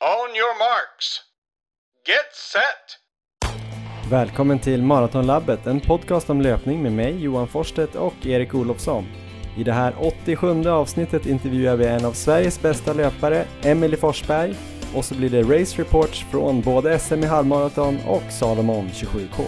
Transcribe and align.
On 0.00 0.36
your 0.36 0.58
marks. 0.58 1.20
Get 2.06 2.34
set! 2.52 4.10
Välkommen 4.10 4.58
till 4.58 4.82
Maratonlabbet, 4.82 5.66
en 5.66 5.80
podcast 5.80 6.30
om 6.30 6.40
löpning 6.40 6.82
med 6.82 6.92
mig 6.92 7.22
Johan 7.22 7.48
Forsstedt 7.48 7.94
och 7.94 8.26
Erik 8.26 8.54
Olofsson. 8.54 9.06
I 9.56 9.64
det 9.64 9.72
här 9.72 9.94
87 10.24 10.68
avsnittet 10.68 11.26
intervjuar 11.26 11.76
vi 11.76 11.86
en 11.86 12.04
av 12.04 12.12
Sveriges 12.12 12.62
bästa 12.62 12.92
löpare, 12.92 13.44
Emily 13.62 13.96
Forsberg, 13.96 14.54
och 14.94 15.04
så 15.04 15.14
blir 15.14 15.30
det 15.30 15.42
race 15.42 15.82
reports 15.82 16.24
från 16.30 16.60
både 16.60 16.98
SM 16.98 17.22
i 17.22 17.26
halvmaraton 17.26 17.98
och 18.06 18.32
Salomon 18.32 18.88
27K. 18.88 19.44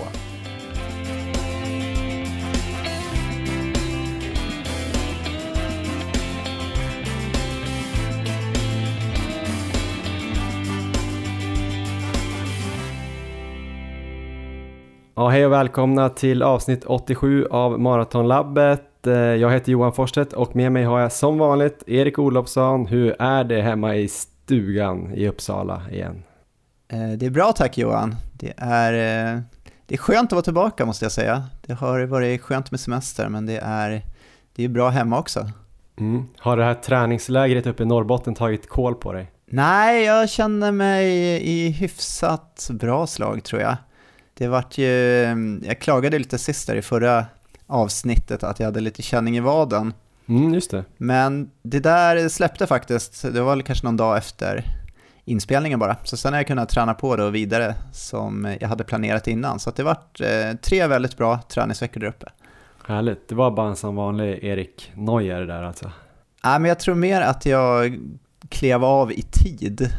Ja, 15.20 15.28
hej 15.28 15.46
och 15.46 15.52
välkomna 15.52 16.08
till 16.08 16.42
avsnitt 16.42 16.84
87 16.84 17.46
av 17.50 17.80
Maratonlabbet. 17.80 19.06
Eh, 19.06 19.12
Jag 19.14 19.50
heter 19.50 19.72
Johan 19.72 19.92
Forsstedt 19.92 20.32
och 20.32 20.56
med 20.56 20.72
mig 20.72 20.84
har 20.84 21.00
jag 21.00 21.12
som 21.12 21.38
vanligt 21.38 21.82
Erik 21.86 22.18
Olofsson. 22.18 22.86
Hur 22.86 23.16
är 23.22 23.44
det 23.44 23.62
hemma 23.62 23.96
i 23.96 24.08
stugan 24.08 25.14
i 25.14 25.28
Uppsala 25.28 25.82
igen? 25.90 26.22
Eh, 26.88 27.10
Det 27.18 27.26
är 27.26 27.30
bra 27.30 27.52
tack 27.52 27.78
Johan. 27.78 28.16
Det 28.32 28.52
är, 28.56 28.92
eh, 29.34 29.40
det 29.86 29.94
är 29.94 29.98
skönt 29.98 30.26
att 30.26 30.32
vara 30.32 30.42
tillbaka 30.42 30.86
måste 30.86 31.04
jag 31.04 31.12
säga. 31.12 31.44
Det 31.66 31.72
har 31.72 32.00
varit 32.06 32.40
skönt 32.42 32.70
med 32.70 32.80
semester 32.80 33.28
men 33.28 33.46
det 33.46 33.58
är, 33.62 34.02
det 34.56 34.64
är 34.64 34.68
bra 34.68 34.88
hemma 34.88 35.18
också. 35.18 35.50
Mm. 35.98 36.26
Har 36.38 36.56
det 36.56 36.64
här 36.64 36.74
träningslägret 36.74 37.66
uppe 37.66 37.82
i 37.82 37.86
Norrbotten 37.86 38.34
tagit 38.34 38.68
koll 38.68 38.94
på 38.94 39.12
dig? 39.12 39.30
Nej, 39.46 40.04
jag 40.04 40.28
känner 40.30 40.72
mig 40.72 41.06
i 41.42 41.70
hyfsat 41.70 42.68
bra 42.72 43.06
slag 43.06 43.44
tror 43.44 43.62
jag. 43.62 43.76
Det 44.40 44.48
vart 44.48 44.78
ju, 44.78 44.88
jag 45.62 45.78
klagade 45.80 46.18
lite 46.18 46.38
sist 46.38 46.66
där 46.66 46.76
i 46.76 46.82
förra 46.82 47.26
avsnittet 47.66 48.42
att 48.42 48.60
jag 48.60 48.66
hade 48.66 48.80
lite 48.80 49.02
känning 49.02 49.36
i 49.36 49.40
vaden. 49.40 49.94
Mm, 50.28 50.54
just 50.54 50.70
det. 50.70 50.84
Men 50.96 51.50
det 51.62 51.80
där 51.80 52.28
släppte 52.28 52.66
faktiskt, 52.66 53.22
det 53.22 53.40
var 53.40 53.50
väl 53.50 53.62
kanske 53.62 53.86
någon 53.86 53.96
dag 53.96 54.16
efter 54.18 54.64
inspelningen 55.24 55.78
bara. 55.78 55.96
Så 56.04 56.16
sen 56.16 56.32
har 56.32 56.38
jag 56.38 56.46
kunnat 56.46 56.68
träna 56.68 56.94
på 56.94 57.16
det 57.16 57.24
och 57.24 57.34
vidare 57.34 57.74
som 57.92 58.56
jag 58.60 58.68
hade 58.68 58.84
planerat 58.84 59.28
innan. 59.28 59.60
Så 59.60 59.70
det 59.70 59.82
vart 59.82 60.20
eh, 60.20 60.56
tre 60.62 60.86
väldigt 60.86 61.16
bra 61.16 61.40
träningsveckor 61.48 62.00
där 62.00 62.08
uppe. 62.08 62.26
Härligt. 62.86 63.28
Det 63.28 63.34
var 63.34 63.50
bara 63.50 63.68
en 63.68 63.76
som 63.76 63.96
vanlig 63.96 64.44
Erik 64.44 64.92
Neuer 64.94 65.46
där 65.46 65.62
alltså. 65.62 65.90
Nej, 66.44 66.60
men 66.60 66.68
jag 66.68 66.78
tror 66.78 66.94
mer 66.94 67.20
att 67.20 67.46
jag 67.46 67.98
klev 68.48 68.84
av 68.84 69.12
i 69.12 69.22
tid. 69.22 69.92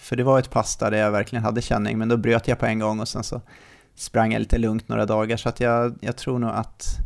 För 0.00 0.16
det 0.16 0.24
var 0.24 0.38
ett 0.38 0.50
pass 0.50 0.76
där 0.76 0.92
jag 0.92 1.10
verkligen 1.10 1.44
hade 1.44 1.62
känning, 1.62 1.98
men 1.98 2.08
då 2.08 2.16
bröt 2.16 2.48
jag 2.48 2.58
på 2.58 2.66
en 2.66 2.78
gång 2.78 3.00
och 3.00 3.08
sen 3.08 3.24
så 3.24 3.40
sprang 3.98 4.32
jag 4.32 4.40
lite 4.40 4.58
lugnt 4.58 4.88
några 4.88 5.06
dagar. 5.06 5.36
Så 5.36 5.48
att 5.48 5.60
jag, 5.60 5.98
jag 6.00 6.16
tror 6.16 6.38
nog 6.38 6.50
att 6.50 6.98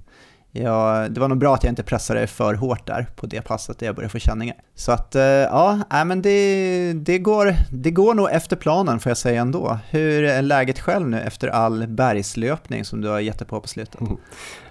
jag, 0.54 1.12
det 1.12 1.20
var 1.20 1.28
nog 1.28 1.38
bra 1.38 1.54
att 1.54 1.64
jag 1.64 1.70
inte 1.70 1.82
pressade 1.82 2.26
för 2.26 2.54
hårt 2.54 2.86
där 2.86 3.06
på 3.16 3.26
det 3.26 3.40
passet 3.40 3.78
där 3.78 3.86
jag 3.86 3.94
började 3.94 4.12
få 4.12 4.18
känningar. 4.18 4.56
Så 4.74 4.92
att 4.92 5.14
eh, 5.14 5.22
ja, 5.22 5.78
men 6.06 6.22
det, 6.22 6.92
det, 6.92 7.18
går, 7.18 7.54
det 7.70 7.90
går 7.90 8.14
nog 8.14 8.28
efter 8.30 8.56
planen 8.56 9.00
får 9.00 9.10
jag 9.10 9.16
säga 9.16 9.40
ändå. 9.40 9.78
Hur 9.90 10.24
är 10.24 10.42
läget 10.42 10.78
själv 10.78 11.08
nu 11.08 11.20
efter 11.20 11.48
all 11.48 11.86
bergslöpning 11.88 12.84
som 12.84 13.00
du 13.00 13.08
har 13.08 13.20
gett 13.20 13.38
dig 13.38 13.48
på 13.48 13.60
på 13.60 13.68
slutet? 13.68 14.00
Mm. 14.00 14.16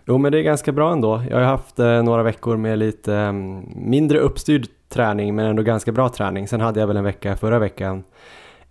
Jo 0.05 0.17
men 0.17 0.31
det 0.31 0.39
är 0.39 0.43
ganska 0.43 0.71
bra 0.71 0.91
ändå. 0.91 1.23
Jag 1.29 1.37
har 1.37 1.43
haft 1.43 1.79
eh, 1.79 2.03
några 2.03 2.23
veckor 2.23 2.57
med 2.57 2.79
lite 2.79 3.15
eh, 3.15 3.33
mindre 3.75 4.19
uppstyrd 4.19 4.67
träning 4.89 5.35
men 5.35 5.45
ändå 5.45 5.63
ganska 5.63 5.91
bra 5.91 6.09
träning. 6.09 6.47
Sen 6.47 6.61
hade 6.61 6.79
jag 6.79 6.87
väl 6.87 6.97
en 6.97 7.03
vecka 7.03 7.37
förra 7.37 7.59
veckan 7.59 8.03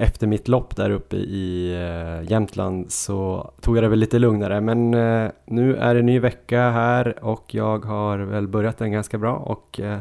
efter 0.01 0.27
mitt 0.27 0.49
lopp 0.49 0.77
där 0.77 0.91
uppe 0.91 1.17
i 1.17 1.73
eh, 1.75 2.31
Jämtland 2.31 2.93
så 2.93 3.51
tog 3.61 3.77
jag 3.77 3.85
det 3.85 3.89
väl 3.89 3.99
lite 3.99 4.19
lugnare 4.19 4.61
men 4.61 4.95
eh, 4.95 5.31
nu 5.45 5.77
är 5.77 5.95
det 5.95 6.03
ny 6.03 6.19
vecka 6.19 6.71
här 6.71 7.25
och 7.25 7.55
jag 7.55 7.85
har 7.85 8.19
väl 8.19 8.49
börjat 8.49 8.79
den 8.79 8.93
ganska 8.93 9.19
bra 9.19 9.37
och 9.37 9.81
eh, 9.81 9.99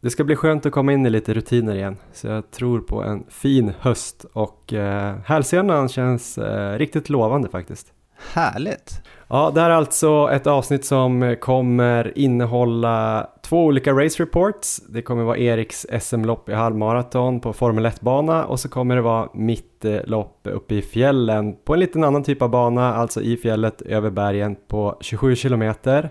det 0.00 0.10
ska 0.10 0.24
bli 0.24 0.36
skönt 0.36 0.66
att 0.66 0.72
komma 0.72 0.92
in 0.92 1.06
i 1.06 1.10
lite 1.10 1.34
rutiner 1.34 1.74
igen 1.74 1.96
så 2.12 2.26
jag 2.26 2.50
tror 2.50 2.80
på 2.80 3.02
en 3.02 3.24
fin 3.28 3.72
höst 3.80 4.24
och 4.32 4.72
eh, 4.72 5.16
hälsenan 5.24 5.88
känns 5.88 6.38
eh, 6.38 6.78
riktigt 6.78 7.08
lovande 7.10 7.48
faktiskt. 7.48 7.92
Härligt! 8.32 9.02
Ja, 9.32 9.50
det 9.54 9.60
här 9.60 9.70
är 9.70 9.74
alltså 9.74 10.30
ett 10.32 10.46
avsnitt 10.46 10.84
som 10.84 11.36
kommer 11.40 12.18
innehålla 12.18 13.26
två 13.42 13.64
olika 13.64 13.92
race 13.92 14.22
reports. 14.22 14.76
Det 14.88 15.02
kommer 15.02 15.22
vara 15.22 15.38
Eriks 15.38 15.86
SM-lopp 16.00 16.48
i 16.48 16.52
halvmaraton 16.52 17.40
på 17.40 17.52
Formel 17.52 17.86
1-bana 17.86 18.44
och 18.44 18.60
så 18.60 18.68
kommer 18.68 18.96
det 18.96 19.02
vara 19.02 19.28
mitt 19.34 19.84
eh, 19.84 19.96
lopp 20.04 20.40
uppe 20.42 20.74
i 20.74 20.82
fjällen 20.82 21.56
på 21.64 21.74
en 21.74 21.80
liten 21.80 22.04
annan 22.04 22.24
typ 22.24 22.42
av 22.42 22.50
bana, 22.50 22.94
alltså 22.94 23.22
i 23.22 23.36
fjället 23.36 23.82
över 23.82 24.10
bergen 24.10 24.56
på 24.68 24.96
27 25.00 25.36
kilometer. 25.36 26.10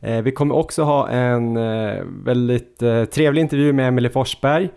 Eh, 0.00 0.22
vi 0.22 0.32
kommer 0.32 0.54
också 0.54 0.82
ha 0.82 1.08
en 1.08 1.56
eh, 1.56 2.02
väldigt 2.24 2.78
trevlig 3.12 3.40
intervju 3.40 3.72
med 3.72 3.88
Emelie 3.88 4.10
Forsberg 4.10 4.70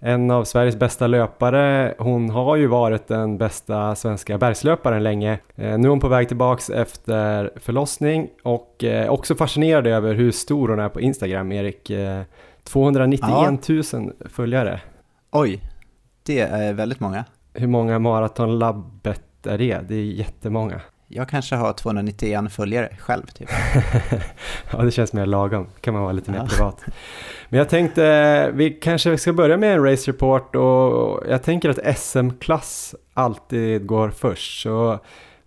en 0.00 0.30
av 0.30 0.44
Sveriges 0.44 0.76
bästa 0.76 1.06
löpare. 1.06 1.94
Hon 1.98 2.30
har 2.30 2.56
ju 2.56 2.66
varit 2.66 3.08
den 3.08 3.38
bästa 3.38 3.94
svenska 3.94 4.38
bergslöparen 4.38 5.02
länge. 5.02 5.32
Eh, 5.32 5.78
nu 5.78 5.86
är 5.86 5.90
hon 5.90 6.00
på 6.00 6.08
väg 6.08 6.28
tillbaks 6.28 6.70
efter 6.70 7.50
förlossning 7.56 8.28
och 8.42 8.84
eh, 8.84 9.10
också 9.10 9.34
fascinerad 9.34 9.86
över 9.86 10.14
hur 10.14 10.30
stor 10.30 10.68
hon 10.68 10.78
är 10.78 10.88
på 10.88 11.00
Instagram, 11.00 11.52
Erik. 11.52 11.90
Eh, 11.90 12.22
291 12.64 13.68
000 13.68 14.12
följare. 14.30 14.80
Oj, 15.30 15.62
det 16.22 16.40
är 16.40 16.72
väldigt 16.72 17.00
många. 17.00 17.24
Hur 17.54 17.66
många 17.66 17.98
maratonlabbet 17.98 19.46
är 19.46 19.58
det? 19.58 19.78
Det 19.88 19.94
är 19.94 20.04
jättemånga. 20.04 20.80
Jag 21.10 21.28
kanske 21.28 21.56
har 21.56 21.72
291 21.72 22.52
följare 22.52 22.96
själv 23.00 23.26
typ. 23.26 23.48
ja, 24.72 24.82
det 24.82 24.90
känns 24.90 25.12
mer 25.12 25.26
lagom. 25.26 25.66
kan 25.80 25.94
man 25.94 26.02
vara 26.02 26.12
lite 26.12 26.30
mer 26.30 26.38
Ja. 26.38 26.46
privat. 26.46 26.84
Men 27.48 27.58
jag 27.58 27.68
tänkte, 27.68 28.50
vi 28.54 28.70
kanske 28.70 29.18
ska 29.18 29.32
börja 29.32 29.56
med 29.56 29.72
en 29.74 29.84
race 29.84 30.10
report 30.10 30.56
och 30.56 31.22
jag 31.28 31.42
tänker 31.42 31.68
att 31.70 31.98
SM-klass 31.98 32.94
alltid 33.14 33.86
går 33.86 34.10
först. 34.10 34.62
Så 34.62 34.98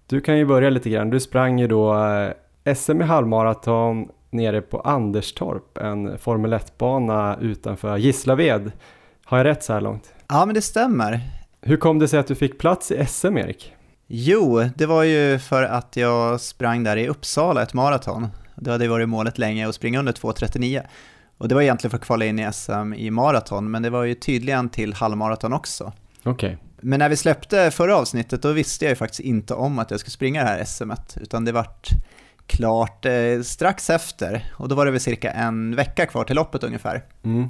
du 0.07 0.21
kan 0.21 0.37
ju 0.37 0.45
börja 0.45 0.69
lite 0.69 0.89
grann. 0.89 1.09
Du 1.09 1.19
sprang 1.19 1.59
ju 1.59 1.67
då 1.67 1.93
eh, 2.65 2.73
SM 2.75 3.01
i 3.01 3.03
halvmaraton 3.03 4.07
nere 4.29 4.61
på 4.61 4.79
Anderstorp, 4.79 5.77
en 5.77 6.17
Formel 6.17 6.53
1-bana 6.53 7.37
utanför 7.41 7.97
Gislaved. 7.97 8.71
Har 9.25 9.37
jag 9.37 9.45
rätt 9.45 9.63
så 9.63 9.73
här 9.73 9.81
långt? 9.81 10.13
Ja, 10.29 10.45
men 10.45 10.55
det 10.55 10.61
stämmer. 10.61 11.19
Hur 11.61 11.77
kom 11.77 11.99
det 11.99 12.07
sig 12.07 12.19
att 12.19 12.27
du 12.27 12.35
fick 12.35 12.59
plats 12.59 12.91
i 12.91 13.05
SM, 13.05 13.37
Erik? 13.37 13.73
Jo, 14.13 14.69
det 14.75 14.85
var 14.85 15.03
ju 15.03 15.39
för 15.39 15.63
att 15.63 15.95
jag 15.95 16.41
sprang 16.41 16.83
där 16.83 16.97
i 16.97 17.07
Uppsala 17.07 17.63
ett 17.63 17.73
maraton. 17.73 18.27
Det 18.55 18.71
hade 18.71 18.87
varit 18.87 19.09
målet 19.09 19.37
länge 19.37 19.69
att 19.69 19.75
springa 19.75 19.99
under 19.99 20.13
2.39. 20.13 20.81
Och 21.37 21.47
det 21.47 21.55
var 21.55 21.61
egentligen 21.61 21.91
för 21.91 21.97
att 21.97 22.03
kvala 22.03 22.25
in 22.25 22.39
i 22.39 22.53
SM 22.53 22.93
i 22.93 23.09
maraton, 23.09 23.71
men 23.71 23.81
det 23.81 23.89
var 23.89 24.03
ju 24.03 24.15
tydligen 24.15 24.69
till 24.69 24.93
halvmaraton 24.93 25.53
också. 25.53 25.93
Okej. 26.23 26.57
Men 26.81 26.99
när 26.99 27.09
vi 27.09 27.15
släppte 27.15 27.71
förra 27.71 27.97
avsnittet, 27.97 28.41
då 28.41 28.51
visste 28.51 28.85
jag 28.85 28.89
ju 28.89 28.95
faktiskt 28.95 29.19
inte 29.19 29.53
om 29.53 29.79
att 29.79 29.91
jag 29.91 29.99
skulle 29.99 30.11
springa 30.11 30.43
det 30.43 30.49
här 30.49 30.63
SMet, 30.63 31.17
utan 31.21 31.45
det 31.45 31.51
vart 31.51 31.89
klart 32.45 33.05
eh, 33.05 33.41
strax 33.43 33.89
efter. 33.89 34.51
Och 34.53 34.69
då 34.69 34.75
var 34.75 34.85
det 34.85 34.91
väl 34.91 35.01
cirka 35.01 35.31
en 35.31 35.75
vecka 35.75 36.05
kvar 36.05 36.23
till 36.23 36.35
loppet 36.35 36.63
ungefär. 36.63 37.03
Mm. 37.23 37.47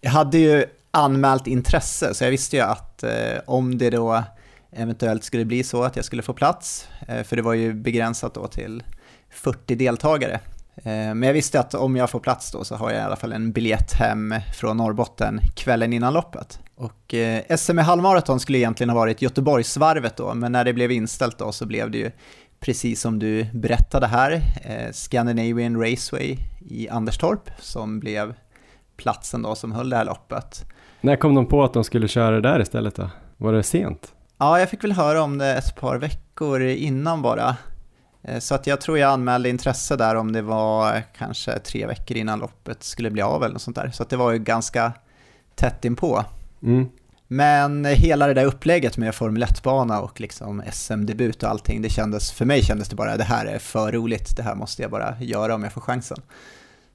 Jag 0.00 0.10
hade 0.10 0.38
ju 0.38 0.64
anmält 0.90 1.46
intresse, 1.46 2.14
så 2.14 2.24
jag 2.24 2.30
visste 2.30 2.56
ju 2.56 2.62
att 2.62 3.02
eh, 3.02 3.38
om 3.46 3.78
det 3.78 3.90
då 3.90 4.24
eventuellt 4.72 5.24
skulle 5.24 5.44
bli 5.44 5.62
så 5.62 5.82
att 5.82 5.96
jag 5.96 6.04
skulle 6.04 6.22
få 6.22 6.32
plats, 6.32 6.88
eh, 7.08 7.22
för 7.22 7.36
det 7.36 7.42
var 7.42 7.54
ju 7.54 7.74
begränsat 7.74 8.34
då 8.34 8.46
till 8.46 8.82
40 9.30 9.74
deltagare. 9.74 10.40
Eh, 10.76 10.82
men 10.84 11.22
jag 11.22 11.32
visste 11.32 11.60
att 11.60 11.74
om 11.74 11.96
jag 11.96 12.10
får 12.10 12.20
plats 12.20 12.52
då 12.52 12.64
så 12.64 12.74
har 12.74 12.90
jag 12.90 13.00
i 13.00 13.02
alla 13.02 13.16
fall 13.16 13.32
en 13.32 13.52
biljett 13.52 13.92
hem 13.92 14.34
från 14.54 14.76
Norrbotten 14.76 15.40
kvällen 15.56 15.92
innan 15.92 16.14
loppet. 16.14 16.58
Och 16.74 17.14
eh, 17.14 17.56
SM 17.56 17.78
i 17.78 17.82
halvmaraton 17.82 18.40
skulle 18.40 18.58
egentligen 18.58 18.90
ha 18.90 18.96
varit 18.96 19.22
Göteborgsvarvet 19.22 20.16
då, 20.16 20.34
men 20.34 20.52
när 20.52 20.64
det 20.64 20.72
blev 20.72 20.92
inställt 20.92 21.38
då 21.38 21.52
så 21.52 21.66
blev 21.66 21.90
det 21.90 21.98
ju 21.98 22.10
precis 22.60 23.00
som 23.00 23.18
du 23.18 23.44
berättade 23.44 24.06
här, 24.06 24.42
Scandinavian 24.92 25.80
Raceway 25.80 26.36
i 26.68 26.88
Anderstorp 26.88 27.50
som 27.58 28.00
blev 28.00 28.34
platsen 28.96 29.42
då 29.42 29.54
som 29.54 29.72
höll 29.72 29.90
det 29.90 29.96
här 29.96 30.04
loppet. 30.04 30.64
När 31.00 31.16
kom 31.16 31.34
de 31.34 31.46
på 31.46 31.64
att 31.64 31.72
de 31.72 31.84
skulle 31.84 32.08
köra 32.08 32.30
det 32.30 32.40
där 32.40 32.60
istället 32.60 32.94
då? 32.94 33.10
Var 33.36 33.52
det 33.52 33.62
sent? 33.62 34.14
Ja, 34.40 34.58
jag 34.58 34.70
fick 34.70 34.84
väl 34.84 34.92
höra 34.92 35.22
om 35.22 35.38
det 35.38 35.54
ett 35.54 35.76
par 35.76 35.96
veckor 35.96 36.62
innan 36.62 37.22
bara. 37.22 37.56
Eh, 38.22 38.38
Så 38.38 38.54
att 38.54 38.66
jag 38.66 38.80
tror 38.80 38.98
jag 38.98 39.12
anmälde 39.12 39.48
intresse 39.48 39.96
där 39.96 40.14
om 40.14 40.32
det 40.32 40.42
var 40.42 41.02
kanske 41.18 41.58
tre 41.58 41.86
veckor 41.86 42.16
innan 42.16 42.38
loppet 42.38 42.82
skulle 42.82 43.10
bli 43.10 43.22
av 43.22 43.44
eller 43.44 43.52
något 43.52 43.62
sånt 43.62 43.76
där. 43.76 43.90
Så 43.90 44.02
att 44.02 44.10
det 44.10 44.16
var 44.16 44.32
ju 44.32 44.38
ganska 44.38 44.92
tätt 45.54 45.84
inpå. 45.84 46.24
Mm. 46.62 46.88
Men 47.28 47.84
hela 47.84 48.26
det 48.26 48.34
där 48.34 48.44
upplägget 48.44 48.96
med 48.96 49.14
Formel 49.14 49.44
1-bana 49.44 50.00
och 50.00 50.20
liksom 50.20 50.62
SM-debut 50.72 51.42
och 51.42 51.48
allting, 51.50 51.82
det 51.82 51.88
kändes, 51.88 52.32
för 52.32 52.44
mig 52.44 52.62
kändes 52.62 52.88
det 52.88 52.96
bara, 52.96 53.16
det 53.16 53.24
här 53.24 53.46
är 53.46 53.58
för 53.58 53.92
roligt, 53.92 54.36
det 54.36 54.42
här 54.42 54.54
måste 54.54 54.82
jag 54.82 54.90
bara 54.90 55.14
göra 55.20 55.54
om 55.54 55.62
jag 55.62 55.72
får 55.72 55.80
chansen. 55.80 56.18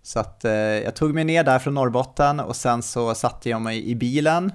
Så 0.03 0.19
att 0.19 0.45
eh, 0.45 0.51
jag 0.53 0.95
tog 0.95 1.13
mig 1.13 1.24
ner 1.24 1.44
där 1.44 1.59
från 1.59 1.74
Norrbotten 1.74 2.39
och 2.39 2.56
sen 2.56 2.83
så 2.83 3.15
satte 3.15 3.50
jag 3.50 3.62
mig 3.62 3.89
i 3.89 3.95
bilen 3.95 4.51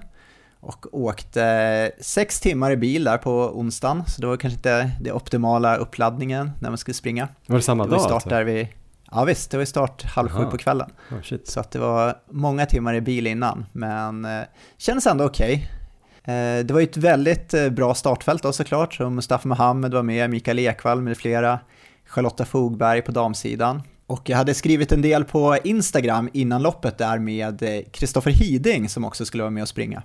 och 0.61 0.87
åkte 0.95 1.93
sex 2.01 2.41
timmar 2.41 2.71
i 2.71 2.77
bil 2.77 3.05
där 3.05 3.19
på 3.19 3.59
onsdagen, 3.59 4.03
så 4.07 4.21
det 4.21 4.27
var 4.27 4.37
kanske 4.37 4.57
inte 4.57 4.91
den 5.01 5.13
optimala 5.13 5.77
uppladdningen 5.77 6.51
när 6.61 6.69
man 6.69 6.79
skulle 6.79 6.95
springa. 6.95 7.29
Var 7.47 7.57
det 7.57 7.63
samma 7.63 7.85
Det 7.85 7.91
var 7.91 7.97
dag 7.97 8.05
start 8.05 8.15
alltså? 8.15 8.29
där 8.29 8.45
vid, 8.45 8.69
ja 9.11 9.25
visst, 9.25 9.51
det 9.51 9.57
var 9.57 9.65
start 9.65 10.03
halv 10.03 10.29
sju 10.29 10.43
Jaha. 10.43 10.51
på 10.51 10.59
kvällen. 10.59 10.91
Oh. 11.11 11.37
Så 11.45 11.61
att 11.61 11.71
det 11.71 11.79
var 11.79 12.15
många 12.31 12.67
timmar 12.67 12.95
i 12.95 13.01
bil 13.01 13.27
innan, 13.27 13.67
men 13.73 14.25
eh, 14.25 14.41
kändes 14.79 15.07
ändå 15.07 15.25
okej. 15.25 15.71
Eh, 16.25 16.65
det 16.65 16.71
var 16.71 16.81
ju 16.81 16.85
ett 16.85 16.97
väldigt 16.97 17.55
eh, 17.55 17.69
bra 17.69 17.95
startfält 17.95 18.43
då 18.43 18.53
såklart, 18.53 18.95
så 18.95 19.11
Mustafa 19.11 19.49
Mohamed 19.49 19.95
var 19.95 20.03
med, 20.03 20.31
Mikael 20.31 20.59
Ekvall 20.59 21.03
med 21.03 21.17
flera, 21.17 21.59
Charlotta 22.07 22.45
Fogberg 22.45 23.03
på 23.03 23.13
damsidan. 23.13 23.83
Och 24.07 24.29
jag 24.29 24.37
hade 24.37 24.55
skrivit 24.55 24.93
en 24.93 25.03
del 25.03 25.25
på 25.25 25.59
Instagram 25.65 26.29
innan 26.33 26.63
loppet 26.63 26.99
där 26.99 27.19
med 27.19 27.63
eh, 27.63 27.83
Kristoffer 27.91 28.31
Hiding 28.31 28.89
som 28.89 29.05
också 29.05 29.25
skulle 29.25 29.43
vara 29.43 29.51
med 29.51 29.63
och 29.63 29.69
springa. 29.69 30.03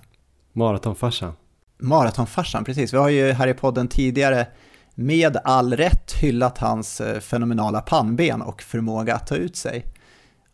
Maratonfarsan. 0.56 1.32
Maratonfarsan, 1.78 2.64
precis. 2.64 2.92
Vi 2.94 2.98
har 2.98 3.08
ju 3.08 3.32
här 3.32 3.48
i 3.48 3.54
podden 3.54 3.88
tidigare 3.88 4.46
med 4.94 5.36
all 5.44 5.76
rätt 5.76 6.12
hyllat 6.12 6.58
hans 6.58 7.00
eh, 7.00 7.20
fenomenala 7.20 7.80
pannben 7.80 8.42
och 8.42 8.62
förmåga 8.62 9.14
att 9.14 9.26
ta 9.26 9.34
ut 9.36 9.56
sig. 9.56 9.84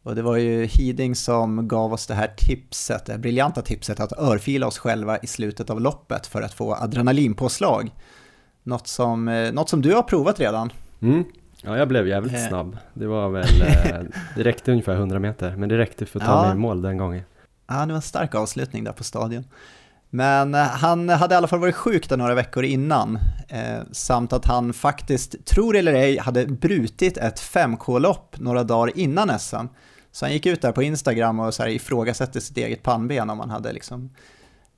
Och 0.02 0.14
det 0.14 0.22
var 0.22 0.36
ju 0.36 0.64
Hiding 0.66 1.14
som 1.16 1.68
gav 1.68 1.92
oss 1.92 2.06
det 2.06 2.14
här 2.14 2.32
tipset, 2.36 3.06
det 3.06 3.12
här 3.12 3.18
briljanta 3.18 3.62
tipset 3.62 4.00
att 4.00 4.12
örfila 4.18 4.66
oss 4.66 4.78
själva 4.78 5.18
i 5.18 5.26
slutet 5.26 5.70
av 5.70 5.80
loppet 5.80 6.26
för 6.26 6.42
att 6.42 6.54
få 6.54 6.74
adrenalinpåslag. 6.74 7.90
Något 8.62 8.86
som, 8.86 9.28
eh, 9.28 9.52
något 9.52 9.68
som 9.68 9.82
du 9.82 9.94
har 9.94 10.02
provat 10.02 10.40
redan. 10.40 10.72
Mm. 11.02 11.24
Ja, 11.62 11.76
jag 11.78 11.88
blev 11.88 12.08
jävligt 12.08 12.34
Eh. 12.34 12.48
snabb. 12.48 12.76
Det 12.94 13.06
var 13.06 13.28
väl, 13.28 13.46
det 14.36 14.42
räckte 14.42 14.70
ungefär 14.70 14.94
100 14.96 15.18
meter, 15.18 15.56
men 15.56 15.68
det 15.68 15.78
räckte 15.78 16.06
för 16.06 16.20
att 16.20 16.26
ta 16.26 16.32
Ja. 16.32 16.42
mig 16.42 16.52
i 16.52 16.54
mål 16.54 16.82
den 16.82 16.96
gången. 16.96 17.22
Ja, 17.68 17.74
det 17.80 17.86
var 17.86 17.96
en 17.96 18.02
stark 18.02 18.34
avslutning 18.34 18.84
där 18.84 18.92
på 18.92 19.04
stadion. 19.04 19.44
Men 20.14 20.54
eh, 20.54 20.60
han 20.60 21.08
hade 21.08 21.34
i 21.34 21.36
alla 21.36 21.46
fall 21.46 21.58
varit 21.58 21.74
sjuk 21.74 22.08
där 22.08 22.16
några 22.16 22.34
veckor 22.34 22.64
innan, 22.64 23.18
eh, 23.48 23.80
samt 23.92 24.32
att 24.32 24.44
han 24.44 24.72
faktiskt, 24.72 25.46
tror 25.46 25.76
eller 25.76 25.94
ej, 25.94 26.18
hade 26.18 26.46
brutit 26.46 27.16
ett 27.16 27.40
5K-lopp 27.40 28.36
några 28.38 28.64
dagar 28.64 28.98
innan 28.98 29.38
SM. 29.38 29.66
Så 30.10 30.24
han 30.24 30.32
gick 30.32 30.46
ut 30.46 30.62
där 30.62 30.72
på 30.72 30.82
Instagram 30.82 31.40
och 31.40 31.54
så 31.54 31.62
här 31.62 31.70
ifrågasatte 31.70 32.40
sitt 32.40 32.56
eget 32.56 32.82
pannben 32.82 33.30
om 33.30 33.40
han 33.40 33.50
hade 33.50 33.72
liksom 33.72 34.10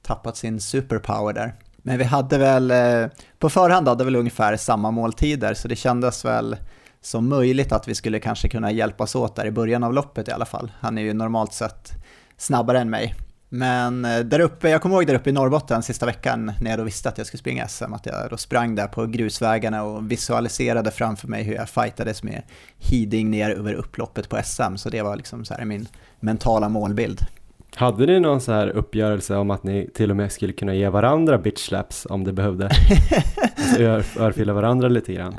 tappat 0.02 0.36
sin 0.36 0.60
superpower 0.60 1.32
där. 1.32 1.54
Men 1.76 1.98
vi 1.98 2.04
hade 2.04 2.38
väl, 2.38 2.70
eh, 2.70 3.06
på 3.38 3.50
förhand 3.50 3.88
hade 3.88 4.04
väl 4.04 4.16
ungefär 4.16 4.56
samma 4.56 4.90
måltider, 4.90 5.54
så 5.54 5.69
det 5.69 5.76
kändes 5.76 6.25
väl 6.25 6.56
som 7.00 7.28
möjligt 7.28 7.72
att 7.72 7.88
vi 7.88 7.94
skulle 7.94 8.20
kanske 8.20 8.48
kunna 8.48 8.70
hjälpas 8.70 9.14
åt 9.14 9.36
där 9.36 9.46
i 9.46 9.50
början 9.50 9.84
av 9.84 9.92
loppet 9.92 10.28
i 10.28 10.32
alla 10.32 10.46
fall. 10.46 10.72
Han 10.81 10.98
är 10.98 11.02
ju 11.02 11.12
normalt 11.14 11.52
sett 11.52 11.92
snabbare 12.36 12.81
än 12.81 12.90
mig. 12.90 13.14
Men 13.54 14.04
eh, 14.04 14.18
där 14.18 14.40
uppe, 14.40 14.68
jag 14.68 14.82
kommer 14.82 14.96
ihåg 14.96 15.06
där 15.06 15.14
uppe 15.14 15.30
i 15.30 15.32
Norrbotten 15.32 15.82
sista 15.82 16.06
veckan 16.06 16.52
när 16.60 16.70
jag 16.70 16.78
då 16.78 16.84
visste 16.84 17.08
att 17.08 17.18
jag 17.18 17.26
skulle 17.26 17.38
springa 17.38 17.68
SM, 17.68 17.92
att 17.92 18.06
jag 18.06 18.30
då 18.30 18.36
sprang 18.36 18.74
där 18.74 18.86
på 18.86 19.06
grusvägarna 19.06 19.82
och 19.82 20.10
visualiserade 20.10 20.90
framför 20.90 21.28
mig 21.28 21.42
hur 21.42 21.54
jag 21.54 21.68
fightades 21.68 22.22
med 22.22 22.42
Hiding 22.78 23.30
ner 23.30 23.50
över 23.50 23.74
upploppet 23.74 24.28
på 24.28 24.40
SM, 24.44 24.76
så 24.76 24.90
det 24.90 25.02
var 25.02 25.16
liksom 25.16 25.44
så 25.44 25.54
här 25.54 25.64
min 25.64 25.88
mentala 26.20 26.68
målbild. 26.68 27.20
Hade 27.74 28.06
ni 28.06 28.20
någon 28.20 28.40
så 28.40 28.52
här 28.52 28.68
uppgörelse 28.68 29.36
om 29.36 29.50
att 29.50 29.62
ni 29.62 29.90
till 29.94 30.10
och 30.10 30.16
med 30.16 30.32
skulle 30.32 30.52
kunna 30.52 30.74
ge 30.74 30.88
varandra 30.88 31.38
bitch 31.38 31.60
slaps 31.60 32.06
om 32.10 32.24
det 32.24 32.32
behövde? 32.32 32.64
alltså 33.56 33.82
ör, 33.82 34.04
örfila 34.18 34.52
varandra 34.52 34.88
lite 34.88 35.12
grann 35.12 35.36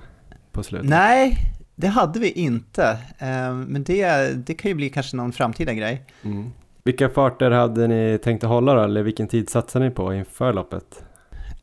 på 0.52 0.64
slutet? 0.64 0.90
Nej, 0.90 1.38
det 1.76 1.88
hade 1.88 2.20
vi 2.20 2.32
inte, 2.32 2.98
Eh, 3.18 3.54
men 3.54 3.84
det, 3.84 4.30
det 4.48 4.54
kan 4.54 4.70
ju 4.70 4.76
bli 4.76 4.90
kanske 4.90 5.18
någon 5.18 5.32
framtida 5.32 5.74
grej. 5.74 6.06
Mm. 6.24 6.52
Vilka 6.86 7.10
farter 7.10 7.52
hade 7.52 7.88
ni 7.88 8.20
tänkt 8.24 8.44
att 8.44 8.50
hålla 8.50 8.74
då? 8.74 8.82
Eller 8.82 9.04
vilken 9.04 9.28
tid 9.28 9.50
satsade 9.50 9.86
ni 9.86 9.92
på 9.92 10.14
inför 10.14 10.54
loppet? 10.54 11.04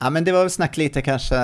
Ja, 0.00 0.10
men 0.10 0.24
det 0.24 0.32
var 0.32 0.40
väl 0.40 0.50
snack 0.50 0.76
lite 0.76 1.02
kanske 1.02 1.36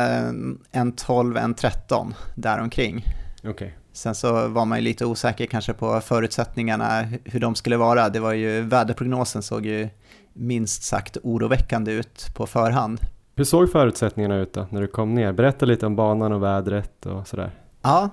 en 0.73 0.93
12, 0.97 1.37
en 1.37 1.55
13 1.55 2.15
däromkring. 2.35 3.05
Okej. 3.45 3.79
Sen 3.93 4.15
så 4.15 4.49
var 4.49 4.65
man 4.65 4.79
ju 4.79 4.85
lite 4.85 5.05
osäker 5.05 5.47
kanske 5.47 5.73
på 5.73 6.01
förutsättningarna, 6.01 7.03
hur 7.25 7.41
de 7.41 7.55
skulle 7.55 7.77
vara. 7.77 8.09
Det 8.09 8.21
var 8.21 8.33
ju, 8.33 8.63
väderprognosen 8.63 9.43
såg 9.43 9.67
ju 9.67 9.89
minst 10.33 10.83
sagt 10.83 11.17
oroväckande 11.23 11.93
ut 11.93 12.27
på 12.37 12.47
förhand. 12.47 13.01
Hur 13.37 13.45
såg 13.45 13.73
förutsättningarna 13.73 14.37
ut 14.37 14.53
då 14.53 14.67
när 14.71 14.81
du 14.81 14.87
kom 14.87 15.15
ner? 15.15 15.33
Berätta 15.33 15.67
lite 15.67 15.87
om 15.87 15.97
banan 15.97 16.33
och 16.33 16.43
vädret 16.43 17.07
och 17.07 17.29
sådär. 17.29 17.51
Ja. 17.83 18.11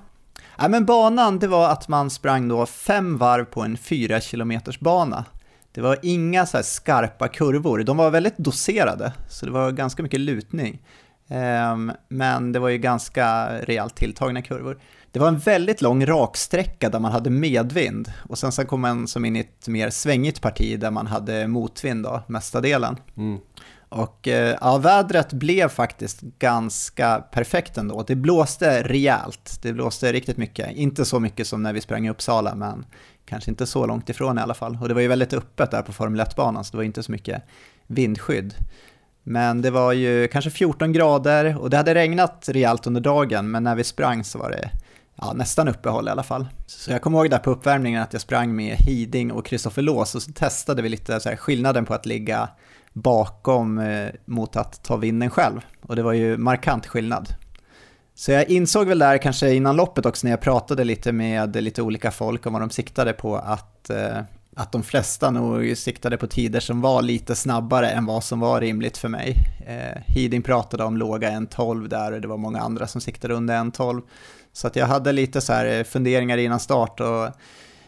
ja, 0.58 0.68
men 0.68 0.86
banan 0.86 1.40
det 1.40 1.48
var 1.48 1.70
att 1.70 1.88
man 1.88 2.10
sprang 2.10 2.48
då 2.48 2.66
fem 2.66 3.18
varv 3.18 3.46
på 3.46 3.62
en 3.62 3.78
fyra 3.78 4.22
kilometers 4.22 4.80
bana. 4.80 5.26
Det 5.76 5.82
var 5.82 6.00
inga 6.02 6.46
så 6.46 6.58
här 6.58 6.64
skarpa 6.64 7.28
kurvor, 7.28 7.84
de 7.84 7.98
var 7.98 8.12
väldigt 8.12 8.38
doserade, 8.38 9.14
så 9.30 9.46
det 9.46 9.52
var 9.52 9.72
ganska 9.72 10.04
mycket 10.04 10.20
lutning. 10.20 10.82
Ehm, 11.28 11.92
men 12.10 12.52
det 12.52 12.60
var 12.60 12.70
ju 12.70 12.78
ganska 12.78 13.48
rejält 13.62 13.96
tilltagna 13.96 14.42
kurvor. 14.42 14.80
Det 15.12 15.20
var 15.20 15.28
en 15.28 15.40
väldigt 15.40 15.82
lång 15.82 16.06
raksträcka 16.06 16.90
där 16.90 17.00
man 17.00 17.12
hade 17.12 17.30
medvind 17.30 18.12
och 18.30 18.38
sen 18.38 18.52
så 18.52 18.66
kom 18.66 18.82
man 18.82 19.08
som 19.08 19.26
in 19.26 19.36
i 19.36 19.40
ett 19.40 19.68
mer 19.68 19.90
svängigt 19.90 20.42
parti 20.42 20.80
där 20.80 20.92
man 20.92 21.08
hade 21.08 21.48
motvind 21.48 22.04
då, 22.04 22.24
mesta 22.28 22.62
delen. 22.62 22.98
Mm. 23.18 23.40
Och 23.90 24.28
eh, 24.28 24.58
ja, 24.62 24.78
vädret 24.78 25.34
blev 25.34 25.70
faktiskt 25.70 26.22
ganska 26.22 27.24
perfekt 27.32 27.78
ändå. 27.78 28.04
Det 28.08 28.16
blåste 28.16 28.84
rejält, 28.84 29.60
det 29.62 29.74
blåste 29.74 30.14
riktigt 30.14 30.38
mycket. 30.38 30.72
Inte 30.72 31.06
så 31.06 31.20
mycket 31.20 31.48
som 31.48 31.64
när 31.64 31.74
vi 31.74 31.82
sprang 31.82 32.06
i 32.06 32.10
Uppsala, 32.10 32.56
men 32.56 32.86
kanske 33.26 33.52
inte 33.52 33.66
så 33.66 33.86
långt 33.86 34.10
ifrån 34.10 34.38
i 34.38 34.42
alla 34.42 34.54
fall. 34.54 34.78
Och 34.82 34.88
det 34.88 34.94
var 34.94 35.02
ju 35.02 35.08
väldigt 35.08 35.34
öppet 35.34 35.72
där 35.72 35.82
på 35.82 35.94
Formel 35.94 36.22
1-banan, 36.22 36.64
så 36.64 36.72
det 36.72 36.78
var 36.78 36.84
inte 36.84 37.04
så 37.04 37.12
mycket 37.12 37.44
vindskydd. 37.88 38.54
Men 39.24 39.62
det 39.62 39.72
var 39.72 39.94
ju 39.94 40.28
kanske 40.28 40.52
14 40.52 40.94
grader 40.94 41.58
och 41.58 41.70
det 41.70 41.78
hade 41.78 41.96
regnat 41.96 42.50
rejält 42.52 42.88
under 42.88 43.02
dagen, 43.02 43.52
men 43.52 43.64
när 43.64 43.76
vi 43.76 43.84
sprang 43.84 44.24
så 44.24 44.40
var 44.40 44.50
det 44.50 44.70
ja, 45.16 45.34
nästan 45.34 45.68
uppehåll 45.68 46.08
i 46.08 46.12
alla 46.12 46.24
fall. 46.24 46.48
Så 46.68 46.92
jag 46.92 47.02
kommer 47.02 47.18
ihåg 47.18 47.30
där 47.30 47.38
på 47.38 47.52
uppvärmningen 47.52 48.02
att 48.02 48.14
jag 48.14 48.22
sprang 48.22 48.56
med 48.56 48.76
Hiding 48.78 49.32
och 49.32 49.46
Kristoffer 49.46 49.82
Lås 49.82 50.16
och 50.16 50.22
så 50.22 50.32
testade 50.32 50.82
vi 50.82 50.90
lite 50.90 51.20
så 51.20 51.30
här 51.30 51.36
skillnaden 51.36 51.86
på 51.86 51.94
att 51.94 52.06
ligga 52.06 52.50
bakom 52.94 53.80
eh, 53.80 54.10
mot 54.26 54.56
att 54.56 54.84
ta 54.84 54.96
vinden 54.96 55.30
själv. 55.30 55.62
Och 55.82 55.96
det 55.96 56.04
var 56.04 56.14
ju 56.14 56.38
markant 56.38 56.88
skillnad. 56.88 57.30
Så 58.18 58.32
jag 58.32 58.50
insåg 58.50 58.88
väl 58.88 59.00
där 59.00 59.18
kanske 59.18 59.54
innan 59.54 59.76
loppet 59.76 60.06
också 60.06 60.28
när 60.28 60.32
jag 60.32 60.42
pratade 60.42 60.84
lite 60.84 61.12
med 61.12 61.64
lite 61.64 61.82
olika 61.82 62.12
folk 62.12 62.46
om 62.46 62.54
vad 62.54 62.62
de 62.62 62.70
siktade 62.70 63.14
på 63.14 63.36
att, 63.36 63.90
eh, 63.90 64.18
att 64.56 64.72
de 64.72 64.84
flesta 64.84 65.32
nog 65.32 65.78
siktade 65.78 66.18
på 66.18 66.28
tider 66.28 66.60
som 66.60 66.82
var 66.82 67.02
lite 67.02 67.36
snabbare 67.36 67.90
än 67.90 68.06
vad 68.06 68.24
som 68.24 68.40
var 68.40 68.62
rimligt 68.62 68.98
för 68.98 69.10
mig. 69.10 69.36
Eh, 69.68 70.02
Hiding 70.06 70.42
pratade 70.42 70.84
om 70.84 70.98
låga 70.98 71.32
1.12 71.32 71.88
där 71.88 72.12
och 72.12 72.22
det 72.22 72.28
var 72.28 72.38
många 72.38 72.60
andra 72.60 72.88
som 72.88 73.02
siktade 73.02 73.34
under 73.34 73.56
1.12. 73.56 74.02
Så 74.54 74.68
att 74.68 74.76
jag 74.76 74.86
hade 74.86 75.12
lite 75.12 75.42
så 75.42 75.54
här 75.54 75.66
eh, 75.66 75.84
funderingar 75.84 76.38
innan 76.38 76.60
start 76.60 77.00
och 77.00 77.30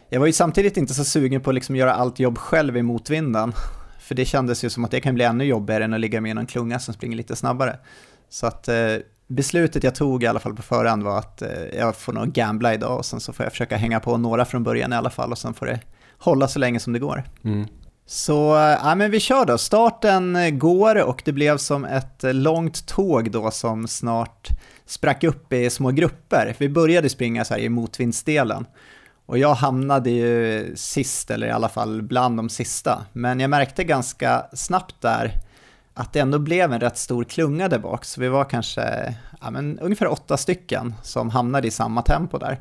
jag 0.08 0.20
var 0.20 0.26
ju 0.26 0.32
samtidigt 0.32 0.76
inte 0.76 0.94
så 0.94 1.04
sugen 1.04 1.40
på 1.40 1.50
att 1.50 1.54
liksom 1.54 1.76
göra 1.76 1.94
allt 1.94 2.18
jobb 2.18 2.38
själv 2.38 2.76
i 2.76 2.82
motvinden. 2.82 3.52
För 4.00 4.14
det 4.14 4.24
kändes 4.24 4.64
ju 4.64 4.70
som 4.70 4.84
att 4.84 4.90
det 4.90 5.00
kan 5.00 5.14
bli 5.14 5.24
ännu 5.24 5.44
jobbigare 5.44 5.84
än 5.84 5.94
att 5.94 6.00
ligga 6.00 6.20
med 6.20 6.36
någon 6.36 6.46
klunga 6.46 6.78
som 6.78 6.94
springer 6.94 7.16
lite 7.16 7.36
snabbare. 7.36 7.78
Så 8.28 8.46
att 8.46 8.68
eh, 8.68 8.96
beslutet 9.28 9.84
jag 9.84 9.94
tog 9.94 10.22
i 10.22 10.26
alla 10.26 10.40
fall 10.40 10.54
på 10.54 10.62
förhand 10.62 11.02
var 11.02 11.18
att 11.18 11.42
eh, 11.42 11.48
jag 11.78 11.96
får 11.96 12.12
nog 12.12 12.32
gambla 12.32 12.74
idag 12.74 12.98
och 12.98 13.04
sen 13.04 13.20
så 13.20 13.32
får 13.32 13.44
jag 13.44 13.52
försöka 13.52 13.76
hänga 13.76 14.00
på 14.00 14.16
några 14.16 14.44
från 14.44 14.62
början 14.62 14.92
i 14.92 14.96
alla 14.96 15.10
fall 15.10 15.32
och 15.32 15.38
sen 15.38 15.54
får 15.54 15.66
det 15.66 15.80
hålla 16.18 16.48
så 16.48 16.58
länge 16.58 16.80
som 16.80 16.92
det 16.92 16.98
går. 16.98 17.24
Mm. 17.44 17.66
Så 18.06 18.56
eh, 18.56 18.78
ja, 18.82 18.94
men 18.94 19.10
vi 19.10 19.20
kör 19.20 19.44
då. 19.44 19.58
Starten 19.58 20.36
eh, 20.36 20.50
går 20.50 21.02
och 21.02 21.22
det 21.24 21.32
blev 21.32 21.56
som 21.56 21.84
ett 21.84 22.22
långt 22.22 22.86
tåg 22.86 23.30
då 23.30 23.50
som 23.50 23.88
snart 23.88 24.48
sprack 24.86 25.24
upp 25.24 25.52
i 25.52 25.70
små 25.70 25.90
grupper. 25.90 26.56
Vi 26.58 26.68
började 26.68 27.08
springa 27.08 27.44
så 27.44 27.54
här 27.54 27.60
i 27.60 27.68
motvindsdelen 27.68 28.66
och 29.26 29.38
jag 29.38 29.54
hamnade 29.54 30.10
ju 30.10 30.72
sist, 30.76 31.30
eller 31.30 31.46
i 31.46 31.50
alla 31.50 31.68
fall 31.68 32.02
bland 32.02 32.36
de 32.36 32.48
sista. 32.48 33.04
Men 33.12 33.40
jag 33.40 33.50
märkte 33.50 33.84
ganska 33.84 34.46
snabbt 34.52 34.94
där 35.00 35.32
att 35.98 36.12
det 36.12 36.20
ändå 36.20 36.38
blev 36.38 36.72
en 36.72 36.80
rätt 36.80 36.98
stor 36.98 37.24
klunga 37.24 37.68
där 37.68 37.78
bak, 37.78 38.04
så 38.04 38.20
vi 38.20 38.28
var 38.28 38.44
kanske 38.44 39.14
ja, 39.40 39.50
men 39.50 39.78
ungefär 39.78 40.06
åtta 40.06 40.36
stycken 40.36 40.94
som 41.02 41.30
hamnade 41.30 41.68
i 41.68 41.70
samma 41.70 42.02
tempo 42.02 42.38
där. 42.38 42.58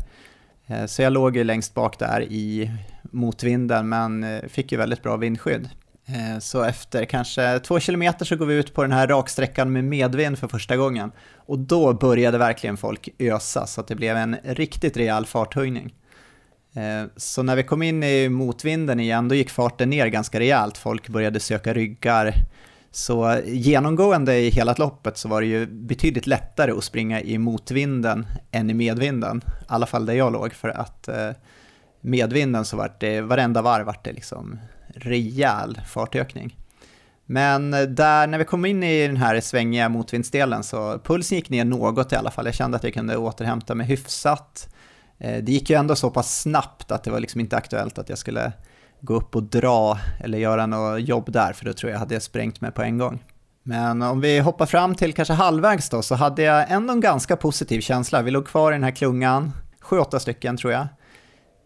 Eh, 0.68 0.86
så 0.86 1.02
jag 1.02 1.14
låg 1.14 1.38
ju 1.38 1.44
längst 1.44 1.74
bak 1.74 2.00
där 2.00 2.22
i 2.22 2.72
motvinden, 3.02 3.90
men 3.90 4.24
eh, 4.24 4.44
fick 4.48 4.72
ju 4.72 4.78
väldigt 4.78 5.04
bra 5.04 5.18
vindskydd. 5.18 5.70
Eh, 6.06 6.40
så 6.40 6.64
efter 6.64 7.06
kanske 7.06 7.60
två 7.60 7.80
kilometer 7.80 8.26
så 8.26 8.36
går 8.36 8.46
vi 8.46 8.56
ut 8.56 8.74
på 8.74 8.82
den 8.82 8.92
här 8.92 9.08
raksträckan 9.08 9.72
med 9.72 9.84
medvind 9.84 10.40
för 10.40 10.48
första 10.48 10.78
gången. 10.78 11.12
Och 11.36 11.60
då 11.60 11.94
började 11.94 12.38
verkligen 12.38 12.78
folk 12.78 13.10
ösa, 13.20 13.68
så 13.68 13.82
att 13.82 13.88
det 13.88 13.96
blev 13.96 14.18
en 14.18 14.38
riktigt 14.44 14.98
rejäl 14.98 15.26
farthöjning. 15.26 15.94
Så 17.16 17.44
när 17.44 17.56
vi 17.56 17.64
kom 17.64 17.82
in 17.82 18.04
i 18.04 18.30
motvinden 18.30 19.00
igen, 19.00 19.28
då 19.28 19.36
gick 19.36 19.50
farten 19.50 19.90
ner 19.90 20.08
ganska 20.08 20.40
rejält. 20.40 20.78
Folk 20.78 21.10
började 21.10 21.40
söka 21.40 21.74
ryggar. 21.74 22.34
Så 22.92 23.42
genomgående 23.46 24.38
i 24.38 24.50
hela 24.50 24.76
loppet 24.78 25.18
så 25.18 25.28
var 25.28 25.42
det 25.42 25.48
ju 25.48 25.66
betydligt 25.66 26.28
lättare 26.28 26.72
att 26.72 26.84
springa 26.84 27.22
i 27.22 27.38
motvinden 27.38 28.26
än 28.52 28.70
i 28.70 28.74
medvinden. 28.74 29.42
I 29.46 29.64
alla 29.68 29.86
fall 29.86 30.06
där 30.06 30.14
jag 30.14 30.34
låg, 30.34 30.54
för 30.54 30.70
att 30.70 31.08
eh, 31.08 31.32
medvinden 32.02 32.66
så 32.66 32.78
vart 32.78 33.00
det, 33.00 33.22
varenda 33.22 33.62
varv 33.62 33.86
vart 33.86 34.06
det 34.06 34.14
liksom 34.14 34.60
rejäl 34.88 35.82
fartökning. 35.88 36.58
Men 37.26 37.74
eh, 37.74 37.82
där, 37.82 38.28
när 38.28 38.38
vi 38.38 38.46
kom 38.46 38.66
in 38.66 38.84
i 38.84 39.08
den 39.08 39.18
här 39.18 39.42
svängiga 39.42 39.90
motvindsdelen 39.90 40.64
så 40.64 41.00
pulsen 41.00 41.38
gick 41.38 41.50
ner 41.50 41.66
något 41.66 42.12
i 42.12 42.16
alla 42.16 42.32
fall. 42.32 42.46
Jag 42.46 42.56
kände 42.56 42.78
att 42.78 42.84
jag 42.84 42.94
kunde 42.94 43.18
återhämta 43.18 43.76
mig 43.76 43.88
hyfsat. 43.88 44.70
Eh, 45.18 45.44
det 45.44 45.52
gick 45.52 45.70
ju 45.70 45.76
ändå 45.76 45.96
så 45.96 46.10
pass 46.10 46.42
snabbt 46.42 46.92
att 46.92 47.04
det 47.04 47.12
var 47.12 47.20
liksom 47.20 47.42
inte 47.42 47.58
aktuellt 47.58 47.98
att 47.98 48.10
jag 48.10 48.18
skulle 48.18 48.54
gå 49.02 49.16
upp 49.16 49.36
och 49.36 49.44
dra 49.44 50.00
eller 50.20 50.38
göra 50.38 50.66
något 50.66 51.02
jobb 51.02 51.32
där, 51.32 51.54
för 51.54 51.66
då 51.66 51.74
tror 51.74 51.92
jag 51.92 52.00
hade 52.00 52.14
jag 52.14 52.24
sprängt 52.24 52.62
mig 52.62 52.72
på 52.72 52.82
en 52.82 52.98
gång. 52.98 53.24
Men 53.64 54.02
om 54.02 54.22
vi 54.22 54.40
hoppar 54.40 54.66
fram 54.66 54.96
till 54.96 55.14
kanske 55.14 55.34
halvvägs 55.34 55.90
då, 55.90 56.02
så 56.02 56.16
hade 56.16 56.42
jag 56.42 56.72
ändå 56.72 56.94
en 56.94 57.00
ganska 57.00 57.36
positiv 57.36 57.82
känsla. 57.82 58.22
Vi 58.22 58.32
låg 58.32 58.48
kvar 58.48 58.72
i 58.72 58.76
den 58.76 58.84
här 58.84 58.92
klungan, 58.92 59.52
sju, 59.82 60.00
åtta 60.00 60.20
stycken 60.20 60.58
tror 60.58 60.74
jag. 60.74 60.88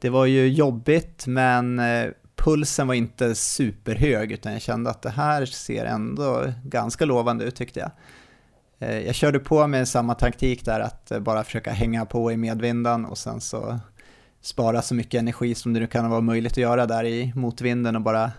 Det 0.01 0.09
var 0.09 0.25
ju 0.25 0.47
jobbigt, 0.47 1.27
men 1.27 1.79
eh, 1.79 2.09
pulsen 2.35 2.87
var 2.87 2.93
inte 2.93 3.35
superhög, 3.35 4.31
utan 4.31 4.53
jag 4.53 4.61
kände 4.61 4.89
att 4.89 5.01
det 5.01 5.09
här 5.09 5.45
ser 5.45 5.85
ändå 5.85 6.53
ganska 6.63 7.05
lovande 7.05 7.45
ut 7.45 7.55
tyckte 7.55 7.79
jag. 7.79 7.91
Eh, 8.79 8.99
jag 8.99 9.15
körde 9.15 9.39
på 9.39 9.67
med 9.67 9.87
samma 9.87 10.13
taktik 10.15 10.65
där, 10.65 10.79
att 10.79 11.11
bara 11.19 11.43
försöka 11.43 11.71
hänga 11.71 12.05
på 12.05 12.31
i 12.31 12.37
medvindan 12.37 13.05
och 13.05 13.17
sen 13.17 13.41
så 13.41 13.79
spara 14.41 14.81
så 14.81 14.95
mycket 14.95 15.19
energi 15.19 15.55
som 15.55 15.73
det 15.73 15.79
nu 15.79 15.87
kan 15.87 16.09
vara 16.09 16.21
möjligt 16.21 16.51
att 16.51 16.57
göra 16.57 16.85
där 16.85 17.03
i 17.03 17.33
motvinden 17.35 17.95
och 17.95 18.01
bara 18.01 18.31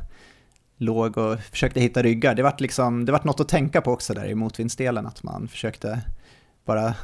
låg 0.77 1.19
och 1.19 1.41
försökte 1.41 1.81
hitta 1.81 2.03
ryggar. 2.03 2.35
Det 2.35 2.43
vart 2.43 2.61
liksom, 2.61 3.05
det 3.05 3.13
vart 3.13 3.25
något 3.25 3.41
att 3.41 3.49
tänka 3.49 3.81
på 3.81 3.93
också 3.93 4.15
där 4.15 4.27
i 4.27 4.35
motvindsdelen, 4.35 5.07
att 5.07 5.23
man 5.23 5.49
försökte 5.49 6.01
bara 6.65 6.95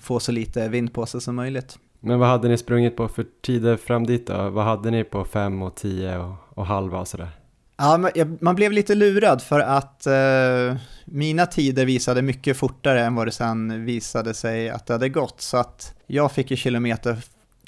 få 0.00 0.20
så 0.20 0.32
lite 0.32 0.68
vind 0.68 0.92
på 0.92 1.06
sig 1.06 1.20
som 1.20 1.36
möjligt. 1.36 1.78
Men 2.00 2.18
vad 2.18 2.28
hade 2.28 2.48
ni 2.48 2.58
sprungit 2.58 2.96
på 2.96 3.08
för 3.08 3.26
tider 3.42 3.76
fram 3.76 4.06
dit 4.06 4.26
då? 4.26 4.50
Vad 4.50 4.64
hade 4.64 4.90
ni 4.90 5.04
på 5.04 5.24
5 5.24 5.62
och 5.62 5.74
10 5.74 6.18
och, 6.18 6.34
och 6.48 6.66
halva 6.66 6.98
och 6.98 7.08
sådär? 7.08 7.28
Ja, 7.76 8.10
man 8.40 8.54
blev 8.54 8.72
lite 8.72 8.94
lurad 8.94 9.42
för 9.42 9.60
att 9.60 10.06
eh, 10.06 10.76
mina 11.04 11.46
tider 11.46 11.86
visade 11.86 12.22
mycket 12.22 12.56
fortare 12.56 13.04
än 13.04 13.14
vad 13.14 13.26
det 13.26 13.30
sen 13.30 13.84
visade 13.84 14.34
sig 14.34 14.70
att 14.70 14.86
det 14.86 14.94
hade 14.94 15.08
gått. 15.08 15.40
Så 15.40 15.56
att 15.56 15.94
jag 16.06 16.32
fick 16.32 16.50
ju 16.50 16.56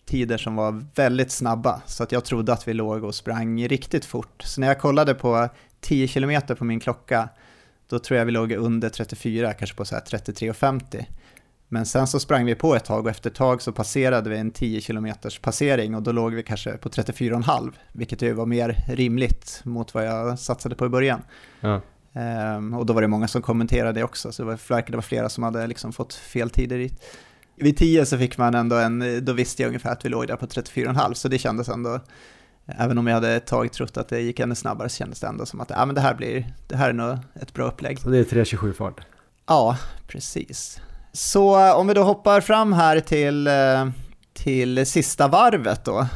kilometertider 0.06 0.38
som 0.38 0.56
var 0.56 0.84
väldigt 0.94 1.30
snabba. 1.30 1.82
Så 1.86 2.02
att 2.02 2.12
jag 2.12 2.24
trodde 2.24 2.52
att 2.52 2.68
vi 2.68 2.74
låg 2.74 3.04
och 3.04 3.14
sprang 3.14 3.68
riktigt 3.68 4.04
fort. 4.04 4.42
Så 4.42 4.60
när 4.60 4.68
jag 4.68 4.78
kollade 4.78 5.14
på 5.14 5.48
10 5.80 6.08
kilometer 6.08 6.54
på 6.54 6.64
min 6.64 6.80
klocka, 6.80 7.28
då 7.88 7.98
tror 7.98 8.18
jag 8.18 8.26
vi 8.26 8.32
låg 8.32 8.52
under 8.52 8.90
34, 8.90 9.52
kanske 9.52 9.76
på 9.76 9.84
så 9.84 9.94
här 9.94 10.02
33,50. 10.02 11.04
Men 11.72 11.86
sen 11.86 12.06
så 12.06 12.20
sprang 12.20 12.46
vi 12.46 12.54
på 12.54 12.74
ett 12.74 12.84
tag 12.84 13.04
och 13.04 13.10
efter 13.10 13.30
ett 13.30 13.36
tag 13.36 13.62
så 13.62 13.72
passerade 13.72 14.30
vi 14.30 14.38
en 14.38 14.50
10 14.50 14.80
km 14.80 15.08
passering 15.42 15.94
och 15.94 16.02
då 16.02 16.12
låg 16.12 16.34
vi 16.34 16.42
kanske 16.42 16.78
på 16.78 16.88
34,5 16.88 17.72
vilket 17.92 18.22
ju 18.22 18.32
var 18.32 18.46
mer 18.46 18.76
rimligt 18.88 19.60
mot 19.64 19.94
vad 19.94 20.04
jag 20.04 20.38
satsade 20.38 20.74
på 20.74 20.86
i 20.86 20.88
början. 20.88 21.22
Ja. 21.60 21.80
Ehm, 22.14 22.74
och 22.74 22.86
då 22.86 22.92
var 22.92 23.02
det 23.02 23.08
många 23.08 23.28
som 23.28 23.42
kommenterade 23.42 24.00
det 24.00 24.04
också, 24.04 24.32
så 24.32 24.42
det 24.42 24.46
var, 24.46 24.90
det 24.90 24.96
var 24.96 25.02
flera 25.02 25.28
som 25.28 25.44
hade 25.44 25.66
liksom 25.66 25.92
fått 25.92 26.14
fel 26.14 26.50
tider 26.50 26.78
dit. 26.78 27.02
Vid 27.60 27.76
10 27.76 28.06
så 28.06 28.18
fick 28.18 28.38
man 28.38 28.54
ändå 28.54 28.76
en, 28.76 29.24
då 29.24 29.32
visste 29.32 29.62
jag 29.62 29.68
ungefär 29.68 29.90
att 29.90 30.04
vi 30.04 30.08
låg 30.08 30.26
där 30.26 30.36
på 30.36 30.46
34,5 30.46 31.14
så 31.14 31.28
det 31.28 31.38
kändes 31.38 31.68
ändå, 31.68 32.00
även 32.66 32.98
om 32.98 33.06
jag 33.06 33.14
hade 33.14 33.32
ett 33.34 33.46
tag 33.46 33.72
trott 33.72 33.96
att 33.96 34.08
det 34.08 34.20
gick 34.20 34.40
ännu 34.40 34.54
snabbare 34.54 34.88
så 34.88 34.96
kändes 34.96 35.20
det 35.20 35.26
ändå 35.26 35.46
som 35.46 35.60
att 35.60 35.70
ja, 35.70 35.86
men 35.86 35.94
det, 35.94 36.00
här 36.00 36.14
blir, 36.14 36.52
det 36.68 36.76
här 36.76 36.88
är 36.88 36.92
nog 36.92 37.18
ett 37.40 37.54
bra 37.54 37.64
upplägg. 37.64 37.98
Så 37.98 38.08
det 38.08 38.18
är 38.18 38.24
3.27 38.24 38.72
fart? 38.72 39.00
Ja, 39.46 39.78
precis. 40.06 40.80
Så 41.12 41.74
om 41.74 41.86
vi 41.86 41.94
då 41.94 42.02
hoppar 42.02 42.40
fram 42.40 42.72
här 42.72 43.00
till, 43.00 43.48
till 44.32 44.86
sista 44.86 45.28
varvet 45.28 45.84
då, 45.84 46.06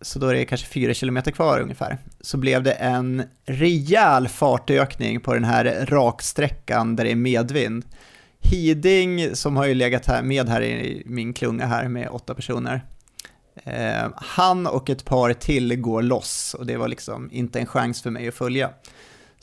så 0.00 0.18
då 0.18 0.26
är 0.26 0.34
det 0.34 0.44
kanske 0.44 0.66
fyra 0.66 0.94
kilometer 0.94 1.30
kvar 1.30 1.60
ungefär, 1.60 1.98
så 2.20 2.36
blev 2.36 2.62
det 2.62 2.72
en 2.72 3.22
rejäl 3.46 4.28
fartökning 4.28 5.20
på 5.20 5.34
den 5.34 5.44
här 5.44 5.86
raksträckan 5.88 6.96
där 6.96 7.04
det 7.04 7.10
är 7.10 7.16
medvind. 7.16 7.84
Hiding, 8.44 9.36
som 9.36 9.56
har 9.56 9.66
ju 9.66 9.74
legat 9.74 10.06
här 10.06 10.22
med 10.22 10.48
här 10.48 10.62
i 10.62 11.02
min 11.06 11.32
klunga 11.32 11.66
här 11.66 11.88
med 11.88 12.08
åtta 12.08 12.34
personer, 12.34 12.84
eh, 13.64 14.08
han 14.16 14.66
och 14.66 14.90
ett 14.90 15.04
par 15.04 15.32
till 15.32 15.76
går 15.76 16.02
loss 16.02 16.54
och 16.58 16.66
det 16.66 16.76
var 16.76 16.88
liksom 16.88 17.28
inte 17.32 17.60
en 17.60 17.66
chans 17.66 18.02
för 18.02 18.10
mig 18.10 18.28
att 18.28 18.34
följa. 18.34 18.70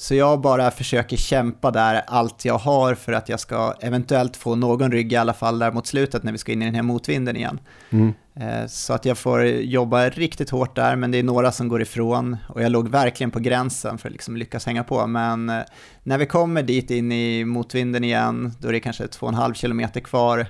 Så 0.01 0.15
jag 0.15 0.41
bara 0.41 0.71
försöker 0.71 1.17
kämpa 1.17 1.71
där 1.71 2.01
allt 2.07 2.45
jag 2.45 2.57
har 2.57 2.95
för 2.95 3.13
att 3.13 3.29
jag 3.29 3.39
ska 3.39 3.73
eventuellt 3.81 4.37
få 4.37 4.55
någon 4.55 4.91
rygg 4.91 5.13
i 5.13 5.15
alla 5.15 5.33
fall 5.33 5.59
där 5.59 5.71
mot 5.71 5.87
slutet 5.87 6.23
när 6.23 6.31
vi 6.31 6.37
ska 6.37 6.51
in 6.51 6.61
i 6.61 6.65
den 6.65 6.75
här 6.75 6.81
motvinden 6.81 7.35
igen. 7.35 7.59
Mm. 7.89 8.13
Eh, 8.35 8.67
så 8.67 8.93
att 8.93 9.05
jag 9.05 9.17
får 9.17 9.45
jobba 9.45 10.09
riktigt 10.09 10.49
hårt 10.49 10.75
där, 10.75 10.95
men 10.95 11.11
det 11.11 11.17
är 11.17 11.23
några 11.23 11.51
som 11.51 11.67
går 11.67 11.81
ifrån 11.81 12.37
och 12.47 12.61
jag 12.61 12.71
låg 12.71 12.89
verkligen 12.89 13.31
på 13.31 13.39
gränsen 13.39 13.97
för 13.97 14.07
att 14.07 14.11
liksom 14.11 14.37
lyckas 14.37 14.65
hänga 14.65 14.83
på. 14.83 15.07
Men 15.07 15.49
eh, 15.49 15.61
när 16.03 16.17
vi 16.17 16.25
kommer 16.25 16.63
dit 16.63 16.91
in 16.91 17.11
i 17.11 17.45
motvinden 17.45 18.03
igen, 18.03 18.53
då 18.59 18.67
är 18.67 18.73
det 18.73 18.79
kanske 18.79 19.05
2,5 19.05 19.53
kilometer 19.53 19.99
kvar, 19.99 20.45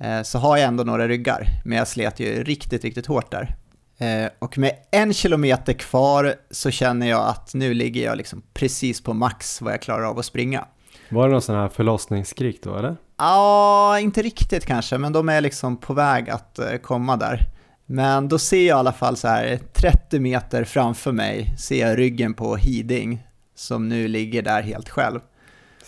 eh, 0.00 0.22
så 0.22 0.38
har 0.38 0.56
jag 0.56 0.66
ändå 0.66 0.84
några 0.84 1.08
ryggar, 1.08 1.46
men 1.64 1.78
jag 1.78 1.88
slet 1.88 2.20
ju 2.20 2.44
riktigt, 2.44 2.84
riktigt 2.84 3.06
hårt 3.06 3.30
där. 3.30 3.56
Eh, 4.02 4.30
och 4.38 4.58
med 4.58 4.72
en 4.90 5.12
kilometer 5.12 5.72
kvar 5.72 6.34
så 6.50 6.70
känner 6.70 7.08
jag 7.08 7.28
att 7.28 7.54
nu 7.54 7.74
ligger 7.74 8.04
jag 8.04 8.16
liksom 8.16 8.42
precis 8.54 9.00
på 9.00 9.14
max 9.14 9.62
vad 9.62 9.72
jag 9.72 9.82
klarar 9.82 10.04
av 10.04 10.18
att 10.18 10.24
springa. 10.24 10.64
Var 11.08 11.28
det 11.28 11.32
någon 11.32 11.42
sån 11.42 11.56
här 11.56 11.68
förlossningsskrik 11.68 12.62
då 12.62 12.76
eller? 12.76 12.96
Ja, 13.16 13.98
inte 13.98 14.22
riktigt 14.22 14.66
kanske, 14.66 14.98
men 14.98 15.12
de 15.12 15.28
är 15.28 15.40
liksom 15.40 15.76
på 15.76 15.94
väg 15.94 16.30
att 16.30 16.58
eh, 16.58 16.76
komma 16.76 17.16
där. 17.16 17.46
Men 17.86 18.28
då 18.28 18.38
ser 18.38 18.56
jag 18.56 18.66
i 18.66 18.70
alla 18.70 18.92
fall 18.92 19.16
så 19.16 19.28
här 19.28 19.58
30 19.72 20.20
meter 20.20 20.64
framför 20.64 21.12
mig, 21.12 21.54
ser 21.58 21.88
jag 21.88 21.98
ryggen 21.98 22.34
på 22.34 22.56
Hiding 22.56 23.26
som 23.54 23.88
nu 23.88 24.08
ligger 24.08 24.42
där 24.42 24.62
helt 24.62 24.88
själv. 24.88 25.20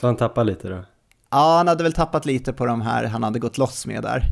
Så 0.00 0.06
han 0.06 0.16
tappar 0.16 0.44
lite 0.44 0.68
då? 0.68 0.84
Ja, 1.30 1.56
han 1.56 1.68
hade 1.68 1.82
väl 1.82 1.92
tappat 1.92 2.26
lite 2.26 2.52
på 2.52 2.66
de 2.66 2.80
här 2.80 3.04
han 3.04 3.22
hade 3.22 3.38
gått 3.38 3.58
loss 3.58 3.86
med 3.86 4.02
där. 4.02 4.24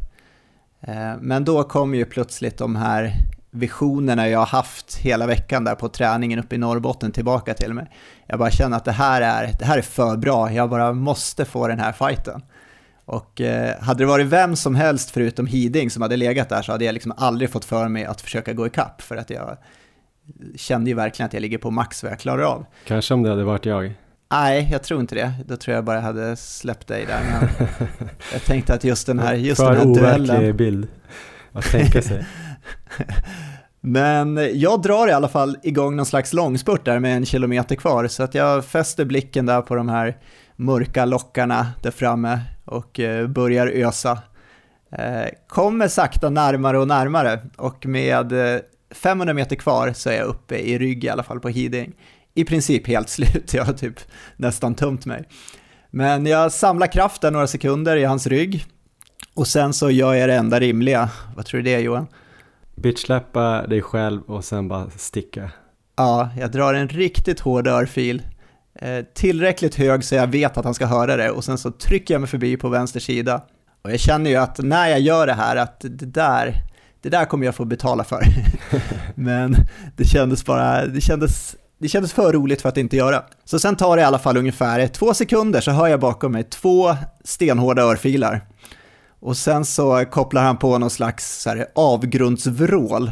Eh, 0.80 1.12
men 1.20 1.44
då 1.44 1.64
kom 1.64 1.94
ju 1.94 2.04
plötsligt 2.04 2.58
de 2.58 2.76
här 2.76 3.12
visionerna 3.54 4.28
jag 4.28 4.38
har 4.38 4.46
haft 4.46 4.96
hela 4.96 5.26
veckan 5.26 5.64
där 5.64 5.74
på 5.74 5.88
träningen 5.88 6.38
uppe 6.38 6.54
i 6.54 6.58
Norrbotten 6.58 7.12
tillbaka 7.12 7.54
till 7.54 7.74
mig. 7.74 7.90
Jag 8.26 8.38
bara 8.38 8.50
känner 8.50 8.76
att 8.76 8.84
det 8.84 8.92
här 8.92 9.22
är, 9.22 9.52
det 9.58 9.64
här 9.64 9.78
är 9.78 9.82
för 9.82 10.16
bra, 10.16 10.52
jag 10.52 10.70
bara 10.70 10.92
måste 10.92 11.44
få 11.44 11.68
den 11.68 11.78
här 11.78 11.92
fighten. 11.92 12.42
Och 13.04 13.40
eh, 13.40 13.80
hade 13.80 14.02
det 14.02 14.06
varit 14.06 14.26
vem 14.26 14.56
som 14.56 14.74
helst 14.74 15.10
förutom 15.10 15.46
Hiding 15.46 15.90
som 15.90 16.02
hade 16.02 16.16
legat 16.16 16.48
där 16.48 16.62
så 16.62 16.72
hade 16.72 16.84
jag 16.84 16.92
liksom 16.92 17.12
aldrig 17.16 17.50
fått 17.50 17.64
för 17.64 17.88
mig 17.88 18.04
att 18.04 18.20
försöka 18.20 18.52
gå 18.52 18.66
ikapp 18.66 19.02
för 19.02 19.16
att 19.16 19.30
jag 19.30 19.56
kände 20.56 20.90
ju 20.90 20.96
verkligen 20.96 21.26
att 21.26 21.32
jag 21.32 21.40
ligger 21.40 21.58
på 21.58 21.70
max 21.70 22.02
vad 22.02 22.12
jag 22.12 22.18
klarar 22.18 22.42
av. 22.42 22.66
Kanske 22.84 23.14
om 23.14 23.22
det 23.22 23.30
hade 23.30 23.44
varit 23.44 23.66
jag. 23.66 23.94
Nej, 24.30 24.68
jag 24.72 24.82
tror 24.82 25.00
inte 25.00 25.14
det. 25.14 25.32
Då 25.46 25.56
tror 25.56 25.74
jag 25.74 25.84
bara 25.84 26.00
hade 26.00 26.36
släppt 26.36 26.88
dig 26.88 27.06
där. 27.06 27.20
Men 27.30 27.68
jag 28.32 28.42
tänkte 28.44 28.74
att 28.74 28.84
just 28.84 29.06
den 29.06 29.18
här, 29.18 29.34
just 29.34 29.60
för 29.60 29.74
den 29.74 29.94
här 29.94 29.94
duellen... 29.94 30.36
För 30.36 30.52
bild 30.52 30.88
att 31.52 31.64
tänka 31.64 32.02
sig. 32.02 32.26
Men 33.80 34.50
jag 34.52 34.82
drar 34.82 35.08
i 35.08 35.12
alla 35.12 35.28
fall 35.28 35.56
igång 35.62 35.96
någon 35.96 36.06
slags 36.06 36.32
långspurt 36.32 36.84
där 36.84 36.98
med 36.98 37.16
en 37.16 37.26
kilometer 37.26 37.76
kvar, 37.76 38.08
så 38.08 38.22
att 38.22 38.34
jag 38.34 38.64
fäster 38.64 39.04
blicken 39.04 39.46
där 39.46 39.62
på 39.62 39.74
de 39.74 39.88
här 39.88 40.16
mörka 40.56 41.04
lockarna 41.04 41.66
där 41.82 41.90
framme 41.90 42.40
och 42.64 43.00
eh, 43.00 43.26
börjar 43.26 43.66
ösa. 43.66 44.18
Eh, 44.92 45.28
kommer 45.48 45.88
sakta 45.88 46.30
närmare 46.30 46.78
och 46.78 46.88
närmare 46.88 47.40
och 47.56 47.86
med 47.86 48.54
eh, 48.54 48.60
500 48.94 49.34
meter 49.34 49.56
kvar 49.56 49.92
så 49.92 50.10
är 50.10 50.16
jag 50.16 50.26
uppe 50.26 50.56
i 50.56 50.78
rygg 50.78 51.04
i 51.04 51.08
alla 51.08 51.22
fall 51.22 51.40
på 51.40 51.48
Hiding. 51.48 51.92
I 52.34 52.44
princip 52.44 52.86
helt 52.86 53.08
slut, 53.08 53.54
jag 53.54 53.64
har 53.64 53.72
typ 53.72 54.00
nästan 54.36 54.74
tömt 54.74 55.06
mig. 55.06 55.24
Men 55.90 56.26
jag 56.26 56.52
samlar 56.52 56.86
kraft 56.86 57.22
där 57.22 57.30
några 57.30 57.46
sekunder 57.46 57.96
i 57.96 58.04
hans 58.04 58.26
rygg 58.26 58.64
och 59.34 59.46
sen 59.46 59.72
så 59.72 59.90
gör 59.90 60.14
jag 60.14 60.28
det 60.28 60.34
enda 60.34 60.60
rimliga. 60.60 61.10
Vad 61.36 61.46
tror 61.46 61.58
du 61.58 61.64
det 61.64 61.74
är 61.74 61.78
Johan? 61.78 62.06
Bitchsläppa 62.74 63.66
dig 63.66 63.82
själv 63.82 64.22
och 64.22 64.44
sen 64.44 64.68
bara 64.68 64.90
sticka. 64.90 65.50
Ja, 65.96 66.30
jag 66.38 66.52
drar 66.52 66.74
en 66.74 66.88
riktigt 66.88 67.40
hård 67.40 67.66
örfil. 67.66 68.22
Eh, 68.74 69.04
tillräckligt 69.14 69.74
hög 69.74 70.04
så 70.04 70.14
jag 70.14 70.26
vet 70.26 70.56
att 70.56 70.64
han 70.64 70.74
ska 70.74 70.86
höra 70.86 71.16
det 71.16 71.30
och 71.30 71.44
sen 71.44 71.58
så 71.58 71.70
trycker 71.70 72.14
jag 72.14 72.20
mig 72.20 72.30
förbi 72.30 72.56
på 72.56 72.68
vänster 72.68 73.00
sida. 73.00 73.42
Och 73.82 73.92
jag 73.92 74.00
känner 74.00 74.30
ju 74.30 74.36
att 74.36 74.58
när 74.58 74.88
jag 74.88 75.00
gör 75.00 75.26
det 75.26 75.32
här 75.32 75.56
att 75.56 75.80
det 75.80 76.06
där, 76.06 76.54
det 77.02 77.08
där 77.08 77.24
kommer 77.24 77.46
jag 77.46 77.54
få 77.54 77.64
betala 77.64 78.04
för. 78.04 78.24
Men 79.14 79.56
det 79.96 80.04
kändes 80.04 80.44
bara, 80.44 80.86
det 80.86 81.00
kändes, 81.00 81.56
det 81.78 81.88
kändes 81.88 82.12
för 82.12 82.32
roligt 82.32 82.62
för 82.62 82.68
att 82.68 82.76
inte 82.76 82.96
göra. 82.96 83.22
Så 83.44 83.58
sen 83.58 83.76
tar 83.76 83.96
det 83.96 84.02
i 84.02 84.04
alla 84.04 84.18
fall 84.18 84.36
ungefär 84.36 84.86
två 84.86 85.14
sekunder 85.14 85.60
så 85.60 85.70
hör 85.70 85.88
jag 85.88 86.00
bakom 86.00 86.32
mig 86.32 86.44
två 86.44 86.96
stenhårda 87.24 87.82
örfilar. 87.82 88.40
Och 89.22 89.36
sen 89.36 89.64
så 89.64 90.04
kopplar 90.10 90.42
han 90.42 90.56
på 90.56 90.78
någon 90.78 90.90
slags 90.90 91.42
så 91.42 91.50
här, 91.50 91.66
avgrundsvrål 91.74 93.10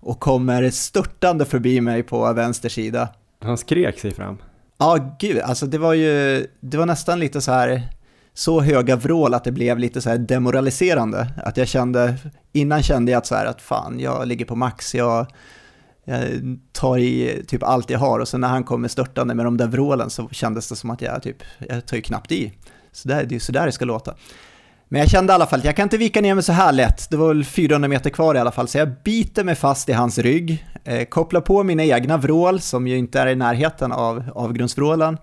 och 0.00 0.20
kommer 0.20 0.70
störtande 0.70 1.44
förbi 1.44 1.80
mig 1.80 2.02
på 2.02 2.32
vänster 2.32 2.68
sida. 2.68 3.08
Han 3.40 3.58
skrek 3.58 3.98
sig 3.98 4.14
fram. 4.14 4.38
Ja, 4.78 5.16
gud, 5.20 5.38
alltså 5.40 5.66
det 5.66 5.78
var 5.78 5.94
ju, 5.94 6.46
det 6.60 6.76
var 6.76 6.86
nästan 6.86 7.20
lite 7.20 7.40
så 7.40 7.52
här, 7.52 7.88
så 8.34 8.60
höga 8.60 8.96
vrål 8.96 9.34
att 9.34 9.44
det 9.44 9.52
blev 9.52 9.78
lite 9.78 10.00
så 10.00 10.10
här 10.10 10.18
demoraliserande. 10.18 11.28
Att 11.44 11.56
jag 11.56 11.68
kände, 11.68 12.14
innan 12.52 12.82
kände 12.82 13.12
jag 13.12 13.18
att 13.18 13.26
så 13.26 13.34
här 13.34 13.46
att 13.46 13.62
fan, 13.62 14.00
jag 14.00 14.28
ligger 14.28 14.44
på 14.44 14.56
max, 14.56 14.94
jag, 14.94 15.26
jag 16.04 16.20
tar 16.72 16.98
i 16.98 17.44
typ 17.46 17.62
allt 17.62 17.90
jag 17.90 17.98
har 17.98 18.18
och 18.18 18.28
sen 18.28 18.40
när 18.40 18.48
han 18.48 18.64
kommer 18.64 18.88
störtande 18.88 19.34
med 19.34 19.46
de 19.46 19.56
där 19.56 19.66
vrålen 19.66 20.10
så 20.10 20.28
kändes 20.28 20.68
det 20.68 20.76
som 20.76 20.90
att 20.90 21.02
jag 21.02 21.22
typ, 21.22 21.42
jag 21.68 21.86
tar 21.86 21.96
ju 21.96 22.02
knappt 22.02 22.32
i. 22.32 22.52
Så 22.92 23.08
där, 23.08 23.16
det 23.16 23.32
är 23.32 23.36
ju 23.36 23.40
så 23.40 23.52
där 23.52 23.66
det 23.66 23.72
ska 23.72 23.84
låta. 23.84 24.14
Men 24.92 25.00
jag 25.00 25.10
kände 25.10 25.32
i 25.32 25.34
alla 25.34 25.46
fall 25.46 25.58
att 25.58 25.64
jag 25.64 25.76
kan 25.76 25.82
inte 25.82 25.96
vika 25.96 26.20
ner 26.20 26.34
mig 26.34 26.44
så 26.44 26.52
här 26.52 26.72
lätt. 26.72 27.10
Det 27.10 27.16
var 27.16 27.28
väl 27.28 27.44
400 27.44 27.88
meter 27.88 28.10
kvar 28.10 28.34
i 28.34 28.38
alla 28.38 28.52
fall, 28.52 28.68
så 28.68 28.78
jag 28.78 29.02
biter 29.04 29.44
mig 29.44 29.54
fast 29.54 29.88
i 29.88 29.92
hans 29.92 30.18
rygg, 30.18 30.66
eh, 30.84 31.04
kopplar 31.04 31.40
på 31.40 31.62
mina 31.62 31.84
egna 31.84 32.16
vrål 32.16 32.60
som 32.60 32.86
ju 32.86 32.96
inte 32.96 33.20
är 33.20 33.26
i 33.26 33.34
närheten 33.34 33.92
av 33.92 34.24
avgrundsvrålen, 34.34 35.18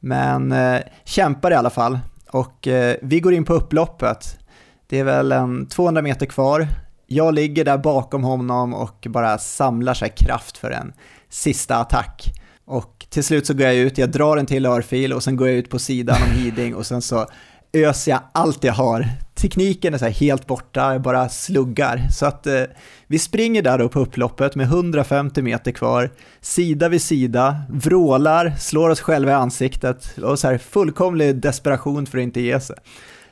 men 0.00 0.52
eh, 0.52 0.80
kämpar 1.04 1.50
i 1.50 1.54
alla 1.54 1.70
fall. 1.70 1.98
Och 2.30 2.68
eh, 2.68 2.96
vi 3.02 3.20
går 3.20 3.34
in 3.34 3.44
på 3.44 3.54
upploppet. 3.54 4.38
Det 4.86 4.98
är 4.98 5.04
väl 5.04 5.32
en 5.32 5.66
200 5.66 6.02
meter 6.02 6.26
kvar. 6.26 6.66
Jag 7.06 7.34
ligger 7.34 7.64
där 7.64 7.78
bakom 7.78 8.24
honom 8.24 8.74
och 8.74 9.06
bara 9.10 9.38
samlar 9.38 9.94
sig 9.94 10.08
kraft 10.16 10.58
för 10.58 10.70
en 10.70 10.92
sista 11.28 11.76
attack. 11.76 12.32
Och 12.64 13.06
till 13.10 13.24
slut 13.24 13.46
så 13.46 13.54
går 13.54 13.66
jag 13.66 13.74
ut, 13.74 13.98
jag 13.98 14.10
drar 14.10 14.36
en 14.36 14.46
till 14.46 14.66
örfil 14.66 15.12
och 15.12 15.22
sen 15.22 15.36
går 15.36 15.48
jag 15.48 15.56
ut 15.56 15.70
på 15.70 15.78
sidan 15.78 16.22
om 16.22 16.28
Hiding 16.38 16.74
och 16.74 16.86
sen 16.86 17.02
så 17.02 17.26
öser 17.74 18.10
jag 18.10 18.20
allt 18.32 18.64
jag 18.64 18.72
har. 18.72 19.08
Tekniken 19.34 19.94
är 19.94 19.98
så 19.98 20.06
helt 20.06 20.46
borta, 20.46 20.92
jag 20.92 21.02
bara 21.02 21.28
sluggar. 21.28 22.08
Så 22.12 22.26
att 22.26 22.46
eh, 22.46 22.62
vi 23.06 23.18
springer 23.18 23.62
där 23.62 23.78
då 23.78 23.88
på 23.88 24.00
upploppet 24.00 24.54
med 24.54 24.66
150 24.66 25.42
meter 25.42 25.72
kvar, 25.72 26.10
sida 26.40 26.88
vid 26.88 27.02
sida, 27.02 27.56
vrålar, 27.68 28.54
slår 28.58 28.90
oss 28.90 29.00
själva 29.00 29.30
i 29.30 29.34
ansiktet 29.34 30.18
och 30.22 30.38
så 30.38 30.48
här 30.48 30.58
fullkomlig 30.58 31.36
desperation 31.36 32.06
för 32.06 32.18
att 32.18 32.22
inte 32.22 32.40
ge 32.40 32.60
sig. 32.60 32.76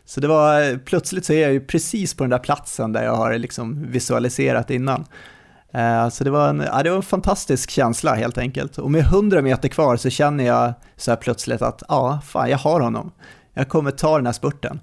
Så 0.04 0.20
det 0.20 0.28
var, 0.28 0.70
eh, 0.70 0.76
plötsligt 0.78 1.24
så 1.24 1.32
är 1.32 1.42
jag 1.42 1.52
ju 1.52 1.60
precis 1.60 2.14
på 2.14 2.24
den 2.24 2.30
där 2.30 2.38
platsen 2.38 2.92
där 2.92 3.04
jag 3.04 3.16
har 3.16 3.38
liksom 3.38 3.90
visualiserat 3.90 4.70
innan. 4.70 5.04
Eh, 5.74 6.08
så 6.08 6.24
det 6.24 6.30
var, 6.30 6.48
en, 6.48 6.60
ja, 6.60 6.82
det 6.82 6.90
var 6.90 6.96
en 6.96 7.02
fantastisk 7.02 7.70
känsla 7.70 8.14
helt 8.14 8.38
enkelt. 8.38 8.78
Och 8.78 8.90
med 8.90 9.00
100 9.00 9.42
meter 9.42 9.68
kvar 9.68 9.96
så 9.96 10.10
känner 10.10 10.44
jag 10.44 10.72
så 10.96 11.10
här 11.10 11.16
plötsligt 11.16 11.62
att 11.62 11.82
ja, 11.88 12.20
fan 12.26 12.50
jag 12.50 12.58
har 12.58 12.80
honom. 12.80 13.12
Jag 13.54 13.68
kommer 13.68 13.90
ta 13.90 14.16
den 14.16 14.26
här 14.26 14.32
spurten. 14.32 14.80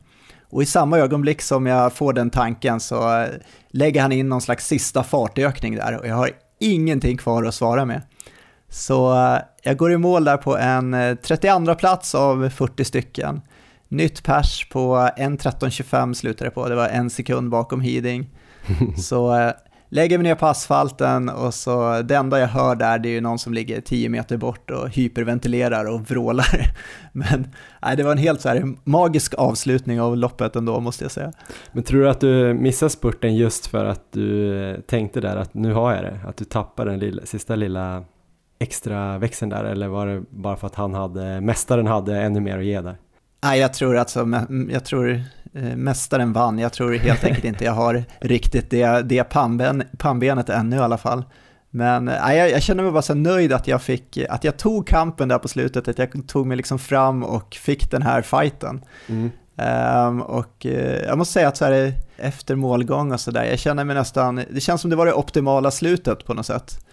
Och 0.49 0.63
i 0.63 0.65
samma 0.65 0.97
ögonblick 0.97 1.41
som 1.41 1.65
jag 1.65 1.93
får 1.93 2.13
den 2.13 2.29
tanken 2.29 2.79
så 2.79 3.19
eh, 3.19 3.29
lägger 3.69 4.01
han 4.01 4.11
in 4.11 4.29
någon 4.29 4.41
slags 4.41 4.67
sista 4.67 5.03
fartökning 5.03 5.75
där 5.75 5.99
och 5.99 6.07
jag 6.07 6.15
har 6.15 6.31
ingenting 6.59 7.17
kvar 7.17 7.43
att 7.43 7.55
svara 7.55 7.85
med. 7.85 8.01
Så 8.69 9.13
eh, 9.13 9.39
jag 9.63 9.77
går 9.77 9.91
i 9.91 9.97
mål 9.97 10.23
där 10.23 10.37
på 10.37 10.57
en 10.57 11.17
32 11.23 11.75
plats 11.75 12.15
av 12.15 12.49
40 12.49 12.85
stycken. 12.85 13.41
Nytt 13.87 14.23
pers 14.23 14.69
på 14.69 14.95
1.13.25 14.95 16.13
slutade 16.13 16.49
det 16.49 16.53
på, 16.53 16.69
det 16.69 16.75
var 16.75 16.87
en 16.87 17.09
sekund 17.09 17.49
bakom 17.49 17.81
Hiding. 17.81 18.29
Så 18.97 19.51
lägger 19.89 20.17
mig 20.17 20.23
ner 20.23 20.35
på 20.35 20.45
asfalten 20.45 21.29
och 21.29 21.53
så 21.53 22.01
det 22.01 22.15
enda 22.15 22.39
jag 22.39 22.47
hör 22.47 22.75
där 22.75 22.99
det 22.99 23.09
är 23.09 23.11
ju 23.11 23.21
någon 23.21 23.39
som 23.39 23.53
ligger 23.53 23.81
10 23.81 24.09
meter 24.09 24.37
bort 24.37 24.71
och 24.71 24.89
hyperventilerar 24.89 25.85
och 25.85 26.01
vrålar. 26.01 26.71
Men 27.11 27.47
nej, 27.81 27.97
det 27.97 28.03
var 28.03 28.11
en 28.11 28.17
helt 28.17 28.41
så 28.41 28.49
här 28.49 28.73
magisk 28.83 29.33
avslutning 29.37 30.01
av 30.01 30.17
loppet 30.17 30.55
ändå 30.55 30.79
måste 30.79 31.03
jag 31.03 31.11
säga. 31.11 31.33
Men 31.71 31.83
tror 31.83 32.01
du 32.01 32.09
att 32.09 32.19
du 32.19 32.53
missade 32.53 32.89
spurten 32.89 33.35
just 33.35 33.67
för 33.67 33.85
att 33.85 34.11
du 34.11 34.57
eh, 34.63 34.79
tänkte 34.79 35.21
där 35.21 35.35
att 35.35 35.53
nu 35.53 35.73
har 35.73 35.93
jag 35.95 36.03
det? 36.03 36.19
Att 36.27 36.37
du 36.37 36.45
tappade 36.45 36.91
den 36.91 36.99
lilla, 36.99 37.25
sista 37.25 37.55
lilla 37.55 38.03
extra 38.59 39.17
växeln 39.17 39.49
där 39.49 39.63
eller 39.63 39.87
var 39.87 40.07
det 40.07 40.23
bara 40.29 40.55
för 40.55 40.67
att 40.67 40.75
han 40.75 40.93
hade, 40.93 41.41
mästaren 41.41 41.87
hade 41.87 42.21
ännu 42.21 42.39
mer 42.39 42.57
att 42.57 42.65
ge 42.65 42.81
där? 42.81 42.97
Nej, 43.41 43.59
jag 43.59 43.73
tror 43.73 43.97
alltså, 43.97 44.45
jag 44.69 44.83
tror 44.83 45.23
eh, 45.53 45.75
mästaren 45.75 46.33
vann. 46.33 46.59
Jag 46.59 46.73
tror 46.73 46.93
helt 46.93 47.23
enkelt 47.23 47.45
inte 47.45 47.65
jag 47.65 47.73
har 47.73 48.03
riktigt 48.19 48.69
det, 48.69 49.01
det 49.01 49.23
pannben, 49.23 49.83
pannbenet 49.97 50.49
ännu 50.49 50.75
i 50.75 50.79
alla 50.79 50.97
fall. 50.97 51.23
Men 51.69 52.05
nej, 52.05 52.37
jag, 52.37 52.51
jag 52.51 52.61
känner 52.61 52.83
mig 52.83 52.91
bara 52.91 53.01
så 53.01 53.13
nöjd 53.13 53.53
att 53.53 53.67
jag, 53.67 53.81
fick, 53.81 54.17
att 54.29 54.43
jag 54.43 54.57
tog 54.57 54.87
kampen 54.87 55.27
där 55.27 55.37
på 55.37 55.47
slutet, 55.47 55.87
att 55.87 55.97
jag 55.97 56.27
tog 56.27 56.47
mig 56.47 56.57
liksom 56.57 56.79
fram 56.79 57.23
och 57.23 57.55
fick 57.55 57.91
den 57.91 58.01
här 58.01 58.21
fighten. 58.21 58.81
Mm. 59.07 59.31
Um, 60.07 60.21
och 60.21 60.65
uh, 60.65 60.97
jag 60.97 61.17
måste 61.17 61.33
säga 61.33 61.47
att 61.47 61.57
så 61.57 61.65
här, 61.65 61.93
efter 62.17 62.55
målgång 62.55 63.11
och 63.11 63.19
sådär, 63.19 63.43
jag 63.43 63.59
känner 63.59 63.83
mig 63.83 63.95
nästan, 63.95 64.43
det 64.51 64.61
känns 64.61 64.81
som 64.81 64.89
det 64.89 64.95
var 64.95 65.05
det 65.05 65.13
optimala 65.13 65.71
slutet 65.71 66.25
på 66.25 66.33
något 66.33 66.45
sätt. 66.45 66.85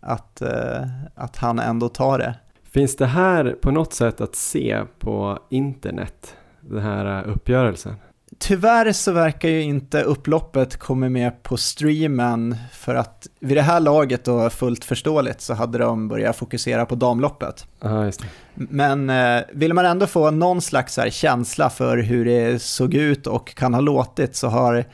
Att, 0.00 0.42
uh, 0.42 0.86
att 1.14 1.36
han 1.36 1.58
ändå 1.58 1.88
tar 1.88 2.18
det. 2.18 2.34
Finns 2.72 2.96
det 2.96 3.06
här 3.06 3.56
på 3.60 3.70
något 3.70 3.92
sätt 3.92 4.20
att 4.20 4.36
se 4.36 4.82
på 4.98 5.38
internet, 5.50 6.36
den 6.60 6.82
här 6.82 7.24
uppgörelsen? 7.24 7.94
Tyvärr 8.38 8.92
så 8.92 9.12
verkar 9.12 9.48
ju 9.48 9.62
inte 9.62 10.02
upploppet 10.02 10.76
komma 10.76 11.08
med 11.08 11.42
på 11.42 11.56
streamen 11.56 12.56
för 12.72 12.94
att 12.94 13.26
vid 13.40 13.56
det 13.56 13.62
här 13.62 13.80
laget 13.80 14.24
då 14.24 14.50
fullt 14.50 14.84
förståeligt 14.84 15.40
så 15.40 15.54
hade 15.54 15.78
de 15.78 16.08
börjat 16.08 16.36
fokusera 16.36 16.86
på 16.86 16.94
damloppet. 16.94 17.66
Aha. 17.82 18.10
Men 18.54 19.10
eh, 19.10 19.42
vill 19.52 19.74
man 19.74 19.84
ändå 19.86 20.06
få 20.06 20.30
någon 20.30 20.60
slags 20.60 20.98
känsla 21.10 21.70
för 21.70 21.98
hur 21.98 22.24
det 22.24 22.62
såg 22.62 22.94
ut 22.94 23.26
och 23.26 23.54
kan 23.54 23.74
ha 23.74 23.80
låtit 23.80 24.36
så 24.36 24.48
har 24.48 24.84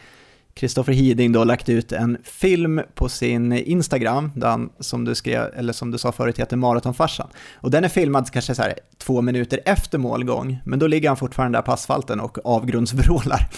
Kristoffer 0.56 0.92
Hiding 0.92 1.32
då 1.32 1.44
lagt 1.44 1.68
ut 1.68 1.92
en 1.92 2.18
film 2.24 2.80
på 2.94 3.08
sin 3.08 3.52
Instagram, 3.52 4.32
den 4.34 4.70
som 4.80 5.04
du 5.04 5.14
skrev, 5.14 5.50
eller 5.56 5.72
som 5.72 5.90
du 5.90 5.98
sa 5.98 6.12
förut 6.12 6.38
heter 6.38 6.56
Maratonfarsan. 6.56 7.28
Och 7.54 7.70
den 7.70 7.84
är 7.84 7.88
filmad 7.88 8.30
kanske 8.30 8.54
så 8.54 8.62
här 8.62 8.74
två 8.98 9.22
minuter 9.22 9.60
efter 9.64 9.98
målgång, 9.98 10.58
men 10.64 10.78
då 10.78 10.86
ligger 10.86 11.08
han 11.08 11.16
fortfarande 11.16 11.58
där 11.58 11.62
på 11.62 11.72
asfalten 11.72 12.20
och 12.20 12.38
avgrundsvrålar. 12.44 13.48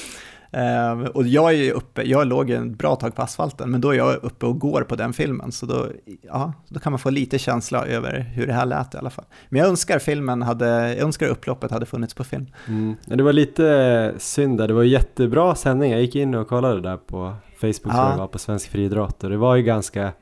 Uh, 0.56 1.06
och 1.06 1.26
jag 1.26 1.54
är 1.54 1.72
uppe, 1.72 2.02
jag 2.02 2.26
låg 2.26 2.50
en 2.50 2.76
bra 2.76 2.96
tag 2.96 3.14
på 3.14 3.22
asfalten, 3.22 3.70
men 3.70 3.80
då 3.80 3.90
är 3.90 3.94
jag 3.94 4.24
uppe 4.24 4.46
och 4.46 4.58
går 4.58 4.82
på 4.82 4.96
den 4.96 5.12
filmen, 5.12 5.52
så 5.52 5.66
då, 5.66 5.87
ja, 6.22 6.52
då 6.68 6.80
kan 6.80 6.92
man 6.92 6.98
få 6.98 7.11
lite 7.11 7.38
känsla 7.38 7.87
över 7.87 8.20
hur 8.20 8.46
det 8.46 8.52
här 8.52 8.66
lät 8.66 8.94
i 8.94 8.98
alla 8.98 9.11
fall. 9.11 9.24
Men 9.48 9.61
jag 9.61 9.68
önskar 9.68 9.98
filmen 9.98 10.42
hade, 10.42 10.66
jag 10.94 10.98
önskar 10.98 11.28
upploppet 11.28 11.70
hade 11.70 11.87
funnits 11.87 12.14
på 12.14 12.24
film. 12.24 12.46
Mm. 12.68 12.96
Det 13.04 13.22
var 13.22 13.32
lite 13.32 14.14
synd 14.18 14.58
där, 14.58 14.68
det 14.68 14.74
var 14.74 14.82
jättebra 14.82 15.54
sändning, 15.54 15.92
jag 15.92 16.00
gick 16.00 16.16
in 16.16 16.34
och 16.34 16.48
kollade 16.48 16.80
där 16.80 16.96
på 16.96 17.34
Facebook, 17.61 17.94
ja. 17.94 18.14
var 18.18 18.26
på 18.26 18.38
Svensk 18.38 18.70
Friidrott, 18.70 19.24
och 19.24 19.30
det 19.30 19.37
var 19.37 19.56
ju 19.56 19.62
ganska 19.62 20.12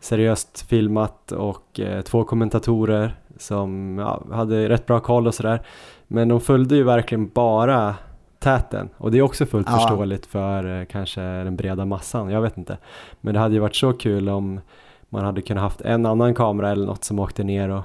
seriöst 0.00 0.64
filmat 0.68 1.32
och 1.32 1.80
eh, 1.80 2.02
två 2.02 2.24
kommentatorer 2.24 3.14
som 3.38 3.98
ja, 3.98 4.22
hade 4.32 4.68
rätt 4.68 4.86
bra 4.86 5.00
koll 5.00 5.26
och 5.26 5.34
sådär. 5.34 5.62
Men 6.06 6.28
de 6.28 6.40
följde 6.40 6.76
ju 6.76 6.82
verkligen 6.82 7.28
bara 7.28 7.94
täten 8.40 8.88
och 8.96 9.10
det 9.10 9.18
är 9.18 9.22
också 9.22 9.46
fullt 9.46 9.66
ja. 9.70 9.78
förståeligt 9.78 10.26
för 10.26 10.80
eh, 10.80 10.84
kanske 10.84 11.20
den 11.20 11.56
breda 11.56 11.84
massan, 11.84 12.30
jag 12.30 12.42
vet 12.42 12.58
inte. 12.58 12.78
Men 13.20 13.34
det 13.34 13.40
hade 13.40 13.54
ju 13.54 13.60
varit 13.60 13.76
så 13.76 13.92
kul 13.92 14.28
om 14.28 14.60
man 15.08 15.24
hade 15.24 15.42
kunnat 15.42 15.62
haft 15.62 15.80
en 15.80 16.06
annan 16.06 16.34
kamera 16.34 16.70
eller 16.70 16.86
något 16.86 17.04
som 17.04 17.18
åkte 17.18 17.44
ner 17.44 17.68
och, 17.68 17.84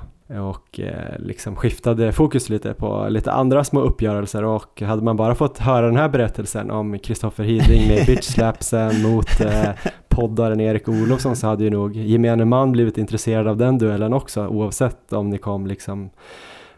och 0.52 0.80
eh, 0.80 1.20
liksom 1.20 1.56
skiftade 1.56 2.12
fokus 2.12 2.50
lite 2.50 2.74
på 2.74 3.08
lite 3.10 3.32
andra 3.32 3.64
små 3.64 3.82
uppgörelser 3.82 4.44
och 4.44 4.82
hade 4.82 5.04
man 5.04 5.18
bara 5.18 5.36
fått 5.36 5.58
höra 5.58 5.86
den 5.86 5.98
här 5.98 6.10
berättelsen 6.10 6.72
om 6.72 7.00
Kristoffer 7.00 7.44
Hiding 7.44 7.88
med 7.88 8.06
bitchslapsen 8.08 9.02
mot 9.02 9.42
eh, 9.42 9.70
poddaren 10.10 10.60
Erik 10.60 10.90
Olofsson 10.90 11.36
så 11.36 11.48
hade 11.48 11.64
ju 11.64 11.70
nog 11.70 11.96
gemene 11.96 12.46
man 12.46 12.72
blivit 12.72 12.98
intresserad 12.98 13.48
av 13.48 13.58
den 13.58 13.78
duellen 13.78 14.14
också 14.14 14.48
oavsett 14.48 15.14
om 15.14 15.30
ni 15.30 15.38
kom 15.38 15.68
liksom 15.68 16.10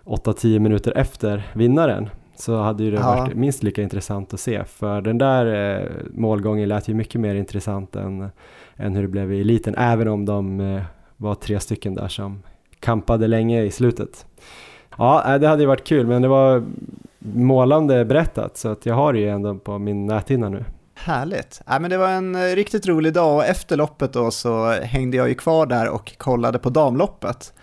8-10 0.06 0.60
minuter 0.60 0.98
efter 0.98 1.44
vinnaren 1.54 2.10
så 2.40 2.62
hade 2.62 2.84
ju 2.84 2.92
det 2.92 2.98
ja. 2.98 3.16
varit 3.16 3.36
minst 3.36 3.64
lika 3.64 3.82
intressant 3.82 4.34
att 4.34 4.40
se. 4.40 4.64
För 4.64 5.02
den 5.02 5.18
där 5.18 5.76
eh, 5.80 5.90
målgången 6.12 6.70
lät 6.70 6.88
ju 6.88 6.94
mycket 6.94 7.22
mer 7.22 7.36
intressant 7.36 7.96
än, 7.96 8.30
än 8.76 8.96
hur 8.96 9.02
det 9.02 9.08
blev 9.08 9.34
i 9.34 9.42
eliten, 9.42 9.76
även 9.78 10.08
om 10.08 10.26
de 10.26 10.60
eh, 10.60 10.84
var 11.18 11.36
tre 11.36 11.60
stycken 11.60 11.96
där 11.96 12.08
som 12.08 12.44
kampade 12.80 13.28
länge 13.28 13.64
i 13.64 13.72
slutet. 13.72 14.26
Ja, 14.98 15.34
eh, 15.34 15.40
det 15.40 15.48
hade 15.48 15.62
ju 15.62 15.68
varit 15.68 15.88
kul, 15.88 16.08
men 16.08 16.22
det 16.22 16.28
var 16.28 16.64
målande 17.20 18.06
berättat, 18.06 18.58
så 18.58 18.70
att 18.70 18.86
jag 18.86 18.96
har 18.96 19.14
det 19.14 19.20
ju 19.20 19.30
ändå 19.30 19.56
på 19.56 19.78
min 19.80 20.06
näthinna 20.06 20.50
nu. 20.50 20.66
Härligt. 20.94 21.62
Ja, 21.66 21.80
men 21.80 21.90
det 21.90 21.98
var 21.98 22.10
en 22.10 22.56
riktigt 22.56 22.88
rolig 22.88 23.14
dag 23.14 23.36
och 23.36 23.46
efter 23.46 23.78
loppet 23.78 24.14
då 24.14 24.32
så 24.32 24.72
hängde 24.72 25.18
jag 25.18 25.30
ju 25.30 25.36
kvar 25.36 25.66
där 25.66 25.90
och 25.90 26.18
kollade 26.18 26.60
på 26.60 26.70
damloppet 26.70 27.54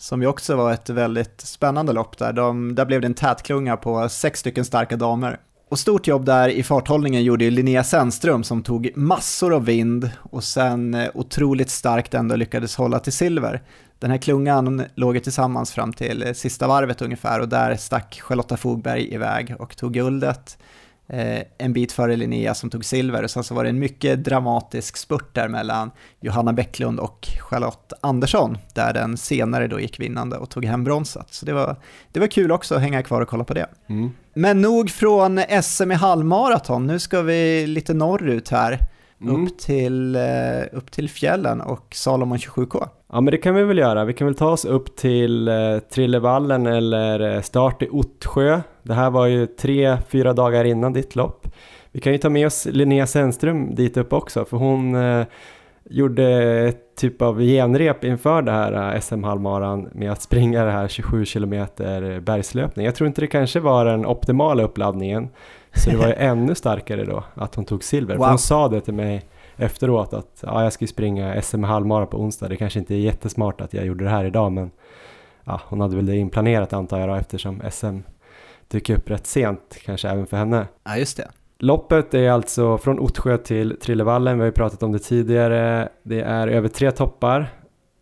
som 0.00 0.22
ju 0.22 0.28
också 0.28 0.56
var 0.56 0.72
ett 0.72 0.90
väldigt 0.90 1.40
spännande 1.40 1.92
lopp 1.92 2.18
där. 2.18 2.32
De, 2.32 2.74
där 2.74 2.84
blev 2.84 3.00
det 3.00 3.06
en 3.06 3.14
tätklunga 3.14 3.76
på 3.76 4.08
sex 4.08 4.40
stycken 4.40 4.64
starka 4.64 4.96
damer. 4.96 5.40
Och 5.68 5.78
stort 5.78 6.06
jobb 6.06 6.24
där 6.24 6.48
i 6.48 6.62
farthållningen 6.62 7.24
gjorde 7.24 7.44
ju 7.44 7.50
Linnea 7.50 7.84
Sennström 7.84 8.44
som 8.44 8.62
tog 8.62 8.90
massor 8.94 9.54
av 9.54 9.64
vind 9.64 10.10
och 10.18 10.44
sen 10.44 10.94
eh, 10.94 11.10
otroligt 11.14 11.70
starkt 11.70 12.14
ändå 12.14 12.36
lyckades 12.36 12.76
hålla 12.76 12.98
till 12.98 13.12
silver. 13.12 13.62
Den 13.98 14.10
här 14.10 14.18
klungan 14.18 14.82
låg 14.94 15.22
tillsammans 15.22 15.72
fram 15.72 15.92
till 15.92 16.22
eh, 16.26 16.32
sista 16.32 16.66
varvet 16.66 17.02
ungefär 17.02 17.40
och 17.40 17.48
där 17.48 17.76
stack 17.76 18.20
Charlotta 18.22 18.56
Fogberg 18.56 19.14
iväg 19.14 19.54
och 19.58 19.76
tog 19.76 19.92
guldet 19.92 20.58
en 21.58 21.72
bit 21.72 21.92
före 21.92 22.16
Linnea 22.16 22.54
som 22.54 22.70
tog 22.70 22.84
silver 22.84 23.22
och 23.22 23.30
sen 23.30 23.44
så 23.44 23.54
var 23.54 23.64
det 23.64 23.70
en 23.70 23.78
mycket 23.78 24.24
dramatisk 24.24 24.96
spurt 24.96 25.34
där 25.34 25.48
mellan 25.48 25.90
Johanna 26.20 26.52
Bäcklund 26.52 27.00
och 27.00 27.28
Charlotte 27.40 27.92
Andersson 28.00 28.58
där 28.74 28.92
den 28.92 29.16
senare 29.16 29.66
då 29.66 29.80
gick 29.80 30.00
vinnande 30.00 30.36
och 30.36 30.50
tog 30.50 30.64
hem 30.64 30.84
bronset. 30.84 31.26
Så 31.30 31.46
det 31.46 31.52
var, 31.52 31.76
det 32.12 32.20
var 32.20 32.26
kul 32.26 32.52
också 32.52 32.74
att 32.74 32.80
hänga 32.80 33.02
kvar 33.02 33.20
och 33.20 33.28
kolla 33.28 33.44
på 33.44 33.54
det. 33.54 33.66
Mm. 33.86 34.10
Men 34.34 34.60
nog 34.60 34.90
från 34.90 35.40
SM 35.62 35.92
i 35.92 35.94
halvmaraton, 35.94 36.86
nu 36.86 36.98
ska 36.98 37.22
vi 37.22 37.66
lite 37.66 37.94
norrut 37.94 38.48
här. 38.48 38.78
Mm. 39.20 39.44
upp, 39.44 39.58
till, 39.58 40.16
eh, 40.16 40.22
upp 40.72 40.90
till 40.90 41.10
fjällen 41.10 41.60
och 41.60 41.94
Salomon 41.94 42.38
27K. 42.38 42.88
Ja 43.12 43.20
men 43.20 43.30
det 43.30 43.38
kan 43.38 43.54
vi 43.54 43.62
väl 43.62 43.78
göra. 43.78 44.04
Vi 44.04 44.12
kan 44.12 44.26
väl 44.26 44.34
ta 44.34 44.50
oss 44.50 44.64
upp 44.64 44.96
till 44.96 45.48
eh, 45.48 45.78
Trillevallen 45.78 46.66
eller 46.66 47.34
eh, 47.34 47.40
start 47.40 47.82
i 47.82 47.88
Ottsjö. 47.90 48.60
Det 48.82 48.94
här 48.94 49.10
var 49.10 49.26
ju 49.26 49.46
tre, 49.46 49.96
fyra 50.08 50.32
dagar 50.32 50.64
innan 50.64 50.92
ditt 50.92 51.16
lopp. 51.16 51.46
Vi 51.92 52.00
kan 52.00 52.12
ju 52.12 52.18
ta 52.18 52.28
med 52.28 52.46
oss 52.46 52.66
Linnea 52.70 53.06
Sennström 53.06 53.74
dit 53.74 53.96
upp 53.96 54.12
också 54.12 54.44
för 54.44 54.56
hon 54.56 54.94
eh, 54.94 55.26
gjorde 55.84 56.24
ett 56.68 56.96
typ 56.96 57.22
av 57.22 57.40
genrep 57.40 58.04
inför 58.04 58.42
det 58.42 58.52
här 58.52 58.94
eh, 58.94 59.00
SM 59.00 59.24
halvmaran 59.24 59.88
med 59.92 60.12
att 60.12 60.22
springa 60.22 60.64
det 60.64 60.70
här 60.70 60.88
27 60.88 61.24
km 61.24 61.66
bergslöpning. 62.22 62.86
Jag 62.86 62.94
tror 62.94 63.06
inte 63.06 63.20
det 63.20 63.26
kanske 63.26 63.60
var 63.60 63.84
den 63.84 64.06
optimala 64.06 64.62
uppladdningen 64.62 65.28
så 65.74 65.90
det 65.90 65.96
var 65.96 66.06
ju 66.06 66.14
ännu 66.16 66.54
starkare 66.54 67.04
då 67.04 67.24
att 67.34 67.54
hon 67.54 67.64
tog 67.64 67.84
silver. 67.84 68.16
Wow. 68.16 68.24
För 68.24 68.30
hon 68.30 68.38
sa 68.38 68.68
det 68.68 68.80
till 68.80 68.94
mig 68.94 69.26
efteråt 69.60 70.14
att 70.14 70.44
ja, 70.46 70.62
jag 70.62 70.72
ska 70.72 70.82
ju 70.82 70.88
springa 70.88 71.42
SM 71.42 71.64
halvmara 71.64 72.06
på 72.06 72.18
onsdag. 72.18 72.48
Det 72.48 72.56
kanske 72.56 72.78
inte 72.78 72.94
är 72.94 72.98
jättesmart 72.98 73.60
att 73.60 73.74
jag 73.74 73.86
gjorde 73.86 74.04
det 74.04 74.10
här 74.10 74.24
idag 74.24 74.52
men 74.52 74.70
ja, 75.44 75.60
hon 75.64 75.80
hade 75.80 75.96
väl 75.96 76.06
det 76.06 76.16
inplanerat 76.16 76.72
antar 76.72 76.98
jag 76.98 77.08
då 77.08 77.14
eftersom 77.14 77.62
SM 77.70 77.98
dyker 78.68 78.96
upp 78.96 79.10
rätt 79.10 79.26
sent 79.26 79.78
kanske 79.84 80.08
även 80.08 80.26
för 80.26 80.36
henne. 80.36 80.66
Ja, 80.84 80.96
just 80.96 81.16
det. 81.16 81.28
Loppet 81.58 82.14
är 82.14 82.30
alltså 82.30 82.78
från 82.78 82.98
Ottsjö 82.98 83.36
till 83.36 83.76
Trillevallen, 83.80 84.36
vi 84.36 84.40
har 84.40 84.46
ju 84.46 84.52
pratat 84.52 84.82
om 84.82 84.92
det 84.92 84.98
tidigare. 84.98 85.88
Det 86.02 86.20
är 86.20 86.48
över 86.48 86.68
tre 86.68 86.90
toppar, 86.90 87.48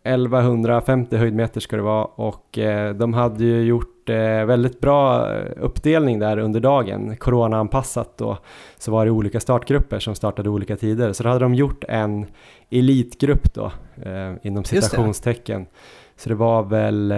1150 0.03 1.17
höjdmeter 1.17 1.61
ska 1.61 1.75
det 1.75 1.81
vara 1.81 2.05
och 2.05 2.57
eh, 2.57 2.95
de 2.95 3.13
hade 3.13 3.43
ju 3.43 3.61
gjort 3.61 3.98
eh, 4.09 4.45
väldigt 4.45 4.79
bra 4.79 5.31
eh, 5.35 5.45
uppdelning 5.57 6.19
där 6.19 6.37
under 6.37 6.59
dagen, 6.59 7.17
coronaanpassat 7.17 8.17
då. 8.17 8.37
Så 8.77 8.91
var 8.91 9.05
det 9.05 9.11
olika 9.11 9.39
startgrupper 9.39 9.99
som 9.99 10.15
startade 10.15 10.49
olika 10.49 10.75
tider, 10.75 11.13
så 11.13 11.23
då 11.23 11.29
hade 11.29 11.45
de 11.45 11.55
gjort 11.55 11.83
en 11.87 12.25
elitgrupp 12.69 13.53
då, 13.53 13.71
eh, 14.01 14.33
inom 14.43 14.63
citationstecken. 14.63 15.65
Så 16.17 16.29
det 16.29 16.35
var 16.35 16.63
väl, 16.63 17.13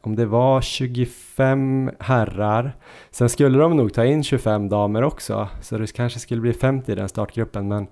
om 0.00 0.16
det 0.16 0.26
var 0.26 0.60
25 0.60 1.90
herrar, 1.98 2.76
sen 3.10 3.28
skulle 3.28 3.58
de 3.58 3.76
nog 3.76 3.94
ta 3.94 4.04
in 4.04 4.24
25 4.24 4.68
damer 4.68 5.02
också, 5.02 5.48
så 5.60 5.78
det 5.78 5.92
kanske 5.92 6.18
skulle 6.18 6.40
bli 6.40 6.52
50 6.52 6.92
i 6.92 6.94
den 6.94 7.08
startgruppen, 7.08 7.68
men 7.68 7.86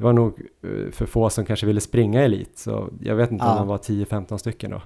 det 0.00 0.04
var 0.04 0.12
nog 0.12 0.40
eh, 0.64 0.90
för 0.92 1.06
få 1.06 1.30
som 1.30 1.44
kanske 1.44 1.66
ville 1.66 1.80
springa 1.80 2.22
elit, 2.22 2.58
så 2.58 2.88
jag 3.00 3.14
vet 3.16 3.30
inte 3.32 3.44
om 3.44 3.50
Ja. 3.50 3.58
de 3.58 3.68
var 3.68 3.78
10-15 3.78 4.36
stycken 4.38 4.70
då. 4.70 4.82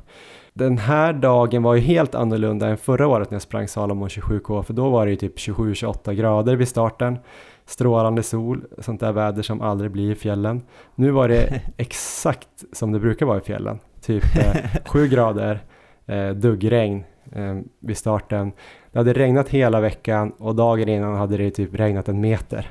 Den 0.52 0.78
här 0.78 1.12
dagen 1.12 1.62
var 1.62 1.74
ju 1.74 1.80
helt 1.80 2.14
annorlunda 2.14 2.68
än 2.68 2.76
förra 2.76 3.06
året 3.06 3.30
när 3.30 3.34
jag 3.34 3.42
sprang 3.42 3.68
Salomon 3.68 4.08
27K, 4.08 4.62
för 4.62 4.74
då 4.74 4.90
var 4.90 5.04
det 5.06 5.10
ju 5.10 5.16
typ 5.16 5.36
27-28 5.38 6.12
grader 6.14 6.56
vid 6.56 6.68
starten, 6.68 7.18
strålande 7.66 8.22
sol, 8.22 8.64
sånt 8.78 9.00
där 9.00 9.12
väder 9.12 9.42
som 9.42 9.60
aldrig 9.60 9.90
blir 9.90 10.10
i 10.12 10.14
fjällen. 10.14 10.62
Nu 10.94 11.10
var 11.10 11.28
det 11.28 11.60
exakt 11.76 12.48
som 12.72 12.92
det 12.92 12.98
brukar 13.00 13.26
vara 13.26 13.38
i 13.38 13.40
fjällen, 13.40 13.78
typ 14.00 14.24
eh, 14.36 14.54
7 14.86 15.08
grader, 15.08 15.60
eh, 16.06 16.30
duggregn 16.30 17.04
eh, 17.32 17.58
vid 17.80 17.96
starten. 17.96 18.52
Det 18.92 18.98
hade 18.98 19.12
regnat 19.12 19.48
hela 19.48 19.80
veckan 19.80 20.32
och 20.38 20.54
dagen 20.54 20.88
innan 20.88 21.14
hade 21.14 21.36
det 21.36 21.50
typ 21.50 21.74
regnat 21.74 22.08
en 22.08 22.20
meter. 22.20 22.70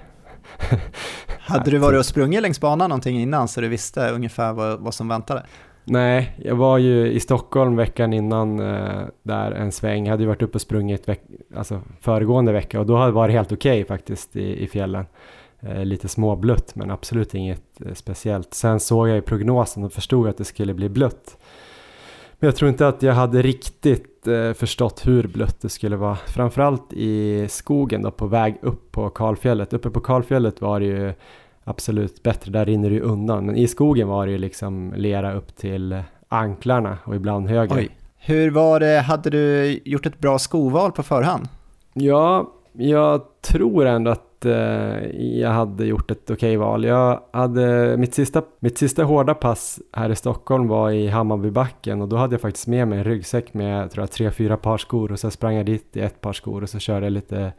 Hade 1.39 1.71
du 1.71 1.77
varit 1.77 1.99
och 1.99 2.05
sprungit 2.05 2.41
längs 2.41 2.61
banan 2.61 2.89
någonting 2.89 3.21
innan 3.21 3.47
så 3.47 3.61
du 3.61 3.67
visste 3.67 4.09
ungefär 4.09 4.53
vad, 4.53 4.79
vad 4.79 4.93
som 4.93 5.07
väntade? 5.07 5.43
Nej, 5.85 6.35
jag 6.43 6.55
var 6.55 6.77
ju 6.77 7.11
i 7.11 7.19
Stockholm 7.19 7.75
veckan 7.75 8.13
innan 8.13 8.59
eh, 8.59 9.01
där 9.23 9.51
en 9.51 9.71
sväng. 9.71 10.05
Jag 10.05 10.11
hade 10.11 10.23
ju 10.23 10.27
varit 10.29 10.41
uppe 10.41 10.55
och 10.55 10.61
sprungit 10.61 11.07
veck- 11.07 11.55
alltså 11.55 11.81
föregående 12.01 12.51
vecka 12.51 12.79
och 12.79 12.85
då 12.85 12.95
hade 12.95 13.07
det 13.07 13.15
varit 13.15 13.33
helt 13.33 13.51
okej 13.51 13.85
faktiskt 13.85 14.35
i, 14.35 14.63
i 14.63 14.67
fjällen. 14.67 15.05
Eh, 15.59 15.85
lite 15.85 16.07
småblött 16.07 16.75
men 16.75 16.91
absolut 16.91 17.33
inget 17.33 17.81
eh, 17.85 17.93
speciellt. 17.93 18.53
Sen 18.53 18.79
såg 18.79 19.09
jag 19.09 19.17
i 19.17 19.21
prognosen 19.21 19.83
och 19.83 19.93
förstod 19.93 20.27
att 20.27 20.37
det 20.37 20.45
skulle 20.45 20.73
bli 20.73 20.89
blött. 20.89 21.37
Men 22.43 22.47
jag 22.47 22.56
tror 22.56 22.69
inte 22.69 22.88
att 22.88 23.03
jag 23.03 23.13
hade 23.13 23.41
riktigt 23.41 24.27
eh, 24.27 24.53
förstått 24.53 25.08
hur 25.08 25.27
blött 25.27 25.62
det 25.62 25.69
skulle 25.69 25.95
vara. 25.95 26.15
Framförallt 26.15 26.93
i 26.93 27.47
skogen 27.49 28.01
då 28.01 28.12
på 28.12 28.27
väg 28.27 28.58
upp 28.62 28.91
på 28.91 29.10
kalfjället. 29.10 29.73
Uppe 29.73 29.89
på 29.89 29.99
kalfjället 29.99 30.62
var 30.62 30.79
det 30.79 30.86
ju 30.86 31.13
absolut 31.63 32.23
bättre, 32.23 32.51
där 32.51 32.65
rinner 32.65 32.89
det 32.89 32.95
ju 32.95 33.01
undan. 33.01 33.45
Men 33.45 33.56
i 33.56 33.67
skogen 33.67 34.08
var 34.08 34.25
det 34.25 34.32
ju 34.32 34.38
liksom 34.38 34.93
lera 34.95 35.34
upp 35.34 35.56
till 35.56 36.01
anklarna 36.27 36.97
och 37.03 37.15
ibland 37.15 37.49
högre. 37.49 37.75
Oj. 37.75 37.89
Hur 38.17 38.51
var 38.51 38.79
det, 38.79 38.99
hade 38.99 39.29
du 39.29 39.79
gjort 39.86 40.06
ett 40.06 40.19
bra 40.19 40.39
skoval 40.39 40.91
på 40.91 41.03
förhand? 41.03 41.47
Ja, 41.93 42.53
jag 42.73 43.21
tror 43.41 43.86
ändå 43.86 44.12
att 44.12 44.32
eh, 44.45 45.06
jag 45.39 45.49
hade 45.49 45.86
gjort 45.86 46.12
ett 46.12 46.32
okej 46.32 46.58
val. 46.58 46.84
Jag 46.84 47.21
hade, 47.34 47.97
mitt, 47.97 48.13
sista, 48.13 48.41
mitt 48.60 48.77
sista 48.77 49.03
hårda 49.03 49.34
pass 49.34 49.79
här 49.91 50.10
i 50.10 50.15
Stockholm 50.15 50.67
var 50.67 50.91
i 50.91 51.08
Hammarbybacken 51.08 52.01
och 52.01 52.08
då 52.08 52.15
hade 52.15 52.34
jag 52.34 52.41
faktiskt 52.41 52.67
med 52.67 52.88
mig 52.88 52.97
en 52.97 53.03
ryggsäck 53.03 53.53
med 53.53 53.91
tror 53.91 54.01
jag, 54.01 54.12
tre, 54.12 54.32
fyra 54.32 54.58
par 54.58 54.77
skor 54.77 55.12
och 55.12 55.19
så 55.19 55.32
sprang 55.32 55.56
jag 55.56 55.65
dit 55.65 55.97
i 55.97 55.99
ett 55.99 56.21
par 56.21 56.34
skor 56.34 56.63
och 56.63 56.69
så 56.69 56.79
körde 56.79 57.06
jag 57.06 57.13
lite 57.13 57.53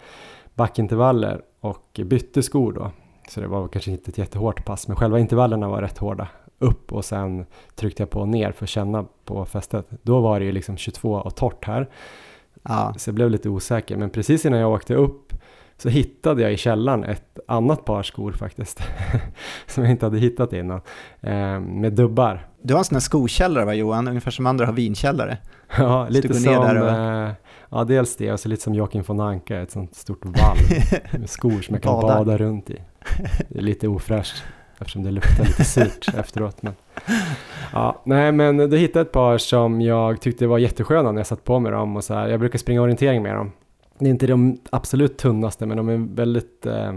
backintervaller 0.54 1.40
och 1.60 2.00
bytte 2.04 2.42
skor 2.42 2.72
då. 2.72 2.90
Så 3.28 3.40
det 3.40 3.46
var 3.46 3.68
kanske 3.68 3.90
inte 3.90 4.10
ett 4.10 4.18
jättehårt 4.18 4.64
pass 4.64 4.88
men 4.88 4.96
själva 4.96 5.18
intervallerna 5.18 5.68
var 5.68 5.82
rätt 5.82 5.98
hårda. 5.98 6.28
Upp 6.58 6.92
och 6.92 7.04
sen 7.04 7.46
tryckte 7.74 8.02
jag 8.02 8.10
på 8.10 8.24
ner 8.24 8.52
för 8.52 8.64
att 8.64 8.68
känna 8.68 9.04
på 9.24 9.44
fästet. 9.44 9.86
Då 10.02 10.20
var 10.20 10.40
det 10.40 10.46
ju 10.46 10.52
liksom 10.52 10.76
22 10.76 11.12
och 11.12 11.36
torrt 11.36 11.64
här. 11.64 11.88
Ja, 12.62 12.94
Så 12.96 13.08
jag 13.08 13.14
blev 13.14 13.30
lite 13.30 13.48
osäker. 13.48 13.96
Men 13.96 14.10
precis 14.10 14.46
innan 14.46 14.60
jag 14.60 14.72
åkte 14.72 14.94
upp 14.94 15.32
så 15.76 15.88
hittade 15.88 16.42
jag 16.42 16.52
i 16.52 16.56
källaren 16.56 17.04
ett 17.04 17.38
annat 17.48 17.84
par 17.84 18.02
skor 18.02 18.32
faktiskt. 18.32 18.82
som 19.66 19.82
jag 19.84 19.90
inte 19.90 20.06
hade 20.06 20.18
hittat 20.18 20.52
innan. 20.52 20.80
Eh, 21.20 21.60
med 21.60 21.92
dubbar. 21.92 22.48
du 22.62 22.74
har 22.74 22.78
en 22.78 22.84
sån 22.84 22.96
här 22.96 23.00
skokällare 23.00 23.64
va 23.64 23.74
Johan, 23.74 24.08
ungefär 24.08 24.30
som 24.30 24.46
andra 24.46 24.66
har 24.66 24.72
vinkällare. 24.72 25.38
Ja, 25.78 26.08
lite 26.08 26.34
som... 26.34 26.52
där 26.52 27.26
eh, 27.26 27.32
ja, 27.70 27.84
dels 27.84 28.16
det 28.16 28.32
och 28.32 28.40
så 28.40 28.48
lite 28.48 28.62
som 28.62 28.74
Joakim 28.74 29.02
von 29.06 29.20
Anka, 29.20 29.60
ett 29.60 29.70
sånt 29.70 29.94
stort 29.94 30.24
valv 30.24 30.58
med 31.20 31.30
skor 31.30 31.60
som 31.62 31.74
jag 31.74 31.82
kan 31.82 32.00
Badar. 32.00 32.18
bada 32.18 32.38
runt 32.38 32.70
i. 32.70 32.80
Det 33.48 33.58
är 33.58 33.62
lite 33.62 33.88
ofräscht 33.88 34.44
eftersom 34.78 35.02
det 35.02 35.10
luktar 35.10 35.44
lite 35.44 35.64
surt 35.64 36.08
efteråt. 36.14 36.62
Men, 36.62 36.74
ja, 37.72 38.02
nej, 38.04 38.32
men 38.32 38.56
då 38.56 38.76
hittade 38.76 38.98
jag 38.98 39.06
ett 39.06 39.12
par 39.12 39.38
som 39.38 39.80
jag 39.80 40.20
tyckte 40.20 40.46
var 40.46 40.58
jättesköna 40.58 41.12
när 41.12 41.18
jag 41.18 41.26
satt 41.26 41.44
på 41.44 41.58
mig 41.58 41.72
dem. 41.72 41.96
Och 41.96 42.04
så 42.04 42.14
här, 42.14 42.28
jag 42.28 42.40
brukar 42.40 42.58
springa 42.58 42.82
orientering 42.82 43.22
med 43.22 43.34
dem. 43.34 43.52
Det 43.98 44.06
är 44.06 44.10
inte 44.10 44.26
de 44.26 44.58
absolut 44.70 45.18
tunnaste, 45.18 45.66
men 45.66 45.76
de 45.76 45.88
är 45.88 46.14
väldigt 46.14 46.66
eh, 46.66 46.92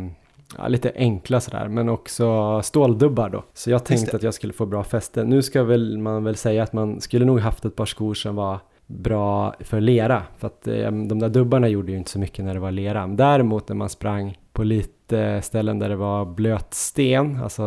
ja, 0.57 0.67
lite 0.67 0.91
enkla 0.95 1.39
sådär, 1.39 1.67
men 1.67 1.89
också 1.89 2.61
ståldubbar 2.61 3.29
då. 3.29 3.43
Så 3.53 3.71
jag 3.71 3.85
tänkte 3.85 4.15
att 4.15 4.23
jag 4.23 4.33
skulle 4.33 4.53
få 4.53 4.65
bra 4.65 4.83
fäste. 4.83 5.23
Nu 5.23 5.41
ska 5.41 5.63
väl 5.63 5.97
man 5.97 6.23
väl 6.23 6.35
säga 6.35 6.63
att 6.63 6.73
man 6.73 7.01
skulle 7.01 7.25
nog 7.25 7.39
haft 7.39 7.65
ett 7.65 7.75
par 7.75 7.85
skor 7.85 8.13
som 8.13 8.35
var 8.35 8.59
bra 8.87 9.55
för 9.59 9.81
lera. 9.81 10.23
För 10.37 10.47
att 10.47 10.67
eh, 10.67 10.91
de 10.91 11.19
där 11.19 11.29
dubbarna 11.29 11.67
gjorde 11.67 11.91
ju 11.91 11.97
inte 11.97 12.11
så 12.11 12.19
mycket 12.19 12.45
när 12.45 12.53
det 12.53 12.59
var 12.59 12.71
lera. 12.71 13.07
Däremot 13.07 13.69
när 13.69 13.75
man 13.75 13.89
sprang 13.89 14.37
på 14.53 14.63
lite 14.63 15.41
ställen 15.41 15.79
där 15.79 15.89
det 15.89 15.95
var 15.95 16.25
blöt 16.25 16.73
sten, 16.73 17.43
alltså 17.43 17.63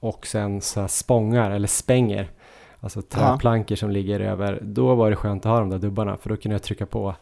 och 0.00 0.26
sen 0.26 0.60
så 0.60 0.80
här 0.80 0.88
spångar 0.88 1.50
eller 1.50 1.68
spänger, 1.68 2.30
alltså 2.80 3.02
träplankor 3.02 3.76
som 3.76 3.90
ligger 3.90 4.20
över, 4.20 4.60
då 4.62 4.94
var 4.94 5.10
det 5.10 5.16
skönt 5.16 5.46
att 5.46 5.52
ha 5.52 5.60
de 5.60 5.70
där 5.70 5.78
dubbarna 5.78 6.16
för 6.16 6.28
då 6.28 6.36
kunde 6.36 6.54
jag 6.54 6.62
trycka 6.62 6.86
på. 6.86 7.14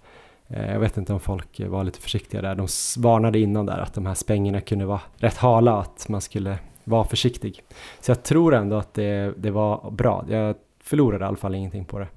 Eh, 0.48 0.72
jag 0.72 0.80
vet 0.80 0.96
inte 0.96 1.12
om 1.12 1.20
folk 1.20 1.61
var 1.61 1.85
lite 1.85 2.00
försiktiga 2.00 2.42
där. 2.42 2.54
De 2.54 2.68
varnade 2.98 3.38
innan 3.38 3.66
där 3.66 3.78
att 3.78 3.94
de 3.94 4.07
här 4.07 4.14
spängerna 4.14 4.61
kunde 4.61 4.87
vara 4.87 5.00
rätt 5.16 5.37
hala, 5.37 5.80
att 5.80 6.09
man 6.09 6.20
skulle 6.20 6.59
vara 6.85 7.04
försiktig. 7.04 7.62
Så 8.00 8.11
jag 8.11 8.22
tror 8.22 8.54
ändå 8.54 8.76
att 8.76 8.94
det, 8.94 9.35
det 9.37 9.50
var 9.50 9.90
bra. 9.90 10.24
Jag 10.28 10.57
förlorade 10.83 11.24
i 11.24 11.28
alla 11.28 11.37
fall 11.37 11.54
ingenting 11.54 11.85
på 11.85 11.98
det. 11.98 12.09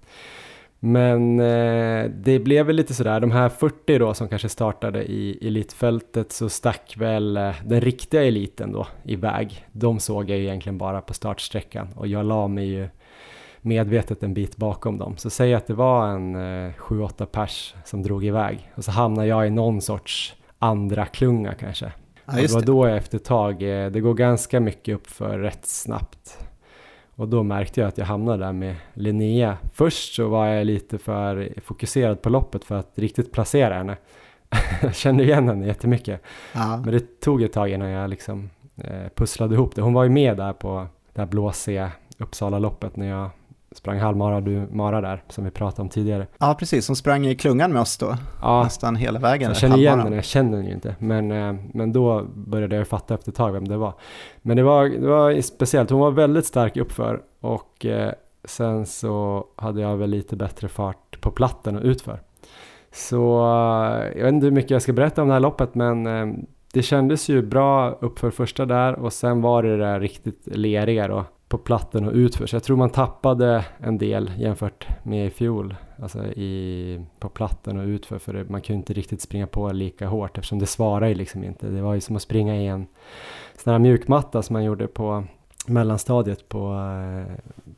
Men 0.79 1.39
eh, 1.39 2.05
det 2.09 2.39
blev 2.39 2.65
väl 2.65 2.75
lite 2.75 2.93
sådär, 2.93 3.19
de 3.19 3.31
här 3.31 3.49
40 3.49 3.97
då 3.97 4.13
som 4.13 4.29
kanske 4.29 4.49
startade 4.49 5.03
i 5.03 5.47
elitfältet 5.47 6.31
så 6.31 6.49
stack 6.49 6.95
väl 6.97 7.37
eh, 7.37 7.55
den 7.65 7.81
riktiga 7.81 8.23
eliten 8.23 8.71
då 8.71 8.87
iväg. 9.03 9.65
De 9.71 9.99
såg 9.99 10.29
jag 10.29 10.37
ju 10.37 10.43
egentligen 10.43 10.77
bara 10.77 11.01
på 11.01 11.13
startsträckan 11.13 11.87
och 11.95 12.07
jag 12.07 12.25
la 12.25 12.47
mig 12.47 12.67
ju 12.67 12.89
medvetet 13.67 14.23
en 14.23 14.33
bit 14.33 14.57
bakom 14.57 14.97
dem. 14.97 15.17
Så 15.17 15.29
säg 15.29 15.53
att 15.53 15.67
det 15.67 15.73
var 15.73 16.07
en 16.07 16.35
eh, 16.35 16.73
7-8 16.73 17.25
pers 17.25 17.75
som 17.85 18.03
drog 18.03 18.25
iväg 18.25 18.71
och 18.75 18.83
så 18.83 18.91
hamnade 18.91 19.27
jag 19.27 19.47
i 19.47 19.49
någon 19.49 19.81
sorts 19.81 20.35
andra 20.59 21.05
klunga 21.05 21.53
kanske. 21.53 21.91
Ja, 22.25 22.33
och 22.33 22.41
det 22.41 22.53
var 22.53 22.61
då 22.61 22.87
jag 22.87 22.97
efter 22.97 23.17
ett 23.17 23.25
tag, 23.25 23.63
eh, 23.63 23.91
det 23.91 23.99
går 23.99 24.13
ganska 24.13 24.59
mycket 24.59 24.95
upp 24.95 25.07
för 25.07 25.39
rätt 25.39 25.65
snabbt. 25.65 26.39
Och 27.15 27.27
då 27.27 27.43
märkte 27.43 27.79
jag 27.79 27.87
att 27.87 27.97
jag 27.97 28.05
hamnade 28.05 28.45
där 28.45 28.53
med 28.53 28.75
Linnea. 28.93 29.57
Först 29.73 30.15
så 30.15 30.27
var 30.27 30.47
jag 30.47 30.65
lite 30.65 30.97
för 30.97 31.53
fokuserad 31.63 32.21
på 32.21 32.29
loppet 32.29 32.63
för 32.63 32.75
att 32.75 32.91
riktigt 32.95 33.31
placera 33.31 33.73
henne. 33.73 33.97
jag 34.81 34.95
kände 34.95 35.23
igen 35.23 35.47
henne 35.47 35.67
jättemycket. 35.67 36.21
Ja. 36.53 36.81
Men 36.85 36.93
det 36.93 37.19
tog 37.19 37.41
ett 37.41 37.53
tag 37.53 37.69
innan 37.69 37.89
jag 37.89 38.09
liksom 38.09 38.49
eh, 38.75 39.09
pusslade 39.15 39.55
ihop 39.55 39.75
det. 39.75 39.81
Hon 39.81 39.93
var 39.93 40.03
ju 40.03 40.09
med 40.09 40.37
där 40.37 40.53
på 40.53 40.87
det 41.13 41.21
här 41.21 41.27
blåsiga 41.27 41.91
Uppsala-loppet 42.17 42.95
när 42.95 43.07
jag 43.07 43.29
sprang 43.77 43.99
halvmara 43.99 44.41
du 44.41 44.67
Mara 44.71 45.01
där 45.01 45.23
som 45.29 45.43
vi 45.43 45.51
pratade 45.51 45.81
om 45.81 45.89
tidigare. 45.89 46.27
Ja, 46.37 46.55
precis, 46.59 46.85
som 46.85 46.95
sprang 46.95 47.25
i 47.27 47.35
klungan 47.35 47.73
med 47.73 47.81
oss 47.81 47.97
då, 47.97 48.15
Ja, 48.41 48.63
nästan 48.63 48.95
hela 48.95 49.19
vägen. 49.19 49.47
jag 49.47 49.57
känner 49.57 49.77
igen 49.77 49.99
henne, 49.99 50.15
jag 50.15 50.25
känner 50.25 50.57
henne 50.57 50.69
ju 50.69 50.75
inte. 50.75 50.95
Men, 50.99 51.31
eh, 51.31 51.55
men 51.73 51.93
då 51.93 52.23
började 52.35 52.75
jag 52.75 52.87
fatta 52.87 53.13
efter 53.13 53.31
ett 53.31 53.35
tag 53.35 53.51
vem 53.51 53.67
det 53.67 53.77
var. 53.77 53.93
Men 54.41 54.57
det 54.57 54.63
var, 54.63 54.85
det 54.85 55.07
var 55.07 55.41
speciellt, 55.41 55.89
hon 55.89 55.99
var 55.99 56.11
väldigt 56.11 56.45
stark 56.45 56.77
uppför 56.77 57.21
och 57.41 57.85
eh, 57.85 58.11
sen 58.43 58.85
så 58.85 59.45
hade 59.55 59.81
jag 59.81 59.97
väl 59.97 60.09
lite 60.09 60.35
bättre 60.35 60.67
fart 60.67 61.21
på 61.21 61.31
platten 61.31 61.75
och 61.77 61.83
utför. 61.83 62.19
Så 62.91 63.39
eh, 63.39 64.17
jag 64.17 64.23
vet 64.23 64.33
inte 64.33 64.45
hur 64.45 64.51
mycket 64.53 64.71
jag 64.71 64.81
ska 64.81 64.93
berätta 64.93 65.21
om 65.21 65.27
det 65.27 65.33
här 65.33 65.39
loppet 65.41 65.75
men 65.75 66.07
eh, 66.07 66.35
det 66.73 66.81
kändes 66.81 67.29
ju 67.29 67.41
bra 67.41 67.91
uppför 68.01 68.31
första 68.31 68.65
där 68.65 68.93
och 68.99 69.13
sen 69.13 69.41
var 69.41 69.63
det 69.63 69.69
det 69.77 69.83
där 69.83 69.99
riktigt 69.99 70.41
leriga 70.45 71.07
då 71.07 71.25
på 71.47 71.57
platten 71.57 72.07
och 72.07 72.13
utför. 72.13 72.45
Så 72.47 72.55
jag 72.55 72.63
tror 72.63 72.77
man 72.77 72.89
tappade 72.89 73.65
en 73.79 73.97
del 73.97 74.31
jämfört 74.37 74.87
med 75.03 75.27
i 75.27 75.29
fjol. 75.29 75.75
Alltså 76.01 76.25
i, 76.25 77.01
på 77.19 77.29
platten 77.29 77.79
och 77.79 77.85
utför 77.85 78.19
för 78.19 78.45
man 78.49 78.61
kunde 78.61 78.77
inte 78.77 78.93
riktigt 78.93 79.21
springa 79.21 79.47
på 79.47 79.71
lika 79.71 80.07
hårt 80.07 80.37
eftersom 80.37 80.59
det 80.59 80.65
svarar 80.65 81.07
ju 81.07 81.15
liksom 81.15 81.43
inte. 81.43 81.67
Det 81.67 81.81
var 81.81 81.93
ju 81.93 82.01
som 82.01 82.15
att 82.15 82.21
springa 82.21 82.55
i 82.55 82.67
en 82.67 82.87
sån 83.63 83.71
här 83.71 83.79
mjukmatta 83.79 84.41
som 84.41 84.53
man 84.53 84.63
gjorde 84.63 84.87
på 84.87 85.23
mellanstadiet 85.67 86.49
på, 86.49 86.73
eh, 86.73 87.33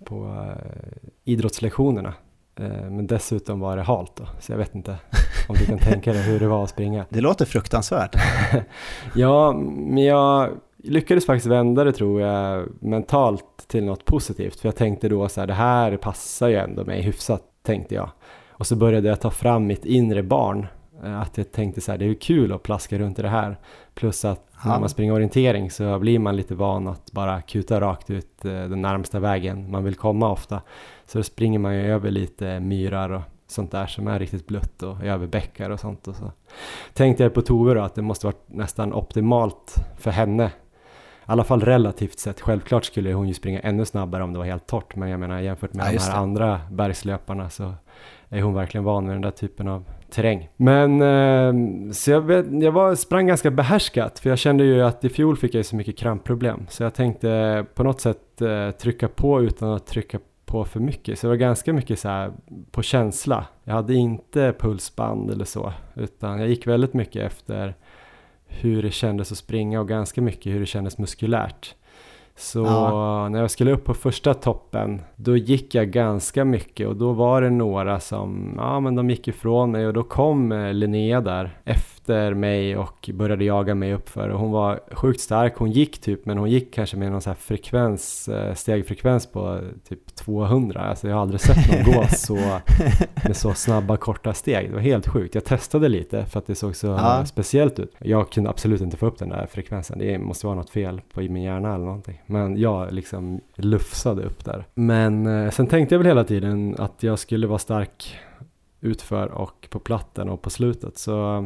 på 0.05 0.25
eh, 0.25 1.09
idrottslektionerna. 1.23 2.13
Eh, 2.55 2.89
Men 2.89 3.07
dessutom 3.07 3.59
var 3.59 3.77
det 3.77 3.83
halt 3.83 4.15
då, 4.15 4.23
så 4.39 4.51
jag 4.51 4.57
vet 4.57 4.75
inte 4.75 4.91
om 5.49 5.55
du 5.59 5.65
kan 5.65 5.79
tänka 5.79 6.13
dig 6.13 6.21
hur 6.23 6.39
det 6.39 6.47
var 6.47 6.63
att 6.63 6.69
springa. 6.69 7.05
Det 7.09 7.21
låter 7.21 7.45
fruktansvärt. 7.45 8.15
Ja, 9.15 9.53
men 9.53 10.03
jag 10.03 10.49
lyckades 10.83 11.25
faktiskt 11.25 11.47
vända 11.47 11.83
det 11.83 11.91
tror 11.93 12.21
jag 12.21 12.67
mentalt 12.79 13.45
till 13.67 13.83
något 13.83 14.05
positivt. 14.05 14.59
För 14.59 14.67
jag 14.67 14.75
tänkte 14.75 15.09
då 15.09 15.29
så 15.29 15.39
här, 15.39 15.47
det 15.47 15.53
här 15.53 15.97
passar 15.97 16.47
ju 16.47 16.55
ändå 16.55 16.85
mig 16.85 17.01
hyfsat, 17.01 17.43
tänkte 17.63 17.95
jag. 17.95 18.09
Och 18.51 18.67
så 18.67 18.75
började 18.75 19.07
jag 19.07 19.19
ta 19.21 19.31
fram 19.31 19.67
mitt 19.67 19.85
inre 19.85 20.23
barn. 20.23 20.67
eh, 21.03 21.21
Att 21.21 21.37
jag 21.37 21.51
tänkte 21.51 21.81
så 21.81 21.91
här, 21.91 21.97
det 21.99 22.05
är 22.05 22.09
ju 22.09 22.15
kul 22.15 22.53
att 22.53 22.63
plaska 22.63 22.97
runt 22.99 23.19
i 23.19 23.21
det 23.21 23.29
här. 23.29 23.57
Plus 23.93 24.25
att 24.25 24.45
Ja. 24.63 24.69
när 24.69 24.79
man 24.79 24.89
springer 24.89 25.13
orientering 25.13 25.71
så 25.71 25.99
blir 25.99 26.19
man 26.19 26.35
lite 26.35 26.55
van 26.55 26.87
att 26.87 27.11
bara 27.11 27.41
kuta 27.41 27.81
rakt 27.81 28.09
ut 28.09 28.45
eh, 28.45 28.51
den 28.51 28.81
närmsta 28.81 29.19
vägen 29.19 29.71
man 29.71 29.83
vill 29.83 29.95
komma 29.95 30.31
ofta. 30.31 30.61
Så 31.05 31.17
då 31.17 31.23
springer 31.23 31.59
man 31.59 31.75
ju 31.75 31.81
över 31.81 32.11
lite 32.11 32.59
myrar 32.59 33.09
och 33.09 33.21
sånt 33.47 33.71
där 33.71 33.87
som 33.87 34.07
är 34.07 34.19
riktigt 34.19 34.47
blött 34.47 34.83
och 34.83 35.03
över 35.03 35.27
bäckar 35.27 35.69
och 35.69 35.79
sånt. 35.79 36.07
Och 36.07 36.15
så 36.15 36.31
tänkte 36.93 37.23
jag 37.23 37.33
på 37.33 37.41
Tove 37.41 37.73
då 37.73 37.81
att 37.81 37.95
det 37.95 38.01
måste 38.01 38.25
varit 38.25 38.43
nästan 38.47 38.93
optimalt 38.93 39.75
för 39.97 40.11
henne. 40.11 40.51
Alla 41.29 41.43
fall 41.43 41.61
relativt 41.61 42.19
sett. 42.19 42.41
Självklart 42.41 42.85
skulle 42.85 43.13
hon 43.13 43.27
ju 43.27 43.33
springa 43.33 43.59
ännu 43.59 43.85
snabbare 43.85 44.23
om 44.23 44.33
det 44.33 44.39
var 44.39 44.45
helt 44.45 44.67
torrt. 44.67 44.95
Men 44.95 45.09
jag 45.09 45.19
menar 45.19 45.39
jämfört 45.39 45.73
med 45.73 45.85
Ja, 45.85 45.91
de 45.91 45.97
här 45.99 46.11
det. 46.11 46.17
andra 46.17 46.61
bergslöparna 46.71 47.49
så 47.49 47.73
är 48.29 48.41
hon 48.41 48.53
verkligen 48.53 48.83
van 48.83 49.05
med 49.05 49.15
den 49.15 49.21
där 49.21 49.31
typen 49.31 49.67
av 49.67 49.83
terräng. 50.11 50.49
Men 50.57 51.01
eh, 51.01 51.91
så 51.91 52.11
jag, 52.11 52.31
jag 52.63 52.71
var, 52.71 52.95
sprang 52.95 53.27
ganska 53.27 53.51
behärskat 53.51 54.19
för 54.19 54.29
jag 54.29 54.39
kände 54.39 54.63
ju 54.63 54.81
att 54.81 55.05
i 55.05 55.09
fjol 55.09 55.37
fick 55.37 55.53
jag 55.53 55.65
så 55.65 55.75
mycket 55.75 55.97
krampproblem. 55.97 56.65
Så 56.69 56.83
jag 56.83 56.93
tänkte 56.93 57.65
på 57.73 57.83
något 57.83 58.01
sätt 58.01 58.41
eh, 58.41 58.71
trycka 58.71 59.07
på 59.07 59.41
utan 59.41 59.69
att 59.69 59.87
trycka 59.87 60.19
på 60.45 60.65
för 60.65 60.79
mycket. 60.79 61.19
Så 61.19 61.27
det 61.27 61.29
var 61.29 61.35
ganska 61.35 61.73
mycket 61.73 61.99
så 61.99 62.07
här 62.07 62.31
på 62.71 62.81
känsla. 62.81 63.45
Jag 63.63 63.73
hade 63.73 63.93
inte 63.93 64.53
pulsband 64.59 65.31
eller 65.31 65.45
så, 65.45 65.73
utan 65.95 66.39
jag 66.39 66.49
gick 66.49 66.67
väldigt 66.67 66.93
mycket 66.93 67.23
efter 67.31 67.75
hur 68.49 68.83
det 68.83 68.91
kändes 68.91 69.31
att 69.31 69.37
springa 69.37 69.79
och 69.79 69.87
ganska 69.87 70.21
mycket 70.21 70.53
hur 70.53 70.59
det 70.59 70.65
kändes 70.65 70.97
muskulärt. 70.97 71.75
Så 72.35 72.59
Ja. 72.65 73.29
när 73.29 73.39
jag 73.41 73.51
skulle 73.51 73.71
upp 73.71 73.85
på 73.85 73.93
första 73.93 74.33
toppen, 74.33 75.01
då 75.15 75.37
gick 75.37 75.75
jag 75.75 75.87
ganska 75.91 76.45
mycket 76.45 76.87
och 76.87 76.95
då 76.95 77.11
var 77.13 77.41
det 77.41 77.49
några 77.49 77.99
som, 77.99 78.53
ja 78.57 78.79
men 78.79 78.95
de 78.95 79.09
gick 79.09 79.27
ifrån 79.27 79.71
mig 79.71 79.87
och 79.87 79.93
då 79.93 80.03
kom 80.03 80.51
eh, 80.51 80.73
Linnea 80.73 81.21
där 81.21 81.57
efter 81.63 81.98
mig 82.33 82.77
och 82.77 83.09
började 83.13 83.45
jaga 83.45 83.75
mig 83.75 83.93
uppför 83.93 84.29
och 84.29 84.39
hon 84.39 84.51
var 84.51 84.79
sjukt 84.91 85.19
stark, 85.21 85.55
hon 85.55 85.71
gick 85.71 86.01
typ, 86.01 86.25
men 86.25 86.37
hon 86.37 86.49
gick 86.49 86.73
kanske 86.73 86.97
med 86.97 87.11
någon 87.11 87.21
så 87.21 87.29
här 87.29 87.37
frekvens, 87.37 88.27
eh, 88.27 88.53
stegfrekvens 88.53 89.25
på 89.27 89.59
typ 89.89 90.15
200, 90.15 90.81
alltså 90.81 91.07
jag 91.07 91.15
har 91.15 91.21
aldrig 91.21 91.41
sett 91.41 91.71
någon 91.85 91.93
gå 91.93 92.03
så 92.17 92.35
med 93.25 93.35
så 93.35 93.53
snabba 93.53 93.97
korta 93.97 94.33
steg. 94.33 94.69
Det 94.69 94.73
var 94.73 94.81
helt 94.81 95.07
sjukt. 95.07 95.35
Jag 95.35 95.45
testade 95.45 95.89
lite 95.89 96.25
för 96.25 96.39
att 96.39 96.47
det 96.47 96.55
såg 96.55 96.75
så 96.75 96.87
Ja. 96.87 97.25
speciellt 97.25 97.79
ut. 97.79 97.95
Jag 97.99 98.29
kunde 98.31 98.49
absolut 98.49 98.81
inte 98.81 98.97
få 98.97 99.05
upp 99.05 99.17
den 99.19 99.29
där 99.29 99.47
frekvensen. 99.51 99.99
Det 99.99 100.19
måste 100.19 100.45
vara 100.45 100.55
något 100.55 100.69
fel 100.69 101.01
på 101.13 101.19
min 101.21 101.43
hjärna 101.43 101.75
eller 101.75 101.85
någonting. 101.85 102.21
Men 102.25 102.57
jag 102.57 102.93
liksom 102.93 103.41
lufsade 103.55 104.21
upp 104.23 104.45
där. 104.45 104.65
Men 104.75 105.27
eh, 105.45 105.51
sen 105.51 105.67
tänkte 105.67 105.95
jag 105.95 105.99
väl 105.99 106.07
hela 106.07 106.23
tiden 106.23 106.75
att 106.79 107.03
jag 107.03 107.19
skulle 107.19 107.47
vara 107.47 107.59
stark 107.59 108.15
utför 108.81 109.27
och 109.27 109.67
på 109.69 109.79
platten 109.79 110.29
och 110.29 110.41
på 110.41 110.49
slutet. 110.49 110.97
Så 110.97 111.37
eh, 111.37 111.43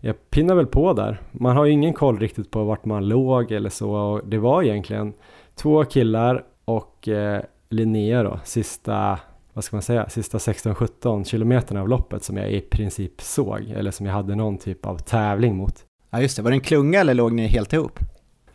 jag 0.00 0.30
pinnar 0.30 0.54
väl 0.54 0.66
på 0.66 0.92
där. 0.92 1.20
Man 1.32 1.56
har 1.56 1.64
ju 1.64 1.72
ingen 1.72 1.92
koll 1.92 2.18
riktigt 2.18 2.50
på 2.50 2.64
vart 2.64 2.84
man 2.84 3.08
låg 3.08 3.52
eller 3.52 3.70
så. 3.70 3.90
Och 3.90 4.28
det 4.28 4.38
var 4.38 4.62
egentligen 4.62 5.12
två 5.54 5.84
killar 5.84 6.44
och 6.64 7.08
eh, 7.08 7.42
Linnea 7.68 8.22
då, 8.22 8.40
sista 8.44 9.18
vad 9.52 9.64
ska 9.64 9.76
man 9.76 9.82
säga, 9.82 10.08
sista 10.08 10.38
16-17 10.38 11.24
kilometerna 11.24 11.80
av 11.80 11.88
loppet 11.88 12.24
som 12.24 12.36
jag 12.36 12.50
i 12.50 12.60
princip 12.60 13.20
såg, 13.20 13.70
eller 13.76 13.90
som 13.90 14.06
jag 14.06 14.12
hade 14.12 14.34
någon 14.34 14.58
typ 14.58 14.86
av 14.86 14.98
tävling 14.98 15.56
mot. 15.56 15.74
Ja, 16.10 16.20
just 16.20 16.36
det. 16.36 16.42
Var 16.42 16.50
det 16.50 16.56
en 16.56 16.60
klunga 16.60 17.00
eller 17.00 17.14
låg 17.14 17.32
ni 17.32 17.46
helt 17.46 17.72
ihop? 17.72 17.98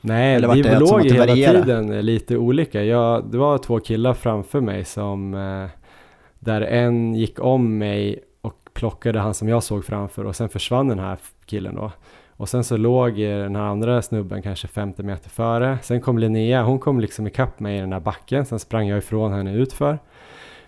Nej, 0.02 0.36
Eller 0.36 0.54
vi 0.54 0.62
det 0.62 0.80
låg 0.80 1.06
hela 1.06 1.36
tiden 1.36 2.06
lite 2.06 2.38
olika. 2.38 2.84
Jag, 2.84 3.32
det 3.32 3.38
var 3.38 3.58
två 3.58 3.80
killar 3.80 4.14
framför 4.14 4.62
mig 4.62 4.86
som, 4.86 5.34
eh, 5.34 5.70
där 6.42 6.62
en 6.62 7.16
gick 7.16 7.40
om 7.40 7.78
mig 7.78 8.24
och 8.42 8.70
plockade 8.74 9.20
han 9.20 9.34
som 9.34 9.50
jag 9.50 9.64
såg 9.64 9.86
framför 9.86 10.26
och 10.26 10.36
sen 10.36 10.50
försvann 10.50 10.88
den 10.88 11.00
här 11.00 11.18
killen 11.46 11.76
då. 11.76 11.92
Och 12.30 12.50
sen 12.50 12.64
så 12.64 12.78
låg 12.78 13.16
den 13.18 13.56
här 13.56 13.64
andra 13.64 14.02
snubben 14.02 14.42
kanske 14.42 14.68
50 14.68 15.04
meter 15.04 15.30
före. 15.30 15.78
Sen 15.82 16.02
kom 16.02 16.18
Linnea, 16.18 16.64
hon 16.64 16.80
kom 16.80 17.00
liksom 17.00 17.28
ikapp 17.28 17.60
mig 17.60 17.78
i 17.78 17.82
den 17.82 17.94
här 17.94 18.00
backen. 18.00 18.46
Sen 18.46 18.60
sprang 18.60 18.88
jag 18.88 18.98
ifrån 18.98 19.34
henne 19.34 19.54
utför. 19.54 20.00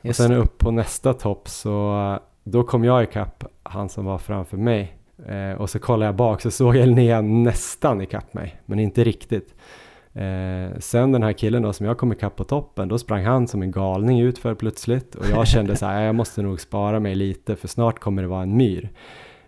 Och 0.02 0.16
sen 0.16 0.32
upp 0.32 0.58
på 0.58 0.72
nästa 0.72 1.14
topp 1.14 1.50
så 1.50 2.18
då 2.44 2.64
kom 2.64 2.84
jag 2.84 3.04
ikapp 3.04 3.44
han 3.64 3.90
som 3.90 4.06
var 4.06 4.18
framför 4.18 4.58
mig. 4.58 4.98
Eh, 5.28 5.62
och 5.62 5.70
så 5.70 5.80
kollade 5.80 6.06
jag 6.06 6.16
bak 6.16 6.42
så 6.42 6.52
såg 6.52 6.76
jag 6.76 6.88
Linnea 6.88 7.22
nästan 7.22 8.02
ikapp 8.02 8.34
mig, 8.34 8.62
men 8.66 8.80
inte 8.80 9.04
riktigt. 9.04 9.56
Eh, 10.14 10.80
sen 10.80 11.12
den 11.12 11.24
här 11.24 11.34
killen 11.34 11.62
då 11.62 11.74
som 11.74 11.86
jag 11.86 11.98
kom 11.98 12.12
ikapp 12.12 12.36
på 12.36 12.44
toppen, 12.44 12.88
då 12.88 12.98
sprang 12.98 13.24
han 13.24 13.48
som 13.48 13.62
en 13.62 13.72
galning 13.72 14.20
utför 14.20 14.56
plötsligt. 14.56 15.16
Och 15.16 15.26
jag 15.32 15.48
kände 15.48 15.76
så 15.76 15.86
här, 15.86 16.04
jag 16.04 16.16
måste 16.16 16.42
nog 16.42 16.62
spara 16.62 17.00
mig 17.00 17.16
lite 17.16 17.56
för 17.56 17.68
snart 17.68 18.00
kommer 18.00 18.22
det 18.22 18.28
vara 18.28 18.44
en 18.44 18.58
myr 18.58 18.90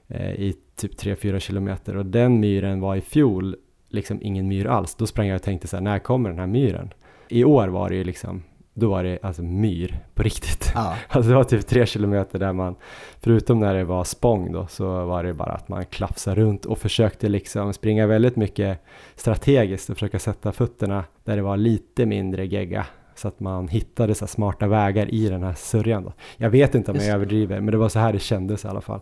eh, 0.07 0.31
i 0.31 0.55
typ 0.75 1.01
3-4 1.01 1.39
kilometer. 1.39 1.97
Och 1.97 2.05
den 2.05 2.39
myren 2.39 2.79
var 2.79 2.95
i 2.95 3.01
fjol 3.01 3.55
liksom 3.89 4.19
ingen 4.21 4.47
myr 4.47 4.65
alls. 4.65 4.95
Då 4.95 5.07
sprang 5.07 5.27
jag 5.27 5.35
och 5.35 5.41
tänkte 5.41 5.67
så 5.67 5.75
här, 5.75 5.83
när 5.83 5.99
kommer 5.99 6.29
den 6.29 6.39
här 6.39 6.47
myren? 6.47 6.93
I 7.27 7.43
år 7.43 7.67
var 7.67 7.89
det 7.89 7.95
ju 7.95 8.03
liksom, 8.03 8.43
då 8.77 8.89
var 8.89 9.03
det 9.03 9.19
alltså 9.21 9.43
myr 9.43 9.99
på 10.13 10.23
riktigt. 10.23 10.71
Ja, 10.75 10.95
Alltså 11.09 11.29
det 11.29 11.35
var 11.35 11.43
typ 11.43 11.67
tre 11.67 11.85
kilometer 11.85 12.39
där 12.39 12.53
man, 12.53 12.75
förutom 13.21 13.59
när 13.59 13.73
det 13.73 13.83
var 13.83 14.03
spång 14.03 14.51
då, 14.51 14.67
så 14.67 15.05
var 15.05 15.23
det 15.23 15.33
bara 15.33 15.51
att 15.51 15.69
man 15.69 15.85
klafsade 15.85 16.41
runt 16.41 16.65
och 16.65 16.77
försökte 16.77 17.29
liksom 17.29 17.73
springa 17.73 18.07
väldigt 18.07 18.35
mycket 18.35 18.79
strategiskt 19.15 19.89
och 19.89 19.95
försöka 19.95 20.19
sätta 20.19 20.51
fötterna 20.51 21.03
där 21.23 21.35
det 21.35 21.41
var 21.41 21.57
lite 21.57 22.05
mindre 22.05 22.45
gegga. 22.45 22.85
Så 23.15 23.27
att 23.27 23.39
man 23.39 23.67
hittade 23.67 24.15
så 24.15 24.25
här 24.25 24.27
smarta 24.27 24.67
vägar 24.67 25.13
i 25.13 25.29
den 25.29 25.43
här 25.43 25.53
sörjan 25.53 26.03
då. 26.03 26.13
Jag 26.37 26.49
vet 26.49 26.75
inte 26.75 26.91
om 26.91 26.97
jag 26.97 27.07
överdriver, 27.07 27.59
men 27.59 27.71
det 27.71 27.77
var 27.77 27.89
så 27.89 27.99
här 27.99 28.13
det 28.13 28.19
kändes 28.19 28.65
i 28.65 28.67
alla 28.67 28.81
fall. 28.81 28.99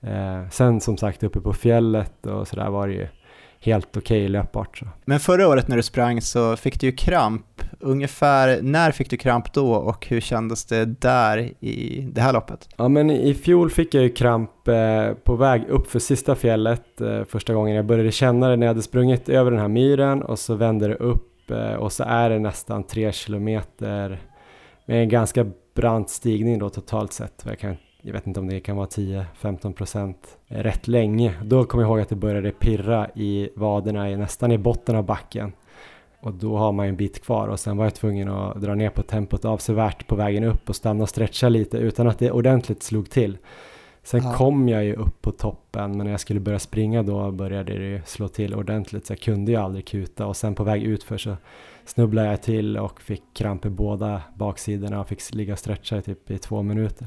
Eh, 0.00 0.48
sen 0.50 0.80
som 0.80 0.96
sagt 0.96 1.22
uppe 1.22 1.40
på 1.40 1.52
fjället 1.52 2.26
och 2.26 2.48
så 2.48 2.56
där 2.56 2.70
var 2.70 2.88
det 2.88 2.94
ju 2.94 3.08
helt 3.60 3.96
okej 3.96 4.28
löpbart. 4.28 4.78
Så. 4.78 4.86
Men 5.04 5.20
förra 5.20 5.48
året 5.48 5.68
när 5.68 5.76
du 5.76 5.82
sprang 5.82 6.20
så 6.20 6.56
fick 6.56 6.80
du 6.80 6.86
ju 6.86 6.92
kramp. 6.92 7.62
Ungefär 7.80 8.62
när 8.62 8.90
fick 8.90 9.10
du 9.10 9.16
kramp 9.16 9.52
då 9.52 9.72
och 9.74 10.06
hur 10.06 10.20
kändes 10.20 10.64
det 10.64 10.84
där 10.84 11.38
i 11.60 12.08
det 12.12 12.20
här 12.20 12.32
loppet? 12.32 12.68
Ja 12.76 12.88
men 12.88 13.10
i 13.10 13.34
fjol 13.34 13.70
fick 13.70 13.94
jag 13.94 14.02
ju 14.02 14.08
kramp 14.08 14.68
eh, 14.68 15.12
på 15.24 15.36
väg 15.36 15.64
upp 15.68 15.90
för 15.90 15.98
sista 15.98 16.34
fjället 16.34 17.00
eh, 17.00 17.24
första 17.24 17.54
gången 17.54 17.76
jag 17.76 17.86
började 17.86 18.12
känna 18.12 18.48
det 18.48 18.56
när 18.56 18.66
jag 18.66 18.70
hade 18.70 18.82
sprungit 18.82 19.28
över 19.28 19.50
den 19.50 19.60
här 19.60 19.68
myren 19.68 20.22
och 20.22 20.38
så 20.38 20.54
vände 20.54 20.88
det 20.88 20.94
upp 20.94 21.50
eh, 21.50 21.74
och 21.74 21.92
så 21.92 22.04
är 22.04 22.30
det 22.30 22.38
nästan 22.38 22.84
tre 22.84 23.12
kilometer 23.12 24.20
med 24.86 25.02
en 25.02 25.08
ganska 25.08 25.46
brant 25.74 26.10
stigning 26.10 26.58
då 26.58 26.70
totalt 26.70 27.12
sett. 27.12 27.44
Jag, 27.46 27.58
kan, 27.58 27.76
jag 28.02 28.12
vet 28.12 28.26
inte 28.26 28.40
om 28.40 28.48
det 28.48 28.60
kan 28.60 28.76
vara 28.76 28.86
10-15 28.86 29.72
procent 29.72 30.38
eh, 30.48 30.58
rätt 30.58 30.88
länge. 30.88 31.34
Då 31.44 31.64
kommer 31.64 31.84
jag 31.84 31.90
ihåg 31.90 32.00
att 32.00 32.08
det 32.08 32.16
började 32.16 32.50
pirra 32.50 33.08
i 33.14 33.48
vaderna 33.56 34.04
nästan 34.04 34.52
i 34.52 34.58
botten 34.58 34.96
av 34.96 35.04
backen. 35.04 35.52
Och 36.26 36.34
då 36.34 36.56
har 36.56 36.72
man 36.72 36.86
ju 36.86 36.90
en 36.90 36.96
bit 36.96 37.24
kvar 37.24 37.48
och 37.48 37.60
sen 37.60 37.76
var 37.76 37.84
jag 37.84 37.94
tvungen 37.94 38.28
att 38.28 38.60
dra 38.60 38.74
ner 38.74 38.90
på 38.90 39.02
tempot 39.02 39.44
avsevärt 39.44 40.06
på 40.06 40.16
vägen 40.16 40.44
upp 40.44 40.68
och 40.68 40.76
stanna 40.76 41.02
och 41.02 41.08
stretcha 41.08 41.48
lite 41.48 41.78
utan 41.78 42.08
att 42.08 42.18
det 42.18 42.30
ordentligt 42.30 42.82
slog 42.82 43.10
till. 43.10 43.38
Sen 44.02 44.20
Ja. 44.24 44.32
kom 44.32 44.68
jag 44.68 44.84
ju 44.84 44.94
upp 44.94 45.22
på 45.22 45.32
toppen 45.32 45.96
men 45.96 46.04
när 46.06 46.10
jag 46.10 46.20
skulle 46.20 46.40
börja 46.40 46.58
springa 46.58 47.02
då 47.02 47.30
började 47.30 47.78
det 47.78 47.84
ju 47.84 48.00
slå 48.04 48.28
till 48.28 48.54
ordentligt 48.54 49.06
så 49.06 49.12
jag 49.12 49.20
kunde 49.20 49.52
ju 49.52 49.58
aldrig 49.58 49.86
kuta 49.86 50.26
och 50.26 50.36
sen 50.36 50.54
på 50.54 50.64
väg 50.64 50.82
utför 50.82 51.18
så 51.18 51.36
snubblade 51.84 52.28
jag 52.28 52.42
till 52.42 52.76
och 52.78 53.00
fick 53.00 53.22
kramp 53.34 53.66
i 53.66 53.70
båda 53.70 54.22
baksidorna 54.34 55.00
och 55.00 55.08
fick 55.08 55.34
ligga 55.34 55.52
och 55.52 55.58
stretcha 55.58 56.02
typ 56.02 56.30
i 56.30 56.38
två 56.38 56.62
minuter. 56.62 57.06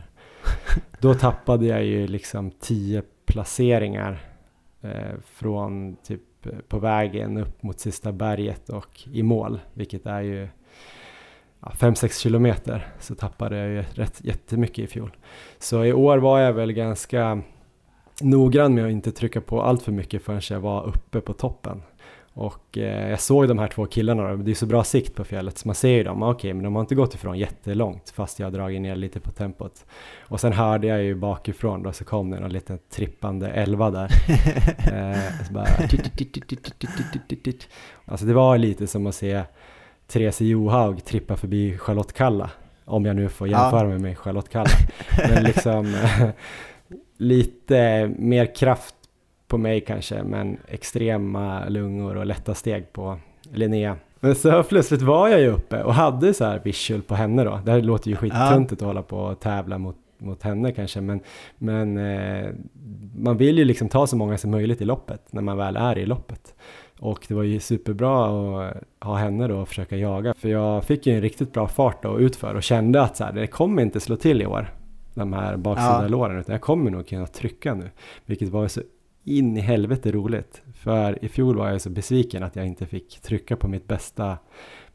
Då 0.99 1.13
tappade 1.13 1.65
jag 1.65 1.83
ju 1.83 2.07
liksom 2.07 2.51
tio 2.51 3.03
placeringar 3.25 4.21
eh, 4.81 5.19
från 5.25 5.95
typ 5.95 6.21
Eh, 6.43 6.51
på 6.67 6.79
vägen 6.79 7.37
upp 7.37 7.63
mot 7.63 7.79
sista 7.79 8.11
berget 8.11 8.69
och 8.69 9.07
i 9.11 9.23
mål, 9.23 9.59
vilket 9.73 10.05
är 10.05 10.21
ju 10.21 10.47
5-6 11.61 12.21
kilometer 12.21 12.87
så 12.99 13.15
tappade 13.15 13.57
jag 13.57 13.69
ju 13.69 13.81
rätt 13.81 14.21
jättemycket 14.23 14.79
i 14.79 14.87
fjol. 14.87 15.17
Så 15.57 15.85
i 15.85 15.93
år 15.93 16.17
var 16.17 16.39
jag 16.39 16.53
väl 16.53 16.71
ganska 16.71 17.41
noggrann 18.21 18.73
med 18.73 18.85
att 18.85 18.91
inte 18.91 19.11
trycka 19.11 19.41
på 19.41 19.61
allt 19.61 19.83
för 19.83 19.91
mycket 19.91 20.23
förrän 20.23 20.41
jag 20.49 20.59
var 20.59 20.87
uppe 20.87 21.21
på 21.21 21.33
toppen. 21.33 21.81
Och 22.39 22.77
eh, 22.77 23.09
jag 23.09 23.19
såg 23.19 23.47
de 23.47 23.59
här 23.59 23.67
två 23.67 23.85
killarna, 23.85 24.35
det 24.35 24.51
är 24.51 24.55
så 24.55 24.65
bra 24.65 24.83
sikt 24.83 25.15
på 25.15 25.23
fjället 25.23 25.57
så 25.57 25.67
man 25.67 25.75
ser 25.75 25.89
ju 25.89 26.03
dem, 26.03 26.23
okej 26.23 26.35
okay, 26.35 26.53
men 26.53 26.63
de 26.63 26.75
har 26.75 26.81
inte 26.81 26.95
gått 26.95 27.15
ifrån 27.15 27.37
jättelångt 27.37 28.09
fast 28.09 28.39
jag 28.39 28.47
har 28.47 28.51
dragit 28.51 28.81
ner 28.81 28.95
lite 28.95 29.19
på 29.19 29.31
tempot. 29.31 29.85
Och 30.19 30.39
sen 30.39 30.53
hörde 30.53 30.87
jag 30.87 31.03
ju 31.03 31.15
bakifrån 31.15 31.83
då 31.83 31.91
så 31.91 32.05
kom 32.05 32.29
det 32.29 32.39
någon 32.39 32.53
liten 32.53 32.79
trippande 32.89 33.49
elva 33.49 33.91
där. 33.91 34.09
Eh, 34.91 35.17
alltså 38.05 38.25
det 38.25 38.33
var 38.33 38.57
lite 38.57 38.87
som 38.87 39.07
att 39.07 39.15
se 39.15 39.43
Therese 40.07 40.41
Johaug 40.41 41.05
trippa 41.05 41.37
förbi 41.37 41.77
Charlotte 41.77 42.13
Kalla, 42.13 42.49
om 42.85 43.05
jag 43.05 43.15
nu 43.15 43.29
får 43.29 43.47
jämföra 43.47 43.87
mig 43.87 43.99
med 43.99 44.17
Charlotte 44.17 44.49
Kalla. 44.49 44.69
Men 45.29 45.43
liksom 45.43 45.95
lite 47.17 48.11
mer 48.17 48.55
kraft 48.55 48.95
på 49.49 49.57
mig 49.57 49.81
kanske, 49.81 50.23
men 50.23 50.57
extrema 50.67 51.69
lungor 51.69 52.17
och 52.17 52.25
lätta 52.25 52.55
steg 52.55 52.93
på 52.93 53.17
Linnea. 53.53 53.95
Men 54.19 54.35
så 54.35 54.63
plötsligt 54.63 55.01
var 55.01 55.27
jag 55.29 55.41
ju 55.41 55.47
uppe 55.47 55.83
och 55.83 55.93
hade 55.93 56.33
så 56.33 56.45
här 56.45 56.61
visual 56.63 57.01
på 57.01 57.15
henne 57.15 57.43
då. 57.43 57.59
Det 57.65 57.71
här 57.71 57.81
låter 57.81 58.09
ju 58.09 58.15
skittöntigt 58.15 58.81
att 58.81 58.87
hålla 58.87 59.01
på 59.01 59.17
och 59.17 59.39
tävla 59.39 59.77
mot, 59.77 59.95
mot 60.17 60.43
henne 60.43 60.71
kanske, 60.71 61.01
men, 61.01 61.19
men 61.57 61.97
eh, 61.97 62.49
man 63.15 63.37
vill 63.37 63.57
ju 63.57 63.65
liksom 63.65 63.89
ta 63.89 64.07
så 64.07 64.17
många 64.17 64.37
som 64.37 64.51
möjligt 64.51 64.81
i 64.81 64.85
loppet 64.85 65.21
när 65.33 65.41
man 65.41 65.57
väl 65.57 65.75
är 65.77 65.97
i 65.97 66.05
loppet. 66.05 66.55
Och 66.99 67.25
det 67.27 67.33
var 67.33 67.43
ju 67.43 67.59
superbra 67.59 68.25
att 68.25 68.83
ha 69.01 69.15
henne 69.15 69.47
då 69.47 69.57
och 69.57 69.67
försöka 69.67 69.97
jaga, 69.97 70.33
för 70.33 70.49
jag 70.49 70.83
fick 70.83 71.07
ju 71.07 71.15
en 71.15 71.21
riktigt 71.21 71.53
bra 71.53 71.67
fart 71.67 72.03
då 72.03 72.19
utför 72.19 72.55
och 72.55 72.63
kände 72.63 73.01
att 73.01 73.17
så 73.17 73.23
här, 73.23 73.33
det 73.33 73.47
kommer 73.47 73.81
inte 73.81 73.99
slå 73.99 74.15
till 74.15 74.41
i 74.41 74.45
år, 74.45 74.73
de 75.13 75.33
här 75.33 75.57
baksida 75.57 76.01
Ja. 76.01 76.07
låren, 76.07 76.39
utan 76.39 76.53
jag 76.53 76.61
kommer 76.61 76.91
nog 76.91 77.07
kunna 77.07 77.25
trycka 77.27 77.73
nu, 77.73 77.89
vilket 78.25 78.49
var 78.49 78.67
så 78.67 78.81
in 79.23 79.57
i 79.57 79.59
helvete 79.59 80.11
roligt. 80.11 80.61
För 80.75 81.25
i 81.25 81.29
fjol 81.29 81.57
var 81.57 81.69
jag 81.69 81.81
så 81.81 81.89
besviken 81.89 82.43
att 82.43 82.55
jag 82.55 82.67
inte 82.67 82.85
fick 82.85 83.19
trycka 83.21 83.55
på 83.55 83.67
mitt 83.67 83.87
bästa 83.87 84.37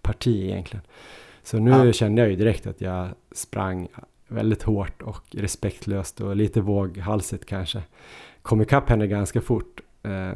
parti 0.02 0.44
egentligen. 0.44 0.84
Så 1.42 1.58
nu 1.58 1.70
Ja. 1.86 1.92
kände 1.92 2.22
jag 2.22 2.30
ju 2.30 2.36
direkt 2.36 2.66
att 2.66 2.80
jag 2.80 3.08
sprang 3.32 3.88
väldigt 4.28 4.62
hårt 4.62 5.02
och 5.02 5.24
respektlöst 5.30 6.20
och 6.20 6.36
lite 6.36 6.60
våghalsigt 6.60 7.46
kanske. 7.46 7.82
Kom 8.42 8.60
ikapp 8.62 8.88
henne 8.88 9.06
ganska 9.06 9.40
fort. 9.40 9.80
Eh, 10.02 10.32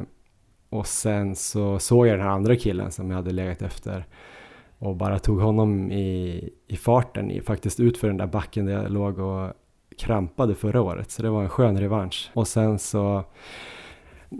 och 0.69 0.87
sen 0.87 1.35
så 1.35 1.79
såg 1.79 2.07
jag 2.07 2.13
den 2.17 2.25
här 2.25 2.33
andra 2.33 2.55
killen 2.55 2.91
som 2.91 3.09
jag 3.09 3.17
hade 3.17 3.31
legat 3.31 3.61
efter 3.61 4.05
och 4.77 4.95
bara 4.95 5.19
tog 5.19 5.39
honom 5.41 5.91
i, 5.91 6.49
i 6.67 6.75
farten, 6.77 7.31
i, 7.31 7.41
faktiskt 7.41 7.79
ut 7.79 7.97
för 7.97 8.07
den 8.07 8.17
där 8.17 8.27
backen 8.27 8.65
där 8.65 8.73
jag 8.73 8.91
låg 8.91 9.19
och 9.19 9.53
krampade 9.97 10.55
förra 10.55 10.81
året. 10.81 11.11
Så 11.11 11.21
det 11.21 11.29
var 11.29 11.43
en 11.43 11.49
skön 11.49 11.79
revansch. 11.79 12.31
Och 12.33 12.47
sen 12.47 12.79
så 12.79 13.23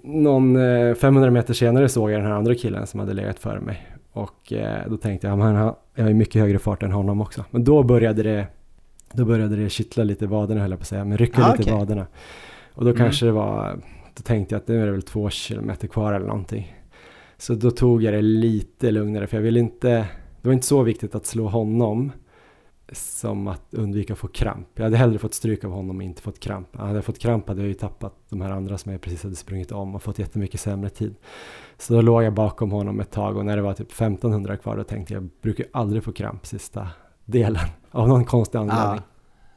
någon 0.04 0.56
eh, 0.56 0.94
500 0.96 1.32
meter 1.32 1.54
senare 1.54 1.90
såg 1.90 2.12
jag 2.12 2.20
den 2.20 2.26
här 2.28 2.34
andra 2.38 2.56
killen 2.56 2.88
som 2.88 3.00
hade 3.00 3.14
legat 3.14 3.40
före 3.40 3.60
mig. 3.60 3.88
Och 4.12 4.54
eh, 4.54 4.90
då 4.90 4.98
tänkte 4.98 5.28
jag, 5.28 5.38
men 5.38 5.56
jag 5.96 6.04
har 6.04 6.08
ju 6.08 6.14
mycket 6.14 6.42
högre 6.42 6.60
fart 6.60 6.84
än 6.84 6.92
honom 6.92 7.22
också. 7.22 7.46
Men 7.52 7.64
då 7.64 7.84
började 7.84 8.24
det, 8.24 8.48
då 9.14 9.26
började 9.26 9.56
det 9.56 9.70
kittla 9.70 10.04
lite 10.04 10.26
i 10.26 10.28
vaderna 10.28 10.62
höll 10.62 10.70
jag 10.72 10.80
på 10.80 10.84
att 10.84 10.88
säga, 10.88 11.06
men 11.06 11.18
rycka 11.18 11.44
Ah, 11.44 11.52
lite 11.52 11.62
i 11.62 11.66
okej. 11.66 11.74
vaderna. 11.80 12.08
Och 12.74 12.84
då 12.86 12.90
Mm. 12.92 12.98
kanske 13.04 13.26
det 13.26 13.32
var, 13.32 13.80
då 14.16 14.22
tänkte 14.24 14.56
jag 14.56 14.62
att 14.62 14.68
nu 14.68 14.82
är 14.82 14.86
det 14.86 14.92
väl 14.92 15.02
två 15.02 15.30
kilometer 15.30 15.88
kvar 15.88 16.14
eller 16.14 16.28
någonting. 16.28 16.76
Så 17.38 17.54
då 17.54 17.72
tog 17.72 18.04
jag 18.04 18.14
det 18.14 18.22
lite 18.22 18.92
lugnare 18.92 19.28
för 19.28 19.38
jag 19.38 19.42
ville 19.42 19.60
inte, 19.60 19.90
det 20.42 20.48
var 20.48 20.54
inte 20.54 20.68
så 20.68 20.84
viktigt 20.84 21.16
att 21.16 21.26
slå 21.26 21.48
honom 21.48 22.12
som 22.94 23.48
att 23.48 23.74
undvika 23.74 24.14
att 24.14 24.20
få 24.20 24.28
kramp. 24.28 24.68
Jag 24.76 24.84
hade 24.84 24.98
hellre 24.98 25.20
fått 25.20 25.34
stryk 25.34 25.64
av 25.64 25.72
honom 25.72 25.98
och 25.98 26.04
inte 26.04 26.22
fått 26.22 26.40
kramp. 26.40 26.76
Hade 26.76 26.96
jag 26.96 27.06
fått 27.06 27.20
kramp 27.20 27.48
hade 27.48 27.62
jag 27.62 27.68
ju 27.68 27.74
tappat 27.74 28.14
de 28.30 28.42
här 28.42 28.52
andra 28.52 28.78
som 28.78 28.92
jag 28.92 29.02
precis 29.02 29.24
hade 29.24 29.36
sprungit 29.36 29.72
om 29.72 29.96
och 29.96 30.04
fått 30.04 30.20
jättemycket 30.20 30.62
sämre 30.62 30.90
tid. 30.90 31.16
Så 31.78 31.94
då 31.94 32.02
låg 32.02 32.24
jag 32.24 32.34
bakom 32.34 32.72
honom 32.72 33.00
ett 33.00 33.12
tag 33.12 33.38
och 33.38 33.46
när 33.46 33.56
det 33.56 33.62
var 33.62 33.74
typ 33.74 33.92
1500 33.92 34.58
kvar 34.58 34.78
då 34.78 34.84
tänkte 34.84 35.14
jag, 35.14 35.24
jag 35.24 35.30
brukar 35.42 35.66
aldrig 35.74 36.04
få 36.04 36.12
kramp 36.12 36.46
sista 36.46 36.88
delen 37.26 37.68
av 37.92 38.08
någon 38.08 38.26
konstig 38.26 38.58
anledning. 38.58 38.86
Ja. 38.86 39.00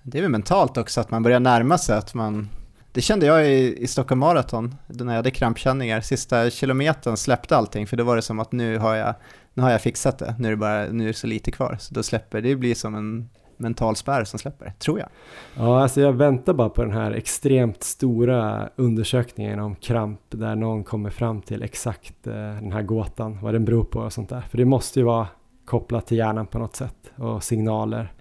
Det 0.02 0.18
är 0.18 0.22
väl 0.22 0.30
mentalt 0.30 0.76
också 0.76 1.00
att 1.00 1.10
man 1.10 1.22
börjar 1.22 1.40
närma 1.40 1.78
sig 1.78 1.96
att 1.96 2.14
man... 2.14 2.48
Det 2.92 3.00
kände 3.00 3.26
jag 3.26 3.48
i, 3.48 3.82
i 3.82 3.86
Stockholm 3.86 4.18
Marathon, 4.18 4.74
när 4.86 5.06
jag 5.06 5.16
hade 5.16 5.30
krampkänningar. 5.30 6.00
Sista 6.00 6.50
kilometern 6.50 7.16
släppte 7.16 7.56
allting, 7.56 7.86
för 7.86 7.96
då 7.96 8.04
var 8.04 8.16
det 8.16 8.22
som 8.22 8.40
att 8.40 8.52
nu 8.52 8.78
har 8.78 8.94
jag, 8.94 9.14
nu 9.54 9.62
har 9.62 9.70
jag 9.70 9.82
fixat 9.82 10.18
det, 10.18 10.34
nu 10.38 10.48
är 10.48 10.50
det, 10.50 10.56
bara, 10.56 10.86
nu 10.86 11.04
är 11.04 11.08
det 11.08 11.14
så 11.14 11.26
lite 11.26 11.50
kvar. 11.50 11.76
Så 11.80 11.94
då 11.94 12.02
släpper 12.02 12.40
det, 12.40 12.56
blir 12.56 12.74
som 12.74 12.94
en 12.94 13.28
mental 13.56 13.96
spärr 13.96 14.24
som 14.24 14.38
släpper, 14.38 14.72
tror 14.78 14.98
jag. 14.98 15.08
Ja, 15.56 15.82
alltså 15.82 16.00
jag 16.00 16.12
väntar 16.12 16.54
bara 16.54 16.68
på 16.68 16.82
den 16.82 16.92
här 16.92 17.12
extremt 17.12 17.82
stora 17.82 18.68
undersökningen 18.76 19.60
om 19.60 19.74
kramp 19.76 20.20
där 20.30 20.56
någon 20.56 20.84
kommer 20.84 21.10
fram 21.10 21.42
till 21.42 21.62
exakt 21.62 22.26
eh, 22.26 22.32
den 22.34 22.72
här 22.72 22.82
gåtan, 22.82 23.38
vad 23.42 23.54
den 23.54 23.64
beror 23.64 23.84
på 23.84 24.00
och 24.00 24.12
sånt 24.12 24.28
där. 24.28 24.40
För 24.40 24.58
det 24.58 24.64
måste 24.64 24.98
ju 24.98 25.04
vara 25.04 25.28
kopplat 25.64 26.06
till 26.06 26.18
hjärnan 26.18 26.46
på 26.46 26.58
något 26.58 26.76
sätt 26.76 27.12
och 27.16 27.44
signaler. 27.44 28.12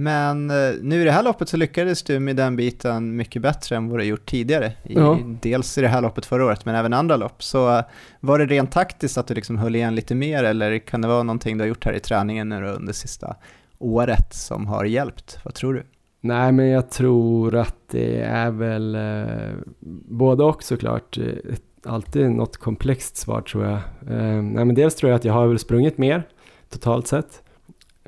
Men 0.00 0.50
eh, 0.50 0.74
nu 0.82 1.02
i 1.02 1.04
det 1.04 1.10
här 1.10 1.22
loppet 1.22 1.48
så 1.48 1.56
lyckades 1.56 2.02
du 2.02 2.20
med 2.20 2.36
den 2.36 2.56
biten 2.56 3.16
mycket 3.16 3.42
bättre 3.42 3.76
än 3.76 3.88
vad 3.88 3.98
du 4.00 4.04
gjort 4.04 4.26
tidigare. 4.26 4.72
I, 4.84 4.94
Ja. 4.94 5.18
Dels 5.42 5.78
i 5.78 5.80
det 5.80 5.88
här 5.88 6.02
loppet 6.02 6.26
förra 6.26 6.44
året, 6.44 6.64
men 6.64 6.74
även 6.74 6.92
andra 6.92 7.16
lopp. 7.16 7.42
Så 7.42 7.76
eh, 7.76 7.84
var 8.20 8.38
det 8.38 8.46
rent 8.46 8.72
taktiskt 8.72 9.18
att 9.18 9.26
du 9.26 9.34
liksom 9.34 9.58
höll 9.58 9.76
igen 9.76 9.94
lite 9.94 10.14
mer, 10.14 10.44
eller 10.44 10.78
kan 10.78 11.00
det 11.00 11.08
vara 11.08 11.22
någonting 11.22 11.58
du 11.58 11.62
har 11.62 11.68
gjort 11.68 11.84
här 11.84 11.92
i 11.92 12.00
träningen 12.00 12.48
nu 12.48 12.66
under 12.66 12.92
sista 12.92 13.36
året 13.78 14.34
som 14.34 14.66
har 14.66 14.84
hjälpt? 14.84 15.38
Vad 15.44 15.54
tror 15.54 15.74
du? 15.74 15.82
Nej, 16.20 16.52
men 16.52 16.68
jag 16.68 16.90
tror 16.90 17.56
att 17.56 17.76
det 17.90 18.20
är 18.20 18.50
väl 18.50 18.94
eh, 18.94 19.54
både 20.10 20.44
och 20.44 20.62
såklart. 20.62 21.18
Alltid 21.84 22.30
något 22.30 22.56
komplext 22.56 23.16
svar 23.16 23.40
tror 23.40 23.64
jag. 23.64 23.78
Eh, 24.10 24.42
nej, 24.42 24.64
men 24.64 24.74
dels 24.74 24.94
tror 24.94 25.10
jag 25.10 25.16
att 25.16 25.24
jag 25.24 25.32
har 25.32 25.46
väl 25.46 25.58
sprungit 25.58 25.98
mer 25.98 26.28
totalt 26.68 27.06
sett 27.06 27.42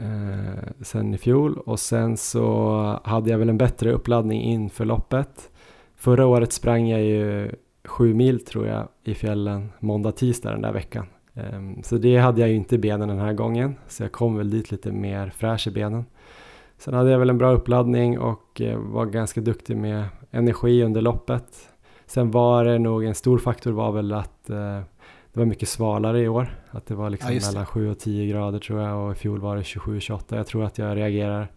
eh, 0.01 0.71
sen 0.83 1.15
i 1.15 1.19
fjol 1.19 1.59
och 1.59 1.81
sen 1.81 2.17
så 2.17 3.01
hade 3.05 3.31
jag 3.31 3.39
väl 3.39 3.49
en 3.49 3.59
bättre 3.59 3.93
uppladdning 3.93 4.43
inför 4.43 4.85
loppet. 4.85 5.51
Förra 5.97 6.27
året 6.27 6.53
sprang 6.53 6.89
jag 6.89 7.03
ju 7.03 7.51
sju 7.85 8.15
mil 8.15 8.45
tror 8.45 8.67
jag 8.67 8.89
i 9.05 9.15
fjällen 9.15 9.73
måndag, 9.79 10.13
tisdag 10.13 10.51
den 10.51 10.63
där 10.63 10.73
veckan. 10.73 11.07
Eh, 11.35 11.83
så 11.83 11.99
det 11.99 12.17
hade 12.17 12.41
jag 12.41 12.51
ju 12.51 12.57
inte 12.57 12.75
i 12.75 12.79
benen 12.79 13.09
den 13.09 13.19
här 13.19 13.33
gången 13.33 13.75
så 13.89 14.03
jag 14.03 14.13
kom 14.13 14.37
väl 14.37 14.51
dit 14.51 14.71
lite 14.71 14.93
mer 14.93 15.33
fräsch 15.37 15.67
i 15.67 15.71
benen. 15.71 16.05
Sen 16.79 16.95
hade 16.95 17.11
jag 17.11 17.19
väl 17.19 17.31
en 17.31 17.39
bra 17.39 17.53
uppladdning 17.53 18.19
och 18.19 18.61
eh, 18.61 18.79
var 18.79 19.07
ganska 19.07 19.41
duktig 19.41 19.77
med 19.77 20.05
energi 20.31 20.83
under 20.83 21.01
loppet. 21.01 21.69
Sen 22.07 22.31
var 22.31 22.65
det 22.65 22.79
nog 22.79 23.05
en 23.05 23.15
stor 23.15 23.39
faktor 23.39 23.73
var 23.73 23.93
väl 23.93 24.13
att 24.13 24.51
eh, 24.51 24.81
det 25.33 25.41
var 25.41 25.47
mycket 25.47 25.69
svalare 25.69 26.21
i 26.21 26.29
år. 26.29 26.59
Att 26.71 26.87
det 26.87 26.95
var 26.95 27.11
liksom 27.11 27.35
Ja, 27.35 27.41
mellan 27.47 27.67
7 27.67 27.91
och 27.91 27.99
10 27.99 28.27
grader 28.27 28.59
tror 28.59 28.81
jag 28.81 29.07
och 29.07 29.13
i 29.13 29.15
fjol 29.15 29.41
var 29.41 29.57
det 29.57 29.63
27-28. 29.63 30.37
Jag 30.37 30.47
tror 30.47 30.65
att 30.65 30.79
jag 30.79 30.97
reagerar 30.97 31.49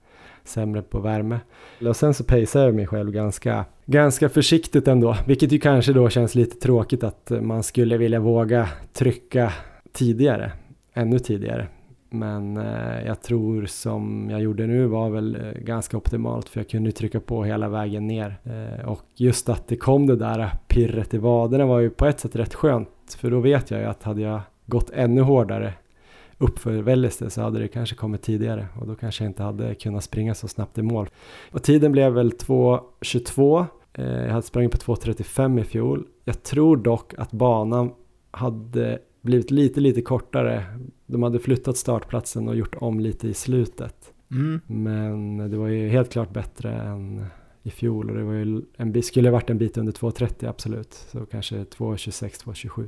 sämre 0.44 0.82
på 0.82 1.00
värme. 1.00 1.40
Och 1.88 1.96
sen 1.96 2.14
så 2.14 2.24
pacear 2.24 2.66
jag 2.66 2.76
mig 2.76 2.88
själv 2.88 3.12
ganska, 3.12 3.66
ganska 3.86 4.30
försiktigt 4.30 4.88
ändå, 4.88 5.18
vilket 5.28 5.52
ju 5.52 5.60
kanske 5.60 5.94
då 5.94 6.10
känns 6.10 6.36
lite 6.36 6.60
tråkigt 6.60 7.04
att 7.04 7.32
man 7.42 7.64
skulle 7.64 7.98
vilja 7.98 8.20
våga 8.20 8.70
trycka 8.94 9.54
tidigare, 9.94 10.52
ännu 10.94 11.20
tidigare. 11.20 11.68
Men 12.10 12.58
eh, 12.58 13.06
jag 13.06 13.22
tror 13.22 13.66
som 13.66 14.28
jag 14.32 14.42
gjorde 14.42 14.68
nu 14.68 14.86
var 14.86 15.10
väl 15.10 15.36
eh, 15.36 15.62
ganska 15.62 15.98
optimalt 15.98 16.50
för 16.50 16.60
jag 16.60 16.70
kunde 16.70 16.92
trycka 16.92 17.20
på 17.20 17.44
hela 17.44 17.70
vägen 17.70 18.08
ner. 18.08 18.38
Eh, 18.44 18.90
och 18.90 19.04
just 19.16 19.50
att 19.50 19.68
det 19.68 19.76
kom 19.76 20.08
det 20.08 20.16
där 20.16 20.50
pirret 20.68 21.14
i 21.14 21.18
vaderna 21.18 21.66
var 21.66 21.80
ju 21.80 21.90
på 21.90 22.06
ett 22.06 22.20
sätt 22.20 22.36
rätt 22.36 22.54
skönt 22.54 22.90
för 23.16 23.32
då 23.32 23.40
vet 23.40 23.72
jag 23.72 23.80
ju 23.80 23.86
att 23.86 24.04
hade 24.04 24.22
jag 24.22 24.42
gått 24.66 24.90
ännu 24.90 25.22
hårdare 25.22 25.74
uppför 26.38 26.72
Välleste 26.72 27.30
så 27.30 27.42
hade 27.42 27.60
det 27.60 27.68
kanske 27.68 27.96
kommit 27.96 28.22
tidigare 28.22 28.68
och 28.80 28.88
då 28.88 28.96
kanske 28.96 29.24
jag 29.24 29.30
inte 29.30 29.44
hade 29.44 29.76
kunnat 29.76 30.04
springa 30.04 30.36
så 30.36 30.48
snabbt 30.48 30.78
i 30.78 30.82
mål. 30.82 31.10
Och 31.52 31.64
tiden 31.64 31.92
blev 31.92 32.14
väl 32.14 32.32
2.22. 32.32 33.66
Eh, 33.94 34.06
jag 34.06 34.30
hade 34.30 34.42
sprungit 34.42 34.72
på 34.72 34.96
2.35 34.96 35.62
i 35.62 35.64
fjol. 35.64 36.06
Jag 36.26 36.44
tror 36.44 36.78
dock 36.78 37.14
att 37.18 37.32
banan 37.32 37.92
hade 38.32 39.00
blivit 39.22 39.52
lite, 39.52 39.80
lite 39.80 40.02
kortare. 40.02 40.64
De 41.06 41.24
hade 41.24 41.40
flyttat 41.40 41.78
startplatsen 41.78 42.48
och 42.48 42.56
gjort 42.56 42.76
om 42.76 43.00
lite 43.00 43.28
i 43.28 43.34
slutet. 43.34 44.14
Mm. 44.32 44.62
Men 44.68 45.38
det 45.52 45.58
var 45.58 45.68
ju 45.68 45.90
helt 45.90 46.12
klart 46.12 46.34
bättre 46.34 46.74
än 46.74 47.26
i 47.64 47.70
fjol 47.70 48.10
och 48.10 48.18
det 48.18 48.24
var 48.24 48.34
ju 48.34 48.62
en, 48.78 49.04
skulle 49.04 49.32
varit 49.32 49.50
en 49.50 49.58
bit 49.58 49.78
under 49.78 49.94
2.30 49.94 50.50
absolut. 50.50 50.94
Så 50.94 51.26
kanske 51.26 51.56
2.26, 51.56 52.44
2.27. 52.44 52.88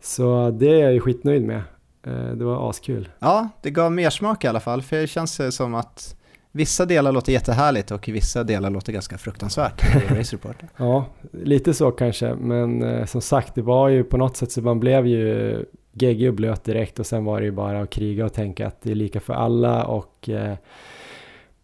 Så 0.00 0.50
det 0.50 0.70
är 0.70 0.78
jag 0.78 0.92
ju 0.92 1.00
skitnöjd 1.00 1.44
med. 1.44 1.62
Eh, 2.02 2.32
det 2.34 2.44
var 2.44 2.70
askul. 2.70 3.08
Ja, 3.18 3.48
det 3.62 3.70
gav 3.70 3.92
mer 3.92 4.10
smak 4.10 4.44
i 4.44 4.46
alla 4.46 4.60
fall, 4.60 4.82
för 4.82 4.96
det 4.96 5.06
känns 5.06 5.56
som 5.56 5.74
att 5.74 6.14
vissa 6.52 6.86
delar 6.86 7.12
låter 7.12 7.32
jättehärligt 7.32 7.90
och 7.90 8.08
vissa 8.08 8.44
delar 8.44 8.70
låter 8.70 8.92
ganska 8.92 9.18
fruktansvärt 9.18 9.82
i 9.84 10.14
Race 10.14 10.36
Report. 10.36 10.56
ja, 10.76 11.06
lite 11.32 11.74
så 11.74 11.90
kanske, 11.90 12.34
men 12.34 12.82
eh, 12.82 13.06
som 13.06 13.20
sagt, 13.20 13.54
det 13.54 13.62
var 13.62 13.88
ju 13.88 14.04
på 14.04 14.16
något 14.16 14.36
sätt 14.36 14.52
så 14.52 14.62
man 14.62 14.80
blev 14.80 15.06
ju 15.06 15.64
geggig 15.92 16.28
och 16.28 16.34
blöt 16.34 16.64
direkt 16.64 16.98
och 16.98 17.06
sen 17.06 17.24
var 17.24 17.40
det 17.40 17.46
ju 17.46 17.52
bara 17.52 17.80
att 17.80 17.90
kriga 17.90 18.24
och 18.24 18.32
tänka 18.32 18.66
att 18.66 18.82
det 18.82 18.90
är 18.90 18.94
lika 18.94 19.20
för 19.20 19.34
alla 19.34 19.84
och 19.84 20.28
eh, 20.28 20.54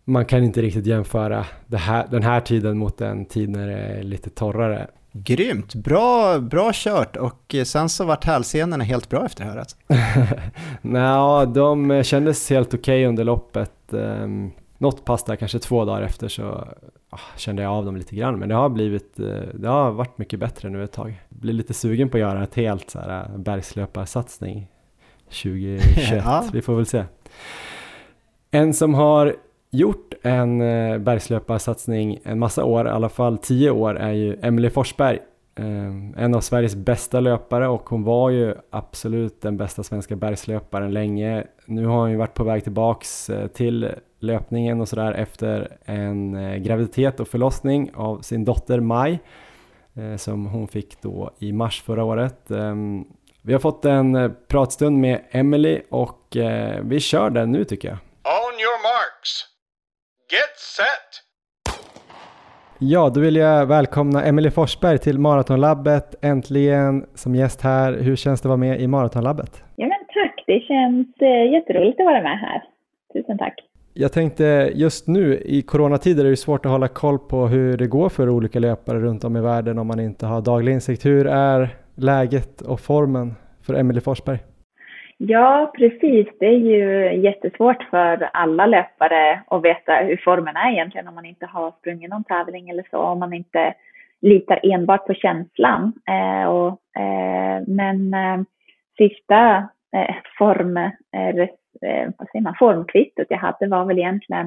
man 0.05 0.25
kan 0.25 0.45
inte 0.45 0.63
riktigt 0.63 0.87
jämföra 0.87 1.47
här, 1.73 2.07
den 2.11 2.23
här 2.23 2.41
tiden 2.41 2.79
mot 2.79 3.01
en 3.01 3.27
tid 3.27 3.51
när 3.51 3.67
det 3.67 3.73
är 3.73 4.03
lite 4.03 4.31
torrare. 4.31 4.87
Grymt, 5.13 5.75
bra, 5.75 6.39
bra 6.39 6.71
kört 6.75 7.17
och 7.17 7.55
sen 7.65 7.89
så 7.89 8.05
vart 8.05 8.25
hälsenorna 8.25 8.85
helt 8.85 9.09
bra 9.09 9.27
efter 9.27 9.45
höret. 9.45 9.77
Nej, 10.83 11.47
de 11.47 12.03
kändes 12.05 12.51
helt 12.51 12.69
okej 12.69 12.79
okay 12.79 13.07
under 13.07 13.25
loppet. 13.25 13.73
Um, 13.91 14.53
något 14.79 15.05
pass 15.05 15.25
där, 15.25 15.37
kanske 15.37 15.59
två 15.59 15.85
dagar 15.85 16.03
efter 16.03 16.29
så 16.29 16.69
ah, 17.11 17.19
kände 17.37 17.63
jag 17.63 17.73
av 17.73 17.85
dem 17.85 17.97
lite 17.97 18.17
grann. 18.17 18.39
Men 18.39 18.49
det 18.49 18.55
har 18.55 18.69
blivit, 18.69 19.21
eh, 19.21 19.27
det 19.55 19.69
har 19.69 19.91
varit 19.91 20.19
mycket 20.19 20.41
bättre 20.41 20.69
nu 20.69 20.85
ett 20.85 20.93
tag. 20.93 21.23
Blir 21.29 21.53
lite 21.53 21.75
sugen 21.75 22.09
på 22.09 22.17
att 22.17 22.21
göra 22.21 22.45
ett 22.45 22.55
helt 22.55 22.91
så 22.91 23.01
här 23.01 23.23
eh, 23.23 23.39
bergslöparsatsning 23.39 24.69
2021. 25.29 26.11
ja. 26.25 26.45
Vi 26.53 26.63
får 26.63 26.77
väl 26.77 26.87
se. 26.87 27.05
En 28.51 28.75
som 28.75 28.95
har 28.95 29.37
gjort 29.75 30.15
en 30.23 30.61
eh, 30.61 30.99
bergslöparsatsning 30.99 32.19
en 32.25 32.39
massa 32.39 32.65
år, 32.65 32.87
i 32.87 32.91
alla 32.91 33.09
fall 33.09 33.39
tio 33.39 33.71
år, 33.71 33.97
är 33.99 34.13
ju 34.13 34.39
Emelie 34.43 34.71
Forsberg. 34.71 35.19
Eh, 35.57 36.25
en 36.25 36.35
av 36.35 36.41
Sveriges 36.41 36.75
bästa 36.75 37.21
löpare 37.21 37.69
och 37.69 37.89
hon 37.89 38.05
var 38.05 38.31
ju 38.31 38.55
absolut 38.71 39.43
den 39.43 39.57
bästa 39.57 39.83
svenska 39.83 40.17
bergslöparen 40.17 40.93
länge. 40.93 41.45
Nu 41.67 41.87
har 41.87 41.97
hon 41.97 42.11
ju 42.11 42.17
varit 42.17 42.35
på 42.35 42.45
väg 42.45 42.63
tillbaks 42.63 43.31
eh, 43.31 43.47
till 43.47 43.91
löpningen 44.21 44.81
och 44.81 44.89
sådär 44.89 45.13
efter 45.13 45.77
en 45.85 46.33
graviditet 46.63 47.21
och 47.21 47.29
förlossning 47.29 47.91
av 47.95 48.21
sin 48.21 48.45
dotter 48.45 48.81
Maj 48.81 49.19
som 50.17 50.47
hon 50.47 50.69
fick 50.69 51.03
då 51.03 51.31
i 51.39 51.53
mars 51.53 51.83
förra 51.83 52.05
året. 52.05 52.51
Ehm, 52.51 53.05
vi 53.43 53.53
har 53.53 53.61
fått 53.61 53.85
en 53.85 54.35
pratstund 54.49 54.99
med 54.99 55.25
Emily 55.31 55.81
och 55.91 56.37
vi 56.83 57.01
kör 57.01 57.31
den 57.31 57.53
nu 57.53 57.65
tycker 57.65 57.89
jag. 57.89 57.99
On 58.25 58.55
your 58.61 58.83
marks. 58.83 59.54
Get 60.33 60.57
set! 60.57 61.25
Ja, 62.79 63.11
då 63.15 63.21
vill 63.21 63.37
jag 63.37 63.67
välkomna 63.67 64.25
Emily 64.25 64.51
Forsberg 64.51 64.99
till 64.99 65.19
Maratonlabbet. 65.19 66.15
Äntligen 66.23 67.07
som 67.15 67.35
gäst 67.35 67.61
här. 67.61 67.93
Hur 67.93 68.17
känns 68.17 68.41
det 68.41 68.47
att 68.47 68.49
vara 68.49 68.57
med 68.57 68.81
i 68.81 68.87
Maratonlabbet? 68.87 69.63
Ja, 69.77 69.87
men 69.87 69.99
tack. 69.99 70.45
Det 70.47 70.61
känns 70.61 71.07
jätteroligt 71.53 72.01
att 72.01 72.07
vara 72.07 72.23
med 72.23 72.39
här. 72.39 72.63
Tusen 73.13 73.39
tack. 73.39 73.55
Jag 73.95 74.13
tänkte 74.13 74.71
just 74.75 75.07
nu 75.07 75.43
i 75.45 75.63
coronatider 75.63 76.25
är 76.25 76.31
det 76.31 76.37
svårt 76.37 76.67
att 76.67 76.73
hålla 76.73 76.89
koll 76.89 77.19
på 77.19 77.47
hur 77.47 77.77
det 77.77 77.87
går 77.87 78.09
för 78.09 78.29
olika 78.29 78.59
löpare 78.59 79.01
runt 79.01 79.25
om 79.25 79.37
i 79.37 79.41
världen 79.41 79.79
om 79.79 79.87
man 79.87 80.01
inte 80.01 80.27
har 80.27 80.41
daglig 80.41 80.73
insikt. 80.73 81.07
Hur 81.07 81.27
är 81.27 81.69
läget 81.95 82.61
och 82.61 82.81
formen 82.81 83.35
för 83.63 83.75
Emelie 83.75 84.01
Forsberg? 84.01 84.39
Ja, 85.19 85.73
precis. 85.79 86.27
Det 86.41 86.47
är 86.47 86.59
ju 86.59 87.13
jättesvårt 87.21 87.83
för 87.83 88.31
alla 88.33 88.67
löpare 88.67 89.43
att 89.47 89.65
veta 89.65 89.95
hur 89.95 90.17
formen 90.25 90.57
är 90.57 90.73
egentligen 90.73 91.09
om 91.09 91.15
man 91.15 91.25
inte 91.25 91.47
har 91.47 91.71
sprungit 91.71 92.11
någon 92.11 92.25
tävling 92.25 92.71
eller 92.71 92.87
så, 92.91 92.99
om 92.99 93.19
man 93.19 93.33
inte 93.33 93.75
litar 94.21 94.61
enbart 94.63 95.07
på 95.07 95.15
känslan. 95.15 95.93
Eh, 96.09 96.49
och, 96.49 97.01
eh, 97.01 97.63
men 97.67 98.15
eh, 98.15 98.43
sista 98.99 99.69
eh, 99.97 100.15
form, 100.39 100.77
eh, 100.77 100.93
eh 101.13 102.11
vad 102.19 102.29
säger 102.29 102.43
man, 102.43 102.55
formkvittot 102.59 103.27
jag 103.29 103.39
hade 103.39 103.69
var 103.69 103.85
väl 103.85 103.99
egentligen 103.99 104.47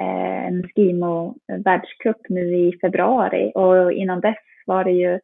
eh, 0.00 0.46
en 0.46 0.68
Skimo 0.68 1.34
världscup 1.64 2.28
nu 2.28 2.56
i 2.56 2.78
februari 2.80 3.52
och 3.54 3.92
innan 3.92 4.20
dess 4.20 4.36
var 4.66 4.84
det 4.84 4.92
ju 4.92 5.20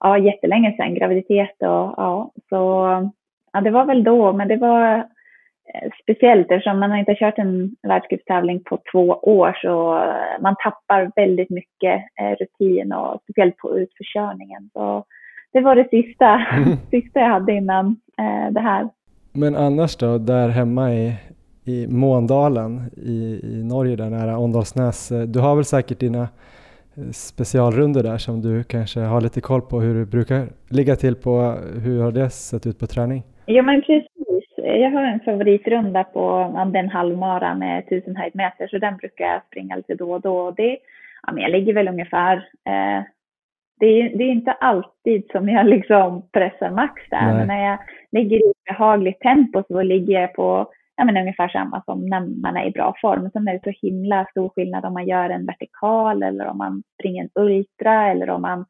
ja, 0.00 0.18
jättelänge 0.18 0.76
sedan, 0.76 0.94
graviditet 0.94 1.56
och 1.58 1.94
ja, 1.96 2.30
så 2.48 2.86
ja, 3.54 3.60
det 3.60 3.70
var 3.70 3.84
väl 3.84 4.04
då, 4.04 4.32
men 4.32 4.48
det 4.48 4.56
var 4.56 4.96
eh, 4.96 5.90
speciellt 6.02 6.50
eftersom 6.50 6.78
man 6.78 6.90
har 6.90 6.98
inte 6.98 7.14
kört 7.14 7.38
en 7.38 7.76
världscupstävling 7.82 8.64
på 8.64 8.78
två 8.92 9.08
år 9.22 9.58
så 9.62 9.96
eh, 9.96 10.42
man 10.42 10.56
tappar 10.62 11.10
väldigt 11.16 11.50
mycket 11.50 12.02
eh, 12.20 12.36
rutin 12.40 12.92
och 12.92 13.20
speciellt 13.22 13.56
på 13.56 13.78
utförkörningen. 13.78 14.70
Så 14.72 15.04
det 15.52 15.60
var 15.60 15.76
det 15.76 15.88
sista, 15.90 16.28
mm. 16.28 16.76
sista 16.90 17.20
jag 17.20 17.28
hade 17.28 17.52
innan 17.52 17.96
det 18.50 18.60
här. 18.60 18.88
Men 19.32 19.56
annars 19.56 19.96
då, 19.96 20.18
där 20.18 20.48
hemma 20.48 20.94
i, 20.94 21.14
i 21.64 21.86
Måndalen 21.86 22.90
i, 22.96 23.40
i 23.42 23.62
Norge, 23.64 23.96
där 23.96 24.10
nära 24.10 24.38
Åndalsnäs. 24.38 25.12
Du 25.26 25.40
har 25.40 25.56
väl 25.56 25.64
säkert 25.64 25.98
dina 25.98 26.28
specialrunder 27.12 28.02
där 28.02 28.18
som 28.18 28.42
du 28.42 28.64
kanske 28.64 29.00
har 29.00 29.20
lite 29.20 29.40
koll 29.40 29.62
på 29.62 29.80
hur 29.80 29.94
du 29.94 30.04
brukar 30.06 30.48
ligga 30.68 30.96
till 30.96 31.14
på. 31.14 31.58
Hur 31.82 32.02
har 32.02 32.12
det 32.12 32.30
sett 32.30 32.66
ut 32.66 32.78
på 32.78 32.86
träning? 32.86 33.22
Ja 33.46 33.62
men 33.62 33.82
precis. 33.82 34.44
Jag 34.56 34.90
har 34.90 35.02
en 35.02 35.20
favoritrunda 35.20 36.04
på 36.04 36.52
den 36.72 36.88
halvmara 36.88 37.54
med 37.54 37.78
1000 37.78 38.16
höjdmeter 38.16 38.68
så 38.68 38.78
den 38.78 38.96
brukar 38.96 39.24
jag 39.24 39.42
springa 39.46 39.76
lite 39.76 39.94
då 39.94 40.12
och 40.12 40.20
då. 40.20 40.50
Det, 40.50 40.78
ja, 41.26 41.32
men 41.32 41.42
jag 41.42 41.50
ligger 41.52 41.74
väl 41.74 41.88
ungefär 41.88 42.36
eh, 42.66 43.04
det 43.80 43.86
är, 43.86 44.18
det 44.18 44.24
är 44.24 44.32
inte 44.32 44.52
alltid 44.52 45.30
som 45.32 45.48
jag 45.48 45.66
liksom 45.66 46.28
pressar 46.32 46.70
max 46.70 47.02
där, 47.10 47.26
Nej. 47.26 47.34
men 47.34 47.46
när 47.46 47.70
jag 47.70 47.78
ligger 48.12 48.36
i 48.36 48.50
ett 48.50 48.64
behagligt 48.64 49.20
tempo 49.20 49.62
så 49.68 49.82
ligger 49.82 50.20
jag 50.20 50.34
på 50.34 50.66
ja, 50.96 51.04
men 51.04 51.16
ungefär 51.16 51.48
samma 51.48 51.82
som 51.82 52.06
när 52.06 52.20
man 52.20 52.56
är 52.56 52.66
i 52.66 52.70
bra 52.70 52.94
form. 53.00 53.30
Sen 53.30 53.48
är 53.48 53.52
det 53.52 53.72
så 53.72 53.86
himla 53.86 54.26
stor 54.30 54.48
skillnad 54.48 54.84
om 54.84 54.92
man 54.92 55.06
gör 55.06 55.30
en 55.30 55.46
vertikal 55.46 56.22
eller 56.22 56.46
om 56.46 56.58
man 56.58 56.82
springer 56.94 57.22
en 57.22 57.42
ultra 57.42 58.10
eller 58.10 58.30
om 58.30 58.42
man, 58.42 58.66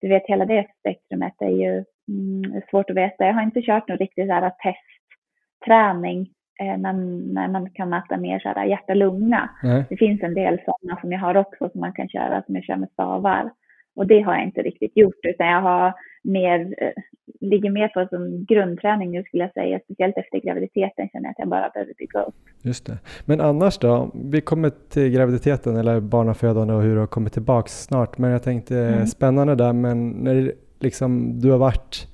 du 0.00 0.08
vet 0.08 0.26
hela 0.26 0.44
det 0.44 0.66
spektrumet 0.80 1.34
är 1.38 1.48
ju 1.48 1.84
mm, 2.08 2.62
svårt 2.70 2.90
att 2.90 2.96
veta. 2.96 3.26
Jag 3.26 3.34
har 3.34 3.42
inte 3.42 3.62
kört 3.62 3.88
någon 3.88 3.98
riktig 3.98 4.26
så 4.26 4.32
här 4.32 4.52
testträning 4.62 6.28
eh, 6.60 6.78
när, 6.78 6.92
när 7.34 7.48
man 7.48 7.70
kan 7.70 7.88
mäta 7.88 8.16
mer 8.16 8.38
så 8.38 8.48
här 8.48 8.64
hjärta-lunga. 8.64 9.50
Det 9.88 9.96
finns 9.96 10.22
en 10.22 10.34
del 10.34 10.60
sådana 10.64 11.00
som 11.00 11.12
jag 11.12 11.20
har 11.20 11.36
också 11.36 11.70
som 11.70 11.80
man 11.80 11.92
kan 11.92 12.08
köra 12.08 12.42
som 12.42 12.54
jag 12.54 12.64
kör 12.64 12.76
med 12.76 12.90
stavar. 12.90 13.50
Och 13.96 14.06
det 14.06 14.20
har 14.20 14.34
jag 14.34 14.44
inte 14.44 14.62
riktigt 14.62 14.96
gjort, 14.96 15.20
utan 15.22 15.46
jag 15.46 15.62
har 15.62 15.94
mer, 16.22 16.74
eh, 16.78 17.02
ligger 17.40 17.70
mer 17.70 17.88
på 17.88 18.06
som 18.10 18.44
grundträning 18.44 19.10
nu 19.10 19.22
skulle 19.22 19.42
jag 19.42 19.52
säga. 19.52 19.80
Speciellt 19.84 20.16
efter 20.16 20.40
graviditeten 20.40 21.08
känner 21.08 21.24
jag 21.24 21.30
att 21.30 21.38
jag 21.38 21.48
bara 21.48 21.68
behöver 21.68 21.94
bygga 21.98 22.22
upp. 22.22 22.34
Just 22.62 22.86
det. 22.86 22.98
Men 23.24 23.40
annars 23.40 23.78
då? 23.78 24.10
Vi 24.14 24.40
kommer 24.40 24.70
till 24.88 25.10
graviditeten 25.10 25.76
eller 25.76 26.00
barnafödande 26.00 26.74
och 26.74 26.82
hur 26.82 26.94
du 26.94 27.00
har 27.00 27.06
kommit 27.06 27.32
tillbaka 27.32 27.68
snart. 27.68 28.18
Men 28.18 28.30
jag 28.30 28.42
tänkte 28.42 28.78
mm. 28.78 29.06
spännande 29.06 29.54
där, 29.54 29.72
men 29.72 30.10
när 30.10 30.52
liksom, 30.80 31.40
du 31.40 31.50
har 31.50 31.58
varit 31.58 32.06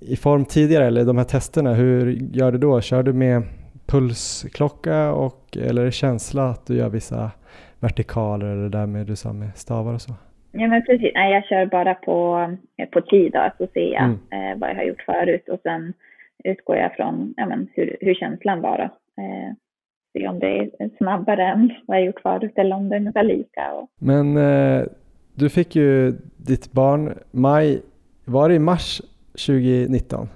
i 0.00 0.16
form 0.16 0.44
tidigare 0.44 0.86
eller 0.86 1.04
de 1.04 1.18
här 1.18 1.24
testerna, 1.24 1.74
hur 1.74 2.10
gör 2.32 2.52
du 2.52 2.58
då? 2.58 2.80
Kör 2.80 3.02
du 3.02 3.12
med 3.12 3.42
pulsklocka 3.86 5.12
och, 5.12 5.56
eller 5.56 5.90
känsla 5.90 6.50
att 6.50 6.66
du 6.66 6.76
gör 6.76 6.88
vissa 6.88 7.30
vertikaler 7.80 8.46
eller 8.46 8.62
det 8.62 8.68
där 8.68 8.86
med 8.86 9.06
du 9.06 9.16
sa 9.16 9.32
med 9.32 9.50
stavar 9.54 9.94
och 9.94 10.00
så? 10.00 10.12
Ja 10.52 10.68
men 10.68 10.84
precis, 10.84 11.12
nej 11.14 11.32
jag 11.32 11.44
kör 11.44 11.66
bara 11.66 11.94
på, 11.94 12.48
eh, 12.76 12.88
på 12.88 13.00
tid 13.00 13.32
då, 13.32 13.50
så 13.58 13.66
ser 13.72 13.92
jag 13.92 14.04
mm. 14.04 14.18
eh, 14.52 14.58
vad 14.58 14.70
jag 14.70 14.74
har 14.74 14.82
gjort 14.82 15.02
förut 15.02 15.48
och 15.48 15.60
sen 15.62 15.92
utgår 16.44 16.76
jag 16.76 16.94
från 16.94 17.34
ja, 17.36 17.46
men 17.46 17.68
hur, 17.74 17.96
hur 18.00 18.14
känslan 18.14 18.60
var 18.60 18.78
då. 18.78 18.84
Eh, 19.22 19.52
se 20.12 20.28
om 20.28 20.38
det 20.38 20.58
är 20.58 20.96
snabbare 20.96 21.46
än 21.46 21.72
vad 21.86 21.96
jag 21.96 22.06
gjort 22.06 22.20
förut 22.20 22.52
eller 22.56 22.76
om 22.76 22.88
det 22.88 22.96
är 22.96 23.00
ungefär 23.00 23.24
lika. 23.24 23.72
Och... 23.72 23.88
Men 24.00 24.36
eh, 24.36 24.82
du 25.34 25.50
fick 25.50 25.76
ju 25.76 26.12
ditt 26.36 26.72
barn 26.72 27.18
maj, 27.30 27.82
var 28.24 28.48
det 28.48 28.54
i 28.54 28.58
mars 28.58 29.00
2019? 29.46 30.28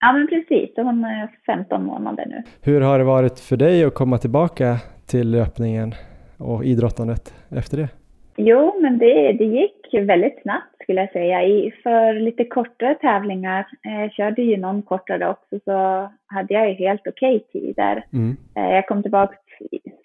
Ja 0.00 0.12
men 0.12 0.26
precis, 0.26 0.70
hon 0.76 1.04
är 1.04 1.30
15 1.46 1.84
månader 1.84 2.26
nu. 2.26 2.42
Hur 2.62 2.80
har 2.80 2.98
det 2.98 3.04
varit 3.04 3.40
för 3.40 3.56
dig 3.56 3.84
att 3.84 3.94
komma 3.94 4.18
tillbaka 4.18 4.76
till 5.06 5.30
löpningen 5.30 5.94
och 6.36 6.64
idrottandet 6.64 7.34
efter 7.50 7.76
det? 7.76 7.88
Jo, 8.36 8.80
men 8.80 8.98
det, 8.98 9.32
det 9.32 9.44
gick 9.44 9.94
väldigt 9.94 10.42
snabbt 10.42 10.82
skulle 10.82 11.00
jag 11.00 11.12
säga. 11.12 11.42
I, 11.42 11.72
för 11.82 12.14
lite 12.14 12.44
kortare 12.44 12.94
tävlingar, 12.94 13.66
jag 13.82 14.04
eh, 14.04 14.10
körde 14.10 14.42
ju 14.42 14.56
någon 14.56 14.82
kortare 14.82 15.28
också, 15.28 15.60
så 15.64 16.08
hade 16.26 16.54
jag 16.54 16.68
ju 16.68 16.74
helt 16.74 17.06
okej 17.06 17.36
okay 17.36 17.60
tider. 17.60 18.04
Mm. 18.12 18.36
Eh, 18.56 18.74
jag 18.74 18.86
kom 18.88 19.02
tillbaka, 19.02 19.36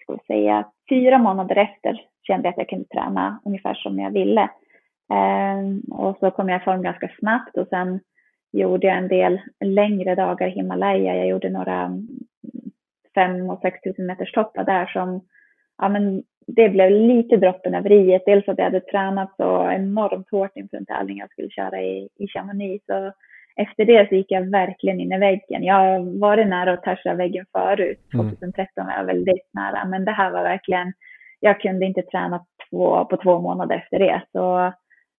ska 0.00 0.12
vi 0.12 0.18
säga, 0.26 0.64
fyra 0.88 1.18
månader 1.18 1.56
efter 1.56 2.00
kände 2.22 2.46
jag 2.46 2.52
att 2.52 2.58
jag 2.58 2.68
kunde 2.68 2.88
träna 2.88 3.40
ungefär 3.44 3.74
som 3.74 3.98
jag 3.98 4.10
ville. 4.10 4.42
Eh, 5.12 5.94
och 5.98 6.16
så 6.20 6.30
kom 6.30 6.48
jag 6.48 6.60
i 6.60 6.64
form 6.64 6.82
ganska 6.82 7.10
snabbt 7.18 7.56
och 7.56 7.68
sen 7.68 8.00
gjorde 8.52 8.86
jag 8.86 8.96
en 8.96 9.08
del 9.08 9.40
längre 9.64 10.14
dagar 10.14 10.46
i 10.46 10.50
Himalaya. 10.50 11.16
Jag 11.16 11.26
gjorde 11.26 11.50
några 11.50 11.90
fem 13.14 13.50
och 13.50 13.60
sex 13.60 13.80
tusen 13.80 14.06
meters 14.06 14.32
toppar 14.32 14.64
där 14.64 14.86
som 14.86 15.20
ja, 15.78 15.88
men 15.88 16.22
det 16.56 16.68
blev 16.68 16.90
lite 16.90 17.36
droppen 17.36 17.74
över 17.74 17.92
i 17.92 18.20
Dels 18.26 18.48
att 18.48 18.58
jag 18.58 18.64
hade 18.64 18.80
tränat 18.80 19.36
så 19.36 19.70
enormt 19.70 20.30
hårt 20.30 20.56
inför 20.56 20.76
en 20.76 20.86
tävling 20.86 21.18
jag 21.18 21.30
skulle 21.30 21.50
köra 21.50 21.82
i, 21.82 22.08
i 22.18 22.28
Chamonix. 22.28 22.86
Så 22.86 23.12
efter 23.56 23.84
det 23.84 24.08
så 24.08 24.14
gick 24.14 24.30
jag 24.30 24.50
verkligen 24.50 25.00
in 25.00 25.12
i 25.12 25.18
väggen. 25.18 25.64
Jag 25.64 25.74
har 25.74 26.20
varit 26.20 26.46
nära 26.46 26.72
att 26.72 26.82
toucha 26.82 27.14
väggen 27.14 27.46
förut. 27.52 27.98
2013 28.12 28.66
mm. 28.76 28.86
var 28.86 28.98
jag 28.98 29.04
väldigt 29.04 29.48
nära. 29.52 29.84
Men 29.84 30.04
det 30.04 30.12
här 30.12 30.30
var 30.30 30.42
verkligen, 30.42 30.92
jag 31.40 31.60
kunde 31.60 31.86
inte 31.86 32.02
träna 32.02 32.44
två, 32.70 33.04
på 33.04 33.16
två 33.16 33.40
månader 33.40 33.76
efter 33.76 33.98
det. 33.98 34.22
Så 34.32 34.72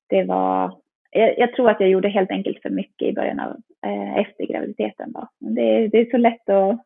det 0.09 0.23
var, 0.23 0.77
jag, 1.11 1.39
jag 1.39 1.53
tror 1.53 1.69
att 1.69 1.79
jag 1.79 1.89
gjorde 1.89 2.09
helt 2.09 2.31
enkelt 2.31 2.61
för 2.61 2.69
mycket 2.69 3.07
i 3.07 3.13
början 3.13 3.39
av, 3.39 3.55
eh, 3.85 4.17
efter 4.17 4.45
graviditeten. 4.45 5.11
Då. 5.11 5.27
Det, 5.39 5.87
det 5.87 5.99
är 5.99 6.11
så 6.11 6.17
lätt 6.17 6.49
att 6.49 6.79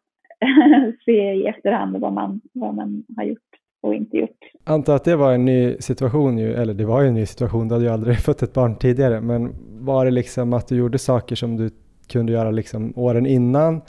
se 1.05 1.33
i 1.33 1.47
efterhand 1.47 1.97
vad 1.97 2.13
man, 2.13 2.41
vad 2.53 2.75
man 2.75 3.03
har 3.17 3.23
gjort 3.23 3.39
och 3.83 3.95
inte 3.95 4.17
gjort. 4.17 4.37
Anta 4.63 4.95
att 4.95 5.03
det 5.03 5.15
var 5.15 5.33
en 5.33 5.45
ny 5.45 5.77
situation 5.79 6.37
ju, 6.37 6.53
eller 6.53 6.73
det 6.73 6.85
var 6.85 7.01
ju 7.01 7.07
en 7.07 7.13
ny 7.13 7.25
situation, 7.25 7.67
du 7.67 7.73
hade 7.73 7.85
ju 7.85 7.91
aldrig 7.91 8.19
fått 8.25 8.41
ett 8.41 8.53
barn 8.53 8.75
tidigare, 8.75 9.21
men 9.21 9.49
var 9.79 10.05
det 10.05 10.11
liksom 10.11 10.53
att 10.53 10.67
du 10.67 10.77
gjorde 10.77 10.97
saker 10.97 11.35
som 11.35 11.57
du 11.57 11.69
kunde 12.11 12.31
göra 12.31 12.51
liksom 12.51 12.93
åren 12.95 13.25
innan? 13.25 13.81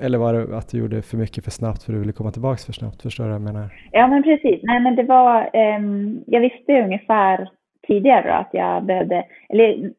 Eller 0.00 0.18
var 0.18 0.34
det 0.34 0.58
att 0.58 0.68
du 0.68 0.78
gjorde 0.78 1.02
för 1.02 1.16
mycket 1.16 1.44
för 1.44 1.50
snabbt 1.50 1.82
för 1.82 1.92
att 1.92 1.96
du 1.96 2.00
ville 2.00 2.12
komma 2.12 2.30
tillbaka 2.30 2.58
för 2.66 2.72
snabbt? 2.72 3.02
Förstår 3.02 3.24
du 3.24 3.30
vad 3.30 3.34
jag 3.34 3.42
menar? 3.42 3.68
Ja, 3.92 4.06
men 4.06 4.22
precis. 4.22 4.60
Nej, 4.62 4.80
men 4.80 4.96
det 4.96 5.02
var, 5.02 5.50
um, 5.78 6.24
jag 6.26 6.40
visste 6.40 6.82
ungefär 6.82 7.48
tidigare 7.86 8.34
att 8.34 8.48
jag 8.52 8.84
behövde, 8.84 9.24
eller 9.48 9.90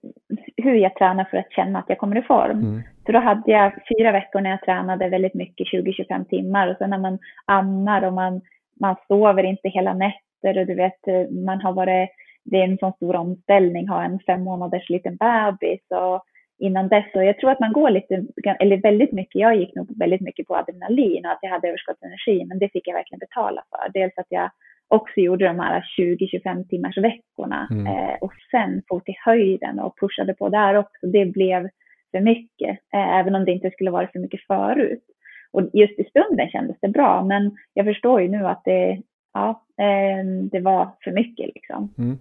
hur 0.57 0.75
jag 0.75 0.95
tränar 0.95 1.23
för 1.23 1.37
att 1.37 1.51
känna 1.51 1.79
att 1.79 1.89
jag 1.89 1.97
kommer 1.97 2.17
i 2.17 2.21
form. 2.21 2.59
Mm. 2.59 2.81
Så 3.05 3.11
då 3.11 3.19
hade 3.19 3.51
jag 3.51 3.73
fyra 3.73 4.11
veckor 4.11 4.41
när 4.41 4.49
jag 4.49 4.61
tränade 4.61 5.09
väldigt 5.09 5.33
mycket, 5.33 5.67
20-25 5.67 6.25
timmar. 6.25 6.67
Och 6.67 6.77
sen 6.77 6.89
när 6.89 6.97
man 6.97 7.19
ammar 7.45 8.01
och 8.01 8.13
man, 8.13 8.41
man 8.79 8.95
sover 9.07 9.43
inte 9.43 9.69
hela 9.69 9.93
nätter 9.93 10.57
och 10.59 10.65
du 10.67 10.75
vet, 10.75 11.31
man 11.45 11.61
har 11.61 11.73
varit, 11.73 12.09
det 12.45 12.57
är 12.57 12.63
en 12.63 12.77
sån 12.77 12.93
stor 12.93 13.15
omställning, 13.15 13.87
ha 13.87 14.03
en 14.03 14.19
fem 14.19 14.43
månaders 14.43 14.89
liten 14.89 15.17
bebis 15.17 15.81
och 15.89 16.23
innan 16.59 16.87
dess. 16.87 17.05
Och 17.15 17.23
jag 17.23 17.37
tror 17.37 17.51
att 17.51 17.59
man 17.59 17.73
går 17.73 17.89
lite, 17.89 18.25
eller 18.59 18.77
väldigt 18.77 19.11
mycket, 19.11 19.41
jag 19.41 19.55
gick 19.55 19.75
nog 19.75 19.99
väldigt 19.99 20.21
mycket 20.21 20.47
på 20.47 20.55
adrenalin 20.55 21.25
och 21.25 21.31
att 21.31 21.39
jag 21.41 21.49
hade 21.49 21.67
överskottsenergi, 21.67 22.45
men 22.45 22.59
det 22.59 22.69
fick 22.69 22.87
jag 22.87 22.93
verkligen 22.93 23.19
betala 23.19 23.63
för. 23.69 23.91
Dels 23.99 24.13
att 24.17 24.25
jag 24.29 24.49
också 24.87 25.19
gjorde 25.19 25.45
de 25.45 25.59
här 25.59 25.85
20-25 25.99 26.67
timmars 26.67 26.97
veckorna 26.97 27.67
mm. 27.71 27.87
eh, 27.87 28.15
och 28.21 28.33
sen 28.51 28.81
for 28.87 28.99
till 28.99 29.15
höjden 29.25 29.79
och 29.79 29.99
pushade 29.99 30.33
på 30.33 30.49
där 30.49 30.75
också. 30.75 31.07
Det 31.07 31.25
blev 31.25 31.69
för 32.11 32.19
mycket, 32.19 32.79
eh, 32.93 33.17
även 33.19 33.35
om 33.35 33.45
det 33.45 33.51
inte 33.51 33.71
skulle 33.71 33.91
varit 33.91 34.11
för 34.11 34.19
mycket 34.19 34.41
förut. 34.47 35.03
Och 35.51 35.61
just 35.73 35.99
i 35.99 36.03
stunden 36.03 36.49
kändes 36.49 36.77
det 36.81 36.87
bra, 36.87 37.23
men 37.23 37.57
jag 37.73 37.85
förstår 37.85 38.21
ju 38.21 38.27
nu 38.27 38.47
att 38.47 38.61
det, 38.65 39.01
ja, 39.33 39.63
ehm, 39.77 40.49
det 40.49 40.59
var 40.59 40.89
för 41.03 41.11
mycket 41.11 41.45
liksom. 41.55 41.93
Mm. 41.97 42.17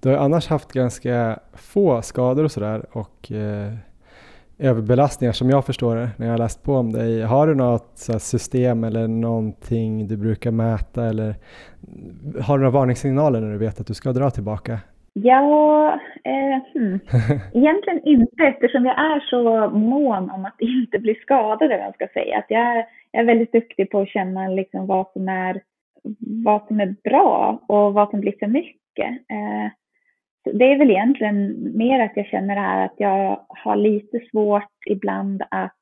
Du 0.00 0.08
har 0.08 0.16
annars 0.16 0.48
haft 0.48 0.72
ganska 0.72 1.38
få 1.52 2.02
skador 2.02 2.44
och 2.44 2.50
sådär 2.50 2.86
och 2.92 3.32
eh, 3.32 3.72
överbelastningar 4.58 5.32
som 5.32 5.50
jag 5.50 5.66
förstår 5.66 5.96
det 5.96 6.10
när 6.16 6.26
jag 6.26 6.32
har 6.32 6.38
läst 6.38 6.62
på 6.62 6.74
om 6.74 6.92
dig. 6.92 7.22
Har 7.22 7.46
du 7.46 7.54
något 7.54 7.98
system 8.18 8.84
eller 8.84 9.08
någonting 9.08 10.06
du 10.06 10.16
brukar 10.16 10.50
mäta 10.50 11.06
eller 11.06 11.34
har 12.40 12.58
du 12.58 12.64
några 12.64 12.70
varningssignaler 12.70 13.40
när 13.40 13.52
du 13.52 13.58
vet 13.58 13.80
att 13.80 13.86
du 13.86 13.94
ska 13.94 14.12
dra 14.12 14.30
tillbaka? 14.30 14.80
Ja, 15.12 15.92
eh, 16.24 16.72
hmm. 16.74 17.00
egentligen 17.54 18.00
inte 18.04 18.44
eftersom 18.44 18.84
jag 18.84 18.98
är 18.98 19.20
så 19.20 19.70
mån 19.70 20.30
om 20.30 20.44
att 20.44 20.60
inte 20.60 20.98
bli 20.98 21.14
skadad, 21.14 21.72
eller 21.72 21.84
jag 21.84 21.94
ska 21.94 22.06
säga. 22.14 22.38
Att 22.38 22.46
jag, 22.48 22.60
är, 22.60 22.86
jag 23.10 23.22
är 23.22 23.26
väldigt 23.26 23.52
duktig 23.52 23.90
på 23.90 24.00
att 24.00 24.08
känna 24.08 24.48
liksom 24.48 24.86
vad, 24.86 25.06
som 25.12 25.28
är, 25.28 25.60
vad 26.44 26.66
som 26.66 26.80
är 26.80 26.94
bra 27.04 27.62
och 27.68 27.94
vad 27.94 28.10
som 28.10 28.20
blir 28.20 28.34
för 28.38 28.46
mycket. 28.46 29.10
Eh, 29.10 29.70
det 30.44 30.64
är 30.72 30.78
väl 30.78 30.90
egentligen 30.90 31.56
mer 31.78 32.00
att 32.00 32.16
jag 32.16 32.26
känner 32.26 32.54
det 32.54 32.60
här 32.60 32.84
att 32.84 32.94
jag 32.96 33.46
har 33.48 33.76
lite 33.76 34.20
svårt 34.30 34.86
ibland 34.86 35.42
att, 35.50 35.76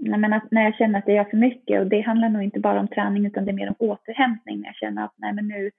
men 0.00 0.32
att 0.32 0.50
när 0.50 0.62
jag 0.64 0.74
känner 0.74 0.98
att 0.98 1.06
det 1.06 1.12
gör 1.12 1.24
för 1.24 1.36
mycket 1.36 1.80
och 1.80 1.86
det 1.86 2.00
handlar 2.00 2.28
nog 2.28 2.42
inte 2.42 2.60
bara 2.60 2.80
om 2.80 2.88
träning 2.88 3.26
utan 3.26 3.44
det 3.44 3.50
är 3.50 3.54
mer 3.54 3.68
om 3.68 3.88
återhämtning. 3.88 4.60
När 4.60 4.66
jag 4.66 4.76
känner 4.76 5.04
att 5.04 5.14
nej 5.16 5.32
men 5.32 5.48
nu, 5.48 5.70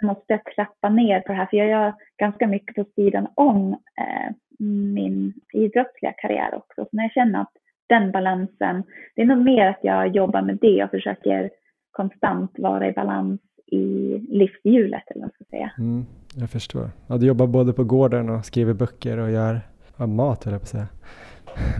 nu 0.00 0.06
måste 0.06 0.24
jag 0.26 0.44
trappa 0.44 0.88
ner 0.88 1.20
på 1.20 1.32
det 1.32 1.38
här 1.38 1.46
för 1.46 1.56
jag 1.56 1.68
gör 1.68 1.94
ganska 2.18 2.46
mycket 2.46 2.76
på 2.76 2.84
sidan 2.94 3.28
om 3.34 3.72
eh, 3.72 4.34
min 4.58 5.32
idrottsliga 5.52 6.12
karriär 6.12 6.54
också. 6.54 6.84
Så 6.84 6.88
när 6.92 7.04
jag 7.04 7.12
känner 7.12 7.40
att 7.40 7.52
den 7.86 8.12
balansen, 8.12 8.82
det 9.16 9.22
är 9.22 9.26
nog 9.26 9.44
mer 9.44 9.66
att 9.66 9.80
jag 9.82 10.16
jobbar 10.16 10.42
med 10.42 10.58
det 10.60 10.84
och 10.84 10.90
försöker 10.90 11.50
konstant 11.90 12.52
vara 12.58 12.88
i 12.88 12.92
balans 12.92 13.40
i 13.66 14.18
livshjulet 14.28 15.02
eller 15.10 15.20
vad 15.20 15.22
man 15.22 15.30
ska 15.30 15.44
säga. 15.50 15.70
Mm. 15.78 16.06
Jag 16.36 16.50
förstår. 16.50 16.90
Ja, 17.06 17.16
du 17.16 17.26
jobbar 17.26 17.46
både 17.46 17.72
på 17.72 17.84
gården 17.84 18.30
och 18.30 18.44
skriver 18.44 18.74
böcker 18.74 19.18
och 19.18 19.30
gör 19.30 19.60
ja, 19.98 20.06
mat, 20.06 20.44
höll 20.44 20.52
jag 20.52 20.60
på 20.60 20.64
att 20.64 20.68
säga. 20.68 20.88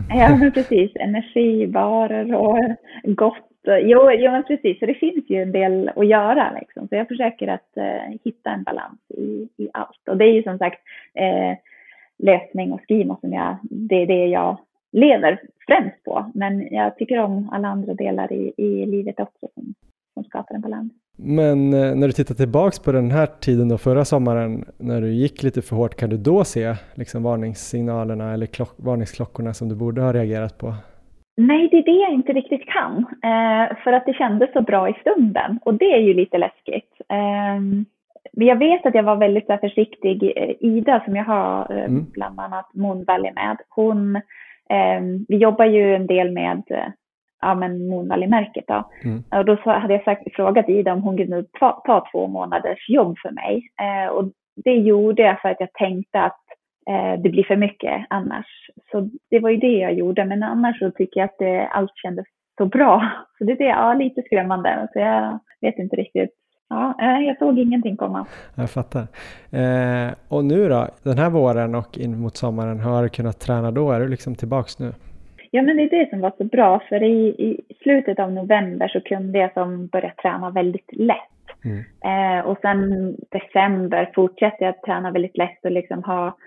Ja, 0.09 0.35
men 0.35 0.51
precis. 0.51 0.91
Energibarer 0.95 2.35
och 2.35 2.59
gott. 3.03 3.54
Jo, 3.67 4.11
jo, 4.11 4.31
men 4.31 4.43
precis. 4.43 4.79
Så 4.79 4.85
det 4.85 4.93
finns 4.93 5.25
ju 5.27 5.41
en 5.41 5.51
del 5.51 5.91
att 5.95 6.07
göra. 6.07 6.51
Liksom. 6.59 6.87
Så 6.87 6.95
jag 6.95 7.07
försöker 7.07 7.47
att 7.47 7.77
eh, 7.77 8.17
hitta 8.23 8.49
en 8.49 8.63
balans 8.63 8.99
i, 9.17 9.49
i 9.57 9.69
allt. 9.73 10.09
Och 10.09 10.17
det 10.17 10.25
är 10.25 10.33
ju 10.33 10.43
som 10.43 10.57
sagt 10.57 10.81
eh, 11.13 11.57
lösning 12.17 12.71
och 12.71 12.81
skriva 12.81 13.17
som 13.21 13.33
jag, 13.33 13.57
det 13.61 13.95
är 13.95 14.07
det 14.07 14.25
jag 14.27 14.57
lever 14.91 15.41
främst 15.67 16.03
på. 16.03 16.31
Men 16.33 16.67
jag 16.73 16.97
tycker 16.97 17.19
om 17.19 17.49
alla 17.51 17.67
andra 17.67 17.93
delar 17.93 18.33
i, 18.33 18.53
i 18.57 18.85
livet 18.85 19.19
också 19.19 19.47
som, 19.53 19.73
som 20.13 20.23
skapar 20.23 20.55
en 20.55 20.61
balans. 20.61 20.93
Men 21.17 21.73
eh, 21.73 21.95
när 21.95 22.07
du 22.07 22.13
tittar 22.13 22.35
tillbaks 22.35 22.79
på 22.79 22.91
den 22.91 23.11
här 23.11 23.25
tiden 23.25 23.69
då 23.69 23.77
förra 23.77 24.05
sommaren 24.05 24.65
när 24.77 25.01
du 25.01 25.13
gick 25.13 25.43
lite 25.43 25.61
för 25.61 25.75
hårt, 25.75 25.95
kan 25.95 26.09
du 26.09 26.17
då 26.17 26.43
se 26.43 26.75
liksom 26.95 27.23
varningssignalerna 27.23 28.33
eller 28.33 28.45
klock, 28.45 28.73
varningsklockorna 28.77 29.53
som 29.53 29.69
du 29.69 29.75
borde 29.75 30.01
ha 30.01 30.13
reagerat 30.13 30.57
på? 30.57 30.73
Nej, 31.37 31.67
det 31.71 31.77
är 31.77 31.83
det 31.83 32.01
jag 32.01 32.13
inte 32.13 32.33
riktigt 32.33 32.65
kan. 32.65 32.97
Eh, 33.23 33.77
för 33.83 33.93
att 33.93 34.05
det 34.05 34.13
kändes 34.13 34.53
så 34.53 34.61
bra 34.61 34.89
i 34.89 34.93
stunden 35.01 35.59
och 35.65 35.73
det 35.73 35.93
är 35.93 35.99
ju 35.99 36.13
lite 36.13 36.37
läskigt. 36.37 37.01
Eh, 37.09 37.59
men 38.33 38.47
jag 38.47 38.55
vet 38.55 38.85
att 38.85 38.95
jag 38.95 39.03
var 39.03 39.15
väldigt 39.15 39.49
här, 39.49 39.57
försiktig. 39.57 40.33
Eh, 40.35 40.55
Ida 40.59 41.01
som 41.05 41.15
jag 41.15 41.25
har 41.25 41.71
eh, 41.71 41.85
mm. 41.85 42.05
bland 42.11 42.39
annat 42.39 42.73
Moon 42.73 43.03
Valley 43.03 43.31
med, 43.33 43.57
hon, 43.69 44.15
eh, 44.69 45.01
vi 45.27 45.37
jobbar 45.37 45.65
ju 45.65 45.95
en 45.95 46.07
del 46.07 46.31
med 46.31 46.63
ja, 47.45 47.55
men 47.55 47.87
Moonvalley-märket. 47.87 48.65
Då. 48.67 48.89
Mm. 49.03 49.23
Och 49.31 49.45
då 49.45 49.55
hade 49.65 49.93
jag 49.93 50.03
sagt, 50.03 50.35
frågat 50.35 50.69
Ida 50.69 50.93
om 50.93 51.01
hon 51.01 51.17
kunde 51.17 51.43
ta, 51.59 51.81
ta 51.85 52.07
två 52.11 52.27
månaders 52.27 52.89
jobb 52.89 53.17
för 53.21 53.31
mig. 53.31 53.69
Eh, 53.81 54.09
och 54.09 54.31
det 54.63 54.73
gjorde 54.73 55.21
jag 55.21 55.41
för 55.41 55.49
att 55.49 55.59
jag 55.59 55.73
tänkte 55.73 56.21
att 56.21 56.43
eh, 56.89 57.21
det 57.21 57.29
blir 57.29 57.43
för 57.43 57.55
mycket 57.55 58.05
annars. 58.09 58.64
Så 58.95 59.09
det 59.29 59.39
var 59.39 59.49
ju 59.49 59.57
det 59.57 59.77
jag 59.77 59.93
gjorde. 59.93 60.25
Men 60.25 60.43
annars 60.43 60.79
så 60.79 60.91
tycker 60.91 61.19
jag 61.19 61.25
att 61.25 61.37
det, 61.39 61.67
allt 61.67 61.91
kändes 61.95 62.25
så 62.57 62.65
bra. 62.65 63.11
Så 63.37 63.43
det 63.43 63.51
är 63.51 63.69
ja, 63.69 63.93
lite 63.93 64.21
skrämmande. 64.21 64.87
Så 64.93 64.99
jag 64.99 65.39
vet 65.61 65.79
inte 65.79 65.95
riktigt. 65.95 66.29
Ja, 66.69 66.95
jag 67.21 67.37
såg 67.37 67.59
ingenting 67.59 67.97
komma. 67.97 68.25
Jag 68.55 68.69
fattar. 68.69 69.07
Eh, 69.51 70.13
och 70.27 70.45
nu 70.45 70.69
då, 70.69 70.87
den 71.03 71.17
här 71.17 71.29
våren 71.29 71.75
och 71.75 71.97
in 71.97 72.19
mot 72.19 72.37
sommaren, 72.37 72.79
har 72.79 73.03
du 73.03 73.09
kunnat 73.09 73.39
träna 73.39 73.71
då? 73.71 73.91
Är 73.91 73.99
du 73.99 74.07
liksom 74.07 74.35
tillbaks 74.35 74.79
nu? 74.79 74.93
Ja, 75.51 75.61
men 75.61 75.77
det 75.77 75.83
är 75.83 75.99
det 75.99 76.09
som 76.09 76.21
var 76.21 76.33
så 76.37 76.43
bra, 76.43 76.81
för 76.89 77.03
i, 77.03 77.27
i 77.27 77.61
slutet 77.83 78.19
av 78.19 78.31
november 78.31 78.87
så 78.87 79.01
kunde 79.01 79.39
jag 79.39 79.53
som 79.53 79.87
börja 79.87 80.13
träna 80.21 80.49
väldigt 80.49 80.89
lätt. 80.93 81.17
Mm. 81.65 81.83
Eh, 82.05 82.45
och 82.45 82.57
sen 82.61 83.15
december 83.31 84.11
fortsatte 84.15 84.63
jag 84.63 84.81
träna 84.81 85.11
väldigt 85.11 85.37
lätt 85.37 85.65
och 85.65 85.71
liksom 85.71 86.03
ha, 86.03 86.37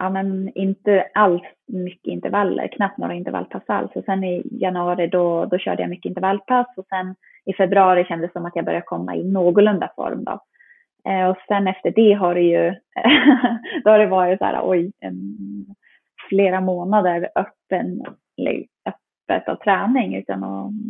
ja 0.00 0.10
men 0.10 0.48
inte 0.54 1.06
alls 1.14 1.42
mycket 1.66 2.06
intervaller, 2.06 2.68
knappt 2.68 2.98
några 2.98 3.14
intervallpass 3.14 3.62
alls. 3.66 3.90
Och 3.94 4.04
sen 4.04 4.24
i 4.24 4.42
januari 4.50 5.06
då, 5.06 5.44
då 5.44 5.58
körde 5.58 5.82
jag 5.82 5.90
mycket 5.90 6.08
intervallpass 6.08 6.66
och 6.76 6.86
sen 6.86 7.14
i 7.44 7.52
februari 7.52 8.04
kändes 8.04 8.28
det 8.28 8.32
som 8.32 8.46
att 8.46 8.56
jag 8.56 8.64
började 8.64 8.86
komma 8.86 9.16
i 9.16 9.24
någorlunda 9.24 9.92
form 9.96 10.24
då. 10.24 10.40
Eh, 11.10 11.28
och 11.28 11.36
sen 11.48 11.68
efter 11.68 11.90
det 11.90 12.12
har 12.12 12.34
det 12.34 12.40
ju, 12.40 12.74
då 13.84 13.90
har 13.90 13.98
det 13.98 14.06
varit 14.06 14.38
så 14.38 14.44
här, 14.44 14.60
oj, 14.62 14.92
en, 15.00 15.36
flera 16.28 16.60
månader 16.60 17.28
öppen 17.34 18.02
öppet 18.86 19.48
av 19.48 19.56
träning 19.56 20.14
utan 20.16 20.40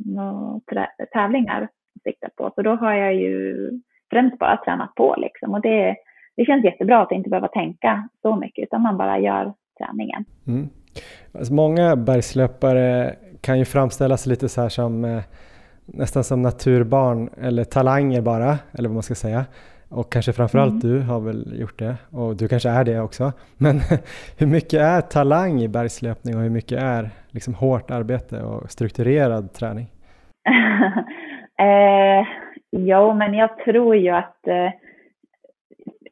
några 0.05 0.87
tävlingar 1.13 1.63
att 1.63 2.03
sikta 2.03 2.29
på. 2.37 2.53
Så 2.55 2.63
då 2.63 2.75
har 2.75 2.93
jag 2.93 3.15
ju 3.15 3.71
främst 4.11 4.39
bara 4.39 4.57
tränat 4.57 4.95
på 4.95 5.15
liksom 5.19 5.55
och 5.55 5.61
det, 5.61 5.97
det 6.37 6.45
känns 6.45 6.65
jättebra 6.65 7.03
att 7.03 7.13
inte 7.13 7.31
behöva 7.31 7.49
tänka 7.49 8.09
så 8.23 8.37
mycket 8.37 8.63
utan 8.63 8.83
man 8.83 8.97
bara 8.97 9.19
gör 9.19 9.53
träningen. 9.79 10.25
Mm. 10.47 10.69
Alltså 11.35 11.55
många 11.55 11.97
bergslöpare 11.97 13.15
kan 13.41 13.59
ju 13.59 13.65
framställas 13.65 14.27
lite 14.27 14.49
så 14.49 14.61
här 14.61 14.69
som 14.69 15.05
eh, 15.05 15.23
nästan 15.87 16.25
som 16.25 16.43
naturbarn 16.43 17.31
eller 17.43 17.65
talanger 17.65 18.21
bara, 18.21 18.59
eller 18.73 18.89
vad 18.89 18.95
man 18.95 19.03
ska 19.03 19.15
säga. 19.15 19.45
Och 19.89 20.13
kanske 20.13 20.33
framförallt 20.33 20.85
mm. 20.85 20.97
du 20.97 21.01
har 21.01 21.21
väl 21.21 21.61
gjort 21.61 21.79
det 21.79 21.97
och 22.11 22.37
du 22.37 22.49
kanske 22.49 22.69
är 22.69 22.85
det 22.85 23.01
också. 23.01 23.33
Men 23.57 23.81
hur 24.39 24.47
mycket 24.47 24.81
är 24.81 25.01
talang 25.01 25.63
i 25.63 25.69
bergslöpning 25.69 26.37
och 26.37 26.43
hur 26.43 26.51
mycket 26.51 26.83
är 26.83 27.11
liksom 27.31 27.55
hårt 27.55 27.91
arbete 27.91 28.43
och 28.43 28.71
strukturerad 28.71 29.53
träning? 29.53 29.87
eh, 31.59 32.27
Jo, 32.73 33.15
men 33.15 33.35
jag 33.35 33.59
tror 33.59 33.97
ju 33.97 34.11
att 34.11 34.47
eh, 34.47 34.71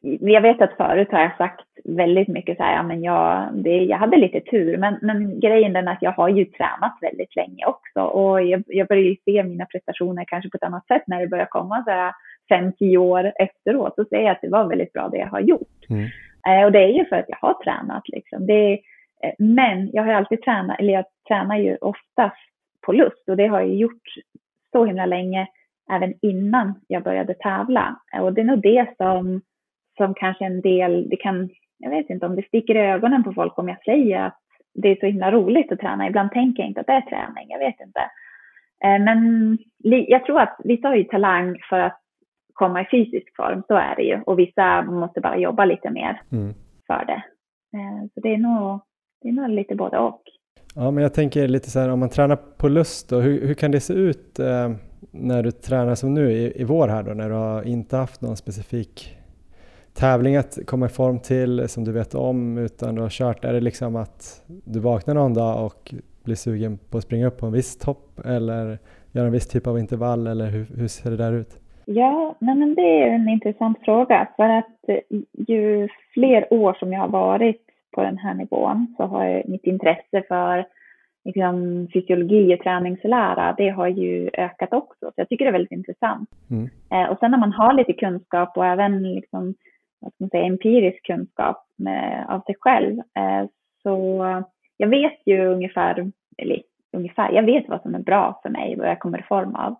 jag 0.01 0.41
vet 0.41 0.61
att 0.61 0.77
förut 0.77 1.07
har 1.11 1.19
jag 1.19 1.37
sagt 1.37 1.65
väldigt 1.83 2.27
mycket 2.27 2.57
så 2.57 2.63
här, 2.63 2.75
ja 2.75 2.83
men 2.83 3.03
jag, 3.03 3.49
det, 3.53 3.77
jag 3.77 3.97
hade 3.97 4.17
lite 4.17 4.39
tur, 4.39 4.77
men, 4.77 4.99
men 5.01 5.39
grejen 5.39 5.75
är 5.75 5.87
att 5.87 6.01
jag 6.01 6.11
har 6.11 6.29
ju 6.29 6.45
tränat 6.45 6.97
väldigt 7.01 7.35
länge 7.35 7.65
också 7.65 8.01
och 8.01 8.43
jag, 8.43 8.63
jag 8.67 8.87
börjar 8.87 9.03
ju 9.03 9.15
se 9.25 9.43
mina 9.43 9.65
prestationer 9.65 10.25
kanske 10.27 10.49
på 10.49 10.57
ett 10.57 10.63
annat 10.63 10.87
sätt 10.87 11.03
när 11.07 11.19
det 11.19 11.27
börjar 11.27 11.45
komma 11.45 11.83
så 11.83 11.91
här 11.91 12.13
fem, 12.49 12.73
tio 12.73 12.97
år 12.97 13.31
efteråt 13.35 13.95
så 13.95 14.05
säger 14.05 14.23
jag 14.23 14.31
att 14.31 14.41
det 14.41 14.49
var 14.49 14.69
väldigt 14.69 14.93
bra 14.93 15.09
det 15.09 15.17
jag 15.17 15.27
har 15.27 15.39
gjort. 15.39 15.89
Mm. 15.89 16.05
Eh, 16.47 16.65
och 16.65 16.71
det 16.71 16.83
är 16.83 16.93
ju 16.93 17.05
för 17.05 17.15
att 17.15 17.29
jag 17.29 17.37
har 17.41 17.53
tränat 17.63 18.09
liksom. 18.09 18.47
Det, 18.47 18.73
eh, 19.23 19.33
men 19.37 19.89
jag 19.93 20.03
har 20.03 20.13
alltid 20.13 20.41
tränat, 20.41 20.79
eller 20.79 20.93
jag 20.93 21.05
tränar 21.27 21.57
ju 21.57 21.75
oftast 21.75 22.37
på 22.85 22.91
lust 22.91 23.29
och 23.29 23.37
det 23.37 23.47
har 23.47 23.59
jag 23.59 23.75
gjort 23.75 24.03
så 24.71 24.85
himla 24.85 25.05
länge 25.05 25.47
även 25.91 26.13
innan 26.21 26.73
jag 26.87 27.03
började 27.03 27.33
tävla. 27.33 27.99
Och 28.21 28.33
det 28.33 28.41
är 28.41 28.45
nog 28.45 28.61
det 28.61 28.87
som, 28.97 29.41
som 29.99 30.13
kanske 30.13 30.45
en 30.45 30.61
del, 30.61 31.09
det 31.09 31.15
kan, 31.15 31.49
jag 31.77 31.89
vet 31.89 32.09
inte 32.09 32.25
om 32.25 32.35
det 32.35 32.47
sticker 32.47 32.75
i 32.75 32.91
ögonen 32.91 33.23
på 33.23 33.33
folk 33.33 33.59
om 33.59 33.67
jag 33.67 33.83
säger 33.83 34.25
att 34.25 34.37
det 34.73 34.87
är 34.89 34.95
så 34.95 35.05
himla 35.05 35.31
roligt 35.31 35.71
att 35.71 35.79
träna. 35.79 36.07
Ibland 36.07 36.31
tänker 36.31 36.63
jag 36.63 36.69
inte 36.69 36.81
att 36.81 36.87
det 36.87 36.93
är 36.93 37.01
träning, 37.01 37.47
jag 37.49 37.59
vet 37.59 37.79
inte. 37.79 37.99
Eh, 38.83 38.99
men 39.03 39.57
jag 40.07 40.25
tror 40.25 40.39
att 40.39 40.57
vissa 40.63 40.87
har 40.87 40.95
ju 40.95 41.03
talang 41.03 41.57
för 41.69 41.79
att 41.79 41.99
komma 42.53 42.81
i 42.81 42.87
fysisk 42.91 43.35
form, 43.35 43.63
så 43.67 43.73
är 43.73 43.95
det 43.95 44.03
ju. 44.03 44.21
Och 44.25 44.39
vissa 44.39 44.81
måste 44.81 45.21
bara 45.21 45.37
jobba 45.37 45.65
lite 45.65 45.89
mer 45.89 46.21
mm. 46.31 46.53
för 46.87 47.05
det. 47.05 47.23
Eh, 47.77 48.03
så 48.13 48.19
det 48.19 48.33
är, 48.33 48.37
nog, 48.37 48.79
det 49.21 49.29
är 49.29 49.33
nog 49.33 49.49
lite 49.49 49.75
både 49.75 49.97
och. 49.97 50.21
Ja, 50.75 50.91
men 50.91 51.03
jag 51.03 51.13
tänker 51.13 51.47
lite 51.47 51.69
så 51.69 51.79
här 51.79 51.89
om 51.89 51.99
man 51.99 52.09
tränar 52.09 52.35
på 52.35 52.67
lust 52.69 53.09
då, 53.09 53.19
hur, 53.19 53.47
hur 53.47 53.53
kan 53.53 53.71
det 53.71 53.79
se 53.79 53.93
ut 53.93 54.39
eh, 54.39 54.71
när 55.11 55.43
du 55.43 55.51
tränar 55.51 55.95
som 55.95 56.13
nu 56.13 56.31
i, 56.31 56.61
i 56.61 56.63
vår 56.63 56.87
här 56.87 57.03
då, 57.03 57.13
när 57.13 57.29
du 57.29 57.35
har 57.35 57.67
inte 57.67 57.97
haft 57.97 58.21
någon 58.21 58.37
specifik 58.37 59.18
tävling 59.93 60.35
att 60.35 60.57
komma 60.65 60.85
i 60.85 60.89
form 60.89 61.19
till 61.19 61.69
som 61.69 61.83
du 61.83 61.91
vet 61.91 62.15
om 62.15 62.57
utan 62.57 62.95
du 62.95 63.01
har 63.01 63.09
kört? 63.09 63.45
Är 63.45 63.53
det 63.53 63.61
liksom 63.61 63.95
att 63.95 64.43
du 64.47 64.79
vaknar 64.79 65.13
någon 65.13 65.33
dag 65.33 65.65
och 65.65 65.93
blir 66.23 66.35
sugen 66.35 66.77
på 66.91 66.97
att 66.97 67.03
springa 67.03 67.27
upp 67.27 67.37
på 67.37 67.45
en 67.45 67.51
viss 67.51 67.77
topp 67.77 68.19
eller 68.25 68.79
göra 69.11 69.25
en 69.25 69.31
viss 69.31 69.47
typ 69.47 69.67
av 69.67 69.79
intervall 69.79 70.27
eller 70.27 70.47
hur, 70.47 70.65
hur 70.77 70.87
ser 70.87 71.11
det 71.11 71.17
där 71.17 71.33
ut? 71.33 71.59
Ja, 71.85 72.35
nej 72.39 72.55
men 72.55 72.75
det 72.75 73.03
är 73.03 73.07
en 73.07 73.29
intressant 73.29 73.77
fråga 73.85 74.27
för 74.35 74.49
att 74.49 75.05
ju 75.47 75.87
fler 76.13 76.53
år 76.53 76.73
som 76.79 76.93
jag 76.93 76.99
har 76.99 77.07
varit 77.07 77.65
på 77.95 78.03
den 78.03 78.17
här 78.17 78.33
nivån 78.33 78.95
så 78.97 79.03
har 79.03 79.43
mitt 79.47 79.65
intresse 79.65 80.23
för 80.27 80.65
liksom, 81.25 81.87
fysiologi 81.93 82.55
och 82.55 82.59
träningslära, 82.59 83.55
det 83.57 83.69
har 83.69 83.87
ju 83.87 84.29
ökat 84.33 84.73
också. 84.73 85.05
Så 85.05 85.13
jag 85.15 85.29
tycker 85.29 85.45
det 85.45 85.49
är 85.49 85.59
väldigt 85.59 85.71
intressant. 85.71 86.29
Mm. 86.49 86.69
Eh, 86.91 87.11
och 87.11 87.17
sen 87.19 87.31
när 87.31 87.37
man 87.37 87.53
har 87.53 87.73
lite 87.73 87.93
kunskap 87.93 88.57
och 88.57 88.65
även 88.65 89.13
liksom, 89.13 89.55
vad 89.99 90.13
ska 90.13 90.23
man 90.23 90.29
säga, 90.29 90.45
empirisk 90.45 91.05
kunskap 91.05 91.65
med, 91.77 92.25
av 92.29 92.41
sig 92.41 92.55
själv, 92.59 92.99
eh, 92.99 93.45
så 93.83 94.25
jag 94.77 94.87
vet 94.87 95.19
ju 95.25 95.45
ungefär, 95.45 96.11
eller 96.37 96.61
ungefär, 96.93 97.31
jag 97.31 97.43
vet 97.43 97.69
vad 97.69 97.81
som 97.81 97.95
är 97.95 97.99
bra 97.99 98.39
för 98.43 98.49
mig, 98.49 98.75
vad 98.75 98.89
jag 98.89 98.99
kommer 98.99 99.19
i 99.19 99.23
form 99.23 99.55
av. 99.55 99.75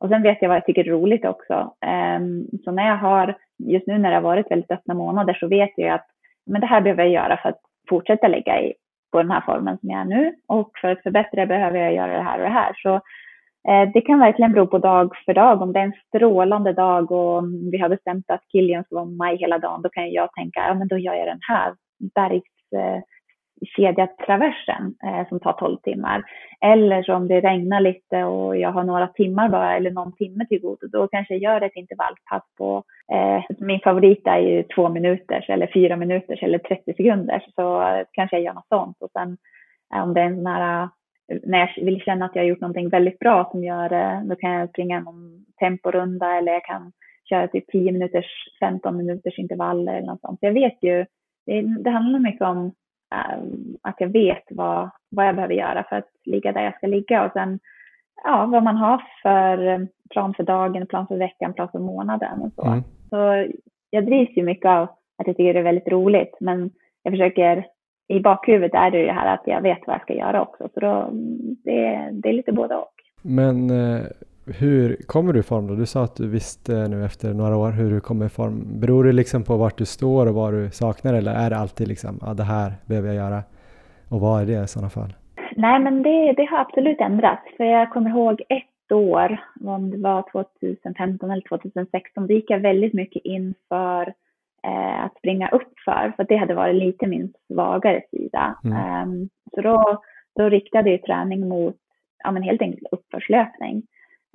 Och 0.00 0.08
sen 0.08 0.22
vet 0.22 0.38
jag 0.40 0.48
vad 0.48 0.56
jag 0.56 0.66
tycker 0.66 0.84
är 0.84 0.90
roligt 0.90 1.24
också. 1.24 1.74
Ehm, 1.80 2.46
så 2.64 2.70
när 2.70 2.86
jag 2.88 2.96
har, 2.96 3.34
just 3.58 3.86
nu 3.86 3.98
när 3.98 4.10
det 4.10 4.16
har 4.16 4.22
varit 4.22 4.50
väldigt 4.50 4.70
öppna 4.70 4.94
månader 4.94 5.34
så 5.34 5.48
vet 5.48 5.70
jag 5.76 5.94
att 5.94 6.06
men 6.46 6.60
det 6.60 6.66
här 6.66 6.80
behöver 6.80 7.02
jag 7.02 7.12
göra 7.12 7.36
för 7.36 7.48
att 7.48 7.60
fortsätta 7.88 8.28
lägga 8.28 8.60
i, 8.60 8.74
på 9.12 9.22
den 9.22 9.30
här 9.30 9.40
formen 9.40 9.78
som 9.78 9.90
jag 9.90 10.00
är 10.00 10.04
nu. 10.04 10.34
Och 10.46 10.70
för 10.80 10.88
att 10.88 11.02
förbättra 11.02 11.46
behöver 11.46 11.78
jag 11.78 11.94
göra 11.94 12.16
det 12.16 12.22
här 12.22 12.38
och 12.38 12.44
det 12.44 12.52
här. 12.52 12.72
Så 12.74 13.00
Eh, 13.68 13.88
det 13.94 14.00
kan 14.00 14.18
verkligen 14.18 14.52
bero 14.52 14.66
på 14.66 14.78
dag 14.78 15.12
för 15.24 15.34
dag. 15.34 15.62
Om 15.62 15.72
det 15.72 15.78
är 15.78 15.84
en 15.84 15.92
strålande 16.08 16.72
dag 16.72 17.12
och 17.12 17.44
vi 17.72 17.78
har 17.78 17.88
bestämt 17.88 18.30
att 18.30 18.50
Kilian 18.52 18.84
ska 18.84 18.94
vara 18.94 19.04
med 19.04 19.38
hela 19.38 19.58
dagen, 19.58 19.82
då 19.82 19.88
kan 19.88 20.10
jag 20.10 20.32
tänka, 20.32 20.60
ja 20.68 20.74
men 20.74 20.88
då 20.88 20.98
gör 20.98 21.14
jag 21.14 21.26
den 21.26 21.40
här 21.48 21.74
bergskedjatraversen 22.14 24.94
eh, 25.04 25.20
eh, 25.20 25.28
som 25.28 25.40
tar 25.40 25.52
12 25.52 25.76
timmar. 25.76 26.22
Eller 26.60 27.02
så 27.02 27.14
om 27.14 27.28
det 27.28 27.40
regnar 27.40 27.80
lite 27.80 28.24
och 28.24 28.56
jag 28.56 28.72
har 28.72 28.84
några 28.84 29.06
timmar 29.06 29.48
bara 29.48 29.76
eller 29.76 29.90
någon 29.90 30.16
timme 30.16 30.46
till 30.46 30.60
god, 30.60 30.78
då 30.92 31.08
kanske 31.08 31.34
jag 31.34 31.42
gör 31.42 31.60
ett 31.60 31.76
intervallpass 31.76 32.42
på, 32.58 32.84
eh, 33.12 33.42
min 33.58 33.80
favorit 33.80 34.26
är 34.26 34.38
ju 34.38 34.62
två 34.62 34.88
minuters 34.88 35.48
eller 35.48 35.70
fyra 35.74 35.96
minuters 35.96 36.42
eller 36.42 36.58
30 36.58 36.92
sekunder 36.92 37.44
så 37.54 37.82
kanske 38.12 38.36
jag 38.36 38.44
gör 38.44 38.54
något 38.54 38.68
sånt 38.68 38.96
och 39.00 39.10
sen 39.12 39.36
eh, 39.94 40.02
om 40.02 40.14
det 40.14 40.20
är 40.20 40.26
en 40.26 40.36
sån 40.36 40.46
här 40.46 40.88
när 41.42 41.58
jag 41.58 41.84
vill 41.84 42.00
känna 42.00 42.24
att 42.24 42.34
jag 42.34 42.42
har 42.42 42.48
gjort 42.48 42.60
någonting 42.60 42.88
väldigt 42.88 43.18
bra 43.18 43.48
som 43.50 43.64
gör, 43.64 43.92
eh, 43.92 44.22
då 44.22 44.36
kan 44.36 44.50
jag 44.50 44.68
springa 44.68 45.00
någon 45.00 45.44
temporunda 45.58 46.34
eller 46.38 46.52
jag 46.52 46.64
kan 46.64 46.92
köra 47.28 47.48
typ 47.48 47.66
10 47.66 47.92
minuters, 47.92 48.26
15 48.60 48.96
minuters 48.96 49.38
intervaller 49.38 49.94
eller 49.94 50.06
något 50.06 50.20
sånt. 50.20 50.40
Så 50.40 50.46
jag 50.46 50.52
vet 50.52 50.82
ju, 50.82 51.06
det, 51.46 51.82
det 51.84 51.90
handlar 51.90 52.18
mycket 52.18 52.42
om 52.42 52.72
Ehm, 53.14 53.76
att 53.82 53.96
jag 53.98 54.08
vet 54.08 54.44
vad, 54.50 54.90
vad 55.10 55.26
jag 55.26 55.34
behöver 55.34 55.54
göra 55.54 55.84
för 55.88 55.96
att 55.96 56.08
ligga 56.24 56.52
där 56.52 56.62
jag 56.62 56.74
ska 56.74 56.86
ligga 56.86 57.24
och 57.24 57.32
sen 57.32 57.58
ja, 58.24 58.46
vad 58.46 58.62
man 58.62 58.76
har 58.76 59.02
för 59.22 59.66
eh, 59.66 59.78
plan 60.10 60.34
för 60.34 60.42
dagen, 60.42 60.86
plan 60.86 61.06
för 61.06 61.16
veckan, 61.16 61.52
plan 61.54 61.68
för 61.72 61.78
månaden 61.78 62.42
och 62.42 62.52
så. 62.52 62.66
Mm. 62.66 62.82
Så 63.10 63.52
jag 63.90 64.06
drivs 64.06 64.36
ju 64.36 64.42
mycket 64.42 64.68
av 64.68 64.82
att 65.18 65.26
jag 65.26 65.36
tycker 65.36 65.54
det 65.54 65.60
är 65.60 65.64
väldigt 65.64 65.88
roligt, 65.88 66.36
men 66.40 66.70
jag 67.02 67.12
försöker, 67.12 67.66
i 68.08 68.20
bakhuvudet 68.20 68.74
är 68.74 68.90
det 68.90 68.98
ju 68.98 69.06
det 69.06 69.12
här 69.12 69.34
att 69.34 69.42
jag 69.44 69.60
vet 69.60 69.78
vad 69.86 69.94
jag 69.94 70.02
ska 70.02 70.14
göra 70.14 70.42
också, 70.42 70.68
så 70.74 70.80
då, 70.80 71.08
det, 71.64 72.08
det 72.12 72.28
är 72.28 72.32
lite 72.32 72.52
både 72.52 72.74
och. 72.74 72.92
Men 73.22 73.70
eh, 73.70 74.02
hur 74.58 74.96
kommer 75.06 75.32
du 75.32 75.40
i 75.40 75.42
form 75.42 75.66
då? 75.66 75.74
Du 75.74 75.86
sa 75.86 76.04
att 76.04 76.16
du 76.16 76.28
visste 76.28 76.72
nu 76.72 77.04
efter 77.04 77.34
några 77.34 77.56
år 77.56 77.70
hur 77.70 77.90
du 77.90 78.00
kommer 78.00 78.26
i 78.26 78.28
form. 78.28 78.80
Beror 78.80 79.04
det 79.04 79.12
liksom 79.12 79.44
på 79.44 79.56
vart 79.56 79.78
du 79.78 79.84
står 79.84 80.26
och 80.26 80.34
vad 80.34 80.52
du 80.52 80.70
saknar 80.70 81.14
eller 81.14 81.34
är 81.34 81.50
det 81.50 81.56
alltid 81.56 81.88
liksom, 81.88 82.18
ja 82.22 82.34
det 82.34 82.42
här 82.42 82.72
behöver 82.86 83.08
jag 83.08 83.16
göra? 83.16 83.42
Och 84.08 84.20
vad 84.20 84.42
är 84.42 84.46
det 84.46 84.64
i 84.64 84.66
sådana 84.66 84.90
fall? 84.90 85.14
Nej 85.56 85.80
men 85.80 86.02
det, 86.02 86.32
det 86.32 86.44
har 86.44 86.58
absolut 86.58 87.00
ändrats. 87.00 87.42
För 87.56 87.64
jag 87.64 87.90
kommer 87.90 88.10
ihåg 88.10 88.42
ett 88.48 88.92
år, 88.92 89.38
om 89.64 89.90
det 89.90 89.98
var 89.98 90.24
2015 90.32 91.30
eller 91.30 91.48
2016, 91.48 92.26
då 92.26 92.34
gick 92.34 92.50
jag 92.50 92.60
väldigt 92.60 92.94
mycket 92.94 93.24
in 93.24 93.54
för 93.68 94.12
eh, 94.68 95.04
att 95.04 95.18
springa 95.18 95.48
upp 95.48 95.72
för, 95.84 96.12
för 96.16 96.24
det 96.24 96.36
hade 96.36 96.54
varit 96.54 96.76
lite 96.76 97.06
min 97.06 97.32
svagare 97.52 98.02
sida. 98.10 98.58
Mm. 98.64 99.08
Um, 99.08 99.28
så 99.54 99.60
då, 99.60 100.02
då 100.36 100.48
riktade 100.48 100.90
jag 100.90 101.02
träning 101.02 101.48
mot 101.48 101.76
ja, 102.24 102.30
men 102.30 102.42
helt 102.42 102.62
enkelt 102.62 102.88
uppförslöpning 102.92 103.82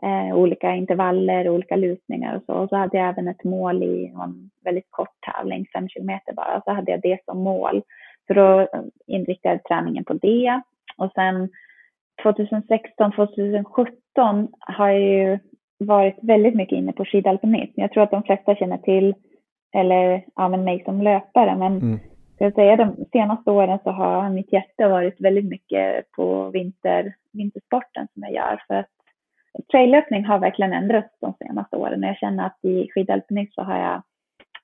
eh, 0.03 0.37
olika 0.37 0.75
intervaller, 0.75 1.49
olika 1.49 1.75
lutningar 1.75 2.35
och 2.35 2.43
så. 2.45 2.53
Och 2.53 2.69
så 2.69 2.75
hade 2.75 2.97
jag 2.97 3.09
även 3.09 3.27
ett 3.27 3.43
mål 3.43 3.83
i 3.83 4.05
en 4.07 4.49
väldigt 4.63 4.87
kort 4.89 5.15
tävling, 5.33 5.65
fem 5.73 5.89
kilometer 5.89 6.33
bara. 6.33 6.61
Så 6.65 6.71
hade 6.71 6.91
jag 6.91 7.01
det 7.01 7.19
som 7.25 7.43
mål. 7.43 7.81
Så 8.27 8.33
då 8.33 8.59
eh, 8.59 8.67
inriktade 9.07 9.55
jag 9.55 9.63
träningen 9.63 10.03
på 10.03 10.13
det. 10.13 10.61
Och 10.97 11.11
sen 11.15 11.49
2016, 12.23 13.11
2017 13.11 14.47
har 14.59 14.89
jag 14.89 15.01
ju 15.01 15.39
varit 15.77 16.17
väldigt 16.21 16.55
mycket 16.55 16.77
inne 16.77 16.93
på 16.93 17.05
skidalpinism. 17.05 17.81
Jag 17.81 17.91
tror 17.91 18.03
att 18.03 18.11
de 18.11 18.23
flesta 18.23 18.55
känner 18.55 18.77
till, 18.77 19.15
eller 19.73 20.25
ja, 20.35 20.49
mig 20.49 20.83
som 20.85 21.01
löpare, 21.01 21.55
men 21.55 21.77
mm. 21.77 21.99
ska 22.35 22.43
jag 22.43 22.53
säga 22.53 22.75
de 22.75 23.05
senaste 23.11 23.51
åren 23.51 23.79
så 23.83 23.91
har 23.91 24.29
mitt 24.29 24.53
hjärta 24.53 24.89
varit 24.89 25.21
väldigt 25.21 25.45
mycket 25.45 26.11
på 26.11 26.49
vinter, 26.49 27.13
vintersporten 27.33 28.07
som 28.13 28.23
jag 28.23 28.33
gör. 28.33 28.63
För 28.67 28.75
att 28.75 28.87
traillöpning 29.71 30.25
har 30.25 30.39
verkligen 30.39 30.73
ändrats 30.73 31.19
de 31.21 31.33
senaste 31.39 31.77
åren. 31.77 32.03
Jag 32.03 32.17
känner 32.17 32.45
att 32.45 32.65
i 32.65 32.87
skidalpinism 32.89 33.51
så 33.51 33.61
har 33.61 33.77
jag 33.77 34.01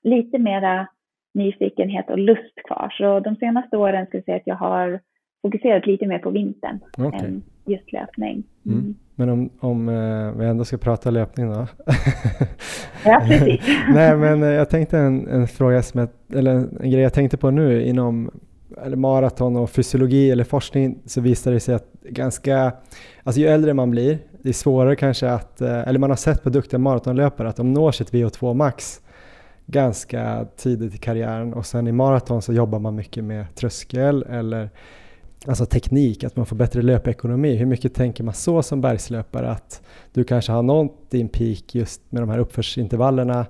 lite 0.02 0.38
mera 0.38 0.86
nyfikenhet 1.34 2.10
och 2.10 2.18
lust 2.18 2.54
kvar. 2.64 2.94
Så 2.98 3.20
de 3.20 3.36
senaste 3.36 3.76
åren 3.76 4.06
skulle 4.06 4.18
jag 4.18 4.24
säga 4.24 4.36
att 4.36 4.46
jag 4.46 4.56
har 4.56 5.00
fokuserat 5.42 5.86
lite 5.86 6.06
mer 6.06 6.18
på 6.18 6.30
vintern 6.30 6.80
okay. 6.98 7.20
än 7.26 7.42
just 7.70 7.92
löpning. 7.92 8.42
Mm. 8.66 8.78
Mm. 8.78 8.94
Men 9.14 9.28
om, 9.28 9.50
om 9.60 9.88
eh, 9.88 10.32
vi 10.32 10.46
ändå 10.46 10.64
ska 10.64 10.78
prata 10.78 11.10
löpning 11.10 11.50
då? 11.50 11.66
ja, 13.04 13.22
precis. 13.26 13.60
Nej, 13.88 14.16
men 14.16 14.42
eh, 14.42 14.48
jag 14.48 14.70
tänkte 14.70 14.98
en, 14.98 15.28
en 15.28 15.48
fråga 15.48 15.82
som 15.82 16.00
jag, 16.00 16.38
eller 16.38 16.54
en, 16.54 16.90
grej 16.90 17.00
jag 17.00 17.14
tänkte 17.14 17.36
på 17.36 17.50
nu 17.50 17.82
inom 17.82 18.30
eller 18.82 18.96
maraton 18.96 19.56
och 19.56 19.70
fysiologi 19.70 20.30
eller 20.30 20.44
forskning 20.44 20.98
så 21.06 21.20
visar 21.20 21.52
det 21.52 21.60
sig 21.60 21.74
att 21.74 21.92
ganska, 22.02 22.72
alltså 23.22 23.40
ju 23.40 23.46
äldre 23.46 23.74
man 23.74 23.90
blir, 23.90 24.18
det 24.42 24.48
är 24.48 24.52
svårare 24.52 24.96
kanske 24.96 25.30
att, 25.30 25.60
eh, 25.60 25.88
eller 25.88 25.98
man 25.98 26.10
har 26.10 26.16
sett 26.16 26.42
på 26.42 26.50
duktiga 26.50 26.78
maratonlöpare 26.78 27.48
att 27.48 27.56
de 27.56 27.72
når 27.72 27.92
sitt 27.92 28.12
VO2 28.12 28.54
max 28.54 29.00
ganska 29.66 30.46
tidigt 30.56 30.94
i 30.94 30.98
karriären 30.98 31.54
och 31.54 31.66
sen 31.66 31.86
i 31.86 31.92
maraton 31.92 32.42
så 32.42 32.52
jobbar 32.52 32.78
man 32.78 32.94
mycket 32.94 33.24
med 33.24 33.54
tröskel 33.54 34.22
eller 34.22 34.70
alltså 35.48 35.64
teknik, 35.66 36.24
att 36.24 36.36
man 36.36 36.46
får 36.46 36.56
bättre 36.56 36.82
löpekonomi. 36.82 37.56
Hur 37.56 37.66
mycket 37.66 37.94
tänker 37.94 38.24
man 38.24 38.34
så 38.34 38.62
som 38.62 38.80
bergslöpare 38.80 39.50
att 39.50 39.82
du 40.14 40.24
kanske 40.24 40.52
har 40.52 40.62
nått 40.62 41.10
din 41.10 41.28
peak 41.28 41.74
just 41.74 42.12
med 42.12 42.22
de 42.22 42.28
här 42.28 42.38
uppförsintervallerna 42.38 43.46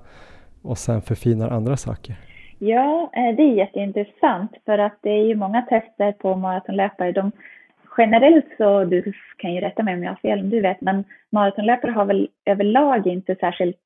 och 0.63 0.79
sen 0.79 1.03
förfinar 1.03 1.49
andra 1.49 1.77
saker? 1.77 2.15
Ja, 2.59 3.11
eh, 3.17 3.37
det 3.37 3.43
är 3.43 3.55
jätteintressant 3.55 4.53
för 4.65 4.79
att 4.79 4.99
det 5.03 5.11
är 5.11 5.25
ju 5.25 5.35
många 5.35 5.63
tester 5.63 6.13
på 6.13 6.37
maratonlöpare. 6.37 7.13
De 7.13 7.33
generellt 7.99 8.47
så, 8.59 8.85
du 8.85 9.13
kan 9.37 9.55
ju 9.55 9.61
rätta 9.61 9.83
mig 9.83 9.95
om 9.95 10.03
jag 10.03 10.11
har 10.11 10.17
fel 10.17 10.41
om 10.41 10.51
du 10.51 10.61
vet, 10.61 10.81
men 10.81 11.05
maratonlöpare 11.31 11.91
har 11.91 12.05
väl 12.05 12.29
överlag 12.45 13.07
inte 13.07 13.35
särskilt 13.35 13.77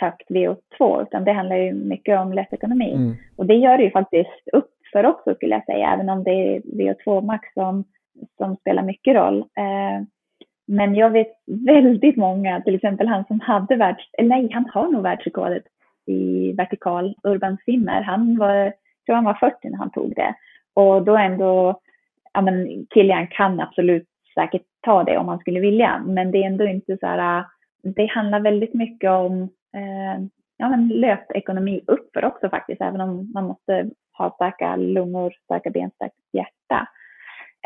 högt 0.00 0.30
VO2 0.30 1.02
utan 1.02 1.24
det 1.24 1.32
handlar 1.32 1.56
ju 1.56 1.72
mycket 1.72 2.18
om 2.18 2.32
lättekonomi. 2.32 2.92
Mm. 2.92 3.16
Och 3.36 3.46
det 3.46 3.54
gör 3.54 3.78
det 3.78 3.84
ju 3.84 3.90
faktiskt 3.90 4.48
upp 4.52 4.77
för 4.92 5.06
också 5.06 5.34
skulle 5.34 5.54
jag 5.54 5.64
säga, 5.64 5.92
även 5.92 6.08
om 6.08 6.24
det 6.24 6.30
är 6.30 6.60
VO2 6.60 7.22
max 7.22 7.48
som, 7.54 7.84
som 8.36 8.56
spelar 8.56 8.82
mycket 8.82 9.14
roll. 9.14 9.38
Eh, 9.38 10.06
men 10.66 10.94
jag 10.94 11.10
vet 11.10 11.32
väldigt 11.46 12.16
många, 12.16 12.60
till 12.60 12.74
exempel 12.74 13.08
han 13.08 13.24
som 13.24 13.40
hade 13.40 13.76
världs, 13.76 14.10
eller 14.18 14.28
nej, 14.28 14.48
han 14.52 14.70
har 14.72 14.88
nog 14.88 15.02
världsrekordet 15.02 15.64
i 16.06 16.52
vertikal, 16.52 17.14
Urban 17.22 17.56
Simmer. 17.64 18.02
Han 18.02 18.38
var, 18.38 18.54
jag 18.54 18.72
tror 19.06 19.14
han 19.14 19.24
var 19.24 19.34
40 19.34 19.56
när 19.62 19.78
han 19.78 19.90
tog 19.90 20.14
det. 20.16 20.34
Och 20.74 21.02
då 21.02 21.16
ändå, 21.16 21.80
ja 22.32 22.40
men 22.40 22.86
Kilian 22.94 23.26
kan 23.26 23.60
absolut 23.60 24.08
säkert 24.34 24.62
ta 24.80 25.04
det 25.04 25.18
om 25.18 25.28
han 25.28 25.38
skulle 25.38 25.60
vilja, 25.60 26.02
men 26.06 26.30
det 26.30 26.38
är 26.38 26.46
ändå 26.46 26.64
inte 26.64 26.96
så 27.00 27.06
här, 27.06 27.44
det 27.82 28.06
handlar 28.06 28.40
väldigt 28.40 28.74
mycket 28.74 29.10
om 29.10 29.42
eh, 29.74 30.24
ja, 30.56 30.68
men 30.68 30.88
löpekonomi 30.88 31.80
uppför 31.86 32.24
också 32.24 32.48
faktiskt, 32.48 32.80
även 32.80 33.00
om 33.00 33.32
man 33.34 33.44
måste 33.44 33.90
ha 34.18 34.30
starka 34.30 34.76
lungor, 34.76 35.34
starka 35.44 35.70
ben, 35.70 35.90
starkt 35.90 36.16
hjärta. 36.32 36.88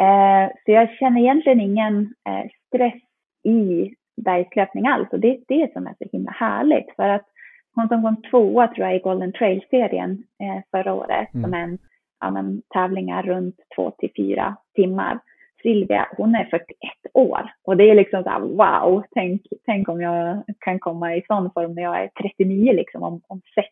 Eh, 0.00 0.50
så 0.64 0.72
jag 0.72 0.90
känner 0.90 1.20
egentligen 1.20 1.60
ingen 1.60 2.14
eh, 2.28 2.50
stress 2.66 3.02
i 3.44 3.94
bergslöpning 4.16 4.86
alls 4.86 5.08
och 5.12 5.20
det 5.20 5.28
är 5.28 5.40
det 5.48 5.72
som 5.72 5.86
är 5.86 5.94
så 5.98 6.08
himla 6.12 6.30
härligt 6.30 6.96
för 6.96 7.08
att 7.08 7.26
hon 7.74 7.88
som 7.88 8.02
kom 8.02 8.22
tvåa 8.30 8.66
tror 8.66 8.86
jag 8.86 8.96
i 8.96 8.98
Golden 8.98 9.32
Trail-serien 9.32 10.22
eh, 10.42 10.62
förra 10.70 10.94
året 10.94 11.34
mm. 11.34 11.42
som 11.42 11.54
en 11.54 11.78
ja, 12.20 12.30
men, 12.30 12.62
tävlingar 12.74 13.22
runt 13.22 13.56
två 13.76 13.90
till 13.90 14.10
fyra 14.16 14.56
timmar. 14.74 15.18
Silvia, 15.62 16.08
hon 16.16 16.34
är 16.34 16.44
41 16.44 16.66
år 17.14 17.50
och 17.64 17.76
det 17.76 17.90
är 17.90 17.94
liksom 17.94 18.22
så 18.22 18.30
här, 18.30 18.40
wow, 18.40 19.02
tänk, 19.10 19.42
tänk 19.66 19.88
om 19.88 20.00
jag 20.00 20.42
kan 20.58 20.78
komma 20.78 21.16
i 21.16 21.24
sån 21.26 21.50
form 21.50 21.74
när 21.74 21.82
jag 21.82 22.02
är 22.02 22.08
39 22.08 22.72
liksom 22.72 23.02
om, 23.02 23.20
om 23.26 23.40
sex, 23.54 23.68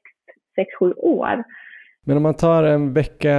sex, 0.54 0.74
sju 0.78 0.92
år. 0.92 1.44
Men 2.06 2.16
om 2.16 2.22
man 2.22 2.34
tar 2.34 2.62
en 2.62 2.92
vecka 2.92 3.34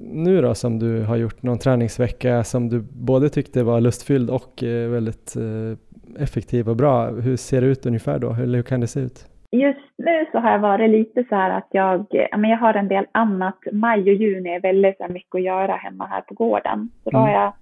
nu 0.00 0.40
då 0.40 0.54
som 0.54 0.78
du 0.78 1.02
har 1.02 1.16
gjort, 1.16 1.42
någon 1.42 1.58
träningsvecka 1.58 2.44
som 2.44 2.68
du 2.68 2.84
både 2.92 3.28
tyckte 3.28 3.62
var 3.62 3.80
lustfylld 3.80 4.30
och 4.30 4.62
eh, 4.62 4.90
väldigt 4.90 5.36
eh, 5.36 6.22
effektiv 6.22 6.68
och 6.68 6.76
bra. 6.76 7.06
Hur 7.06 7.36
ser 7.36 7.60
det 7.60 7.66
ut 7.66 7.86
ungefär 7.86 8.18
då? 8.18 8.32
Eller 8.32 8.56
hur 8.56 8.62
kan 8.62 8.80
det 8.80 8.86
se 8.86 9.00
ut? 9.00 9.26
Just 9.52 9.98
nu 9.98 10.26
så 10.32 10.38
har 10.38 10.50
jag 10.50 10.58
varit 10.58 10.90
lite 10.90 11.24
så 11.28 11.34
här 11.34 11.50
att 11.50 11.68
jag, 11.70 12.06
men 12.36 12.50
jag 12.50 12.58
har 12.58 12.74
en 12.74 12.88
del 12.88 13.06
annat. 13.12 13.58
Maj 13.72 14.00
och 14.00 14.16
juni 14.16 14.54
är 14.54 14.60
väldigt 14.60 14.96
så 14.96 15.08
mycket 15.08 15.34
att 15.34 15.42
göra 15.42 15.76
hemma 15.76 16.06
här 16.06 16.20
på 16.20 16.34
gården. 16.34 16.90
Så 17.04 17.10
då 17.10 17.18
mm. 17.18 17.30
har 17.30 17.40
jag 17.42 17.52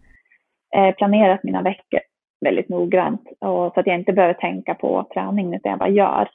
eh, 0.89 0.95
planerat 0.95 1.43
mina 1.43 1.63
veckor 1.63 2.01
väldigt 2.45 2.69
noggrant 2.69 3.23
och 3.39 3.73
så 3.75 3.81
att 3.81 3.87
jag 3.87 3.99
inte 3.99 4.13
behöver 4.13 4.35
tänka 4.35 4.75
på 4.75 5.07
träning 5.15 5.55
utan 5.55 5.71
jag 5.71 5.79
bara 5.79 5.89
gör. 5.89 6.29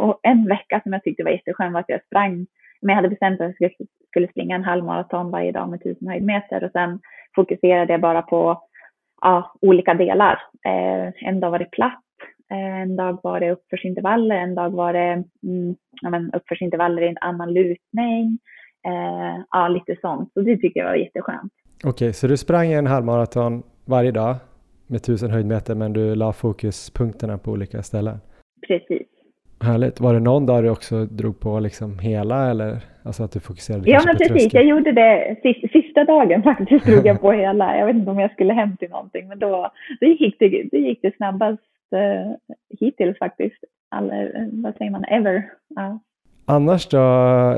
Och 0.00 0.20
en 0.22 0.48
vecka 0.48 0.80
som 0.82 0.92
jag 0.92 1.02
tyckte 1.02 1.24
var 1.24 1.30
jätteskön 1.30 1.72
var 1.72 1.80
att 1.80 1.88
jag 1.88 2.04
sprang 2.04 2.46
men 2.82 2.88
jag 2.88 2.96
hade 2.96 3.08
bestämt 3.08 3.40
att 3.40 3.54
jag 3.58 3.72
skulle 4.08 4.28
springa 4.28 4.54
en 4.54 4.64
halvmaraton 4.64 5.30
varje 5.30 5.52
dag 5.52 5.68
med 5.68 5.80
1000 5.80 6.08
höjdmeter 6.08 6.64
och 6.64 6.70
sen 6.72 7.00
fokuserade 7.36 7.92
jag 7.92 8.00
bara 8.00 8.22
på 8.22 8.62
ja, 9.22 9.52
olika 9.60 9.94
delar. 9.94 10.38
Eh, 10.66 11.28
en 11.28 11.40
dag 11.40 11.50
var 11.50 11.58
det 11.58 11.70
platt, 11.70 12.04
eh, 12.50 12.80
en 12.80 12.96
dag 12.96 13.18
var 13.22 13.40
det 13.40 13.50
uppförsintervaller, 13.50 14.36
en 14.36 14.54
dag 14.54 14.70
var 14.70 14.92
det 14.92 15.24
mm, 15.42 15.76
ja, 16.02 16.10
men 16.10 16.32
uppförsintervaller 16.32 17.02
i 17.02 17.08
en 17.08 17.18
annan 17.20 17.52
lutning. 17.52 18.38
Eh, 18.86 19.44
ja, 19.50 19.68
lite 19.68 19.96
sånt. 20.00 20.32
Så 20.32 20.40
det 20.40 20.56
tycker 20.56 20.80
jag 20.80 20.86
var 20.86 20.94
jätteskönt. 20.94 21.52
Okej, 21.78 21.90
okay, 21.90 22.12
så 22.12 22.26
du 22.26 22.36
sprang 22.36 22.72
en 22.72 22.86
halvmaraton 22.86 23.62
varje 23.84 24.10
dag 24.10 24.36
med 24.86 24.96
1000 24.96 25.30
höjdmeter 25.30 25.74
men 25.74 25.92
du 25.92 26.14
la 26.14 26.32
fokuspunkterna 26.32 27.38
på 27.38 27.50
olika 27.50 27.82
ställen? 27.82 28.18
Precis. 28.66 29.06
Härligt. 29.62 30.00
Var 30.00 30.14
det 30.14 30.20
någon 30.20 30.46
dag 30.46 30.64
du 30.64 30.70
också 30.70 31.04
drog 31.04 31.40
på 31.40 31.60
liksom 31.60 31.98
hela 31.98 32.50
eller 32.50 32.76
alltså 33.02 33.22
att 33.22 33.32
du 33.32 33.40
fokuserade 33.40 33.90
Ja 33.90 34.02
men 34.06 34.16
precis, 34.16 34.42
tröskel? 34.42 34.50
jag 34.60 34.64
gjorde 34.64 34.92
det 34.92 35.36
sista 35.72 36.04
dagen 36.04 36.42
faktiskt 36.50 36.86
drog 36.86 37.06
jag 37.06 37.20
på 37.20 37.32
hela. 37.42 37.78
Jag 37.78 37.86
vet 37.86 37.96
inte 37.96 38.10
om 38.10 38.18
jag 38.18 38.32
skulle 38.32 38.52
hem 38.52 38.76
till 38.76 38.90
någonting 38.90 39.28
men 39.28 39.38
då, 39.38 39.70
då 40.00 40.06
gick, 40.06 40.38
det, 40.38 40.68
det 40.72 40.78
gick 40.78 41.02
det 41.02 41.16
snabbast 41.16 41.62
uh, 41.94 42.34
hittills 42.80 43.18
faktiskt. 43.18 43.64
Alla, 43.88 44.14
vad 44.52 44.76
säger 44.76 44.90
man, 44.90 45.04
ever. 45.04 45.44
Ja. 45.76 46.00
Annars 46.44 46.86
då, 46.86 46.98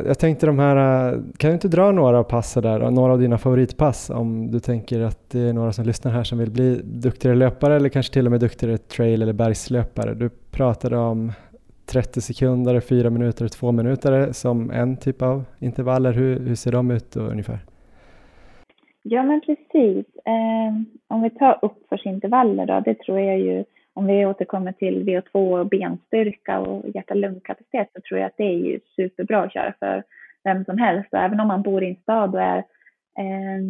jag 0.06 0.18
tänkte 0.18 0.46
de 0.46 0.58
här, 0.58 1.12
kan 1.36 1.50
du 1.50 1.54
inte 1.54 1.68
dra 1.68 1.92
några 1.92 2.24
pass 2.24 2.54
där, 2.54 2.90
några 2.90 3.12
av 3.12 3.18
dina 3.18 3.38
favoritpass 3.38 4.10
om 4.10 4.50
du 4.50 4.60
tänker 4.60 5.00
att 5.00 5.30
det 5.30 5.40
är 5.40 5.52
några 5.52 5.72
som 5.72 5.84
lyssnar 5.84 6.12
här 6.12 6.24
som 6.24 6.38
vill 6.38 6.50
bli 6.50 6.80
duktigare 6.84 7.36
löpare 7.36 7.76
eller 7.76 7.88
kanske 7.88 8.12
till 8.12 8.26
och 8.26 8.30
med 8.30 8.40
duktigare 8.40 8.78
trail 8.78 9.22
eller 9.22 9.32
bergslöpare. 9.32 10.14
Du 10.14 10.30
pratade 10.50 10.96
om 10.96 11.32
30 11.86 12.20
sekunder, 12.20 12.80
4 12.80 13.10
minuter, 13.10 13.48
2 13.48 13.72
minuter 13.72 14.32
som 14.32 14.70
en 14.70 14.96
typ 14.96 15.22
av 15.22 15.44
intervaller. 15.58 16.12
Hur, 16.12 16.38
hur 16.40 16.54
ser 16.54 16.72
de 16.72 16.90
ut 16.90 17.12
då 17.12 17.20
ungefär? 17.20 17.58
Ja 19.02 19.22
men 19.22 19.40
precis. 19.40 20.06
Eh, 20.24 20.72
om 21.08 21.22
vi 21.22 21.30
tar 21.30 21.58
uppförsintervaller 21.62 22.66
då, 22.66 22.80
det 22.80 22.94
tror 22.94 23.20
jag 23.20 23.38
ju, 23.38 23.64
om 23.94 24.06
vi 24.06 24.26
återkommer 24.26 24.72
till 24.72 25.04
VO2 25.04 25.60
och 25.60 25.66
benstyrka 25.66 26.58
och 26.58 26.88
hjärt-lungkapacitet 26.88 27.88
så 27.94 28.00
tror 28.00 28.20
jag 28.20 28.26
att 28.26 28.36
det 28.36 28.44
är 28.44 28.58
ju 28.58 28.80
superbra 28.96 29.42
att 29.42 29.52
köra 29.52 29.74
för 29.78 30.02
vem 30.44 30.64
som 30.64 30.78
helst. 30.78 31.08
Och 31.12 31.18
även 31.18 31.40
om 31.40 31.48
man 31.48 31.62
bor 31.62 31.84
i 31.84 31.88
en 31.88 31.96
stad 32.02 32.34
och 32.34 32.42
är 32.42 32.58
eh, 33.18 33.62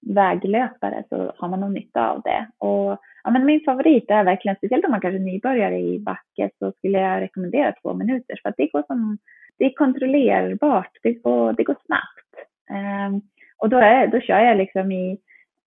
väglöpare 0.00 1.04
så 1.08 1.32
har 1.36 1.48
man 1.48 1.60
nog 1.60 1.72
nytta 1.72 2.10
av 2.10 2.22
det. 2.22 2.46
Och 2.58 2.98
ja, 3.24 3.30
men 3.30 3.44
min 3.44 3.60
favorit 3.64 4.10
är 4.10 4.24
verkligen, 4.24 4.56
speciellt 4.56 4.84
om 4.84 4.90
man 4.90 5.00
kanske 5.00 5.18
är 5.18 5.32
nybörjare 5.32 5.78
i 5.78 5.98
backe, 5.98 6.50
så 6.58 6.72
skulle 6.72 6.98
jag 6.98 7.20
rekommendera 7.20 7.74
två 7.82 7.94
minuter. 7.94 8.38
För 8.42 8.48
att 8.48 8.56
det 8.56 8.66
går 8.66 8.82
som, 8.86 9.18
det 9.58 9.64
är 9.64 9.72
kontrollerbart, 9.72 10.98
det 11.02 11.12
går, 11.12 11.52
det 11.52 11.64
går 11.64 11.76
snabbt. 11.86 12.50
Eh, 12.70 13.20
och 13.58 13.68
då, 13.68 13.76
är, 13.78 14.06
då 14.06 14.20
kör 14.20 14.40
jag 14.40 14.56
liksom 14.56 14.92
i 14.92 15.18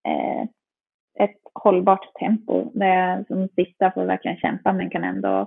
eh, 0.08 0.44
ett 1.20 1.38
hållbart 1.54 2.14
tempo 2.20 2.72
där 2.74 2.88
jag 2.88 3.28
som 3.28 3.48
sista 3.48 3.92
får 3.92 4.06
verkligen 4.06 4.38
kämpa 4.38 4.74
men 4.74 4.90
kan 4.90 5.04
ändå 5.04 5.40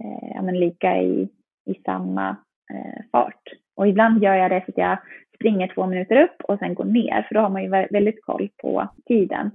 eh, 0.00 0.30
ja, 0.34 0.42
men 0.42 0.60
lika 0.60 0.96
i, 0.96 1.28
i 1.66 1.74
samma 1.84 2.36
eh, 2.74 3.04
fart. 3.12 3.42
Och 3.76 3.88
ibland 3.88 4.22
gör 4.22 4.34
jag 4.34 4.50
det 4.50 4.62
så 4.64 4.70
att 4.70 4.78
jag 4.78 4.98
springer 5.34 5.68
två 5.74 5.86
minuter 5.86 6.22
upp 6.22 6.42
och 6.48 6.58
sen 6.58 6.74
går 6.74 6.84
ner 6.84 7.22
för 7.22 7.34
då 7.34 7.40
har 7.40 7.50
man 7.50 7.62
ju 7.62 7.68
väldigt 7.68 8.24
koll 8.24 8.48
på 8.62 8.88
tiden. 9.06 9.50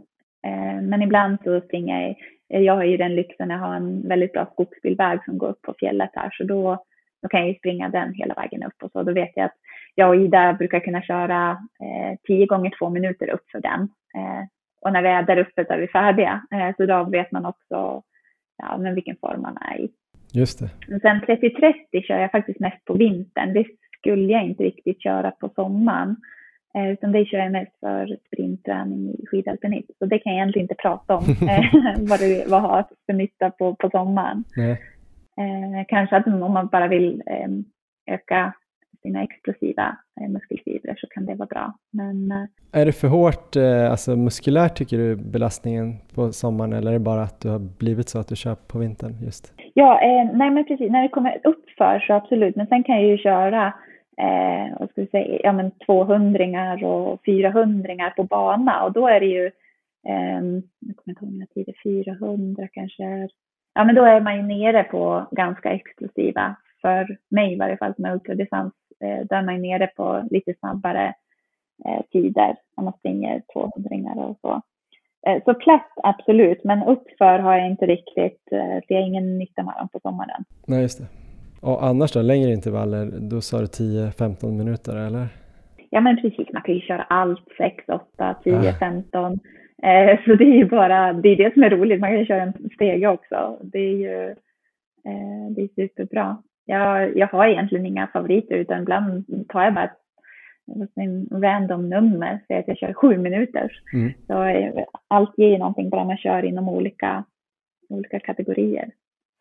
Eh, 0.47 0.81
men 0.81 1.01
ibland 1.01 1.37
så 1.43 1.61
springer 1.61 2.15
jag, 2.47 2.63
jag 2.63 2.75
har 2.75 2.83
ju 2.83 2.97
den 2.97 3.15
lyxen 3.15 3.51
att 3.51 3.59
ha 3.59 3.75
en 3.75 4.07
väldigt 4.07 4.33
bra 4.33 4.45
skogsbilväg 4.45 5.19
som 5.25 5.37
går 5.37 5.49
upp 5.49 5.61
på 5.61 5.73
fjället 5.79 6.09
här 6.13 6.29
så 6.31 6.43
då, 6.43 6.83
då 7.21 7.27
kan 7.27 7.39
jag 7.39 7.49
ju 7.49 7.55
springa 7.55 7.89
den 7.89 8.13
hela 8.13 8.33
vägen 8.33 8.63
upp 8.63 8.83
och 8.83 8.91
så. 8.91 9.03
Då 9.03 9.13
vet 9.13 9.31
jag 9.35 9.45
att 9.45 9.55
jag 9.95 10.09
och 10.09 10.15
Ida 10.15 10.53
brukar 10.53 10.79
kunna 10.79 11.01
köra 11.01 11.51
eh, 11.51 12.17
tio 12.23 12.45
gånger 12.45 12.73
två 12.79 12.89
minuter 12.89 13.29
upp 13.29 13.49
för 13.51 13.61
den. 13.61 13.81
Eh, 14.15 14.43
och 14.81 14.93
när 14.93 15.01
vi 15.01 15.09
är 15.09 15.23
där 15.23 15.37
uppe 15.37 15.65
så 15.65 15.73
är 15.73 15.77
vi 15.77 15.87
färdiga. 15.87 16.41
Eh, 16.51 16.75
så 16.77 16.85
då 16.85 17.03
vet 17.03 17.31
man 17.31 17.45
också 17.45 18.03
ja, 18.57 18.77
men 18.77 18.95
vilken 18.95 19.15
form 19.15 19.41
man 19.41 19.57
är 19.57 19.79
i. 19.79 19.91
Just 20.33 20.59
det. 20.59 20.99
Sen 20.99 21.21
30-30 21.21 22.01
kör 22.07 22.19
jag 22.19 22.31
faktiskt 22.31 22.59
mest 22.59 22.85
på 22.85 22.93
vintern. 22.93 23.53
Det 23.53 23.65
skulle 23.97 24.31
jag 24.31 24.43
inte 24.43 24.63
riktigt 24.63 25.03
köra 25.03 25.31
på 25.31 25.49
sommaren. 25.55 26.15
Eh, 26.73 26.91
utan 26.91 27.11
det 27.11 27.25
kör 27.25 27.37
jag 27.37 27.51
mest 27.51 27.79
för 27.79 28.17
sprintträning 28.27 29.09
i 29.09 29.25
skidalpinism. 29.27 29.91
Så 29.99 30.05
det 30.05 30.19
kan 30.19 30.33
jag 30.33 30.41
egentligen 30.41 30.63
inte 30.63 30.75
prata 30.75 31.15
om, 31.15 31.23
eh, 31.49 31.65
vad 32.09 32.19
det 32.19 32.45
vad 32.47 32.61
har 32.61 32.85
för 33.05 33.13
nytta 33.13 33.51
på, 33.51 33.75
på 33.75 33.89
sommaren. 33.89 34.43
Eh, 35.37 35.85
kanske 35.87 36.15
att 36.15 36.27
om 36.27 36.53
man 36.53 36.67
bara 36.67 36.87
vill 36.87 37.23
eh, 37.25 38.13
öka 38.13 38.53
sina 39.01 39.23
explosiva 39.23 39.97
eh, 40.21 40.29
muskelfibrer 40.29 40.95
så 40.97 41.07
kan 41.07 41.25
det 41.25 41.35
vara 41.35 41.47
bra. 41.47 41.73
Men, 41.91 42.31
eh, 42.31 42.81
är 42.81 42.85
det 42.85 42.91
för 42.91 43.07
hårt, 43.07 43.55
alltså 43.91 44.15
muskulärt 44.15 44.75
tycker 44.75 44.97
du, 44.97 45.15
belastningen 45.15 45.97
på 46.15 46.31
sommaren 46.31 46.73
eller 46.73 46.89
är 46.89 46.93
det 46.93 46.99
bara 46.99 47.21
att 47.21 47.41
du 47.41 47.49
har 47.49 47.59
blivit 47.59 48.09
så 48.09 48.19
att 48.19 48.27
du 48.27 48.35
kör 48.35 48.55
på 48.55 48.79
vintern 48.79 49.17
just? 49.23 49.53
Ja, 49.73 49.99
nej 50.33 50.49
men 50.49 50.65
precis, 50.65 50.91
när 50.91 51.03
det 51.03 51.09
kommer 51.09 51.41
uppför 51.43 51.99
så 51.99 52.13
absolut, 52.13 52.55
men 52.55 52.67
sen 52.67 52.83
kan 52.83 52.95
jag 52.95 53.05
ju 53.05 53.17
köra 53.17 53.73
eh, 54.17 54.79
vad 54.79 54.89
ska 54.89 55.01
vi 55.01 55.07
säga, 55.07 55.39
ja, 55.43 55.51
men 55.51 55.71
200 55.71 56.87
och 56.87 57.25
400 57.25 58.13
på 58.15 58.23
bana 58.23 58.83
och 58.83 58.91
då 58.91 59.07
är 59.07 59.19
det 59.19 59.25
ju, 59.25 59.45
eh, 60.07 60.41
jag 60.79 60.95
kommer 60.95 61.09
inte 61.09 61.25
ihåg 61.25 61.33
mina 61.33 61.45
tider, 61.45 61.75
400 61.83 62.67
kanske 62.71 63.03
är, 63.03 63.29
ja 63.73 63.83
men 63.83 63.95
då 63.95 64.03
är 64.03 64.21
man 64.21 64.35
ju 64.35 64.41
nere 64.41 64.83
på 64.83 65.27
ganska 65.31 65.71
exklusiva 65.71 66.55
för 66.81 67.17
mig 67.29 67.53
i 67.53 67.57
varje 67.57 67.77
fall 67.77 67.95
som 67.95 68.05
är 68.05 68.13
ultradistans, 68.13 68.73
eh, 69.03 69.25
då 69.29 69.35
är 69.35 69.41
man 69.41 69.55
ju 69.55 69.61
nere 69.61 69.87
på 69.87 70.27
lite 70.31 70.53
snabbare 70.59 71.13
eh, 71.85 72.01
tider 72.11 72.55
när 72.77 72.83
man 72.83 72.93
springer 72.93 73.41
200 73.53 74.25
och 74.25 74.37
så. 74.41 74.61
Eh, 75.27 75.43
så 75.45 75.53
platt 75.53 75.91
absolut, 76.03 76.63
men 76.63 76.83
uppför 76.83 77.39
har 77.39 77.57
jag 77.57 77.67
inte 77.67 77.85
riktigt, 77.85 78.51
eh, 78.51 78.79
det 78.87 78.95
är 78.95 79.01
ingen 79.01 79.37
nytta 79.37 79.63
med 79.63 79.73
dem 79.77 79.87
på 79.93 79.99
sommaren. 79.99 80.43
Nej, 80.67 80.81
just 80.81 80.97
det. 80.97 81.20
Och 81.61 81.85
annars 81.85 82.11
då, 82.11 82.21
längre 82.21 82.51
intervaller, 82.51 83.11
då 83.19 83.41
sa 83.41 83.59
du 83.59 83.65
10-15 83.65 84.51
minuter 84.51 84.95
eller? 84.95 85.27
ja 85.91 86.01
men 86.01 86.21
precis, 86.21 86.47
man 86.53 86.61
kan 86.61 86.75
ju 86.75 86.81
köra 86.81 87.01
allt, 87.01 87.43
6, 87.57 87.89
8, 87.89 88.35
10, 88.43 88.73
15. 88.73 89.39
Eh, 89.83 90.19
så 90.25 90.35
det 90.35 90.43
är 90.43 90.57
ju 90.57 90.65
bara, 90.65 91.13
det 91.13 91.29
är 91.29 91.35
det 91.35 91.53
som 91.53 91.63
är 91.63 91.69
roligt, 91.69 91.99
man 91.99 92.09
kan 92.09 92.19
ju 92.19 92.25
köra 92.25 92.41
en 92.41 92.69
stege 92.75 93.07
också. 93.07 93.57
Det 93.61 93.79
är 93.79 93.95
ju, 93.95 94.29
eh, 95.05 95.51
det 95.55 95.61
är 95.61 95.67
superbra. 95.75 96.37
Jag, 96.65 97.17
jag 97.17 97.27
har 97.27 97.47
egentligen 97.47 97.85
inga 97.85 98.07
favoriter 98.07 98.55
utan 98.55 98.81
ibland 98.81 99.25
tar 99.49 99.63
jag 99.63 99.73
bara 99.73 99.85
ett 99.85 99.97
en 100.95 101.27
random 101.31 101.89
nummer, 101.89 102.39
säg 102.47 102.57
att 102.57 102.67
jag 102.67 102.77
kör 102.77 102.93
sju 102.93 103.17
minuter. 103.17 103.71
Mm. 103.93 104.13
Så 104.27 104.43
eh, 104.43 104.83
allt 105.07 105.37
ger 105.37 105.57
någonting 105.57 105.89
bara 105.89 106.05
man 106.05 106.17
kör 106.17 106.45
inom 106.45 106.69
olika, 106.69 107.23
olika 107.89 108.19
kategorier, 108.19 108.91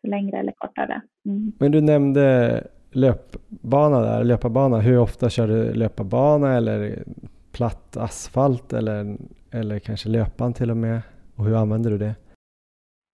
längre 0.03 0.37
eller 0.37 0.51
kortare. 0.51 1.01
Mm. 1.25 1.51
Men 1.59 1.71
du 1.71 1.81
nämnde 1.81 2.63
löpbana 2.91 4.01
där, 4.01 4.23
löparbana. 4.23 4.79
Hur 4.79 4.99
ofta 4.99 5.29
kör 5.29 5.47
du 5.47 5.73
löparbana 5.73 6.57
eller 6.57 7.03
platt 7.51 7.97
asfalt 7.97 8.73
eller, 8.73 9.17
eller 9.51 9.79
kanske 9.79 10.09
löpan 10.09 10.53
till 10.53 10.71
och 10.71 10.77
med? 10.77 11.01
Och 11.35 11.45
hur 11.45 11.55
använder 11.55 11.91
du 11.91 11.97
det? 11.97 12.15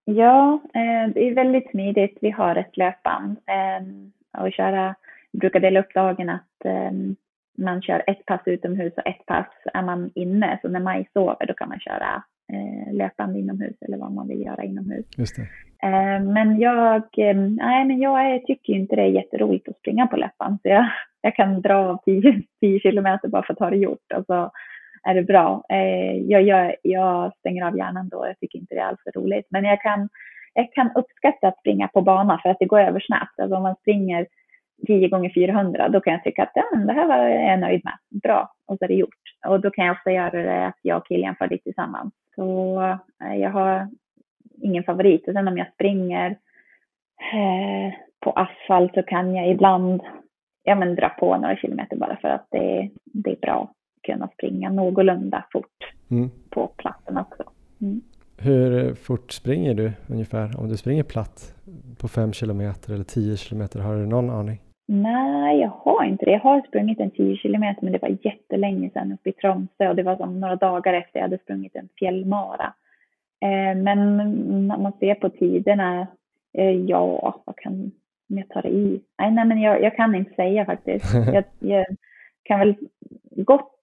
Ja, 0.05 0.59
eh, 0.73 1.13
det 1.13 1.27
är 1.27 1.35
väldigt 1.35 1.71
smidigt. 1.71 2.17
Vi 2.21 2.31
har 2.31 2.55
ett 2.55 2.77
löpband 2.77 3.37
eh, 3.45 4.41
och 4.43 4.51
köra, 4.51 4.95
jag 5.31 5.39
brukar 5.39 5.59
dela 5.59 5.79
upp 5.79 5.93
dagen 5.93 6.29
att 6.29 6.65
eh, 6.65 6.91
man 7.57 7.81
kör 7.81 8.03
ett 8.07 8.25
pass 8.25 8.41
utomhus 8.45 8.93
och 8.97 9.07
ett 9.07 9.25
pass 9.25 9.47
är 9.73 9.81
man 9.81 10.11
inne. 10.15 10.59
Så 10.61 10.69
när 10.69 10.79
Maj 10.79 11.09
sover 11.13 11.45
då 11.47 11.53
kan 11.53 11.69
man 11.69 11.79
köra 11.79 12.23
eh, 12.53 12.93
löpande 12.93 13.39
inomhus 13.39 13.75
eller 13.81 13.97
vad 13.97 14.11
man 14.11 14.27
vill 14.27 14.41
göra 14.41 14.63
inomhus. 14.63 15.05
Just 15.17 15.35
det. 15.35 15.47
Eh, 15.83 16.23
men 16.23 16.59
jag, 16.59 17.03
eh, 17.17 17.35
nej, 17.35 17.85
men 17.85 17.99
jag 17.99 18.45
tycker 18.45 18.73
inte 18.73 18.95
det 18.95 19.01
är 19.01 19.05
jätteroligt 19.05 19.67
att 19.67 19.77
springa 19.77 20.07
på 20.07 20.17
läppan. 20.17 20.59
Så 20.61 20.67
jag, 20.69 20.89
jag 21.21 21.35
kan 21.35 21.61
dra 21.61 21.97
10, 22.05 22.43
10 22.59 22.79
kilometer 22.79 23.27
bara 23.27 23.43
för 23.43 23.53
att 23.53 23.59
ha 23.59 23.69
det 23.69 23.77
gjort. 23.77 24.11
Alltså, 24.13 24.51
är 25.03 25.13
det 25.13 25.23
bra. 25.23 25.63
Eh, 25.69 26.17
jag, 26.17 26.41
jag, 26.41 26.75
jag 26.83 27.31
stänger 27.39 27.65
av 27.65 27.77
hjärnan 27.77 28.09
då. 28.09 28.27
Jag 28.27 28.39
tycker 28.39 28.59
inte 28.59 28.75
det 28.75 28.81
är 28.81 28.85
alls 28.85 29.15
roligt. 29.15 29.47
Men 29.49 29.63
jag 29.65 29.81
kan, 29.81 30.09
jag 30.53 30.73
kan 30.73 30.91
uppskatta 30.95 31.47
att 31.47 31.59
springa 31.59 31.87
på 31.87 32.01
bana 32.01 32.39
för 32.43 32.49
att 32.49 32.59
det 32.59 32.65
går 32.65 32.79
över 32.79 32.99
snabbt. 32.99 33.39
Alltså 33.39 33.55
om 33.55 33.63
man 33.63 33.75
springer 33.75 34.27
10 34.87 35.07
gånger 35.07 35.29
400, 35.29 35.89
då 35.89 35.99
kan 35.99 36.13
jag 36.13 36.23
tycka 36.23 36.43
att 36.43 36.51
ja, 36.53 36.77
det 36.77 36.93
här 36.93 37.07
var 37.07 37.17
jag 37.27 37.59
nöjd 37.59 37.81
med. 37.83 38.21
Bra, 38.21 38.53
och 38.65 38.77
så 38.77 38.83
är 38.85 38.87
det 38.87 38.93
gjort. 38.93 39.09
Och 39.47 39.61
då 39.61 39.69
kan 39.69 39.85
jag 39.85 39.93
också 39.93 40.09
göra 40.09 40.43
det 40.43 40.65
att 40.65 40.79
jag 40.81 40.97
och 40.97 41.07
killen 41.07 41.35
far 41.35 41.47
dit 41.47 41.63
tillsammans. 41.63 42.13
Så 42.35 42.97
jag 43.19 43.49
har 43.49 43.87
ingen 44.61 44.83
favorit. 44.83 45.27
Och 45.27 45.33
sen 45.33 45.47
om 45.47 45.57
jag 45.57 45.73
springer 45.73 46.29
eh, 47.33 47.93
på 48.19 48.31
asfalt 48.31 48.93
så 48.93 49.03
kan 49.03 49.35
jag 49.35 49.49
ibland 49.49 50.01
ja, 50.63 50.75
men, 50.75 50.95
dra 50.95 51.09
på 51.09 51.37
några 51.37 51.55
kilometer 51.55 51.97
bara 51.97 52.17
för 52.17 52.27
att 52.27 52.47
det, 52.51 52.89
det 53.03 53.31
är 53.31 53.35
bra 53.35 53.63
att 53.63 54.01
kunna 54.01 54.27
springa 54.27 54.69
någorlunda 54.69 55.45
fort 55.51 55.93
mm. 56.11 56.29
på 56.49 56.67
platsen 56.67 57.17
också. 57.17 57.43
Mm. 57.81 58.01
Hur 58.37 58.93
fort 58.93 59.31
springer 59.31 59.73
du 59.73 59.91
ungefär 60.09 60.59
om 60.59 60.69
du 60.69 60.77
springer 60.77 61.03
platt 61.03 61.55
på 62.01 62.07
5 62.07 62.33
kilometer 62.33 62.93
eller 62.93 63.03
10 63.03 63.37
kilometer? 63.37 63.79
Har 63.79 63.95
du 63.95 64.05
någon 64.05 64.29
aning? 64.29 64.61
Nej, 64.87 65.59
jag 65.59 65.69
har 65.69 66.03
inte 66.03 66.25
det. 66.25 66.31
Jag 66.31 66.39
har 66.39 66.61
sprungit 66.61 66.99
en 66.99 67.11
10 67.11 67.37
kilometer, 67.37 67.83
men 67.83 67.93
det 67.93 68.01
var 68.01 68.17
jättelänge 68.21 68.89
sedan 68.89 69.11
uppe 69.11 69.29
i 69.29 69.33
Tromsö 69.33 69.89
och 69.89 69.95
det 69.95 70.03
var 70.03 70.15
som 70.15 70.39
några 70.39 70.55
dagar 70.55 70.93
efter 70.93 71.19
jag 71.19 71.23
hade 71.23 71.37
sprungit 71.37 71.75
en 71.75 71.89
fjällmara. 71.99 72.73
Eh, 73.41 73.77
men 73.77 74.17
när 74.67 74.77
man 74.77 74.93
ser 74.99 75.15
på 75.15 75.29
tiderna, 75.29 76.07
eh, 76.57 76.71
ja, 76.71 77.41
vad 77.45 77.55
kan 77.57 77.91
jag 78.27 78.49
tar 78.49 78.61
det 78.61 78.69
i? 78.69 79.01
Nej, 79.19 79.31
nej 79.31 79.45
men 79.45 79.61
jag, 79.61 79.81
jag 79.81 79.95
kan 79.95 80.15
inte 80.15 80.33
säga 80.33 80.65
faktiskt. 80.65 81.13
Jag, 81.33 81.43
jag 81.59 81.85
kan 82.43 82.59
väl 82.59 82.75
gott 83.35 83.73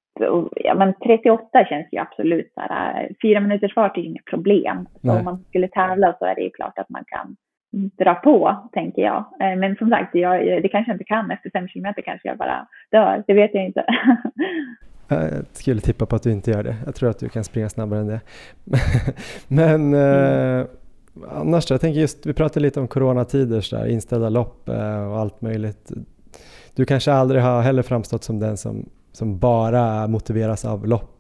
ja, 0.57 0.75
men 0.75 0.95
38 0.95 1.65
känns 1.65 1.87
ju 1.93 1.99
absolut 1.99 2.53
så 2.55 2.61
här, 2.61 3.09
fyra 3.23 3.41
minuters 3.41 3.75
fart 3.75 3.97
är 3.97 4.01
ju 4.01 4.09
inget 4.09 4.25
problem. 4.25 4.89
Så 5.03 5.13
om 5.13 5.25
man 5.25 5.45
skulle 5.49 5.69
tävla 5.69 6.17
så 6.19 6.25
är 6.25 6.35
det 6.35 6.41
ju 6.41 6.51
klart 6.51 6.79
att 6.79 6.89
man 6.89 7.05
kan 7.07 7.37
dra 7.75 8.15
på, 8.15 8.69
tänker 8.73 9.03
jag. 9.03 9.25
Eh, 9.41 9.57
men 9.57 9.77
som 9.77 9.91
sagt, 9.91 10.15
jag, 10.15 10.63
det 10.63 10.69
kanske 10.69 10.91
jag 10.91 10.95
inte 10.95 11.05
kan. 11.05 11.31
Efter 11.31 11.51
fem 11.51 11.69
kilometer 11.69 12.03
kanske 12.03 12.29
jag 12.29 12.39
bara 12.39 12.67
dör. 12.91 13.25
Det 13.27 13.35
vet 13.35 13.55
jag 13.55 13.65
inte. 13.65 13.85
Jag 15.09 15.31
skulle 15.53 15.81
tippa 15.81 16.07
på 16.07 16.17
att 16.17 16.23
du 16.23 16.33
inte 16.33 16.51
gör 16.51 16.63
det. 16.63 16.77
Jag 16.85 16.95
tror 16.95 17.11
att 17.11 17.19
du 17.19 17.29
kan 17.29 17.45
springa 17.45 17.69
snabbare 17.69 18.01
än 18.01 18.07
det. 18.07 18.21
Men 19.49 19.95
mm. 19.95 20.61
eh, 20.61 20.67
annars 21.29 21.67
då? 21.67 21.75
Jag 21.75 21.81
tänker 21.81 22.01
just, 22.01 22.27
vi 22.27 22.33
pratade 22.33 22.61
lite 22.61 22.81
om 22.81 22.89
coronatider, 22.89 23.61
så 23.61 23.77
där, 23.77 23.87
inställda 23.87 24.29
lopp 24.29 24.69
eh, 24.69 25.13
och 25.13 25.19
allt 25.19 25.41
möjligt. 25.41 25.93
Du 26.75 26.85
kanske 26.85 27.13
aldrig 27.13 27.43
har 27.43 27.63
heller 27.63 27.83
framstått 27.83 28.25
som 28.25 28.39
den 28.39 28.57
som, 28.57 28.89
som 29.13 29.39
bara 29.39 30.07
motiveras 30.07 30.65
av 30.65 30.87
lopp 30.87 31.11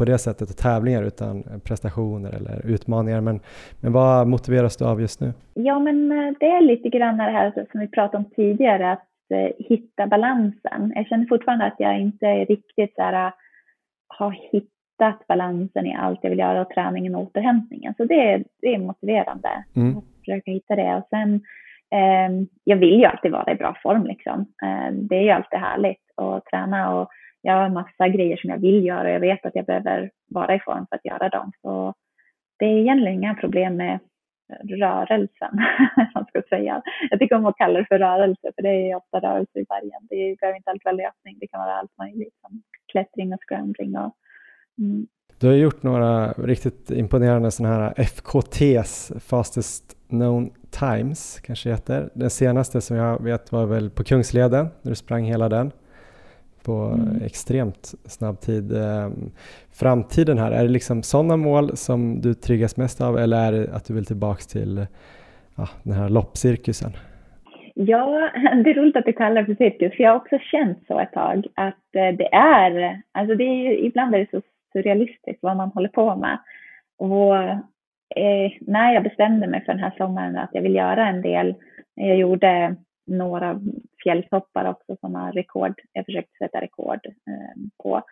på 0.00 0.04
det 0.04 0.18
sättet 0.18 0.50
och 0.50 0.56
tävlingar 0.56 1.02
utan 1.02 1.44
prestationer 1.64 2.32
eller 2.32 2.66
utmaningar. 2.66 3.20
Men, 3.20 3.40
men 3.80 3.92
vad 3.92 4.28
motiveras 4.28 4.76
du 4.76 4.84
av 4.84 5.00
just 5.00 5.20
nu? 5.20 5.32
Ja, 5.54 5.78
men 5.78 6.12
eh, 6.12 6.34
det 6.40 6.46
är 6.46 6.60
lite 6.60 6.88
grann 6.88 7.16
det 7.16 7.22
här 7.22 7.66
som 7.70 7.80
vi 7.80 7.88
pratade 7.88 8.16
om 8.16 8.30
tidigare, 8.36 8.92
att 8.92 9.02
hitta 9.58 10.06
balansen. 10.06 10.92
Jag 10.94 11.06
känner 11.06 11.26
fortfarande 11.26 11.64
att 11.64 11.76
jag 11.78 12.00
inte 12.00 12.44
riktigt 12.44 12.94
så 12.94 13.02
här, 13.02 13.32
har 14.08 14.30
hittat 14.52 15.26
balansen 15.28 15.86
i 15.86 15.94
allt 15.94 16.18
jag 16.22 16.30
vill 16.30 16.38
göra 16.38 16.60
och 16.60 16.70
träningen 16.70 17.14
och 17.14 17.22
återhämtningen. 17.22 17.94
Så 17.96 18.04
det, 18.04 18.44
det 18.62 18.74
är 18.74 18.78
motiverande 18.78 19.64
mm. 19.76 19.98
att 19.98 20.04
försöka 20.18 20.50
hitta 20.50 20.76
det. 20.76 20.94
Och 20.94 21.06
sen, 21.10 21.34
eh, 21.90 22.46
jag 22.64 22.76
vill 22.76 22.98
ju 22.98 23.04
alltid 23.04 23.32
vara 23.32 23.52
i 23.52 23.54
bra 23.54 23.76
form 23.82 24.06
liksom. 24.06 24.40
Eh, 24.62 24.92
det 24.92 25.16
är 25.16 25.22
ju 25.22 25.30
alltid 25.30 25.58
härligt 25.58 26.02
att 26.16 26.44
träna 26.44 26.94
och 26.94 27.08
jag 27.42 27.54
har 27.54 27.68
massa 27.68 28.08
grejer 28.08 28.36
som 28.36 28.50
jag 28.50 28.58
vill 28.58 28.84
göra 28.84 29.02
och 29.02 29.14
jag 29.14 29.20
vet 29.20 29.46
att 29.46 29.54
jag 29.54 29.64
behöver 29.64 30.10
vara 30.28 30.54
i 30.54 30.60
form 30.60 30.86
för 30.86 30.96
att 30.96 31.04
göra 31.04 31.28
dem. 31.28 31.52
Så 31.62 31.94
det 32.58 32.64
är 32.64 32.78
egentligen 32.78 33.14
inga 33.14 33.34
problem 33.34 33.76
med 33.76 33.98
rörelsen, 34.68 35.54
man 36.14 36.24
ska 36.28 36.42
säga. 36.48 36.82
Jag 37.10 37.20
tycker 37.20 37.36
om 37.36 37.46
att 37.46 37.56
kalla 37.56 37.78
det 37.78 37.86
för 37.86 37.98
rörelse, 37.98 38.52
för 38.54 38.62
det 38.62 38.90
är 38.90 38.96
ofta 38.96 39.20
rörelse 39.20 39.58
i 39.58 39.64
bergen. 39.64 40.06
Det 40.10 40.36
behöver 40.40 40.56
inte 40.56 40.70
alltid 40.70 40.84
vara 40.84 40.94
löpning, 40.94 41.38
det 41.40 41.46
kan 41.46 41.60
vara 41.60 41.74
allt 41.74 41.98
möjligt 41.98 42.34
som 42.40 42.62
klättring 42.92 43.34
och 43.34 43.40
scrambling. 43.48 43.96
Och, 43.96 44.14
mm. 44.78 45.06
Du 45.40 45.46
har 45.46 45.54
gjort 45.54 45.82
några 45.82 46.32
riktigt 46.32 46.90
imponerande 46.90 47.50
sådana 47.50 47.74
här 47.74 47.94
FKTs, 47.96 49.12
Fastest 49.20 49.96
Known 50.08 50.50
Times, 50.70 51.40
kanske 51.40 51.70
heter. 51.70 52.10
Den 52.14 52.30
senaste 52.30 52.80
som 52.80 52.96
jag 52.96 53.22
vet 53.24 53.52
var 53.52 53.66
väl 53.66 53.90
på 53.90 54.04
Kungsleden, 54.04 54.68
när 54.82 54.90
du 54.90 54.96
sprang 54.96 55.24
hela 55.24 55.48
den 55.48 55.72
på 56.64 56.72
mm. 56.72 57.22
extremt 57.24 57.94
snabb 58.04 58.40
tid. 58.40 58.72
Ehm, 58.72 59.30
framtiden 59.72 60.38
här, 60.38 60.52
är 60.52 60.62
det 60.62 60.68
liksom 60.68 61.02
sådana 61.02 61.36
mål 61.36 61.76
som 61.76 62.20
du 62.20 62.34
triggas 62.34 62.76
mest 62.76 63.00
av 63.00 63.18
eller 63.18 63.36
är 63.36 63.52
det 63.52 63.72
att 63.72 63.84
du 63.84 63.94
vill 63.94 64.06
tillbaks 64.06 64.46
till 64.46 64.86
ja, 65.56 65.68
den 65.82 65.92
här 65.92 66.08
loppcirkusen? 66.08 66.92
Ja, 67.74 68.30
det 68.64 68.70
är 68.70 68.74
roligt 68.74 68.96
att 68.96 69.04
du 69.04 69.12
kallar 69.12 69.42
det 69.42 69.46
för 69.46 69.64
cirkus, 69.64 69.96
för 69.96 70.02
jag 70.02 70.10
har 70.10 70.16
också 70.16 70.38
känt 70.38 70.78
så 70.86 71.00
ett 71.00 71.12
tag 71.12 71.46
att 71.54 71.94
eh, 71.94 72.16
det 72.16 72.34
är, 72.34 73.02
alltså 73.12 73.34
det 73.34 73.44
är, 73.44 73.84
ibland 73.84 74.14
är 74.14 74.18
det 74.18 74.30
så 74.30 74.42
surrealistiskt 74.72 75.42
vad 75.42 75.56
man 75.56 75.68
håller 75.68 75.88
på 75.88 76.16
med. 76.16 76.38
Och 76.98 77.36
eh, 78.16 78.52
när 78.60 78.94
jag 78.94 79.02
bestämde 79.02 79.46
mig 79.46 79.64
för 79.64 79.72
den 79.72 79.82
här 79.82 79.94
sommaren 79.96 80.36
att 80.36 80.50
jag 80.52 80.62
vill 80.62 80.74
göra 80.74 81.08
en 81.08 81.22
del, 81.22 81.54
jag 81.94 82.16
gjorde 82.16 82.76
några 83.06 83.60
fjälltoppar 84.04 84.64
också 84.64 84.96
som 85.00 85.14
har 85.14 85.32
rekord. 85.32 85.80
Jag 85.92 86.04
försökte 86.04 86.32
sätta 86.38 86.60
rekord 86.60 87.06
eh, 87.06 87.62
på. 87.82 88.02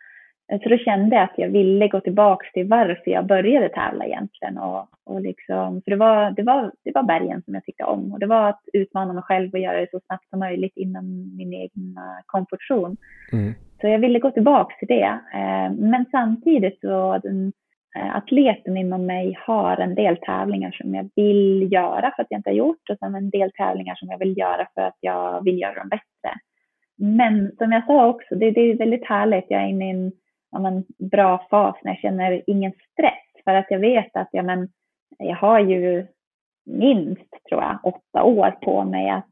Så 0.62 0.68
då 0.68 0.78
kände 0.78 1.16
jag 1.16 1.24
att 1.24 1.34
jag 1.36 1.49
ville 1.49 1.89
gå 1.89 2.01
tillbaka 2.01 2.47
till 2.55 2.68
varför 2.68 3.11
jag 3.11 3.26
började 3.26 3.68
tävla 3.68 4.05
egentligen. 4.05 4.59
Och, 4.59 4.89
och 5.05 5.20
liksom, 5.20 5.82
för 5.82 5.91
det 5.91 5.97
var, 5.97 6.30
det, 6.30 6.43
var, 6.43 6.72
det 6.84 6.93
var 6.95 7.03
bergen 7.03 7.43
som 7.43 7.55
jag 7.55 7.64
tyckte 7.64 7.84
om 7.84 8.12
och 8.12 8.18
det 8.18 8.26
var 8.26 8.49
att 8.49 8.62
utmana 8.72 9.12
mig 9.12 9.22
själv 9.22 9.53
och 9.53 9.59
göra 9.59 9.80
det 9.80 9.91
så 9.91 10.01
snabbt 10.07 10.28
som 10.30 10.39
möjligt 10.39 10.76
inom 10.76 11.36
min 11.36 11.53
egen 11.53 11.99
komfortzon. 12.26 12.97
Mm. 13.32 13.55
Så 13.80 13.89
jag 13.89 13.99
ville 13.99 14.18
gå 14.18 14.30
tillbaka 14.30 14.74
till 14.78 14.89
det. 14.89 15.18
Eh, 15.34 15.72
men 15.72 16.05
samtidigt 16.11 16.80
så 16.80 17.18
den 17.22 17.53
Eh, 17.53 17.68
Eh, 17.97 18.16
atleten 18.16 18.76
inom 18.76 19.07
mig 19.07 19.39
har 19.47 19.76
en 19.76 19.95
del 19.95 20.16
tävlingar 20.16 20.70
som 20.70 20.95
jag 20.95 21.11
vill 21.16 21.72
göra 21.72 22.12
för 22.16 22.22
att 22.22 22.26
jag 22.30 22.39
inte 22.39 22.51
har 22.51 22.55
gjort 22.55 22.91
och 22.91 22.99
sen 22.99 23.14
en 23.14 23.30
del 23.30 23.53
tävlingar 23.53 23.95
som 23.95 24.09
jag 24.09 24.18
vill 24.18 24.39
göra 24.39 24.68
för 24.74 24.82
att 24.82 24.97
jag 25.01 25.45
vill 25.45 25.61
göra 25.61 25.74
dem 25.74 25.89
bättre. 25.89 26.34
Men 26.99 27.57
som 27.59 27.72
jag 27.72 27.86
sa 27.86 28.07
också, 28.07 28.34
det, 28.34 28.51
det 28.51 28.61
är 28.61 28.76
väldigt 28.76 29.07
härligt. 29.07 29.45
Jag 29.49 29.62
är 29.62 29.66
inne 29.66 29.86
i 29.86 29.91
en 29.91 30.12
ja, 30.51 30.59
men, 30.59 30.84
bra 31.11 31.47
fas 31.51 31.76
när 31.82 31.93
jag 31.93 32.01
känner 32.01 32.43
ingen 32.47 32.72
stress 32.93 33.45
för 33.45 33.55
att 33.55 33.70
jag 33.70 33.78
vet 33.78 34.16
att 34.16 34.28
ja, 34.32 34.43
men, 34.43 34.68
jag 35.18 35.36
har 35.36 35.61
ju 35.61 36.07
minst, 36.66 37.30
tror 37.49 37.62
jag, 37.62 37.78
åtta 37.82 38.22
år 38.22 38.51
på 38.51 38.84
mig 38.84 39.11
att 39.11 39.24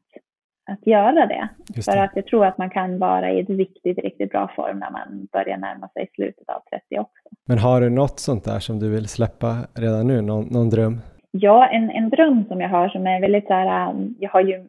att 0.67 0.87
göra 0.87 1.25
det. 1.25 1.49
det. 1.67 1.81
För 1.81 1.97
att 1.97 2.11
jag 2.15 2.25
tror 2.25 2.45
att 2.45 2.57
man 2.57 2.69
kan 2.69 2.99
vara 2.99 3.31
i 3.31 3.39
ett 3.39 3.49
riktigt, 3.49 3.97
riktigt 3.97 4.31
bra 4.31 4.51
form 4.55 4.79
när 4.79 4.91
man 4.91 5.27
börjar 5.31 5.57
närma 5.57 5.87
sig 5.87 6.09
slutet 6.15 6.49
av 6.49 6.61
30 6.69 6.99
också. 6.99 7.29
Men 7.45 7.57
har 7.57 7.81
du 7.81 7.89
något 7.89 8.19
sånt 8.19 8.43
där 8.45 8.59
som 8.59 8.79
du 8.79 8.89
vill 8.89 9.07
släppa 9.07 9.57
redan 9.73 10.07
nu, 10.07 10.21
någon, 10.21 10.45
någon 10.45 10.69
dröm? 10.69 11.01
Ja, 11.31 11.67
en, 11.67 11.89
en 11.89 12.09
dröm 12.09 12.45
som 12.47 12.61
jag 12.61 12.69
har 12.69 12.89
som 12.89 13.07
är 13.07 13.21
väldigt 13.21 13.47
så 13.47 13.53
här, 13.53 13.89
um, 13.89 14.15
jag 14.19 14.29
har 14.29 14.41
ju 14.41 14.65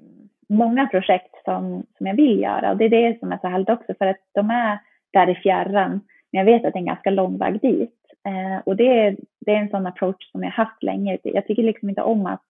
många 0.48 0.86
projekt 0.86 1.34
som, 1.44 1.82
som 1.98 2.06
jag 2.06 2.14
vill 2.14 2.40
göra 2.40 2.70
och 2.70 2.76
det 2.76 2.84
är 2.84 2.90
det 2.90 3.18
som 3.18 3.32
är 3.32 3.38
så 3.38 3.48
härligt 3.48 3.70
också 3.70 3.94
för 3.98 4.06
att 4.06 4.20
de 4.34 4.50
är 4.50 4.78
där 5.12 5.30
i 5.30 5.34
fjärran. 5.34 6.00
Men 6.32 6.38
jag 6.38 6.44
vet 6.44 6.64
att 6.64 6.72
det 6.72 6.76
är 6.76 6.80
en 6.80 6.86
ganska 6.86 7.10
lång 7.10 7.38
väg 7.38 7.60
dit. 7.60 7.94
Eh, 8.26 8.62
och 8.64 8.76
det 8.76 9.06
är, 9.06 9.16
det 9.40 9.52
är 9.52 9.56
en 9.56 9.68
sån 9.68 9.86
approach 9.86 10.30
som 10.32 10.42
jag 10.42 10.50
haft 10.50 10.82
länge. 10.82 11.18
Jag 11.22 11.46
tycker 11.46 11.62
liksom 11.62 11.88
inte 11.88 12.02
om 12.02 12.26
att 12.26 12.42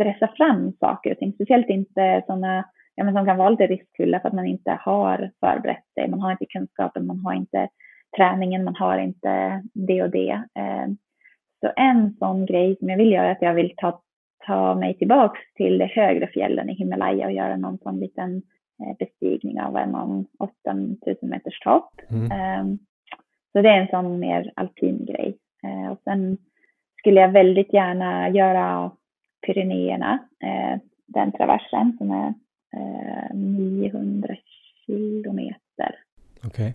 stressa 0.00 0.28
fram 0.36 0.72
saker 0.72 1.12
och 1.12 1.18
ting, 1.18 1.32
speciellt 1.32 1.68
inte 1.68 2.22
sådana 2.26 2.64
ja, 2.94 3.04
men 3.04 3.14
som 3.14 3.26
kan 3.26 3.36
vara 3.36 3.50
lite 3.50 3.66
riskfyllda 3.66 4.20
för 4.20 4.28
att 4.28 4.34
man 4.34 4.46
inte 4.46 4.78
har 4.80 5.30
förberett 5.40 5.84
sig. 5.94 6.08
Man 6.08 6.20
har 6.20 6.30
inte 6.30 6.46
kunskapen, 6.46 7.06
man 7.06 7.18
har 7.18 7.34
inte 7.34 7.68
träningen, 8.16 8.64
man 8.64 8.76
har 8.76 8.98
inte 8.98 9.62
det 9.74 10.02
och 10.02 10.10
det. 10.10 10.30
Eh, 10.30 10.86
så 11.60 11.72
en 11.76 12.14
sån 12.18 12.46
grej 12.46 12.76
som 12.76 12.88
jag 12.88 12.96
vill 12.96 13.12
göra 13.12 13.26
är 13.26 13.32
att 13.32 13.42
jag 13.42 13.54
vill 13.54 13.74
ta, 13.76 14.02
ta 14.46 14.74
mig 14.74 14.98
tillbaks 14.98 15.40
till 15.54 15.78
de 15.78 15.86
högre 15.86 16.26
fjällen 16.26 16.70
i 16.70 16.74
Himalaya 16.74 17.26
och 17.26 17.32
göra 17.32 17.56
någon 17.56 17.78
sån 17.78 18.00
liten 18.00 18.36
eh, 18.82 18.96
bestigning 18.98 19.60
av 19.60 19.76
en 19.76 19.94
8000 20.38 20.98
meters 21.22 21.60
topp. 21.60 21.92
Mm. 22.10 22.30
Ehm, 22.32 22.78
så 23.52 23.62
det 23.62 23.68
är 23.68 23.80
en 23.80 23.88
sån 23.88 24.18
mer 24.18 24.52
alpin 24.56 25.04
grej. 25.04 25.38
Eh, 25.66 25.92
och 25.92 26.00
sen 26.04 26.38
skulle 26.98 27.20
jag 27.20 27.28
väldigt 27.28 27.72
gärna 27.72 28.28
göra 28.28 28.90
Pyrenéerna, 29.46 30.18
den 31.06 31.32
traversen 31.32 31.96
som 31.98 32.10
är 32.10 32.34
900 33.34 34.36
kilometer. 34.86 35.94
Okay. 36.46 36.72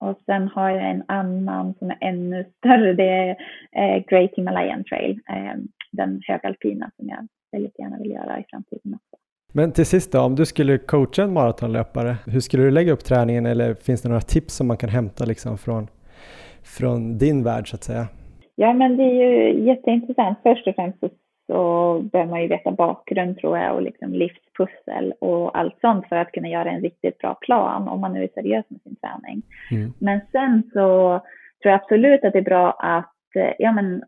Och 0.00 0.18
sen 0.26 0.48
har 0.48 0.70
jag 0.70 0.90
en 0.90 1.02
annan 1.08 1.74
som 1.78 1.90
är 1.90 1.98
ännu 2.00 2.44
större. 2.58 2.92
Det 2.92 3.08
är 3.08 3.36
eh, 3.76 4.04
Great 4.08 4.30
Himalayan 4.36 4.84
Trail, 4.84 5.20
eh, 5.28 5.60
den 5.92 6.20
högalpina 6.26 6.90
som 6.96 7.08
jag 7.08 7.28
väldigt 7.52 7.78
gärna 7.78 7.98
vill 7.98 8.10
göra 8.10 8.40
i 8.40 8.44
framtiden 8.50 8.94
också. 8.94 9.16
Men 9.52 9.72
till 9.72 9.86
sist 9.86 10.12
då, 10.12 10.20
om 10.20 10.34
du 10.34 10.46
skulle 10.46 10.78
coacha 10.78 11.22
en 11.22 11.32
maratonlöpare, 11.32 12.16
hur 12.26 12.40
skulle 12.40 12.62
du 12.62 12.70
lägga 12.70 12.92
upp 12.92 13.04
träningen 13.04 13.46
eller 13.46 13.74
finns 13.74 14.02
det 14.02 14.08
några 14.08 14.20
tips 14.20 14.54
som 14.54 14.66
man 14.66 14.76
kan 14.76 14.88
hämta 14.88 15.24
liksom 15.24 15.58
från, 15.58 15.88
från 16.78 17.18
din 17.18 17.44
värld 17.44 17.70
så 17.70 17.76
att 17.76 17.84
säga? 17.84 18.06
Ja, 18.54 18.72
men 18.72 18.96
det 18.96 19.02
är 19.02 19.14
ju 19.14 19.64
jätteintressant. 19.64 20.38
Först 20.42 20.66
och 20.66 20.74
främst 20.74 21.00
så 21.00 21.08
så 21.46 21.98
behöver 22.12 22.30
man 22.30 22.42
ju 22.42 22.48
veta 22.48 22.70
bakgrund 22.70 23.38
tror 23.38 23.58
jag 23.58 23.74
och 23.74 23.82
liksom 23.82 24.12
livspussel 24.12 25.14
och 25.20 25.58
allt 25.58 25.80
sånt 25.80 26.08
för 26.08 26.16
att 26.16 26.32
kunna 26.32 26.48
göra 26.48 26.70
en 26.70 26.82
riktigt 26.82 27.18
bra 27.18 27.34
plan 27.34 27.88
om 27.88 28.00
man 28.00 28.12
nu 28.12 28.24
är 28.24 28.28
seriös 28.34 28.64
med 28.68 28.80
sin 28.82 28.96
träning. 28.96 29.42
Mm. 29.70 29.92
Men 29.98 30.20
sen 30.32 30.62
så 30.72 31.20
tror 31.62 31.72
jag 31.72 31.74
absolut 31.74 32.24
att 32.24 32.32
det 32.32 32.38
är 32.38 32.42
bra 32.42 32.70
att 32.70 33.12
ja, 33.58 33.72
men, 33.72 34.02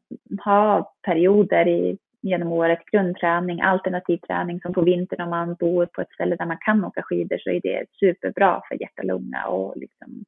ha 0.45 0.93
perioder 1.03 1.69
i, 1.69 1.99
genom 2.23 2.53
året, 2.53 2.85
grundträning, 2.93 3.61
alternativ 3.61 4.19
träning 4.19 4.61
som 4.61 4.73
på 4.73 4.83
vintern 4.83 5.21
om 5.21 5.31
man 5.31 5.55
bor 5.55 5.87
på 5.87 6.01
ett 6.01 6.13
ställe 6.13 6.37
där 6.37 6.47
man 6.47 6.59
kan 6.61 6.85
åka 6.85 7.03
skidor 7.03 7.39
så 7.39 7.51
är 7.51 7.61
det 7.61 7.85
superbra 8.01 8.63
för 8.69 8.81
hjärta 8.81 9.03
och 9.03 9.05
lunga 9.05 9.47
och 9.47 9.77
liksom 9.77 10.25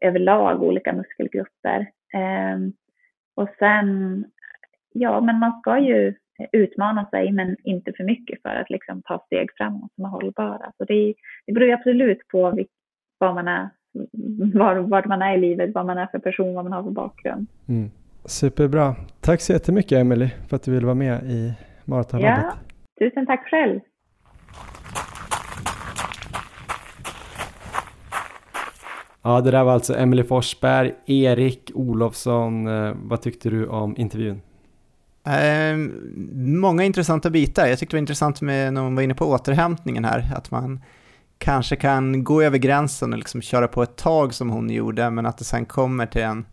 överlag 0.00 0.62
olika 0.62 0.92
muskelgrupper. 0.92 1.86
Um, 2.54 2.72
och 3.34 3.48
sen, 3.58 4.24
ja 4.92 5.20
men 5.20 5.38
man 5.38 5.60
ska 5.60 5.78
ju 5.78 6.14
utmana 6.52 7.06
sig 7.10 7.32
men 7.32 7.56
inte 7.64 7.92
för 7.96 8.04
mycket 8.04 8.42
för 8.42 8.48
att 8.48 8.70
liksom 8.70 9.02
ta 9.02 9.22
steg 9.26 9.50
framåt 9.56 9.94
som 9.94 10.04
är 10.04 10.08
hållbara. 10.08 10.72
Så 10.78 10.84
det, 10.84 11.14
det 11.46 11.52
beror 11.52 11.68
ju 11.68 11.74
absolut 11.74 12.28
på 12.28 12.64
vad 13.18 13.34
man 13.34 13.48
är, 13.48 13.68
var, 14.54 14.76
var 14.76 15.04
man 15.04 15.22
är 15.22 15.36
i 15.36 15.40
livet, 15.40 15.74
vad 15.74 15.86
man 15.86 15.98
är 15.98 16.06
för 16.06 16.18
person, 16.18 16.54
vad 16.54 16.64
man 16.64 16.72
har 16.72 16.82
för 16.82 16.90
bakgrund. 16.90 17.46
Mm. 17.68 17.90
Superbra. 18.24 18.94
Tack 19.20 19.40
så 19.40 19.52
jättemycket 19.52 19.98
Emelie 19.98 20.30
för 20.48 20.56
att 20.56 20.62
du 20.62 20.72
ville 20.72 20.86
vara 20.86 20.94
med 20.94 21.22
i 21.24 21.54
Maratonlabbet. 21.84 22.44
Ja, 22.44 23.08
tusen 23.08 23.26
tack 23.26 23.48
själv. 23.50 23.80
Ja, 29.22 29.40
det 29.40 29.50
där 29.50 29.64
var 29.64 29.72
alltså 29.72 29.94
Emelie 29.94 30.24
Forsberg, 30.24 30.94
Erik 31.06 31.70
Olofsson. 31.74 32.66
Eh, 32.66 32.94
vad 32.96 33.22
tyckte 33.22 33.50
du 33.50 33.66
om 33.66 33.94
intervjun? 33.96 34.40
Eh, 35.24 35.76
många 36.34 36.84
intressanta 36.84 37.30
bitar. 37.30 37.66
Jag 37.66 37.78
tyckte 37.78 37.96
det 37.96 37.98
var 37.98 38.02
intressant 38.02 38.40
med 38.40 38.74
när 38.74 38.82
man 38.82 38.94
var 38.94 39.02
inne 39.02 39.14
på 39.14 39.26
återhämtningen 39.26 40.04
här, 40.04 40.32
att 40.36 40.50
man 40.50 40.80
kanske 41.38 41.76
kan 41.76 42.24
gå 42.24 42.42
över 42.42 42.58
gränsen 42.58 43.12
och 43.12 43.18
liksom 43.18 43.42
köra 43.42 43.68
på 43.68 43.82
ett 43.82 43.96
tag 43.96 44.34
som 44.34 44.50
hon 44.50 44.70
gjorde, 44.70 45.10
men 45.10 45.26
att 45.26 45.38
det 45.38 45.44
sen 45.44 45.64
kommer 45.64 46.06
till 46.06 46.22
en 46.22 46.46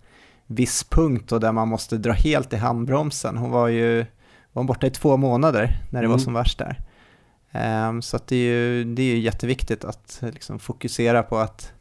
viss 0.47 0.83
punkt 0.83 1.31
och 1.31 1.39
där 1.39 1.51
man 1.51 1.67
måste 1.67 1.97
dra 1.97 2.11
helt 2.11 2.53
i 2.53 2.55
handbromsen. 2.55 3.37
Hon 3.37 3.51
var 3.51 3.67
ju 3.67 4.05
var 4.53 4.63
borta 4.63 4.87
i 4.87 4.89
två 4.89 5.17
månader 5.17 5.81
när 5.89 5.99
det 5.99 6.05
mm. 6.05 6.11
var 6.11 6.17
som 6.17 6.33
värst 6.33 6.59
där. 6.59 6.77
Um, 7.89 8.01
så 8.01 8.19
det 8.27 8.35
är 8.35 8.39
ju 8.39 8.83
det 8.83 9.03
är 9.03 9.17
jätteviktigt 9.17 9.85
att 9.85 10.19
liksom 10.21 10.59
fokusera 10.59 11.23
på 11.23 11.37
att 11.37 11.73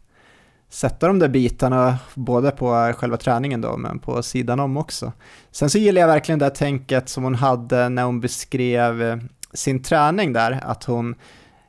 sätta 0.70 1.06
de 1.06 1.18
där 1.18 1.28
bitarna, 1.28 1.98
både 2.14 2.50
på 2.50 2.92
själva 2.96 3.16
träningen 3.16 3.60
då, 3.60 3.76
men 3.76 3.98
på 3.98 4.22
sidan 4.22 4.60
om 4.60 4.76
också. 4.76 5.12
Sen 5.50 5.70
så 5.70 5.78
gillar 5.78 6.00
jag 6.00 6.08
verkligen 6.08 6.38
det 6.38 6.50
tänket 6.50 7.08
som 7.08 7.24
hon 7.24 7.34
hade 7.34 7.88
när 7.88 8.04
hon 8.04 8.20
beskrev 8.20 9.02
eh, 9.02 9.16
sin 9.52 9.82
träning 9.82 10.32
där, 10.32 10.60
att 10.62 10.84
hon 10.84 11.14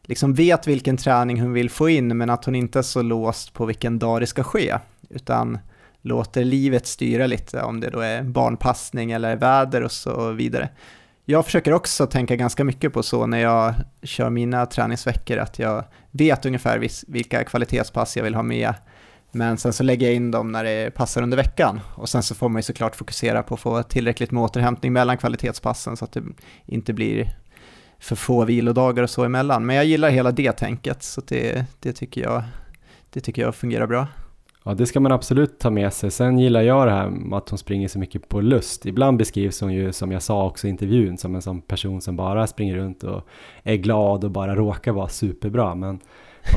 liksom 0.04 0.34
vet 0.34 0.68
vilken 0.68 0.98
träning 0.98 1.42
hon 1.42 1.54
vill 1.54 1.70
få 1.70 1.90
in, 1.90 2.18
men 2.18 2.30
att 2.30 2.46
hon 2.46 2.56
inte 2.56 2.80
är 2.80 2.84
så 2.84 3.02
låst 3.02 3.54
på 3.54 3.66
vilken 3.66 4.00
dag 4.00 4.22
det 4.22 4.28
ska 4.28 4.44
ske, 4.44 4.78
utan 5.10 5.60
låter 6.02 6.44
livet 6.44 6.88
styra 6.88 7.28
lite, 7.28 7.62
om 7.62 7.80
det 7.80 7.90
då 7.90 8.00
är 8.00 8.24
barnpassning 8.24 9.12
eller 9.12 9.36
väder 9.36 9.84
och 9.84 9.92
så 9.92 10.32
vidare. 10.32 10.70
Jag 11.26 11.46
försöker 11.46 11.74
också 11.74 12.08
tänka 12.08 12.36
ganska 12.36 12.64
mycket 12.64 12.94
på 12.94 13.04
så 13.04 13.26
när 13.26 13.38
jag 13.38 13.74
kör 14.04 14.30
mina 14.30 14.66
träningsveckor, 14.66 15.38
att 15.38 15.60
jag 15.60 15.84
vet 16.12 16.46
ungefär 16.46 16.88
vilka 17.08 17.44
kvalitetspass 17.44 18.18
jag 18.18 18.24
vill 18.24 18.36
ha 18.36 18.44
med 18.44 18.74
men 19.32 19.58
sen 19.58 19.74
så 19.74 19.84
lägger 19.84 20.08
jag 20.08 20.16
in 20.16 20.32
dem 20.32 20.52
när 20.52 20.64
det 20.64 20.92
passar 20.96 21.22
under 21.22 21.38
veckan 21.38 21.80
och 21.96 22.10
sen 22.10 22.24
så 22.24 22.36
får 22.36 22.50
man 22.50 22.60
ju 22.60 22.64
såklart 22.64 22.96
fokusera 22.96 23.44
på 23.44 23.54
att 23.54 23.60
få 23.60 23.84
tillräckligt 23.84 24.32
med 24.32 24.44
återhämtning 24.44 24.94
mellan 24.94 25.18
kvalitetspassen 25.18 25.98
så 25.98 26.06
att 26.06 26.12
det 26.12 26.24
inte 26.66 26.94
blir 26.94 27.36
för 28.00 28.16
få 28.16 28.46
vilodagar 28.46 29.04
och 29.04 29.10
så 29.10 29.24
emellan. 29.24 29.66
Men 29.66 29.76
jag 29.76 29.86
gillar 29.86 30.10
hela 30.10 30.32
det 30.32 30.52
tänket 30.52 31.04
så 31.04 31.22
det, 31.28 31.66
det, 31.80 31.94
tycker, 31.94 32.22
jag, 32.22 32.44
det 33.10 33.20
tycker 33.20 33.42
jag 33.42 33.56
fungerar 33.56 33.88
bra. 33.88 34.08
Ja, 34.64 34.74
det 34.74 34.86
ska 34.86 35.00
man 35.00 35.12
absolut 35.12 35.60
ta 35.60 35.70
med 35.70 35.94
sig. 35.94 36.12
Sen 36.12 36.40
gillar 36.40 36.62
jag 36.62 36.88
det 36.88 36.92
här 36.92 37.10
med 37.10 37.38
att 37.38 37.50
hon 37.50 37.60
springer 37.60 37.88
så 37.88 38.00
mycket 38.00 38.30
på 38.30 38.42
lust. 38.42 38.86
Ibland 38.86 39.18
beskrivs 39.18 39.62
hon 39.62 39.74
ju, 39.74 39.92
som 39.92 40.12
jag 40.12 40.22
sa 40.22 40.46
också 40.46 40.68
i 40.68 40.70
intervjun, 40.70 41.18
som 41.18 41.36
en 41.36 41.42
sån 41.42 41.62
person 41.62 42.02
som 42.02 42.16
bara 42.16 42.48
springer 42.48 42.76
runt 42.76 43.04
och 43.04 43.28
är 43.64 43.76
glad 43.76 44.24
och 44.24 44.32
bara 44.32 44.56
råkar 44.56 44.92
vara 44.92 45.08
superbra. 45.08 45.76
Men 45.76 46.00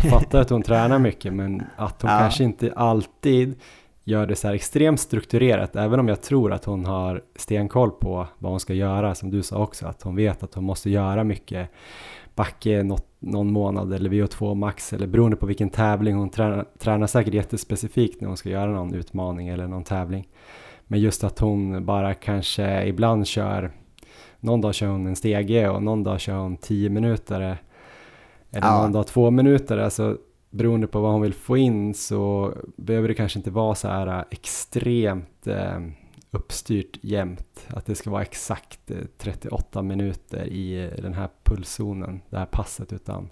man 0.02 0.10
fattar 0.20 0.40
att 0.40 0.50
hon 0.50 0.62
tränar 0.62 0.98
mycket 0.98 1.32
men 1.32 1.62
att 1.76 2.02
hon 2.02 2.10
ja. 2.10 2.18
kanske 2.18 2.44
inte 2.44 2.72
alltid 2.76 3.54
gör 4.04 4.26
det 4.26 4.36
så 4.36 4.46
här 4.46 4.54
extremt 4.54 5.00
strukturerat, 5.00 5.76
även 5.76 6.00
om 6.00 6.08
jag 6.08 6.22
tror 6.22 6.52
att 6.52 6.64
hon 6.64 6.84
har 6.84 7.22
stenkoll 7.36 7.90
på 7.90 8.26
vad 8.38 8.52
hon 8.52 8.60
ska 8.60 8.74
göra, 8.74 9.14
som 9.14 9.30
du 9.30 9.42
sa 9.42 9.58
också, 9.58 9.86
att 9.86 10.02
hon 10.02 10.16
vet 10.16 10.42
att 10.42 10.54
hon 10.54 10.64
måste 10.64 10.90
göra 10.90 11.24
mycket 11.24 11.70
backe 12.34 12.82
något, 12.82 13.06
någon 13.18 13.52
månad 13.52 13.92
eller 13.92 14.10
VO2 14.10 14.54
max 14.54 14.92
eller 14.92 15.06
beroende 15.06 15.36
på 15.36 15.46
vilken 15.46 15.70
tävling 15.70 16.16
hon 16.16 16.30
tränar, 16.30 16.64
tränar 16.78 17.06
säkert 17.06 17.34
jättespecifikt 17.34 18.20
när 18.20 18.28
hon 18.28 18.36
ska 18.36 18.48
göra 18.48 18.70
någon 18.70 18.94
utmaning 18.94 19.48
eller 19.48 19.66
någon 19.66 19.84
tävling. 19.84 20.28
Men 20.86 21.00
just 21.00 21.24
att 21.24 21.38
hon 21.38 21.84
bara 21.86 22.14
kanske 22.14 22.86
ibland 22.86 23.26
kör, 23.26 23.70
någon 24.40 24.60
dag 24.60 24.74
kör 24.74 24.86
hon 24.86 25.06
en 25.06 25.16
stege 25.16 25.68
och 25.68 25.82
någon 25.82 26.04
dag 26.04 26.20
kör 26.20 26.36
hon 26.36 26.56
10 26.56 26.90
minuter 26.90 27.58
eller 28.54 28.66
ja. 28.66 28.82
någon 28.82 28.92
dag 28.92 29.06
två 29.06 29.30
minuter, 29.30 29.78
alltså 29.78 30.18
beroende 30.50 30.86
på 30.86 31.00
vad 31.00 31.12
hon 31.12 31.22
vill 31.22 31.34
få 31.34 31.56
in 31.56 31.94
så 31.94 32.54
behöver 32.76 33.08
det 33.08 33.14
kanske 33.14 33.38
inte 33.38 33.50
vara 33.50 33.74
så 33.74 33.88
här 33.88 34.06
äh, 34.06 34.24
extremt 34.30 35.46
eh, 35.46 35.80
uppstyrt 36.30 36.98
jämt. 37.02 37.66
Att 37.68 37.86
det 37.86 37.94
ska 37.94 38.10
vara 38.10 38.22
exakt 38.22 38.90
38 39.18 39.78
äh, 39.78 39.82
minuter 39.82 40.46
i 40.46 40.90
den 41.02 41.14
här 41.14 41.28
pulszonen, 41.42 42.20
det 42.30 42.38
här 42.38 42.46
passet, 42.46 42.92
utan 42.92 43.30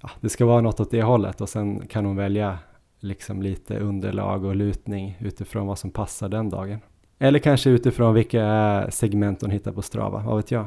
ja, 0.00 0.10
det 0.20 0.28
ska 0.28 0.46
vara 0.46 0.60
något 0.60 0.80
åt 0.80 0.90
det 0.90 1.02
hållet 1.02 1.40
och 1.40 1.48
sen 1.48 1.86
kan 1.86 2.04
hon 2.04 2.16
välja 2.16 2.58
liksom 3.00 3.42
lite 3.42 3.78
underlag 3.78 4.44
och 4.44 4.56
lutning 4.56 5.16
utifrån 5.20 5.66
vad 5.66 5.78
som 5.78 5.90
passar 5.90 6.28
den 6.28 6.50
dagen. 6.50 6.80
Eller 7.18 7.38
kanske 7.38 7.70
utifrån 7.70 8.14
vilka 8.14 8.86
segment 8.90 9.42
hon 9.42 9.50
hittar 9.50 9.72
på 9.72 9.82
Strava, 9.82 10.22
vad 10.26 10.36
vet 10.36 10.50
jag. 10.50 10.66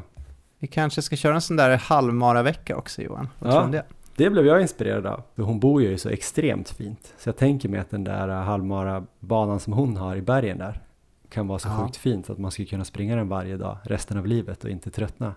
Vi 0.61 0.67
kanske 0.67 1.01
ska 1.01 1.15
köra 1.15 1.35
en 1.35 1.41
sån 1.41 1.57
där 1.57 1.77
halvmara-vecka 1.77 2.75
också 2.75 3.01
Johan. 3.01 3.29
Vad 3.39 3.53
ja, 3.53 3.67
det? 3.71 3.83
det 4.15 4.29
blev 4.29 4.45
jag 4.45 4.61
inspirerad 4.61 5.05
av. 5.05 5.23
För 5.35 5.43
hon 5.43 5.59
bor 5.59 5.81
ju 5.81 5.97
så 5.97 6.09
extremt 6.09 6.69
fint. 6.69 7.13
Så 7.17 7.29
jag 7.29 7.37
tänker 7.37 7.69
mig 7.69 7.79
att 7.79 7.89
den 7.89 8.03
där 8.03 8.27
halvmara-banan 8.27 9.59
som 9.59 9.73
hon 9.73 9.97
har 9.97 10.15
i 10.15 10.21
bergen 10.21 10.57
där 10.57 10.81
kan 11.29 11.47
vara 11.47 11.59
så 11.59 11.67
ja. 11.67 11.77
sjukt 11.77 11.97
fint 11.97 12.29
att 12.29 12.37
man 12.37 12.51
skulle 12.51 12.67
kunna 12.67 12.85
springa 12.85 13.15
den 13.15 13.29
varje 13.29 13.57
dag 13.57 13.77
resten 13.83 14.17
av 14.17 14.27
livet 14.27 14.63
och 14.63 14.69
inte 14.69 14.91
tröttna. 14.91 15.35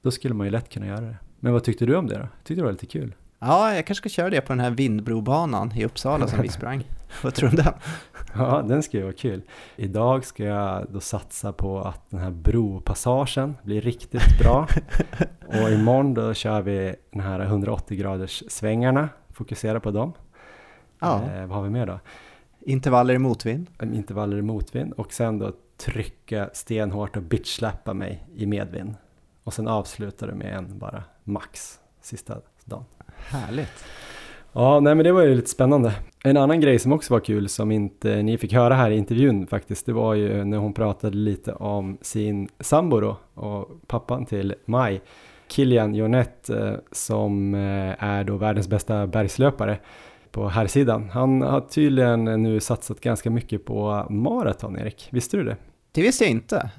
Då 0.00 0.10
skulle 0.10 0.34
man 0.34 0.46
ju 0.46 0.50
lätt 0.50 0.68
kunna 0.68 0.86
göra 0.86 1.00
det. 1.00 1.16
Men 1.40 1.52
vad 1.52 1.64
tyckte 1.64 1.86
du 1.86 1.96
om 1.96 2.06
det 2.06 2.18
då? 2.18 2.28
Tyckte 2.44 2.60
det 2.60 2.64
var 2.64 2.72
lite 2.72 2.86
kul? 2.86 3.14
Ja, 3.38 3.74
jag 3.74 3.86
kanske 3.86 4.02
ska 4.02 4.08
köra 4.08 4.30
det 4.30 4.40
på 4.40 4.52
den 4.52 4.60
här 4.60 4.70
Vindbrobanan 4.70 5.72
i 5.76 5.84
Uppsala 5.84 6.26
som 6.28 6.42
vi 6.42 6.48
sprang. 6.58 6.84
Vad 7.22 7.34
tror 7.34 7.48
du 7.48 7.56
om 7.56 7.64
den? 7.64 7.74
Ja, 8.34 8.62
den 8.68 8.82
ska 8.82 8.96
ju 8.96 9.02
vara 9.02 9.12
kul. 9.12 9.42
Idag 9.76 10.24
ska 10.24 10.44
jag 10.44 10.86
då 10.90 11.00
satsa 11.00 11.52
på 11.52 11.80
att 11.80 12.10
den 12.10 12.20
här 12.20 12.30
bropassagen 12.30 13.56
blir 13.62 13.80
riktigt 13.80 14.38
bra. 14.38 14.68
Och 15.46 15.70
imorgon 15.70 16.14
då 16.14 16.34
kör 16.34 16.62
vi 16.62 16.94
den 17.10 17.20
här 17.20 17.40
180 17.40 17.96
graders 17.98 18.42
svängarna, 18.48 19.08
fokusera 19.30 19.80
på 19.80 19.90
dem. 19.90 20.12
Ja. 21.00 21.22
Eh, 21.22 21.46
vad 21.46 21.56
har 21.56 21.62
vi 21.62 21.70
mer 21.70 21.86
då? 21.86 22.00
Intervaller 22.60 23.14
i 23.14 23.18
motvind. 23.18 23.66
Intervaller 23.82 24.36
i 24.36 24.42
motvind 24.42 24.92
och 24.92 25.12
sen 25.12 25.38
då 25.38 25.52
trycka 25.76 26.50
stenhårt 26.52 27.16
och 27.16 27.22
bitchslappa 27.22 27.94
mig 27.94 28.26
i 28.34 28.46
medvind. 28.46 28.94
Och 29.44 29.54
sen 29.54 29.68
avsluta 29.68 30.26
det 30.26 30.34
med 30.34 30.56
en 30.56 30.78
bara 30.78 31.04
max 31.24 31.78
sista 32.00 32.36
dagen. 32.64 32.84
Härligt. 33.16 33.84
Ja, 34.54 34.80
nej 34.80 34.94
men 34.94 35.04
det 35.04 35.12
var 35.12 35.22
ju 35.22 35.34
lite 35.34 35.50
spännande. 35.50 35.94
En 36.24 36.36
annan 36.36 36.60
grej 36.60 36.78
som 36.78 36.92
också 36.92 37.14
var 37.14 37.20
kul 37.20 37.48
som 37.48 37.72
inte 37.72 38.22
ni 38.22 38.38
fick 38.38 38.52
höra 38.52 38.74
här 38.74 38.90
i 38.90 38.96
intervjun 38.96 39.46
faktiskt, 39.46 39.86
det 39.86 39.92
var 39.92 40.14
ju 40.14 40.44
när 40.44 40.58
hon 40.58 40.72
pratade 40.72 41.16
lite 41.16 41.52
om 41.52 41.98
sin 42.00 42.48
sambo 42.60 43.00
då 43.00 43.16
och 43.34 43.68
pappan 43.86 44.26
till 44.26 44.54
Maj, 44.64 45.00
Kilian 45.48 45.94
Jornet 45.94 46.50
eh, 46.50 46.74
som 46.92 47.54
eh, 47.54 48.04
är 48.04 48.24
då 48.24 48.36
världens 48.36 48.68
bästa 48.68 49.06
bergslöpare 49.06 49.78
på 50.30 50.48
här 50.48 50.66
sidan. 50.66 51.10
Han 51.10 51.42
har 51.42 51.60
tydligen 51.60 52.24
nu 52.24 52.60
satsat 52.60 53.00
ganska 53.00 53.30
mycket 53.30 53.64
på 53.64 54.06
maraton, 54.10 54.78
Erik. 54.78 55.08
Visste 55.10 55.36
du 55.36 55.44
det? 55.44 55.56
Det 55.92 56.02
visste 56.02 56.24
jag 56.24 56.30
inte. 56.30 56.70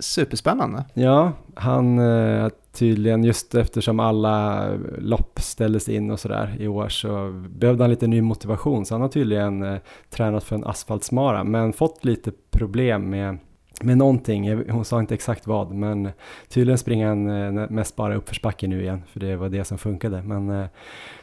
Superspännande. 0.00 0.84
Ja, 0.94 1.32
han 1.54 1.98
eh, 1.98 2.48
tydligen 2.72 3.24
just 3.24 3.54
eftersom 3.54 4.00
alla 4.00 4.68
lopp 4.98 5.40
ställdes 5.40 5.88
in 5.88 6.10
och 6.10 6.20
sådär 6.20 6.56
i 6.58 6.68
år 6.68 6.88
så 6.88 7.42
behövde 7.48 7.84
han 7.84 7.90
lite 7.90 8.06
ny 8.06 8.20
motivation 8.22 8.86
så 8.86 8.94
han 8.94 9.00
har 9.00 9.08
tydligen 9.08 9.62
eh, 9.62 9.78
tränat 10.10 10.44
för 10.44 10.56
en 10.56 10.64
asfaltsmara 10.64 11.44
men 11.44 11.72
fått 11.72 12.04
lite 12.04 12.32
problem 12.50 13.10
med 13.10 13.38
med 13.82 13.98
någonting, 13.98 14.70
hon 14.70 14.84
sa 14.84 15.00
inte 15.00 15.14
exakt 15.14 15.46
vad, 15.46 15.72
men 15.72 16.08
tydligen 16.48 16.78
springer 16.78 17.06
han 17.06 17.58
eh, 17.58 17.70
mest 17.70 17.96
bara 17.96 18.14
uppförsbacke 18.14 18.66
nu 18.66 18.82
igen, 18.82 19.02
för 19.06 19.20
det 19.20 19.36
var 19.36 19.48
det 19.48 19.64
som 19.64 19.78
funkade. 19.78 20.22
Men 20.22 20.46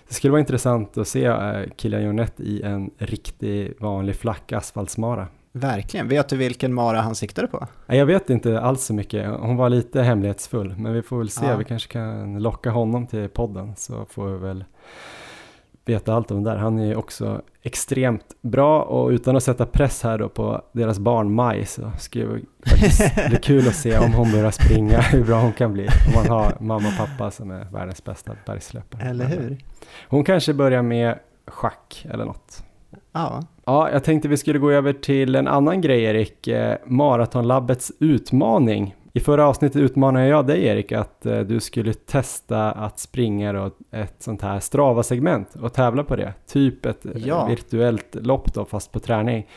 det 0.08 0.14
skulle 0.14 0.32
vara 0.32 0.40
intressant 0.40 0.98
att 0.98 1.08
se 1.08 1.34
Kilian 1.78 2.04
Jornet 2.04 2.40
i 2.40 2.62
en 2.62 2.92
riktig 2.98 3.74
vanlig 3.80 4.16
flack 4.16 4.52
asfaltsmara. 4.52 5.28
Verkligen. 5.58 6.08
Vet 6.08 6.30
du 6.30 6.38
vilken 6.38 6.74
mara 6.74 7.01
han 7.01 7.16
siktade 7.16 7.47
på? 7.47 7.68
Jag 7.88 8.05
vet 8.05 8.30
inte 8.30 8.62
alls 8.62 8.84
så 8.84 8.93
mycket. 8.93 9.28
Hon 9.39 9.58
var 9.58 9.70
lite 9.70 10.01
hemlighetsfull, 10.01 10.76
men 10.78 10.93
vi 10.93 11.01
får 11.01 11.18
väl 11.18 11.30
se. 11.30 11.45
Ja. 11.45 11.55
Vi 11.55 11.64
kanske 11.64 11.91
kan 11.91 12.39
locka 12.39 12.70
honom 12.72 13.08
till 13.08 13.30
podden 13.30 13.76
så 13.76 14.05
får 14.05 14.28
vi 14.28 14.38
väl 14.38 14.64
veta 15.86 16.14
allt 16.14 16.32
om 16.32 16.43
det 16.43 16.49
där. 16.49 16.58
Han 16.58 16.80
är 16.80 16.86
ju 16.86 16.95
också 16.95 17.41
extremt 17.62 18.26
bra 18.41 18.82
och 18.82 19.10
utan 19.10 19.36
att 19.36 19.43
sätta 19.43 19.66
press 19.66 20.03
här 20.03 20.18
då 20.18 20.30
på 20.30 20.62
deras 20.72 20.99
barn 20.99 21.32
Maj 21.32 21.66
så 21.66 21.91
skulle 21.99 22.26
det 22.26 22.70
faktiskt 22.70 23.16
bli 23.30 23.38
kul 23.38 23.68
att 23.68 23.76
se 23.76 23.97
om 23.97 24.14
hon 24.14 24.32
börjar 24.32 24.51
springa, 24.51 25.01
hur 25.01 25.24
bra 25.24 25.39
hon 25.39 25.53
kan 25.53 25.74
bli. 25.74 25.88
Om 25.88 26.14
man 26.16 26.28
har 26.28 26.58
mamma 26.60 26.88
och 26.88 26.97
pappa 26.97 27.32
som 27.32 27.51
är 27.51 27.66
världens 27.66 28.03
bästa 28.03 28.36
bergslöpare. 28.45 29.10
Eller 29.10 29.26
hur? 29.26 29.58
Hon 30.08 30.24
kanske 30.24 30.53
börjar 30.53 30.82
med 30.82 31.20
schack 31.47 32.05
eller 32.10 32.26
något. 32.26 32.64
Ja. 33.18 33.43
Ja, 33.65 33.91
jag 33.91 34.03
tänkte 34.03 34.28
vi 34.28 34.38
skulle 34.38 34.59
gå 34.59 34.72
över 34.72 34.93
till 34.93 35.36
en 35.36 35.47
annan 35.47 35.82
grej 35.82 36.03
Erik, 36.03 36.47
eh, 36.47 36.78
Maratonlabbets 36.86 37.91
utmaning. 37.99 38.95
I 39.13 39.20
förra 39.20 39.47
avsnittet 39.47 39.82
utmanade 39.82 40.28
jag 40.28 40.47
dig 40.47 40.65
Erik 40.65 40.91
att 40.91 41.26
eh, 41.26 41.39
du 41.39 41.59
skulle 41.59 41.93
testa 41.93 42.72
att 42.72 42.99
springa 42.99 43.53
då 43.53 43.72
ett 43.91 44.15
sånt 44.20 44.41
här 44.41 44.59
Strava-segment 44.59 45.55
och 45.55 45.74
tävla 45.74 46.03
på 46.03 46.15
det. 46.15 46.34
Typ 46.47 46.86
ett 46.86 47.05
eh, 47.05 47.11
Ja. 47.15 47.45
virtuellt 47.45 48.15
lopp 48.15 48.53
då 48.53 48.65
fast 48.65 48.91
på 48.91 48.99
träning. 48.99 49.47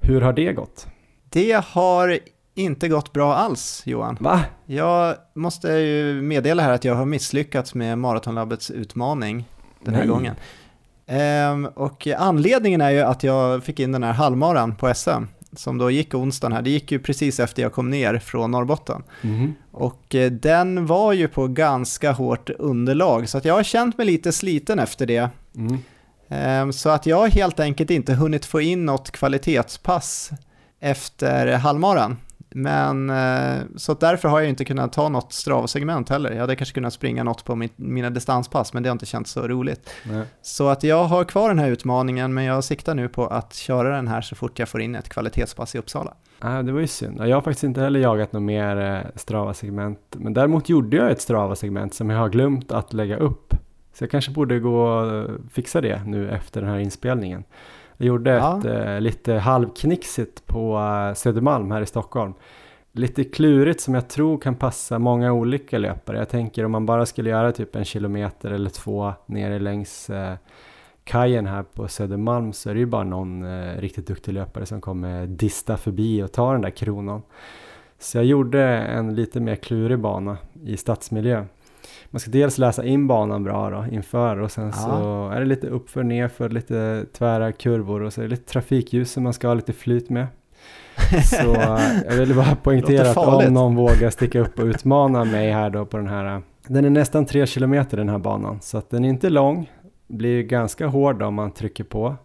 Hur 0.00 0.20
har 0.20 0.32
det 0.32 0.52
gått? 0.52 0.86
Det 1.30 1.64
har 1.66 2.18
inte 2.54 2.88
gått 2.88 3.12
bra 3.12 3.34
alls, 3.34 3.82
Johan. 3.86 4.16
Va? 4.20 4.40
Jag 4.66 5.14
måste 5.34 5.68
ju 5.72 6.22
meddela 6.22 6.62
här 6.62 6.72
att 6.72 6.84
jag 6.84 6.94
har 6.94 7.06
misslyckats 7.06 7.74
med 7.74 7.98
Maratonlabbets 7.98 8.70
utmaning 8.70 9.44
den 9.84 9.94
här 9.94 10.00
Nej. 10.00 10.10
gången. 10.10 10.34
Ehm, 11.06 11.66
och 11.66 12.06
anledningen 12.18 12.80
är 12.80 12.90
ju 12.90 13.00
att 13.00 13.22
jag 13.22 13.64
fick 13.64 13.80
in 13.80 13.92
den 13.92 14.02
här 14.02 14.12
halvmaran 14.12 14.76
på 14.76 14.94
SM, 14.94 15.24
som 15.52 15.78
då 15.78 15.90
gick 15.90 16.14
onsdagen 16.14 16.52
här. 16.52 16.62
Det 16.62 16.70
gick 16.70 16.92
ju 16.92 16.98
precis 16.98 17.40
efter 17.40 17.62
jag 17.62 17.72
kom 17.72 17.90
ner 17.90 18.18
från 18.18 18.50
Norrbotten. 18.50 19.02
Mhm. 19.22 19.54
Och 19.72 20.14
eh, 20.14 20.30
den 20.30 20.86
var 20.86 21.12
ju 21.12 21.28
på 21.28 21.48
ganska 21.48 22.12
hårt 22.12 22.50
underlag, 22.50 23.28
så 23.28 23.38
att 23.38 23.44
jag 23.44 23.54
har 23.54 23.62
känt 23.62 23.98
mig 23.98 24.06
lite 24.06 24.32
sliten 24.32 24.78
efter 24.78 25.06
det. 25.06 25.30
Mm. 25.56 25.78
Ehm, 26.28 26.72
Så 26.72 26.90
att 26.90 27.06
jag 27.06 27.16
har 27.16 27.28
helt 27.28 27.60
enkelt 27.60 27.90
inte 27.90 28.14
hunnit 28.14 28.44
få 28.44 28.60
in 28.60 28.84
något 28.84 29.10
kvalitetspass 29.10 30.30
efter 30.80 31.52
halvmaran. 31.52 32.16
Men 32.50 33.10
eh, 33.10 33.62
så 33.76 33.94
därför 33.94 34.28
har 34.28 34.40
jag 34.40 34.48
inte 34.48 34.64
kunnat 34.64 34.92
ta 34.92 35.08
något 35.08 35.32
Strava-segment 35.32 36.10
heller. 36.10 36.30
Jag 36.32 36.40
hade 36.40 36.56
kanske 36.56 36.74
kunnat 36.74 36.92
springa 36.92 37.24
något 37.24 37.44
på 37.44 37.56
mitt, 37.56 37.72
mina 37.76 38.10
distanspass, 38.10 38.72
men 38.72 38.82
det 38.82 38.88
har 38.88 38.92
inte 38.92 39.06
känts 39.06 39.30
så 39.30 39.48
roligt. 39.48 39.90
Nej. 40.04 40.24
Så 40.42 40.68
att 40.68 40.82
jag 40.82 41.04
har 41.04 41.24
kvar 41.24 41.48
den 41.48 41.58
här 41.58 41.70
utmaningen, 41.70 42.34
men 42.34 42.44
jag 42.44 42.64
siktar 42.64 42.94
nu 42.94 43.08
på 43.08 43.26
att 43.26 43.54
köra 43.54 43.96
den 43.96 44.08
här 44.08 44.20
så 44.20 44.34
fort 44.34 44.58
jag 44.58 44.68
får 44.68 44.80
in 44.80 44.94
ett 44.94 45.08
kvalitetspass 45.08 45.74
i 45.74 45.78
Uppsala. 45.78 46.14
Ah, 46.38 46.62
det 46.62 46.72
var 46.72 46.80
ju 46.80 46.86
synd. 46.86 47.20
Jag 47.20 47.36
har 47.36 47.42
faktiskt 47.42 47.64
inte 47.64 47.80
heller 47.80 48.00
jagat 48.00 48.32
något 48.32 48.42
mer 48.42 48.76
eh, 48.76 49.00
Strava-segment. 49.14 49.98
Men 50.10 50.34
däremot 50.34 50.68
gjorde 50.68 50.96
jag 50.96 51.10
ett 51.10 51.20
Strava-segment 51.20 51.94
som 51.94 52.10
jag 52.10 52.18
har 52.18 52.28
glömt 52.28 52.72
att 52.72 52.92
lägga 52.92 53.16
upp. 53.16 53.54
Så 53.92 54.04
jag 54.04 54.10
kanske 54.10 54.30
borde 54.30 54.60
gå 54.60 54.82
och 54.86 55.30
fixa 55.52 55.80
det 55.80 56.02
nu 56.06 56.30
efter 56.30 56.60
den 56.60 56.70
här 56.70 56.78
inspelningen. 56.78 57.44
Jag 57.96 58.06
gjorde 58.06 58.30
Ja. 58.30 58.58
ett 58.58 58.64
eh, 58.64 59.00
lite 59.00 59.34
halvknixigt 59.34 60.46
på 60.46 60.78
eh, 60.78 61.14
Södermalm 61.14 61.70
här 61.70 61.80
i 61.80 61.86
Stockholm. 61.86 62.34
Lite 62.92 63.24
klurigt 63.24 63.80
som 63.80 63.94
jag 63.94 64.08
tror 64.08 64.38
kan 64.38 64.54
passa 64.54 64.98
många 64.98 65.32
olika 65.32 65.78
löpare. 65.78 66.18
Jag 66.18 66.28
tänker 66.28 66.64
om 66.64 66.72
man 66.72 66.86
bara 66.86 67.06
skulle 67.06 67.30
göra 67.30 67.52
typ 67.52 67.76
en 67.76 67.84
kilometer 67.84 68.50
eller 68.50 68.70
två 68.70 69.12
nere 69.26 69.58
längs 69.58 70.10
eh, 70.10 70.34
kajen 71.04 71.46
här 71.46 71.62
på 71.62 71.88
Södermalm 71.88 72.52
så 72.52 72.70
är 72.70 72.74
det 72.74 72.80
ju 72.80 72.86
bara 72.86 73.04
någon 73.04 73.42
eh, 73.44 73.80
riktigt 73.80 74.06
duktig 74.06 74.32
löpare 74.32 74.66
som 74.66 74.80
kommer 74.80 75.26
dista 75.26 75.76
förbi 75.76 76.22
och 76.22 76.32
ta 76.32 76.52
den 76.52 76.60
där 76.62 76.70
kronan. 76.70 77.22
Så 77.98 78.18
jag 78.18 78.24
gjorde 78.24 78.62
en 78.64 79.14
lite 79.14 79.40
mer 79.40 79.54
klurig 79.56 79.98
bana 79.98 80.36
i 80.64 80.76
stadsmiljö. 80.76 81.44
Man 82.10 82.20
ska 82.20 82.30
dels 82.30 82.58
läsa 82.58 82.84
in 82.84 83.06
banan 83.06 83.44
bra 83.44 83.70
då 83.70 83.84
inför 83.94 84.36
och 84.40 84.50
sen 84.50 84.66
Ja. 84.66 84.72
så 84.72 85.28
är 85.28 85.40
det 85.40 85.46
lite 85.46 85.66
uppför, 85.66 86.02
nerför, 86.02 86.48
lite 86.48 87.06
tvära 87.12 87.52
kurvor 87.52 88.02
och 88.02 88.12
så 88.12 88.20
är 88.20 88.22
det 88.24 88.30
lite 88.30 88.52
trafikljus 88.52 89.12
som 89.12 89.22
man 89.22 89.32
ska 89.32 89.46
ha 89.46 89.54
lite 89.54 89.72
flyt 89.72 90.10
med. 90.10 90.26
Så 91.24 91.54
eh, 91.54 91.80
jag 92.06 92.12
ville 92.16 92.34
bara 92.34 92.54
poängtera 92.62 93.10
att 93.10 93.16
om 93.16 93.54
någon 93.54 93.74
vågar 93.76 94.10
sticka 94.10 94.40
upp 94.40 94.58
och 94.58 94.64
utmana 94.64 95.24
mig 95.24 95.50
här 95.52 95.70
då 95.70 95.84
på 95.86 95.96
den 95.96 96.06
här. 96.06 96.34
eh, 96.36 96.40
Den 96.66 96.84
är 96.84 96.90
nästan 96.90 97.26
tre 97.26 97.46
kilometer 97.46 97.96
den 97.96 98.08
här 98.08 98.18
banan 98.18 98.60
så 98.60 98.78
att 98.78 98.90
den 98.90 99.04
är 99.04 99.08
inte 99.08 99.30
lång. 99.30 99.70
Blir 100.06 100.42
ganska 100.42 100.86
hård 100.86 101.22
om 101.22 101.34
man 101.34 101.50
trycker 101.50 101.84
på. 101.84 102.16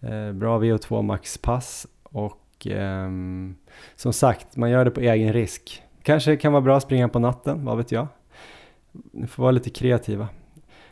Eh, 0.00 0.32
bra 0.32 0.58
VO2 0.58 1.02
maxpass 1.02 1.86
och 2.02 2.66
ehm, 2.70 3.54
som 3.96 4.12
sagt 4.12 4.56
man 4.56 4.70
gör 4.70 4.84
det 4.84 4.90
på 4.90 5.00
egen 5.00 5.32
risk. 5.32 5.82
Kanske 6.02 6.36
kan 6.36 6.52
vara 6.52 6.62
bra 6.62 6.76
att 6.76 6.82
springa 6.82 7.08
på 7.08 7.18
natten, 7.18 7.64
vad 7.64 7.76
vet 7.76 7.92
jag. 7.92 8.06
Ni 9.12 9.26
får 9.26 9.42
vara 9.42 9.52
lite 9.52 9.70
kreativa. 9.70 10.28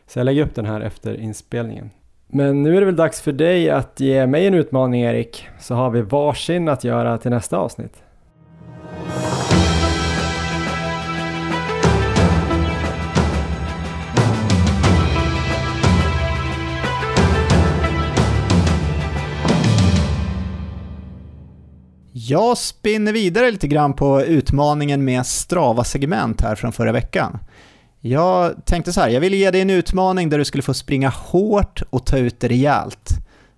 Så 0.07 0.19
jag 0.19 0.25
lägger 0.25 0.43
upp 0.43 0.55
den 0.55 0.65
här 0.65 0.81
efter 0.81 1.19
inspelningen. 1.19 1.89
Men 2.27 2.63
nu 2.63 2.75
är 2.75 2.79
det 2.79 2.85
väl 2.85 2.95
dags 2.95 3.21
för 3.21 3.31
dig 3.31 3.69
att 3.69 3.99
ge 3.99 4.27
mig 4.27 4.47
en 4.47 4.53
utmaning 4.53 5.01
Erik, 5.01 5.47
så 5.59 5.75
har 5.75 5.89
vi 5.89 6.01
varsin 6.01 6.69
att 6.69 6.83
göra 6.83 7.17
till 7.17 7.31
nästa 7.31 7.57
avsnitt. 7.57 8.03
Jag 22.15 22.57
spinner 22.57 23.13
vidare 23.13 23.51
lite 23.51 23.67
grann 23.67 23.93
på 23.93 24.21
utmaningen 24.21 25.05
med 25.05 25.25
Strava-segment 25.25 26.41
här 26.41 26.55
från 26.55 26.71
förra 26.71 26.91
veckan. 26.91 27.39
Jag 28.05 28.65
tänkte 28.65 28.93
så 28.93 29.01
här, 29.01 29.09
jag 29.09 29.21
ville 29.21 29.37
ge 29.37 29.51
dig 29.51 29.61
en 29.61 29.69
utmaning 29.69 30.29
där 30.29 30.37
du 30.37 30.45
skulle 30.45 30.61
få 30.61 30.73
springa 30.73 31.09
hårt 31.09 31.81
och 31.89 32.05
ta 32.05 32.17
ut 32.17 32.39
det 32.39 32.47
rejält. 32.47 33.09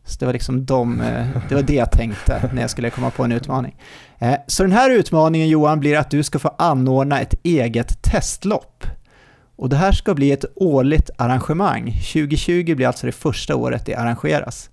Så 0.04 0.20
det 0.20 0.26
var 0.26 0.34
liksom 0.34 0.66
de, 0.66 1.02
eh, 1.02 1.28
det 1.50 1.56
var 1.56 1.62
det 1.62 1.74
jag 1.74 1.92
tänkte 1.92 2.50
när 2.54 2.62
jag 2.62 2.70
skulle 2.70 2.90
komma 2.90 3.10
på 3.10 3.24
en 3.24 3.32
utmaning. 3.32 3.76
Eh, 4.20 4.36
så 4.48 4.64
den 4.64 4.72
här 4.72 4.90
utmaningen 4.90 5.50
Johan 5.50 5.80
blir 5.80 5.98
att 5.98 6.12
du 6.12 6.24
ska 6.24 6.40
få 6.40 6.56
anordna 6.58 7.20
ett 7.20 7.34
eget 7.44 8.02
testlopp. 8.02 8.84
Och 9.56 9.70
det 9.70 9.76
här 9.76 9.92
ska 9.92 10.14
bli 10.14 10.32
ett 10.32 10.46
årligt 10.56 11.10
arrangemang. 11.18 11.92
2020 11.92 12.76
blir 12.76 12.88
alltså 12.88 13.06
det 13.06 13.12
första 13.12 13.56
året 13.56 13.86
det 13.86 13.96
arrangeras. 13.96 14.70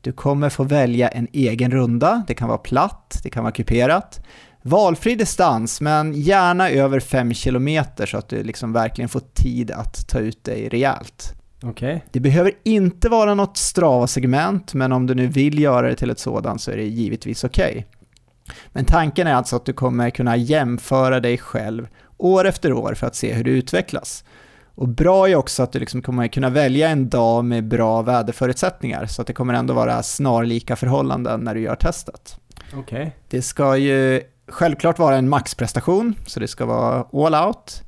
Du 0.00 0.12
kommer 0.12 0.50
få 0.50 0.64
välja 0.64 1.08
en 1.08 1.28
egen 1.32 1.70
runda, 1.70 2.24
det 2.26 2.34
kan 2.34 2.48
vara 2.48 2.58
platt, 2.58 3.20
det 3.22 3.30
kan 3.30 3.44
vara 3.44 3.52
kuperat. 3.52 4.20
Valfri 4.66 5.14
distans, 5.14 5.80
men 5.80 6.12
gärna 6.12 6.70
över 6.70 7.00
5 7.00 7.34
km 7.34 7.68
så 8.06 8.18
att 8.18 8.28
du 8.28 8.42
liksom 8.42 8.72
verkligen 8.72 9.08
får 9.08 9.22
tid 9.34 9.70
att 9.70 10.08
ta 10.08 10.18
ut 10.18 10.44
dig 10.44 10.68
rejält. 10.68 11.34
Okej. 11.62 12.04
Det 12.12 12.20
behöver 12.20 12.52
inte 12.64 13.08
vara 13.08 13.34
något 13.34 13.56
Strava-segment, 13.56 14.74
men 14.74 14.92
om 14.92 15.06
du 15.06 15.14
nu 15.14 15.26
vill 15.26 15.58
göra 15.58 15.88
det 15.88 15.94
till 15.94 16.10
ett 16.10 16.18
sådant 16.18 16.60
så 16.60 16.70
är 16.70 16.76
det 16.76 16.84
givetvis 16.84 17.44
okej. 17.44 17.86
Men 18.68 18.84
tanken 18.84 19.26
är 19.26 19.34
alltså 19.34 19.56
att 19.56 19.64
du 19.64 19.72
kommer 19.72 20.10
kunna 20.10 20.36
jämföra 20.36 21.20
dig 21.20 21.38
själv 21.38 21.88
år 22.16 22.46
efter 22.46 22.72
år 22.72 22.94
för 22.94 23.06
att 23.06 23.16
se 23.16 23.32
hur 23.32 23.44
du 23.44 23.50
utvecklas. 23.50 24.24
Och 24.74 24.88
bra 24.88 25.28
är 25.28 25.34
också 25.34 25.62
att 25.62 25.72
du 25.72 25.78
liksom 25.78 26.02
kommer 26.02 26.28
kunna 26.28 26.50
välja 26.50 26.88
en 26.88 27.08
dag 27.08 27.44
med 27.44 27.68
bra 27.68 28.02
väderförutsättningar, 28.02 29.06
så 29.06 29.22
att 29.22 29.26
det 29.26 29.32
kommer 29.32 29.54
ändå 29.54 29.74
vara 29.74 30.02
snarlika 30.02 30.76
förhållanden 30.76 31.40
när 31.40 31.54
du 31.54 31.60
gör 31.60 31.76
testet. 31.76 32.40
Okay. 32.76 33.10
Det 33.28 33.42
ska 33.42 33.76
ju 33.76 34.22
självklart 34.48 34.98
vara 34.98 35.16
en 35.16 35.28
maxprestation, 35.28 36.14
så 36.26 36.40
det 36.40 36.48
ska 36.48 36.66
vara 36.66 37.06
all 37.12 37.46
out. 37.46 37.82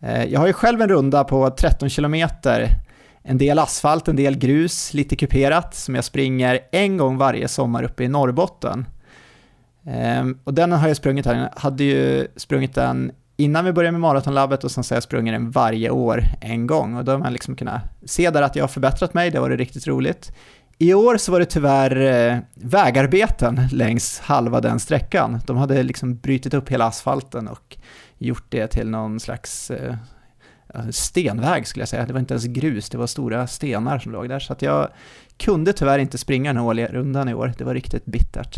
Eh, 0.00 0.24
jag 0.24 0.40
har 0.40 0.46
ju 0.46 0.52
själv 0.52 0.82
en 0.82 0.88
runda 0.88 1.24
på 1.24 1.50
13 1.50 1.88
kilometer, 1.88 2.68
en 3.22 3.38
del 3.38 3.58
asfalt, 3.58 4.08
en 4.08 4.16
del 4.16 4.38
grus, 4.38 4.94
lite 4.94 5.16
kuperat, 5.16 5.74
som 5.74 5.94
jag 5.94 6.04
springer 6.04 6.60
en 6.72 6.96
gång 6.96 7.18
varje 7.18 7.48
sommar 7.48 7.82
uppe 7.82 8.04
i 8.04 8.08
Norrbotten. 8.08 8.86
Ehm, 9.86 10.38
och 10.44 10.54
den 10.54 10.72
har 10.72 10.88
jag 10.88 10.96
sprungit 10.96 11.26
här, 11.26 11.34
jag 11.34 11.60
hade 11.60 11.84
ju 11.84 12.26
sprungit 12.36 12.74
den 12.74 13.12
innan 13.36 13.64
vi 13.64 13.72
började 13.72 13.92
med 13.92 14.00
maratonlabbet 14.00 14.64
och 14.64 14.70
sen 14.70 14.84
så 14.84 14.94
har 14.94 14.96
jag 14.96 15.02
sprungit 15.02 15.34
den 15.34 15.50
varje 15.50 15.90
år 15.90 16.24
en 16.40 16.66
gång 16.66 16.96
och 16.96 17.04
då 17.04 17.12
har 17.12 17.18
man 17.18 17.32
liksom 17.32 17.56
kunnat 17.56 17.82
se 18.04 18.30
där 18.30 18.42
att 18.42 18.56
jag 18.56 18.62
har 18.62 18.68
förbättrat 18.68 19.14
mig, 19.14 19.30
det 19.30 19.38
har 19.38 19.42
varit 19.42 19.58
riktigt 19.58 19.86
roligt. 19.86 20.32
I 20.80 20.94
år 20.94 21.16
så 21.16 21.32
var 21.32 21.40
det 21.40 21.46
tyvärr 21.46 22.00
eh, 22.00 22.38
vägarbeten 22.54 23.60
längs 23.72 24.20
halva 24.20 24.60
den 24.60 24.80
sträckan. 24.80 25.40
De 25.46 25.56
hade 25.56 25.82
liksom 25.82 26.16
brutit 26.16 26.54
upp 26.54 26.68
hela 26.68 26.86
asfalten 26.86 27.48
och 27.48 27.76
gjort 28.18 28.46
det 28.48 28.66
till 28.66 28.90
någon 28.90 29.20
slags 29.20 29.70
eh, 29.70 29.94
stenväg 30.90 31.66
skulle 31.66 31.82
jag 31.82 31.88
säga. 31.88 32.06
Det 32.06 32.12
var 32.12 32.20
inte 32.20 32.34
ens 32.34 32.44
grus, 32.44 32.90
det 32.90 32.98
var 32.98 33.06
stora 33.06 33.46
stenar 33.46 33.98
som 33.98 34.12
låg 34.12 34.28
där. 34.28 34.38
Så 34.38 34.54
jag 34.58 34.88
kunde 35.36 35.72
tyvärr 35.72 35.98
inte 35.98 36.18
springa 36.18 36.52
den 36.52 36.64
här 36.64 36.86
rundan 36.86 37.28
i 37.28 37.34
år, 37.34 37.52
det 37.58 37.64
var 37.64 37.74
riktigt 37.74 38.04
bittert. 38.04 38.56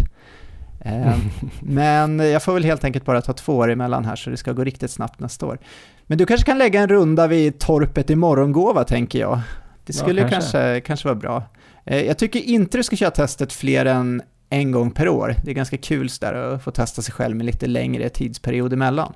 Eh, 0.81 1.19
men 1.61 2.19
jag 2.19 2.43
får 2.43 2.55
väl 2.55 2.65
helt 2.65 2.85
enkelt 2.85 3.05
bara 3.05 3.23
ta 3.23 3.33
två 3.33 3.57
år 3.57 3.71
emellan 3.71 4.05
här 4.05 4.17
så 4.17 4.31
det 4.31 4.37
ska 4.37 4.53
gå 4.53 4.65
riktigt 4.65 4.91
snabbt 4.91 5.21
nästa 5.21 5.47
år. 5.47 5.59
Men 6.07 6.19
du 6.19 6.27
kanske 6.27 6.47
kan 6.47 6.59
lägga 6.59 6.81
en 6.81 6.89
runda 6.89 7.27
vid 7.27 7.59
torpet 7.59 8.11
i 8.11 8.17
Morgongåva 8.17 8.85
tänker 8.85 9.21
jag. 9.21 9.41
Det 9.85 9.93
skulle 9.93 10.21
ja, 10.21 10.29
kanske. 10.29 10.53
kanske, 10.53 10.81
kanske 10.81 11.09
vara 11.09 11.19
bra. 11.19 11.45
Eh, 11.91 12.07
jag 12.07 12.19
tycker 12.19 12.41
inte 12.41 12.79
du 12.79 12.83
ska 12.83 12.97
köra 12.97 13.11
testet 13.11 13.53
fler 13.53 13.87
än 13.87 14.23
en 14.51 14.73
gång 14.73 14.91
per 14.91 15.09
år. 15.09 15.35
Det 15.45 15.51
är 15.51 15.55
ganska 15.55 15.77
kul 15.77 16.11
sådär 16.11 16.35
att 16.35 16.65
få 16.65 16.71
testa 16.71 17.03
sig 17.03 17.15
själv 17.15 17.37
med 17.37 17.47
lite 17.47 17.67
längre 17.67 18.09
tidsperiod 18.09 18.73
emellan. 18.73 19.13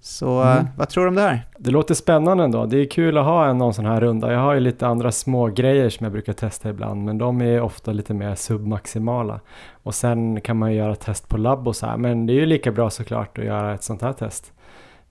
Så 0.00 0.42
mm. 0.42 0.66
vad 0.76 0.88
tror 0.88 1.04
du 1.04 1.08
om 1.08 1.14
det 1.14 1.22
här? 1.22 1.46
Det 1.58 1.70
låter 1.70 1.94
spännande 1.94 2.44
ändå. 2.44 2.66
Det 2.66 2.76
är 2.76 2.90
kul 2.90 3.18
att 3.18 3.24
ha 3.24 3.46
en 3.46 3.58
någon 3.58 3.74
sån 3.74 3.86
här 3.86 4.00
runda. 4.00 4.32
Jag 4.32 4.40
har 4.40 4.54
ju 4.54 4.60
lite 4.60 4.86
andra 4.86 5.12
små 5.12 5.46
grejer 5.46 5.90
som 5.90 6.04
jag 6.04 6.12
brukar 6.12 6.32
testa 6.32 6.70
ibland 6.70 7.04
men 7.04 7.18
de 7.18 7.42
är 7.42 7.60
ofta 7.60 7.92
lite 7.92 8.14
mer 8.14 8.34
submaximala. 8.34 9.40
Och 9.70 9.94
sen 9.94 10.40
kan 10.40 10.56
man 10.56 10.72
ju 10.72 10.78
göra 10.78 10.94
test 10.94 11.28
på 11.28 11.36
labb 11.36 11.68
och 11.68 11.76
så 11.76 11.86
här 11.86 11.96
men 11.96 12.26
det 12.26 12.32
är 12.32 12.34
ju 12.34 12.46
lika 12.46 12.72
bra 12.72 12.90
såklart 12.90 13.38
att 13.38 13.44
göra 13.44 13.74
ett 13.74 13.82
sånt 13.82 14.02
här 14.02 14.12
test. 14.12 14.52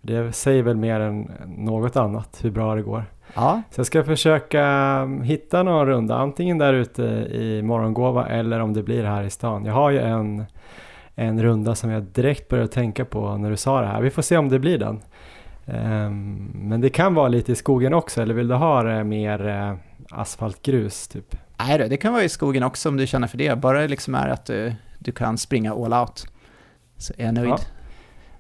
Det 0.06 0.32
säger 0.32 0.64
väl 0.64 0.78
mer 0.78 1.00
än 1.00 1.32
något 1.46 1.96
annat 1.96 2.40
hur 2.44 2.52
bra 2.52 2.76
det 2.76 2.82
går. 2.82 3.06
Ja. 3.36 3.62
Så 3.72 3.80
jag 3.80 3.88
ska 3.88 4.04
försöka 4.04 5.06
hitta 5.24 5.64
någon 5.64 5.86
runda, 5.86 6.16
antingen 6.16 6.58
där 6.58 6.74
ute 6.74 7.04
i 7.32 7.62
Morgongåva 7.62 8.28
eller 8.28 8.60
om 8.60 8.74
det 8.74 8.84
blir 8.84 9.04
här 9.04 9.24
i 9.24 9.30
stan. 9.30 9.66
Jag 9.66 9.74
har 9.74 9.90
ju 9.90 10.00
en 10.00 10.46
en 11.16 11.44
runda 11.44 11.76
som 11.76 11.90
jag 11.90 12.04
direkt 12.04 12.50
började 12.50 12.72
tänka 12.72 13.06
på 13.06 13.38
när 13.38 13.50
du 13.50 13.58
sa 13.58 13.82
det 13.82 13.88
här. 13.88 14.02
Vi 14.02 14.10
får 14.10 14.22
se 14.22 14.38
om 14.38 14.50
det 14.50 14.60
blir 14.60 14.78
den. 14.78 15.02
Um, 15.66 16.52
men 16.54 16.82
det 16.82 16.90
kan 16.90 17.14
vara 17.14 17.28
lite 17.28 17.52
i 17.52 17.56
skogen 17.56 17.94
också, 17.94 18.22
eller 18.22 18.34
vill 18.34 18.48
du 18.48 18.56
ha 18.56 18.84
det 18.84 19.04
mer 19.04 19.48
uh, 19.48 19.76
asfaltgrus 20.10 21.08
typ? 21.08 21.36
Nej 21.58 21.78
då, 21.78 21.88
det 21.88 21.98
kan 21.98 22.14
vara 22.14 22.24
i 22.24 22.30
skogen 22.30 22.64
också 22.64 22.90
om 22.90 22.98
du 22.98 23.08
känner 23.08 23.28
för 23.28 23.38
det. 23.38 23.56
Bara 23.56 23.82
det 23.82 23.88
liksom 23.88 24.16
är 24.16 24.28
att 24.28 24.46
du, 24.46 24.74
du 25.00 25.12
kan 25.12 25.38
springa 25.38 25.74
all 25.74 25.94
out. 25.94 26.26
Så 26.98 27.14
är 27.18 27.26
jag 27.26 27.34
nöjd. 27.34 27.50
Ja. 27.50 27.58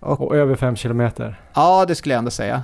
Och, 0.03 0.21
och, 0.21 0.35
över 0.35 0.55
fem 0.55 0.75
kilometer? 0.75 1.41
Ja, 1.53 1.85
det 1.85 1.95
skulle 1.95 2.13
jag 2.13 2.19
ändå 2.19 2.31
säga. 2.31 2.63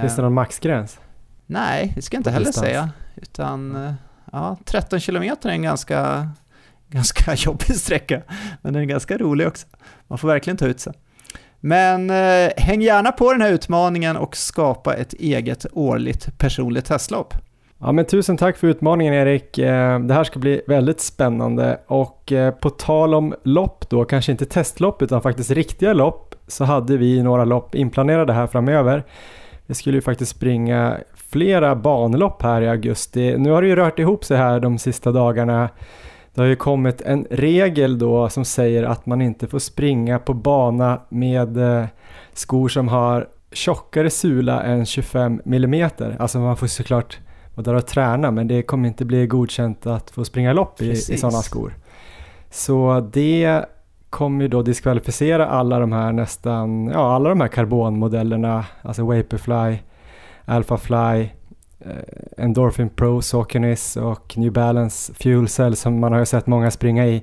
Finns 0.00 0.16
det 0.16 0.22
någon 0.22 0.34
maxgräns? 0.34 0.98
Nej, 1.46 1.92
det 1.94 2.02
ska 2.02 2.16
jag 2.16 2.20
inte 2.20 2.30
heller 2.30 2.46
distans. 2.46 2.66
säga. 2.66 2.90
Utan 3.16 3.76
eh, 3.86 3.92
ja, 4.32 4.56
13 4.64 5.00
kilometer 5.00 5.48
är 5.48 5.52
en 5.52 5.62
ganska 5.62 6.28
ganska 6.88 7.34
jobbig 7.34 7.76
sträcka, 7.76 8.22
men 8.62 8.72
den 8.72 8.82
är 8.82 8.86
ganska 8.86 9.18
rolig 9.18 9.46
också. 9.46 9.66
Man 10.06 10.18
får 10.18 10.28
verkligen 10.28 10.56
ta 10.56 10.66
ut 10.66 10.80
sig. 10.80 10.92
Men 11.60 12.10
eh, 12.10 12.50
häng 12.56 12.82
gärna 12.82 13.12
på 13.12 13.32
den 13.32 13.40
här 13.42 13.52
utmaningen 13.52 14.16
och 14.16 14.36
skapa 14.36 14.94
ett 14.94 15.12
eget 15.12 15.66
årligt 15.72 16.38
personligt 16.38 16.84
testlopp. 16.84 17.34
Ja, 17.78 17.92
men 17.92 18.04
tusen 18.04 18.36
tack 18.36 18.56
för 18.56 18.66
utmaningen 18.66 19.14
Erik. 19.14 19.58
Eh, 19.58 20.00
det 20.00 20.14
här 20.14 20.24
ska 20.24 20.38
bli 20.38 20.62
väldigt 20.66 21.00
spännande 21.00 21.80
och 21.86 22.32
eh, 22.32 22.54
på 22.54 22.70
tal 22.70 23.14
om 23.14 23.34
lopp 23.44 23.90
då, 23.90 24.04
kanske 24.04 24.32
inte 24.32 24.46
testlopp 24.46 25.02
utan 25.02 25.22
faktiskt 25.22 25.50
riktiga 25.50 25.92
lopp, 25.92 26.29
så 26.50 26.64
hade 26.64 26.96
vi 26.96 27.22
några 27.22 27.44
lopp 27.44 27.74
inplanerade 27.74 28.32
här 28.32 28.46
framöver. 28.46 29.04
Vi 29.66 29.74
skulle 29.74 29.96
ju 29.96 30.02
faktiskt 30.02 30.30
springa 30.30 30.96
flera 31.14 31.76
banlopp 31.76 32.42
här 32.42 32.62
i 32.62 32.68
augusti. 32.68 33.34
Nu 33.38 33.50
har 33.50 33.62
det 33.62 33.68
ju 33.68 33.76
rört 33.76 33.98
ihop 33.98 34.24
sig 34.24 34.36
här 34.36 34.60
de 34.60 34.78
sista 34.78 35.12
dagarna 35.12 35.68
det 36.34 36.40
har 36.40 36.48
ju 36.48 36.56
kommit 36.56 37.00
en 37.00 37.26
regel 37.30 37.98
då 37.98 38.28
som 38.28 38.44
säger 38.44 38.82
att 38.82 39.06
man 39.06 39.22
inte 39.22 39.46
får 39.46 39.58
springa 39.58 40.18
på 40.18 40.34
bana 40.34 41.00
med 41.08 41.56
eh, 41.56 41.86
skor 42.32 42.68
som 42.68 42.88
har 42.88 43.28
tjockare 43.52 44.10
sula 44.10 44.62
än 44.62 44.86
25 44.86 45.42
mm. 45.46 45.90
Alltså 46.18 46.38
man 46.38 46.56
får 46.56 46.66
såklart 46.66 47.18
vara 47.54 47.64
där 47.64 47.74
och 47.74 47.86
träna 47.86 48.30
men 48.30 48.48
det 48.48 48.62
kommer 48.62 48.88
inte 48.88 49.04
bli 49.04 49.26
godkänt 49.26 49.86
att 49.86 50.10
få 50.10 50.24
springa 50.24 50.52
lopp 50.52 50.82
i, 50.82 50.90
i 50.90 50.96
sådana 50.96 51.42
skor. 51.42 51.74
Så 52.50 53.08
det 53.12 53.64
kommer 54.10 54.42
ju 54.42 54.48
då 54.48 54.62
diskvalificera 54.62 55.46
alla 55.46 55.78
de 55.78 55.92
här 55.92 56.12
nästan, 56.12 56.88
ja 56.88 57.14
alla 57.14 57.28
de 57.28 57.40
här 57.40 57.48
karbonmodellerna, 57.48 58.64
alltså 58.82 59.04
Vaporfly, 59.04 59.78
Alphafly, 60.44 61.28
Eh, 61.84 62.44
Endorphin 62.44 62.88
Pro, 62.88 63.20
Saucony's 63.20 63.98
och 63.98 64.38
New 64.38 64.52
Balance 64.52 65.14
Fuel 65.14 65.48
Cell 65.48 65.76
som 65.76 66.00
man 66.00 66.12
har 66.12 66.18
ju 66.18 66.26
sett 66.26 66.46
många 66.46 66.70
springa 66.70 67.06
i. 67.06 67.22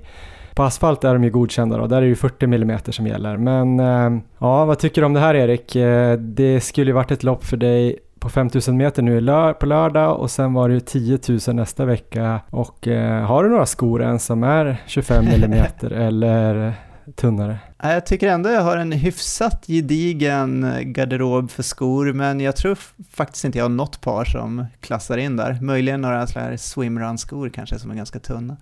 På 0.55 0.63
asfalt 0.63 1.03
är 1.03 1.13
de 1.13 1.23
ju 1.23 1.31
godkända 1.31 1.77
då, 1.77 1.87
där 1.87 1.97
är 1.97 2.01
det 2.01 2.07
ju 2.07 2.15
40 2.15 2.45
mm 2.45 2.79
som 2.89 3.07
gäller. 3.07 3.37
Men 3.37 3.79
eh, 3.79 4.21
ja, 4.39 4.65
vad 4.65 4.79
tycker 4.79 5.01
du 5.01 5.05
om 5.05 5.13
det 5.13 5.19
här 5.19 5.35
Erik? 5.35 5.75
Eh, 5.75 6.17
det 6.17 6.61
skulle 6.61 6.89
ju 6.91 6.95
varit 6.95 7.11
ett 7.11 7.23
lopp 7.23 7.43
för 7.43 7.57
dig 7.57 7.99
på 8.27 8.31
5000 8.31 8.77
meter 8.77 9.01
nu 9.01 9.53
på 9.59 9.65
lördag 9.65 10.19
och 10.19 10.31
sen 10.31 10.53
var 10.53 10.69
det 10.69 10.73
ju 10.73 10.79
10 10.79 11.19
000 11.47 11.55
nästa 11.55 11.85
vecka. 11.85 12.39
Och 12.49 12.87
har 13.27 13.43
du 13.43 13.49
några 13.49 13.65
skor 13.65 14.03
än 14.03 14.19
som 14.19 14.43
är 14.43 14.83
25 14.85 15.27
mm 15.33 15.65
eller 15.81 16.73
tunnare? 17.15 17.57
Jag 17.83 18.05
tycker 18.05 18.27
ändå 18.27 18.49
jag 18.49 18.61
har 18.61 18.77
en 18.77 18.91
hyfsat 18.91 19.63
gedigen 19.67 20.73
garderob 20.81 21.51
för 21.51 21.63
skor, 21.63 22.13
men 22.13 22.39
jag 22.39 22.55
tror 22.55 22.77
faktiskt 23.11 23.45
inte 23.45 23.57
jag 23.57 23.65
har 23.65 23.69
något 23.69 24.01
par 24.01 24.25
som 24.25 24.65
klassar 24.81 25.17
in 25.17 25.35
där. 25.37 25.57
Möjligen 25.61 26.01
några 26.01 26.27
swimrun-skor 26.57 27.49
kanske 27.49 27.79
som 27.79 27.91
är 27.91 27.95
ganska 27.95 28.19
tunna. 28.19 28.57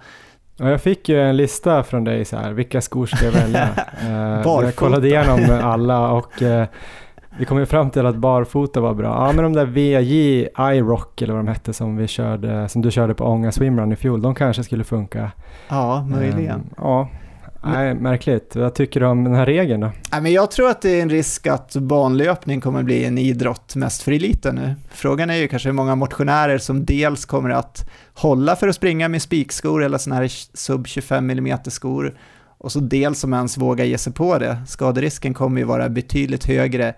Ja, 0.57 0.69
jag 0.69 0.81
fick 0.81 1.09
ju 1.09 1.21
en 1.21 1.37
lista 1.37 1.83
från 1.83 2.03
dig 2.03 2.25
så 2.25 2.37
här, 2.37 2.51
vilka 2.51 2.81
skor 2.81 3.05
ska 3.05 3.25
jag 3.25 3.31
välja? 3.31 3.69
uh, 4.03 4.41
jag 4.63 4.75
kollade 4.75 5.07
igenom 5.07 5.59
alla 5.63 6.11
och 6.11 6.41
uh, 6.41 6.63
vi 7.40 7.45
kom 7.45 7.60
ju 7.60 7.66
fram 7.66 7.90
till 7.90 8.06
att 8.06 8.16
barfota 8.16 8.80
var 8.80 8.94
bra. 8.94 9.28
Ja 9.28 9.32
men 9.32 9.44
de 9.44 9.53
där 9.53 9.66
VJ 9.66 10.48
iRock 10.60 11.22
eller 11.22 11.34
vad 11.34 11.45
de 11.45 11.48
hette 11.48 11.74
som, 11.74 11.98
vi 11.98 12.07
körde, 12.07 12.70
som 12.70 12.82
du 12.82 12.91
körde 12.91 13.14
på 13.14 13.26
Ånga 13.26 13.52
Swimrun 13.52 13.91
i 13.91 13.95
fjol, 13.95 14.22
de 14.22 14.36
kanske 14.36 14.64
skulle 14.64 14.84
funka. 14.84 15.32
Ja, 15.70 16.07
möjligen. 16.10 16.56
Um, 16.56 16.70
ja, 16.78 17.10
Nej, 17.68 17.94
märkligt. 17.94 18.56
Vad 18.56 18.74
tycker 18.74 18.99
du 18.99 19.06
om 19.06 19.24
den 19.24 19.36
här 19.36 19.45
regeln 19.45 19.82
då? 19.82 19.91
Nej, 20.12 20.22
men 20.22 20.32
jag 20.32 20.52
tror 20.52 20.70
att 20.70 20.82
det 20.82 20.90
är 20.90 21.02
en 21.02 21.10
risk 21.10 21.48
att 21.48 21.76
banlöpning 21.76 22.62
kommer 22.62 22.84
bli 22.84 23.06
en 23.06 23.18
idrott 23.18 23.76
mest 23.76 24.02
för 24.02 24.12
eliten 24.12 24.56
nu. 24.56 24.76
Frågan 24.90 25.30
är 25.30 25.36
ju 25.36 25.48
kanske 25.48 25.70
hur 25.70 25.74
många 25.74 25.95
motionärer 25.95 26.57
som 26.57 26.86
dels 26.86 27.26
kommer 27.26 27.49
att 27.49 27.90
hålla 28.14 28.56
för 28.56 28.68
att 28.68 28.76
springa 28.76 29.07
med 29.07 29.22
spikskor 29.22 29.84
eller 29.84 29.98
sådana 29.98 30.22
här 30.22 30.28
sub 30.53 30.88
25 30.88 31.30
mm 31.30 31.57
skor 31.68 32.18
och 32.57 32.72
så 32.72 32.80
dels 32.80 33.20
som 33.20 33.34
ens 33.34 33.57
vågar 33.57 33.86
ge 33.86 33.98
sig 33.98 34.14
på 34.14 34.38
det. 34.38 34.57
Skaderisken 34.68 35.34
kommer 35.34 35.62
ju 35.62 35.66
vara 35.66 35.90
betydligt 35.90 36.45
högre 36.45 36.94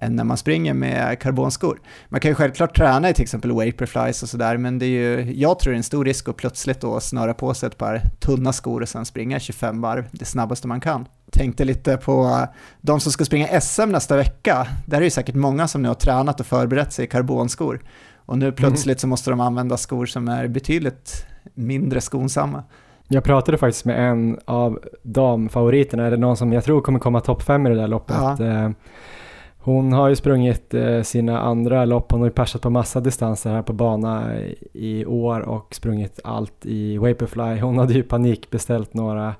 än 0.00 0.16
när 0.16 0.24
man 0.24 0.36
springer 0.36 0.74
med 0.74 1.18
karbonskor. 1.18 1.80
Man 2.08 2.20
kan 2.20 2.30
ju 2.30 2.34
självklart 2.34 2.76
träna 2.76 3.10
i 3.10 3.14
till 3.14 3.22
exempel 3.22 3.52
Vaporflies 3.52 4.22
och 4.22 4.28
sådär, 4.28 4.56
men 4.56 4.78
det 4.78 4.86
är 4.86 4.88
ju, 4.88 5.32
jag 5.32 5.58
tror 5.58 5.72
det 5.72 5.74
är 5.74 5.76
en 5.76 5.82
stor 5.82 6.04
risk 6.04 6.28
att 6.28 6.36
plötsligt 6.36 6.80
då 6.80 7.00
snöra 7.00 7.34
på 7.34 7.54
sig 7.54 7.66
ett 7.66 7.78
par 7.78 8.02
tunna 8.18 8.52
skor 8.52 8.82
och 8.82 8.88
sen 8.88 9.04
springa 9.04 9.38
25 9.38 9.80
varv 9.80 10.04
det 10.12 10.24
snabbaste 10.24 10.68
man 10.68 10.80
kan. 10.80 11.06
Tänkte 11.30 11.64
lite 11.64 11.96
på 11.96 12.46
de 12.80 13.00
som 13.00 13.12
ska 13.12 13.24
springa 13.24 13.60
SM 13.60 13.88
nästa 13.88 14.16
vecka. 14.16 14.66
Där 14.86 14.96
är 14.96 15.00
det 15.00 15.10
säkert 15.10 15.34
många 15.34 15.68
som 15.68 15.82
nu 15.82 15.88
har 15.88 15.94
tränat 15.94 16.40
och 16.40 16.46
förberett 16.46 16.92
sig 16.92 17.04
i 17.04 17.08
karbonskor. 17.08 17.80
Och 18.16 18.38
nu 18.38 18.52
plötsligt 18.52 19.00
så 19.00 19.06
måste 19.06 19.30
de 19.30 19.40
använda 19.40 19.76
skor 19.76 20.06
som 20.06 20.28
är 20.28 20.48
betydligt 20.48 21.26
mindre 21.54 22.00
skonsamma. 22.00 22.64
Jag 23.08 23.24
pratade 23.24 23.58
faktiskt 23.58 23.84
med 23.84 24.10
en 24.10 24.38
av 24.44 24.78
damfavoriterna, 25.02 26.06
eller 26.06 26.16
någon 26.16 26.36
som 26.36 26.52
jag 26.52 26.64
tror 26.64 26.80
kommer 26.80 26.98
komma 26.98 27.20
topp 27.20 27.42
fem 27.42 27.66
i 27.66 27.70
det 27.70 27.76
där 27.76 27.88
loppet. 27.88 28.16
Ja. 28.38 28.72
Hon 29.62 29.92
har 29.92 30.08
ju 30.08 30.16
sprungit 30.16 30.74
eh, 30.74 31.02
sina 31.02 31.40
andra 31.40 31.84
lopp, 31.84 32.12
hon 32.12 32.20
har 32.20 32.26
ju 32.26 32.32
persat 32.32 32.62
på 32.62 32.70
massa 32.70 33.00
distanser 33.00 33.50
här 33.50 33.62
på 33.62 33.72
bana 33.72 34.36
i 34.72 35.06
år 35.06 35.40
och 35.40 35.74
sprungit 35.74 36.20
allt 36.24 36.66
i 36.66 36.98
Vaporfly. 36.98 37.60
Hon 37.60 37.78
hade 37.78 37.94
ju 37.94 38.02
panikbeställt 38.02 38.94
några 38.94 39.34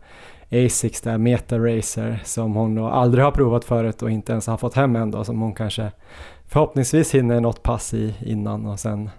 Asics 0.53 1.01
där, 1.01 1.19
Meta 1.19 1.59
Racer, 1.59 2.23
som 2.25 2.55
hon 2.55 2.75
då 2.75 2.87
aldrig 2.87 3.25
har 3.25 3.33
provat 3.33 3.65
förut 3.65 4.03
och 4.03 4.11
inte 4.11 4.33
ens 4.33 4.47
har 4.47 4.57
fått 4.57 4.75
hem 4.75 4.97
än 4.97 5.11
då, 5.11 5.25
som 5.25 5.41
hon 5.41 5.55
kanske 5.55 5.93
förhoppningsvis 6.47 7.15
hinner 7.15 7.41
något 7.41 7.63
pass 7.63 7.95
i 7.95 8.15
innan 8.21 8.67
och 8.67 8.81
sen 8.81 9.11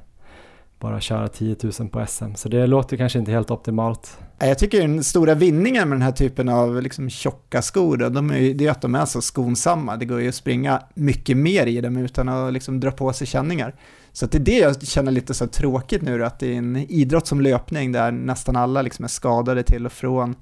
bara 0.82 1.02
köra 1.02 1.28
10 1.28 1.56
000 1.80 1.90
på 1.90 2.06
SM. 2.08 2.36
Så 2.36 2.49
det 2.49 2.68
låter 2.68 2.98
kanske 2.98 3.20
inte 3.20 3.32
helt 3.32 3.52
optimalt. 3.52 4.18
Jag 4.40 4.60
tycker 4.60 4.82
den 4.82 5.03
stora 5.03 5.34
vinningen 5.36 5.90
med 5.90 5.95
den 5.95 6.02
här 6.02 6.12
typen 6.12 6.49
av 6.49 6.82
liksom 6.82 7.10
tjocka 7.10 7.62
skor, 7.62 7.98
då, 7.98 8.10
de 8.10 8.32
är, 8.32 8.53
det 8.53 8.68
är 8.68 8.72
att 8.72 8.82
de 8.82 8.95
är 8.95 9.06
så 9.06 9.22
skonsamma. 9.22 9.98
Det 9.98 10.06
går 10.06 10.22
ju 10.22 10.30
att 10.30 10.36
springa 10.36 10.82
mycket 10.94 11.38
mer 11.38 11.68
i 11.68 11.82
dem 11.82 11.98
utan 11.98 12.30
att 12.30 12.53
liksom 12.53 12.80
dra 12.80 12.91
på 12.91 13.14
sig 13.14 13.28
känningar. 13.28 13.76
Så 14.12 14.26
det 14.26 14.38
är 14.38 14.40
det 14.40 14.58
jag 14.58 14.88
känner 14.88 15.12
lite 15.12 15.34
så 15.34 15.48
tråkigt 15.48 16.02
nu, 16.02 16.26
att 16.26 16.40
det 16.40 16.53
är 16.53 16.58
en 16.58 16.76
idrott 16.76 17.28
som 17.28 17.41
löpning 17.41 17.91
där 17.91 18.12
nästan 18.12 18.56
alla 18.56 18.82
liksom 18.82 19.06
är 19.06 19.10
skadade 19.10 19.64
till 19.64 19.86
och 19.86 19.91
från. 19.91 20.36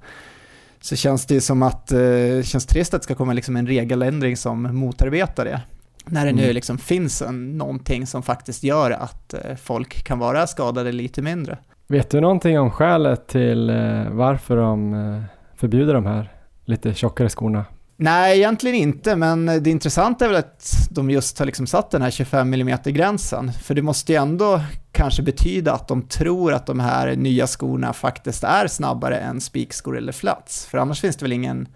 Så 0.80 0.96
känns 0.96 1.26
det 1.26 1.40
som 1.40 1.62
att, 1.62 1.92
eh, 1.92 2.42
känns 2.42 2.66
trist 2.66 2.94
att 2.94 3.00
det 3.00 3.04
ska 3.04 3.14
komma 3.14 3.32
liksom 3.32 3.56
en 3.56 3.66
regeländring 3.66 4.36
som 4.36 4.62
motarbetar 4.62 5.44
det. 5.44 5.60
När 6.06 6.26
det 6.26 6.32
nu 6.32 6.42
Mm. 6.42 6.54
liksom 6.54 6.78
finns 6.78 7.22
en, 7.22 7.58
någonting 7.58 8.06
som 8.06 8.22
faktiskt 8.22 8.62
gör 8.62 8.90
att 8.90 9.34
eh, 9.34 9.56
folk 9.62 10.04
kan 10.04 10.18
vara 10.18 10.46
skadade 10.46 10.92
lite 10.92 11.22
mindre. 11.22 11.58
Vet 11.88 12.10
du 12.10 12.20
någonting 12.20 12.58
om 12.58 12.70
skälet 12.70 13.26
till 13.28 13.70
eh, 13.70 14.10
varför 14.10 14.56
de 14.56 14.94
eh, 14.94 15.22
förbjuder 15.56 15.94
de 15.94 16.06
här 16.06 16.32
lite 16.64 16.94
tjockare 16.94 17.28
skorna? 17.28 17.64
Nej, 17.96 18.38
egentligen 18.38 18.76
inte, 18.76 19.16
men 19.16 19.46
det 19.46 19.66
intressanta 19.70 20.24
är 20.24 20.28
väl 20.28 20.38
att 20.38 20.72
de 20.90 21.10
just 21.10 21.38
har 21.38 21.46
liksom 21.46 21.66
satt 21.66 21.90
den 21.90 22.02
här 22.02 22.10
25 22.10 22.54
mm 22.54 22.78
gränsen, 22.84 23.52
för 23.52 23.74
det 23.74 23.82
måste 23.82 24.12
ju 24.12 24.18
ändå 24.18 24.60
kanske 24.92 25.22
betyda 25.22 25.72
att 25.72 25.88
de 25.88 26.02
tror 26.02 26.52
att 26.52 26.66
de 26.66 26.80
här 26.80 27.16
nya 27.16 27.46
skorna 27.46 27.92
faktiskt 27.92 28.44
är 28.44 28.66
snabbare 28.66 29.16
än 29.18 29.40
spikskor 29.40 29.96
eller 29.96 30.12
flats, 30.12 30.66
för 30.66 30.78
annars 30.78 31.00
finns 31.00 31.16
det 31.16 31.24
väl 31.24 31.32
ingen 31.32 31.68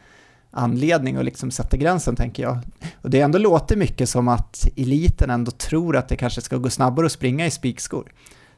anledning 0.54 1.16
att 1.16 1.24
liksom 1.24 1.50
sätta 1.50 1.76
gränsen 1.76 2.16
tänker 2.16 2.42
jag. 2.42 2.58
Och 3.02 3.10
det 3.10 3.20
ändå 3.20 3.38
låter 3.38 3.76
mycket 3.76 4.08
som 4.08 4.28
att 4.28 4.68
eliten 4.76 5.30
ändå 5.30 5.50
tror 5.50 5.96
att 5.96 6.08
det 6.08 6.16
kanske 6.16 6.40
ska 6.40 6.56
gå 6.56 6.70
snabbare 6.70 7.06
att 7.06 7.12
springa 7.12 7.46
i 7.46 7.50
spikskor. 7.50 8.12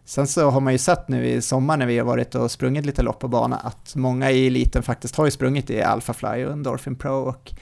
Sen 0.05 0.27
så 0.27 0.51
har 0.51 0.61
man 0.61 0.73
ju 0.73 0.79
sett 0.79 1.09
nu 1.09 1.27
i 1.27 1.43
sommar 1.43 1.77
när 1.77 1.87
vi 1.87 1.99
har 1.99 2.07
varit 2.07 2.35
och 2.35 2.51
sprungit 2.51 2.87
lite 2.87 3.03
lopp 3.03 3.21
på 3.21 3.29
bana 3.29 3.57
att 3.57 3.95
många 3.97 4.31
i 4.31 4.47
eliten 4.47 4.83
faktiskt 4.83 5.17
har 5.17 5.25
ju 5.25 5.31
sprungit 5.31 5.71
i 5.71 5.83
Alphafly 5.83 6.45
och 6.45 6.53
Endorphin 6.53 6.97
Pro 6.97 7.15
och 7.15 7.53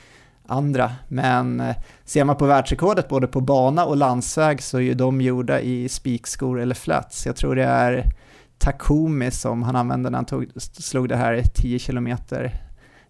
andra. 0.47 0.93
Men 1.09 1.61
eh, 1.61 1.77
ser 2.05 2.25
man 2.25 2.37
på 2.37 2.47
världsrekordet 2.47 3.09
både 3.09 3.27
på 3.27 3.41
bana 3.41 3.85
och 3.85 3.97
landsväg 3.97 4.63
så 4.63 4.77
är 4.77 4.83
ju 4.83 4.95
de 4.95 5.21
gjorda 5.21 5.61
i 5.61 5.89
spikskor 5.89 6.61
eller 6.61 6.75
flats. 6.75 7.27
Jag 7.27 7.37
tror 7.37 7.57
det 7.57 7.65
är 7.65 8.13
Takumi 8.59 9.31
som 9.31 9.63
han 9.63 9.77
använde 9.77 10.11
när 10.11 10.19
han 10.19 10.25
tog, 10.25 10.47
slog 10.57 11.09
det 11.09 11.17
här 11.17 11.43
10 11.55 11.79
km 11.79 12.09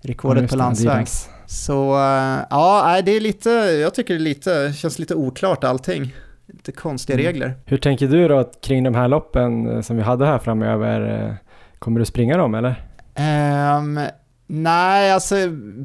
rekordet 0.04 0.42
just 0.42 0.52
på 0.52 0.56
landsväg. 0.58 1.06
Så 1.46 1.94
eh, 1.94 2.38
ja, 2.50 3.02
det 3.04 3.10
är 3.16 3.20
lite, 3.20 3.50
jag 3.50 3.94
tycker 3.94 4.14
det 4.14 4.20
är 4.20 4.22
lite, 4.22 4.72
känns 4.76 4.98
lite 4.98 5.14
oklart 5.14 5.64
allting. 5.64 6.14
Lite 6.46 6.72
konstiga 6.72 7.18
Mm. 7.18 7.26
regler. 7.26 7.54
Hur 7.66 7.76
tänker 7.78 8.08
du 8.08 8.28
då 8.28 8.50
kring 8.62 8.84
de 8.84 8.94
här 8.94 9.08
loppen 9.08 9.70
eh, 9.70 9.80
som 9.80 9.96
vi 9.96 10.02
hade 10.02 10.26
här 10.26 10.38
framöver? 10.38 11.24
Eh, 11.28 11.34
Kommer 11.78 12.00
du 12.00 12.06
springa 12.06 12.36
dem 12.36 12.54
eller? 12.54 12.84
Ehm, 13.14 14.00
nej, 14.46 15.12
alltså 15.12 15.34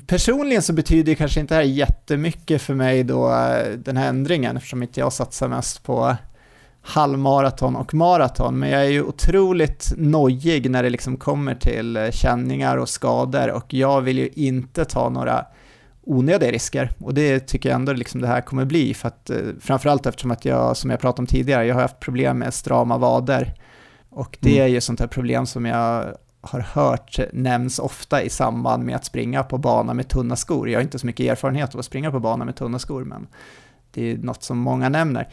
personligen 0.07 0.61
så 0.61 0.73
betyder 0.73 1.03
det 1.11 1.15
kanske 1.15 1.39
inte 1.39 1.53
det 1.53 1.57
här 1.57 1.63
jättemycket 1.67 2.61
för 2.61 2.73
mig 2.73 3.03
då, 3.03 3.29
den 3.77 3.97
här 3.97 4.09
ändringen, 4.09 4.57
eftersom 4.57 4.83
inte 4.83 4.99
jag 4.99 5.13
satsar 5.13 5.47
mest 5.47 5.83
på 5.83 6.15
halvmaraton 6.81 7.75
och 7.75 7.93
maraton, 7.93 8.59
men 8.59 8.69
jag 8.69 8.81
är 8.85 8.89
ju 8.89 9.03
otroligt 9.03 9.93
nojig 9.97 10.71
när 10.71 10.83
det 10.83 10.89
liksom 10.89 11.17
kommer 11.17 11.55
till 11.55 11.97
eh, 11.97 12.11
känningar 12.11 12.77
och 12.77 12.89
skador 12.89 13.51
och 13.51 13.73
jag 13.73 14.01
vill 14.01 14.17
ju 14.17 14.29
inte 14.35 14.85
ta 14.85 15.09
några 15.09 15.45
onödiga 16.03 16.51
risker 16.51 16.91
och 16.99 17.13
det 17.13 17.39
tycker 17.39 17.69
jag 17.69 17.75
ändå 17.75 17.93
liksom 17.93 18.21
det 18.21 18.27
här 18.27 18.41
kommer 18.41 18.65
bli 18.65 18.93
för 18.93 19.07
att 19.07 19.29
eh, 19.29 19.37
framförallt 19.61 20.05
eftersom 20.05 20.31
att 20.31 20.45
jag, 20.45 20.77
som 20.77 20.89
jag 20.89 20.99
pratade 20.99 21.21
om 21.21 21.27
tidigare, 21.27 21.65
jag 21.65 21.75
har 21.75 21.81
haft 21.81 21.99
problem 21.99 22.37
med 22.39 22.53
strama 22.53 22.97
vader 22.97 23.53
och 24.09 24.37
det 24.39 24.51
Mm. 24.51 24.63
är 24.63 24.67
ju 24.67 24.81
sånt 24.81 24.99
här 24.99 25.07
problem 25.07 25.45
som 25.45 25.65
jag 25.65 26.05
har 26.41 26.59
hört 26.59 27.19
nämns 27.33 27.79
ofta 27.79 28.23
i 28.23 28.29
samband 28.29 28.83
med 28.83 28.95
att 28.95 29.05
springa 29.05 29.43
på 29.43 29.57
bana 29.57 29.93
med 29.93 30.07
tunna 30.07 30.35
skor. 30.35 30.69
Jag 30.69 30.79
har 30.79 30.83
inte 30.83 30.99
så 30.99 31.05
mycket 31.05 31.31
erfarenhet 31.31 31.73
av 31.73 31.79
att 31.79 31.85
springa 31.85 32.11
på 32.11 32.19
bana 32.19 32.45
med 32.45 32.55
tunna 32.55 32.79
skor, 32.79 33.03
men 33.03 33.27
det 33.91 34.11
är 34.11 34.17
något 34.17 34.43
som 34.43 34.57
många 34.57 34.89
nämner. 34.89 35.27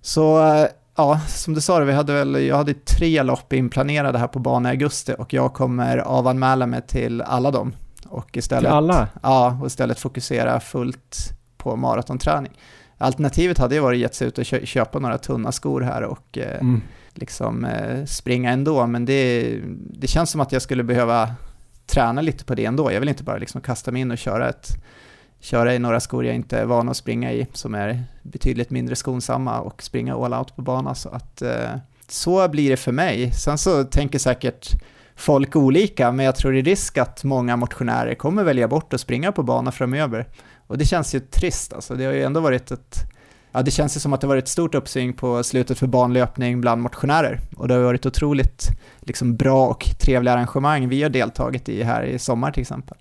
Så 0.00 0.54
eh, 0.54 0.66
ja, 0.96 1.20
som 1.28 1.54
du 1.54 1.60
sa, 1.60 1.78
vi 1.78 1.92
hade 1.92 2.12
väl, 2.12 2.42
jag 2.46 2.56
hade 2.56 2.74
tre 2.74 3.22
lopp 3.22 3.52
inplanerade 3.52 4.18
här 4.18 4.26
på 4.28 4.38
bana 4.38 4.68
i 4.68 4.70
augusti 4.70 5.14
och 5.18 5.32
jag 5.34 5.54
kommer 5.54 5.98
avanmäla 5.98 6.66
mig 6.66 6.82
till 6.82 7.22
alla 7.22 7.50
dem. 7.50 7.72
Och 8.06 8.36
istället, 8.36 8.62
Till 8.62 8.72
alla? 8.76 9.08
Ja, 9.22 9.58
och 9.60 9.66
istället 9.66 9.98
fokusera 10.00 10.60
fullt 10.60 11.16
på 11.56 11.76
maratonträning. 11.76 12.52
Alternativet 12.98 13.58
hade 13.58 13.74
ju 13.74 13.80
varit 13.80 13.96
att 13.96 14.00
ge 14.00 14.08
sig 14.16 14.28
ut 14.28 14.38
och 14.38 14.44
kö- 14.46 14.66
köpa 14.66 14.98
några 14.98 15.18
tunna 15.18 15.52
skor 15.52 15.80
här 15.80 16.02
och 16.02 16.38
eh, 16.38 16.60
Mm. 16.60 16.82
liksom 17.14 17.64
eh, 17.64 18.04
springa 18.04 18.50
ändå, 18.50 18.86
men 18.86 19.04
det, 19.04 19.58
det 19.90 20.06
känns 20.06 20.30
som 20.30 20.40
att 20.40 20.52
jag 20.52 20.62
skulle 20.62 20.82
behöva 20.82 21.30
träna 21.86 22.20
lite 22.20 22.44
på 22.44 22.54
det 22.54 22.64
ändå. 22.64 22.92
Jag 22.92 23.00
vill 23.00 23.08
inte 23.08 23.22
bara 23.24 23.36
liksom 23.38 23.60
kasta 23.60 23.90
mig 23.90 24.00
in 24.02 24.10
och 24.10 24.18
köra, 24.18 24.48
ett, 24.48 24.68
köra 25.42 25.74
i 25.74 25.78
några 25.78 26.00
skor 26.00 26.24
jag 26.24 26.34
inte 26.34 26.58
är 26.58 26.64
van 26.64 26.88
att 26.88 26.96
springa 26.96 27.32
i, 27.32 27.46
som 27.52 27.74
är 27.74 28.04
betydligt 28.22 28.70
mindre 28.70 28.96
skonsamma 28.96 29.60
och 29.60 29.82
springa 29.82 30.16
all 30.16 30.34
out 30.34 30.56
på 30.56 30.62
bana. 30.62 30.94
Så 30.94 31.08
att 31.08 31.42
eh, 31.42 31.70
så 32.08 32.48
blir 32.48 32.70
det 32.70 32.76
för 32.76 32.92
mig. 32.92 33.32
Sen 33.32 33.58
så 33.58 33.84
tänker 33.84 34.18
säkert 34.18 34.68
folk 35.16 35.56
olika, 35.56 36.12
men 36.12 36.26
jag 36.26 36.36
tror 36.36 36.52
det 36.52 36.58
är 36.58 36.62
risk 36.62 36.98
att 36.98 37.24
många 37.24 37.56
motionärer 37.56 38.14
kommer 38.14 38.44
välja 38.44 38.68
bort 38.68 38.92
att 38.92 39.00
springa 39.00 39.32
på 39.32 39.42
bana 39.42 39.72
framöver. 39.72 40.26
Och 40.66 40.78
det 40.78 40.84
känns 40.84 41.14
ju 41.14 41.20
trist 41.20 41.72
alltså. 41.72 41.94
Det 41.94 42.04
har 42.04 42.12
ju 42.12 42.22
ändå 42.22 42.40
varit 42.40 42.70
ett 42.70 42.96
Ja, 43.54 43.62
det 43.62 43.70
känns 43.70 43.96
ju 43.96 44.00
som 44.00 44.12
att 44.12 44.20
det 44.20 44.26
varit 44.26 44.44
ett 44.44 44.48
stort 44.48 44.74
uppsving 44.74 45.12
på 45.12 45.42
slutet 45.42 45.78
för 45.78 45.86
banlöpning 45.86 46.60
bland 46.60 46.82
motionärer 46.82 47.40
och 47.56 47.68
det 47.68 47.74
har 47.74 47.80
varit 47.80 48.06
otroligt 48.06 48.68
liksom, 49.00 49.36
bra 49.36 49.66
och 49.66 49.90
trevliga 50.00 50.34
arrangemang 50.34 50.88
vi 50.88 51.02
har 51.02 51.10
deltagit 51.10 51.68
i 51.68 51.82
här 51.82 52.02
i 52.02 52.18
sommar 52.18 52.52
till 52.52 52.60
exempel. 52.60 52.96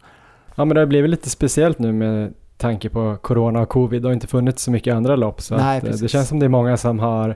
Ja 0.55 0.65
men 0.65 0.75
det 0.75 0.81
har 0.81 0.85
blivit 0.85 1.09
lite 1.09 1.29
speciellt 1.29 1.79
nu 1.79 1.91
med 1.91 2.33
tanke 2.57 2.89
på 2.89 3.17
corona 3.21 3.61
och 3.61 3.69
covid. 3.69 4.01
Det 4.01 4.07
har 4.07 4.13
inte 4.13 4.27
funnits 4.27 4.63
så 4.63 4.71
mycket 4.71 4.95
andra 4.95 5.15
lopp 5.15 5.41
så 5.41 5.57
Nej, 5.57 5.77
att, 5.77 5.83
eh, 5.83 5.91
det 5.91 6.07
känns 6.07 6.27
som 6.27 6.39
det 6.39 6.45
är 6.45 6.49
många 6.49 6.77
som 6.77 6.99
har 6.99 7.35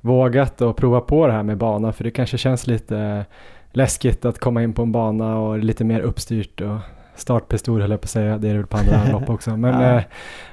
vågat 0.00 0.62
att 0.62 0.76
prova 0.76 1.00
på 1.00 1.26
det 1.26 1.32
här 1.32 1.42
med 1.42 1.58
bana 1.58 1.92
för 1.92 2.04
det 2.04 2.10
kanske 2.10 2.38
känns 2.38 2.66
lite 2.66 3.24
läskigt 3.72 4.24
att 4.24 4.38
komma 4.38 4.62
in 4.62 4.72
på 4.72 4.82
en 4.82 4.92
bana 4.92 5.38
och 5.38 5.58
lite 5.58 5.84
mer 5.84 6.00
uppstyrt 6.00 6.60
och 6.60 6.78
startpistol 7.16 7.80
höll 7.80 7.90
jag 7.90 8.00
på 8.00 8.04
att 8.04 8.10
säga, 8.10 8.38
det 8.38 8.48
är 8.48 8.52
det 8.52 8.58
väl 8.58 8.66
på 8.66 8.76
andra 8.76 9.04
lopp 9.12 9.30
också. 9.30 9.56
Men 9.56 9.80
Ja. 9.80 9.92
ja. 9.94 10.02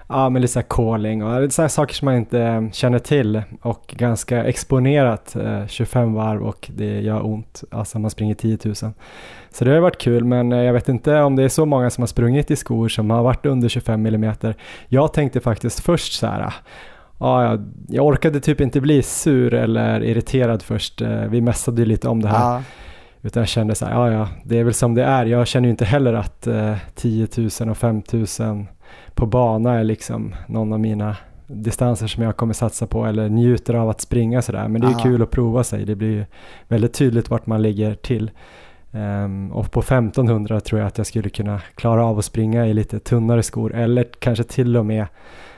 ja, 0.07 0.29
men 0.29 0.41
lite 0.41 0.53
så 0.53 0.59
här 0.59 0.65
calling 0.69 1.23
och 1.23 1.41
lite 1.41 1.53
så 1.53 1.61
här 1.61 1.69
saker 1.69 1.95
som 1.95 2.05
man 2.05 2.15
inte 2.15 2.41
eh, 2.41 2.71
känner 2.71 2.99
till 2.99 3.41
och 3.61 3.93
ganska 3.97 4.43
exponerat, 4.43 5.35
eh, 5.35 5.67
25 5.67 6.13
varv 6.13 6.41
och 6.43 6.71
det 6.75 7.01
gör 7.01 7.25
ont, 7.25 7.63
alltså 7.71 7.99
man 7.99 8.11
springer 8.11 8.35
10 8.35 8.57
000. 8.65 8.75
Så 9.53 9.65
det 9.65 9.71
har 9.71 9.79
varit 9.79 10.01
kul, 10.01 10.23
men 10.23 10.51
eh, 10.51 10.59
jag 10.59 10.73
vet 10.73 10.89
inte 10.89 11.21
om 11.21 11.35
det 11.35 11.43
är 11.43 11.49
så 11.49 11.65
många 11.65 11.89
som 11.89 12.01
har 12.01 12.07
sprungit 12.07 12.51
i 12.51 12.55
skor 12.55 12.89
som 12.89 13.09
har 13.09 13.23
varit 13.23 13.45
under 13.45 13.69
25 13.69 14.05
mm. 14.05 14.33
Jag 14.87 15.13
tänkte 15.13 15.39
faktiskt 15.39 15.79
först 15.79 16.13
så 16.13 16.27
här, 16.27 16.53
ja, 17.19 17.43
jag, 17.43 17.71
jag 17.89 18.05
orkade 18.05 18.39
typ 18.39 18.61
inte 18.61 18.81
bli 18.81 19.03
sur 19.03 19.53
eller 19.53 20.03
irriterad 20.03 20.61
först. 20.63 21.01
Eh, 21.01 21.09
Vi 21.25 21.41
mässade 21.41 21.81
ju 21.81 21.85
lite 21.85 22.07
om 22.07 22.21
det 22.21 22.27
här. 22.27 22.53
Ja, 22.53 22.61
Utan 23.21 23.41
jag 23.41 23.47
kände 23.47 23.75
så 23.75 23.85
här, 23.85 23.93
ja 23.93 24.11
ja, 24.11 24.27
det 24.43 24.59
är 24.59 24.63
väl 24.63 24.73
som 24.73 24.95
det 24.95 25.03
är. 25.03 25.25
Jag 25.25 25.47
känner 25.47 25.67
ju 25.67 25.71
inte 25.71 25.85
heller 25.85 26.13
att 26.13 26.47
eh, 26.47 26.75
10 26.95 27.27
000 27.37 27.69
och 27.69 27.77
5 27.77 28.01
000 28.39 28.65
på 29.13 29.25
bana 29.25 29.79
är 29.79 29.83
liksom 29.83 30.35
någon 30.47 30.73
av 30.73 30.79
mina 30.79 31.17
distanser 31.47 32.07
som 32.07 32.23
jag 32.23 32.37
kommer 32.37 32.53
satsa 32.53 32.87
på 32.87 33.05
eller 33.05 33.29
njuter 33.29 33.73
av 33.73 33.89
att 33.89 34.01
springa 34.01 34.41
sådär. 34.41 34.67
Men 34.67 34.81
det 34.81 34.87
är 34.87 34.91
ju 34.91 34.97
kul 34.97 35.21
att 35.21 35.31
prova 35.31 35.63
sig. 35.63 35.85
Det 35.85 35.95
blir 35.95 36.11
ju 36.11 36.25
väldigt 36.67 36.93
tydligt 36.93 37.29
vart 37.29 37.45
man 37.45 37.61
ligger 37.61 37.93
till. 37.95 38.31
Ehm, 38.91 39.51
och 39.51 39.71
på 39.71 39.79
1500 39.79 40.59
tror 40.59 40.79
jag 40.79 40.87
att 40.87 40.97
jag 40.97 41.07
skulle 41.07 41.29
kunna 41.29 41.61
klara 41.75 42.05
av 42.05 42.19
att 42.19 42.25
springa 42.25 42.67
i 42.67 42.73
lite 42.73 42.99
tunnare 42.99 43.43
skor 43.43 43.75
eller 43.75 44.07
kanske 44.19 44.43
till 44.43 44.77
och 44.77 44.85
med 44.85 45.05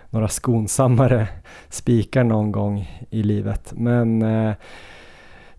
några 0.10 0.27
skonsammare 0.27 1.27
spikar 1.69 2.23
någon 2.23 2.52
gång 2.52 2.90
i 3.10 3.23
livet. 3.23 3.73
Men 3.76 4.22
eh, 4.22 4.53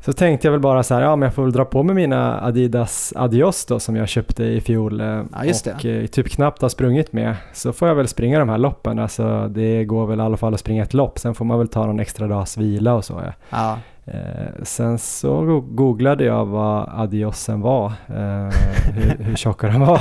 så 0.05 0.13
tänkte 0.13 0.47
jag 0.47 0.53
väl 0.53 0.61
bara 0.61 0.83
så 0.83 0.95
här, 0.95 1.03
ja 1.03 1.17
men 1.17 1.27
jag 1.27 1.35
får 1.35 1.43
väl 1.43 1.53
dra 1.53 1.65
på 1.65 1.83
med 1.83 1.97
mina 1.97 2.41
Adidas 2.41 3.13
Adios 3.17 3.67
då 3.67 3.81
som 3.81 3.97
jag 3.97 4.09
köpte 4.09 4.45
i 4.45 4.61
fjol 4.61 5.01
eh, 5.01 5.07
Ja, 5.07 5.45
just 5.45 5.67
och 5.67 5.85
eh, 5.85 6.07
typ 6.07 6.29
knappt 6.31 6.63
har 6.63 6.69
sprungit 6.69 7.13
med. 7.13 7.37
Så 7.53 7.73
får 7.73 7.89
jag 7.89 7.95
väl 7.95 8.09
springa 8.09 8.39
de 8.39 8.49
här 8.49 8.59
loppen, 8.59 8.99
alltså 8.99 9.49
det 9.49 9.85
går 9.85 10.07
väl 10.07 10.19
i 10.19 10.23
alla 10.23 10.37
fall 10.37 10.55
att 10.55 10.61
springa 10.61 10.83
ett 10.83 10.95
lopp, 10.95 11.19
sen 11.19 11.35
får 11.35 11.45
man 11.45 11.59
väl 11.59 11.69
ta 11.69 11.87
någon 11.87 12.01
extra 12.01 12.27
dags 12.27 12.57
vila 12.57 12.95
och 12.95 13.05
så. 13.05 13.23
Ja. 13.25 13.33
ja, 13.51 13.79
Eh, 14.07 14.63
sen 14.63 14.99
så 14.99 15.41
go- 15.41 15.61
googlade 15.61 16.25
jag 16.25 16.47
vad 16.47 16.89
Adiosen 16.95 17.61
var, 17.61 17.87
eh, 17.87 18.51
hur, 18.95 19.17
hur 19.25 19.37
tjocka 19.37 19.67
de 19.69 19.81
var. 19.81 20.01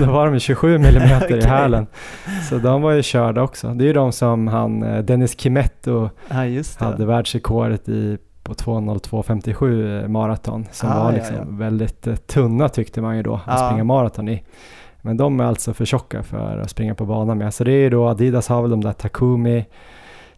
Då 0.00 0.12
var 0.12 0.24
de 0.24 0.34
ju 0.34 0.40
27 0.40 0.78
millimeter 0.78 1.36
i 1.36 1.40
Okej. 1.40 1.50
hälen. 1.50 1.86
Så 2.48 2.58
de 2.58 2.82
var 2.82 2.92
ju 2.92 3.02
körda 3.02 3.42
också. 3.42 3.68
Det 3.68 3.84
är 3.84 3.86
ju 3.86 3.92
de 3.92 4.12
som 4.12 4.46
han, 4.48 4.80
Dennis 5.06 5.40
Kimetto 5.40 6.10
ja 6.28 6.36
det. 6.44 6.80
hade 6.84 7.06
världsrekordet 7.06 7.88
i 7.88 8.18
på 8.44 8.54
2.02.57 8.54 10.08
maraton 10.08 10.66
som 10.72 10.88
Ah, 10.90 10.98
var 11.04 11.04
ja, 11.04 11.16
liksom 11.16 11.36
ja. 11.36 11.44
väldigt 11.48 12.06
eh, 12.06 12.14
tunna 12.14 12.68
tyckte 12.68 13.00
man 13.00 13.16
ju 13.16 13.22
då 13.22 13.34
att 13.34 13.40
Ja. 13.46 13.56
springa 13.68 13.84
maraton 13.84 14.28
i. 14.28 14.42
Men 15.02 15.16
de 15.16 15.40
är 15.40 15.44
alltså 15.44 15.74
för 15.74 15.84
tjocka 15.84 16.22
för 16.22 16.58
att 16.58 16.70
springa 16.70 16.94
på 16.94 17.04
banan 17.06 17.38
med. 17.38 17.54
Så 17.54 17.64
det 17.64 17.72
är 17.72 17.80
ju 17.80 17.90
då 17.90 18.08
Adidas 18.08 18.48
har 18.48 18.62
väl 18.62 18.70
de 18.70 18.80
där 18.84 18.92
Takumi. 18.92 19.64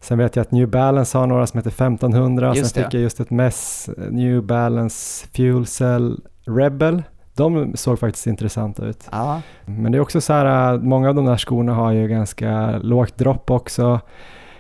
Sen 0.01 0.19
vet 0.19 0.37
jag 0.37 0.43
att 0.43 0.51
New 0.51 0.69
Balance 0.69 1.19
har 1.19 1.27
några 1.27 1.47
som 1.47 1.59
heter 1.59 1.71
1500. 1.71 2.55
Just 2.57 2.75
Sen 2.75 2.83
det. 2.83 2.87
fick 2.87 2.95
jag 2.95 3.03
just 3.03 3.21
ett 3.21 3.31
mess, 3.31 3.91
New 4.11 4.43
Balance 4.43 5.27
Fuel 5.37 5.67
Cell 5.67 6.21
Rebel. 6.47 7.03
De 7.35 7.73
såg 7.77 7.99
faktiskt 7.99 8.27
intressanta 8.27 8.85
ut. 8.87 9.09
Ja, 9.13 9.41
Men 9.65 9.93
det 9.93 9.99
är 9.99 10.03
också 10.03 10.21
så 10.21 10.33
här, 10.33 10.79
många 10.79 11.09
av 11.09 11.15
de 11.15 11.25
där 11.25 11.37
skorna 11.37 11.75
har 11.75 11.93
ju 11.93 12.09
ganska 12.09 12.79
lågt 12.79 13.19
dropp 13.19 13.51
också. 13.51 14.01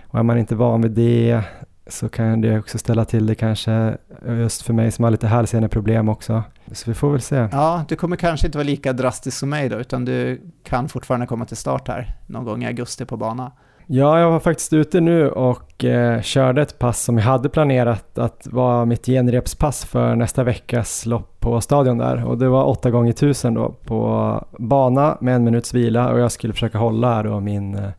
Och 0.06 0.18
är 0.18 0.22
man 0.22 0.38
inte 0.38 0.54
van 0.54 0.82
vid 0.82 0.90
det 0.92 1.40
så 1.86 2.08
kan 2.08 2.40
det 2.40 2.58
också 2.58 2.78
ställa 2.78 3.04
till 3.04 3.26
det 3.26 3.34
kanske 3.34 3.96
just 4.26 4.62
för 4.62 4.72
mig 4.72 4.90
som 4.90 5.04
har 5.04 5.10
lite 5.10 5.26
hälseneproblem 5.26 6.08
också. 6.08 6.42
Så 6.72 6.90
vi 6.90 6.94
får 6.94 7.10
väl 7.10 7.20
se. 7.20 7.48
ja, 7.52 7.84
du 7.88 7.96
kommer 7.96 8.16
kanske 8.16 8.46
inte 8.46 8.58
vara 8.58 8.66
lika 8.66 8.92
drastisk 8.92 9.38
som 9.38 9.50
mig 9.50 9.68
då, 9.68 9.76
utan 9.76 10.04
du 10.04 10.40
kan 10.64 10.88
fortfarande 10.88 11.26
komma 11.26 11.44
till 11.44 11.56
start 11.56 11.88
här 11.88 12.14
någon 12.26 12.44
gång 12.44 12.64
i 12.64 12.66
augusti 12.66 13.04
på 13.04 13.16
bana. 13.16 13.52
Ja, 13.88 14.20
jag 14.20 14.30
var 14.30 14.40
faktiskt 14.40 14.72
ute 14.72 15.00
nu 15.00 15.28
och 15.28 15.84
eh, 15.84 16.22
körde 16.22 16.62
ett 16.62 16.78
pass 16.78 17.02
som 17.02 17.18
jag 17.18 17.24
hade 17.24 17.48
planerat 17.48 18.18
att 18.18 18.46
vara 18.46 18.84
mitt 18.84 19.06
genrepspass 19.06 19.84
för 19.84 20.16
nästa 20.16 20.44
veckas 20.44 21.06
lopp 21.06 21.40
på 21.40 21.60
stadion 21.60 21.98
där. 21.98 22.24
Och 22.24 22.38
det 22.38 22.48
var 22.48 22.64
8 22.64 22.90
gånger 22.90 23.10
1000 23.10 23.54
då 23.54 23.74
på 23.84 24.44
bana 24.58 25.18
med 25.20 25.34
en 25.34 25.44
minuts 25.44 25.74
vila 25.74 26.12
och 26.12 26.20
jag 26.20 26.32
skulle 26.32 26.52
försöka 26.52 26.78
hålla 26.78 27.22
då 27.22 27.40
min 27.40 27.74
eh, 27.74 27.90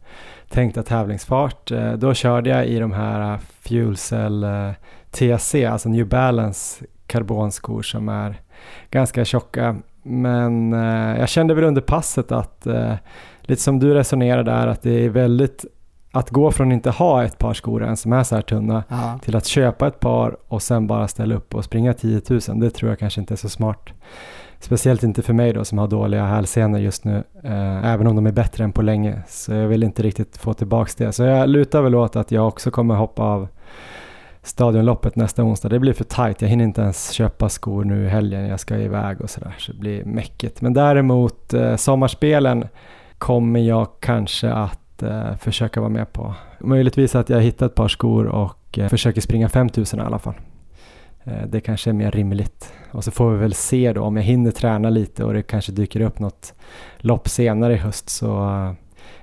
tänkta 0.49 0.83
tävlingsfart. 0.83 1.71
Eh, 1.71 1.93
då 1.93 2.13
körde 2.13 2.49
jag 2.49 2.67
i 2.67 2.79
de 2.79 2.91
här 2.91 3.33
eh, 3.33 3.39
Fuel 3.61 3.97
Cell 3.97 4.43
eh, 4.43 4.71
TC, 5.11 5.65
alltså 5.65 5.89
New 5.89 6.07
Balance 6.07 6.85
karbonskor 7.07 7.81
som 7.81 8.09
är 8.09 8.41
ganska 8.91 9.25
tjocka. 9.25 9.75
Men 10.03 10.71
jag 11.19 11.29
kände 11.29 11.53
väl 11.53 11.63
under 11.63 11.81
passet 11.81 12.31
att 12.31 12.67
lite 13.41 13.61
som 13.61 13.79
du 13.79 13.93
resonerar 13.93 14.43
där 14.43 14.67
att 14.67 14.81
det 14.81 15.05
är 15.05 15.09
väldigt 15.09 15.65
att 16.11 16.29
gå 16.29 16.51
från 16.51 16.67
att 16.67 16.73
inte 16.73 16.89
ha 16.89 17.23
ett 17.23 17.37
par 17.37 17.53
skor 17.53 17.83
än 17.83 17.97
som 17.97 18.13
är 18.13 18.23
så 18.23 18.35
här 18.35 18.41
tunna 18.41 18.83
Ja, 18.87 19.19
till 19.23 19.35
att 19.35 19.45
köpa 19.45 19.87
ett 19.87 19.99
par 19.99 20.37
och 20.47 20.61
sen 20.61 20.87
bara 20.87 21.07
ställa 21.07 21.35
upp 21.35 21.55
och 21.55 21.65
springa 21.65 21.93
10 21.93 22.21
000. 22.29 22.59
Det 22.59 22.69
tror 22.69 22.91
jag 22.91 22.99
kanske 22.99 23.21
inte 23.21 23.33
är 23.33 23.35
så 23.35 23.49
smart. 23.49 23.89
Speciellt 24.59 25.03
inte 25.03 25.21
för 25.21 25.33
mig 25.33 25.53
då 25.53 25.65
som 25.65 25.77
har 25.77 25.87
dåliga 25.87 26.25
hälsenor 26.25 26.79
just 26.79 27.03
nu. 27.03 27.23
Eh, 27.43 27.85
även 27.85 28.07
om 28.07 28.15
de 28.15 28.25
är 28.27 28.31
bättre 28.31 28.63
än 28.63 28.71
på 28.71 28.81
länge. 28.81 29.21
Så 29.27 29.53
jag 29.53 29.67
vill 29.67 29.83
inte 29.83 30.03
riktigt 30.03 30.37
få 30.37 30.53
tillbaks 30.53 30.95
det. 30.95 31.11
Så 31.11 31.23
jag 31.23 31.49
lutar 31.49 31.81
väl 31.81 31.95
åt 31.95 32.15
att 32.15 32.31
jag 32.31 32.47
också 32.47 32.71
kommer 32.71 32.95
hoppa 32.95 33.23
av 33.23 33.47
stadionloppet 34.43 35.15
nästa 35.15 35.43
onsdag. 35.43 35.69
Det 35.69 35.79
blir 35.79 35.93
för 35.93 36.03
tight. 36.03 36.41
Jag 36.41 36.49
hinner 36.49 36.63
inte 36.63 36.81
ens 36.81 37.11
köpa 37.11 37.49
skor 37.49 37.83
nu 37.83 38.05
i 38.05 38.09
helgen. 38.09 38.47
Jag 38.47 38.59
ska 38.59 38.77
iväg 38.77 39.21
och 39.21 39.29
sådär. 39.29 39.55
Så 39.57 39.71
det 39.71 39.79
blir 39.79 40.05
mäckigt. 40.05 40.61
Men 40.61 40.73
däremot 40.73 41.53
eh, 41.53 41.75
sommarspelen 41.75 42.67
kommer 43.17 43.59
jag 43.59 43.87
kanske 43.99 44.51
att 44.51 45.03
eh, 45.03 45.35
försöka 45.35 45.79
vara 45.79 45.89
med 45.89 46.13
på. 46.13 46.35
Möjligtvis 46.59 47.15
att 47.15 47.29
jag 47.29 47.41
hittar 47.41 47.65
ett 47.65 47.75
par 47.75 47.87
skor 47.87 48.25
och 48.25 48.79
eh, 48.79 48.89
försöker 48.89 49.21
springa 49.21 49.49
5000 49.49 49.99
i 49.99 50.03
alla 50.03 50.19
fall. 50.19 50.35
Eh, 51.23 51.47
det 51.47 51.61
kanske 51.61 51.89
är 51.89 51.93
mer 51.93 52.11
rimligt. 52.11 52.73
Och 52.97 53.03
så 53.03 53.11
får 53.11 53.31
vi 53.31 53.37
väl 53.37 53.53
se 53.53 53.93
då 53.93 54.03
om 54.03 54.17
jag 54.17 54.23
hinner 54.23 54.51
träna 54.51 54.89
lite 54.89 55.23
och 55.23 55.33
det 55.33 55.43
kanske 55.43 55.71
dyker 55.71 56.01
upp 56.01 56.19
något 56.19 56.53
lopp 56.97 57.29
senare 57.29 57.73
i 57.73 57.77
höst 57.77 58.09
så 58.09 58.49
eh, 58.49 58.73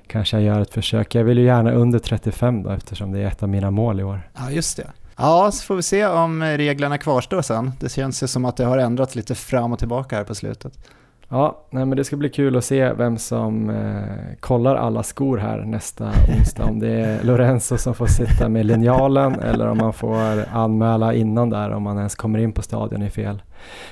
kanske 0.07 0.37
jag 0.37 0.45
gör 0.45 0.61
ett 0.61 0.75
försök. 0.75 1.15
Jag 1.15 1.25
vill 1.25 1.39
ju 1.39 1.45
gärna 1.45 1.73
under 1.73 1.99
35 1.99 2.63
då 2.63 2.71
eftersom 2.71 3.13
det 3.13 3.19
är 3.19 3.27
ett 3.27 3.43
av 3.43 3.49
mina 3.49 3.71
mål 3.71 4.01
i 4.01 4.05
år. 4.05 4.31
ja 4.35 4.51
just 4.51 4.77
det. 4.77 4.93
Ja, 5.17 5.51
så 5.53 5.65
får 5.65 5.77
vi 5.77 5.83
se 5.83 6.07
om 6.07 6.43
eh, 6.43 6.57
reglerna 6.57 6.99
kvarstår 6.99 7.43
sen. 7.43 7.73
Det 7.81 7.89
känns 7.89 8.23
ju 8.23 8.27
som 8.27 8.45
att 8.45 8.57
det 8.57 8.65
har 8.65 8.79
ändrats 8.79 9.15
lite 9.15 9.35
fram 9.35 9.73
och 9.73 9.79
tillbaka 9.79 10.17
här 10.17 10.25
på 10.25 10.35
slutet. 10.35 10.89
Ja, 11.29 11.67
nej, 11.71 11.87
men 11.87 11.97
det 11.97 12.05
ska 12.05 12.17
bli 12.17 12.29
kul 12.29 12.57
att 12.57 12.65
se 12.65 12.93
vem 12.93 13.19
som 13.19 13.71
eh, 13.71 14.37
kollar 14.41 14.77
alla 14.77 15.03
skor 15.03 15.39
här 15.39 15.59
nästa 15.59 16.11
onsdag. 16.37 16.65
Om 16.65 16.79
det 16.79 16.89
är 16.89 17.25
Lorenzo 17.25 17.77
som 17.79 17.95
får 17.95 18.07
sitta 18.07 18.49
med 18.49 18.67
linjalen 18.67 19.35
eller 19.41 19.69
om 19.69 19.79
man 19.79 19.93
får 19.93 20.17
anmäla 20.53 21.15
innan 21.15 21.51
där 21.51 21.71
om 21.71 21.83
man 21.83 21.99
ens 21.99 22.15
kommer 22.15 22.39
in 22.39 22.53
på 22.53 22.63
stadion 22.63 23.03
i 23.03 23.11
fel, 23.11 23.43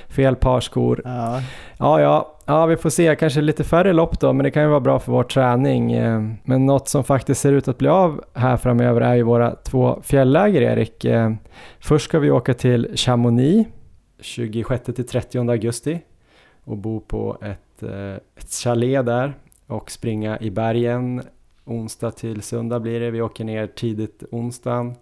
fel 0.09 0.35
par 0.35 0.59
skor. 0.59 1.01
Ja, 1.05 1.41
Ja, 1.77 2.01
ja, 2.01 2.35
ja, 2.45 2.65
vi 2.65 2.77
får 2.77 2.89
se. 2.89 3.15
Kanske 3.15 3.41
lite 3.41 3.63
färre 3.63 3.93
lopp 3.93 4.19
då, 4.19 4.33
men 4.33 4.43
det 4.43 4.51
kan 4.51 4.63
ju 4.63 4.69
vara 4.69 4.79
bra 4.79 4.99
för 4.99 5.11
vår 5.11 5.23
träning. 5.23 5.93
Eh, 5.93 6.21
Men 6.43 6.65
något 6.65 6.87
som 6.89 7.03
faktiskt 7.03 7.41
ser 7.41 7.51
ut 7.51 7.67
att 7.67 7.77
bli 7.77 7.87
av 7.89 8.23
här 8.33 8.57
framöver 8.57 9.01
är 9.01 9.15
ju 9.15 9.23
våra 9.23 9.55
två 9.55 9.99
fjällläger, 10.03 10.61
Erik. 10.61 11.05
Eh, 11.05 11.31
Först 11.79 12.05
ska 12.05 12.19
vi 12.19 12.31
åka 12.31 12.53
till 12.53 12.87
Chamonix 12.95 13.69
26 14.21 14.83
till 14.85 15.07
30 15.07 15.49
augusti 15.51 15.99
och 16.63 16.77
bo 16.77 16.99
på 16.99 17.37
ett, 17.41 17.83
eh, 17.83 18.15
ett 18.35 18.51
chalet 18.63 19.05
där 19.05 19.33
och 19.67 19.91
springa 19.91 20.39
i 20.39 20.51
bergen 20.51 21.21
onsdag 21.65 22.11
till 22.11 22.41
söndag 22.41 22.79
blir 22.79 22.99
det. 22.99 23.11
Vi 23.11 23.21
åker 23.21 23.43
ner 23.43 23.67
tidigt 23.67 24.23
onsdagen, 24.31 24.95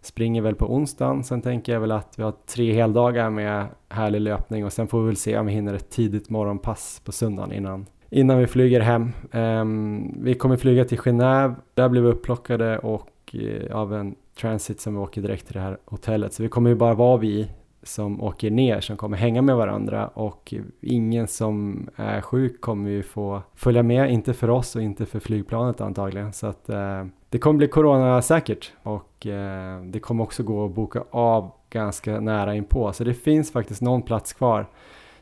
springer 0.00 0.42
väl 0.42 0.54
på 0.54 0.74
onsdagen. 0.74 1.24
Sen 1.24 1.42
tänker 1.42 1.72
jag 1.72 1.80
väl 1.80 1.92
att 1.92 2.14
vi 2.18 2.22
har 2.22 2.34
tre 2.46 2.72
heldagar 2.72 3.30
med 3.30 3.66
härlig 3.88 4.20
löpning 4.20 4.64
och 4.64 4.72
sen 4.72 4.88
får 4.88 5.00
vi 5.00 5.06
väl 5.06 5.16
se 5.16 5.38
om 5.38 5.46
vi 5.46 5.52
hinner 5.52 5.74
ett 5.74 5.90
tidigt 5.90 6.30
morgonpass 6.30 7.00
på 7.04 7.12
söndagen 7.12 7.52
innan, 7.52 7.86
innan 8.10 8.38
vi 8.38 8.46
flyger 8.46 8.80
hem. 8.80 9.12
Ehm, 9.32 10.14
vi 10.22 10.34
kommer 10.34 10.56
flyga 10.56 10.84
till 10.84 10.98
Genève, 10.98 11.54
där 11.74 11.88
blir 11.88 12.02
vi 12.02 12.08
upplockade 12.08 12.78
och 12.78 13.34
eh, 13.34 13.76
av 13.76 13.94
en 13.94 14.14
transit 14.40 14.80
som 14.80 14.94
vi 14.94 15.00
åker 15.00 15.22
direkt 15.22 15.46
till 15.46 15.54
det 15.54 15.60
här 15.60 15.78
hotellet. 15.84 16.32
Så 16.32 16.42
vi 16.42 16.48
kommer 16.48 16.70
ju 16.70 16.76
bara 16.76 16.94
vara 16.94 17.16
vi 17.16 17.48
som 17.86 18.22
åker 18.22 18.50
ner 18.50 18.80
som 18.80 18.96
kommer 18.96 19.16
hänga 19.16 19.42
med 19.42 19.56
varandra 19.56 20.08
och 20.08 20.54
ingen 20.80 21.28
som 21.28 21.88
är 21.96 22.20
sjuk 22.20 22.60
kommer 22.60 22.90
ju 22.90 23.02
få 23.02 23.42
följa 23.54 23.82
med, 23.82 24.10
inte 24.10 24.34
för 24.34 24.50
oss 24.50 24.76
och 24.76 24.82
inte 24.82 25.06
för 25.06 25.20
flygplanet 25.20 25.80
antagligen. 25.80 26.32
Så 26.32 26.46
att 26.46 26.68
eh, 26.68 27.04
det 27.28 27.38
kommer 27.38 27.58
bli 27.58 27.68
coronasäkert 27.68 28.72
och 28.82 29.26
eh, 29.26 29.82
det 29.82 30.00
kommer 30.00 30.24
också 30.24 30.42
gå 30.42 30.64
att 30.64 30.74
boka 30.74 31.04
av 31.10 31.52
ganska 31.70 32.20
nära 32.20 32.54
inpå. 32.54 32.92
Så 32.92 33.04
det 33.04 33.14
finns 33.14 33.52
faktiskt 33.52 33.82
någon 33.82 34.02
plats 34.02 34.32
kvar. 34.32 34.66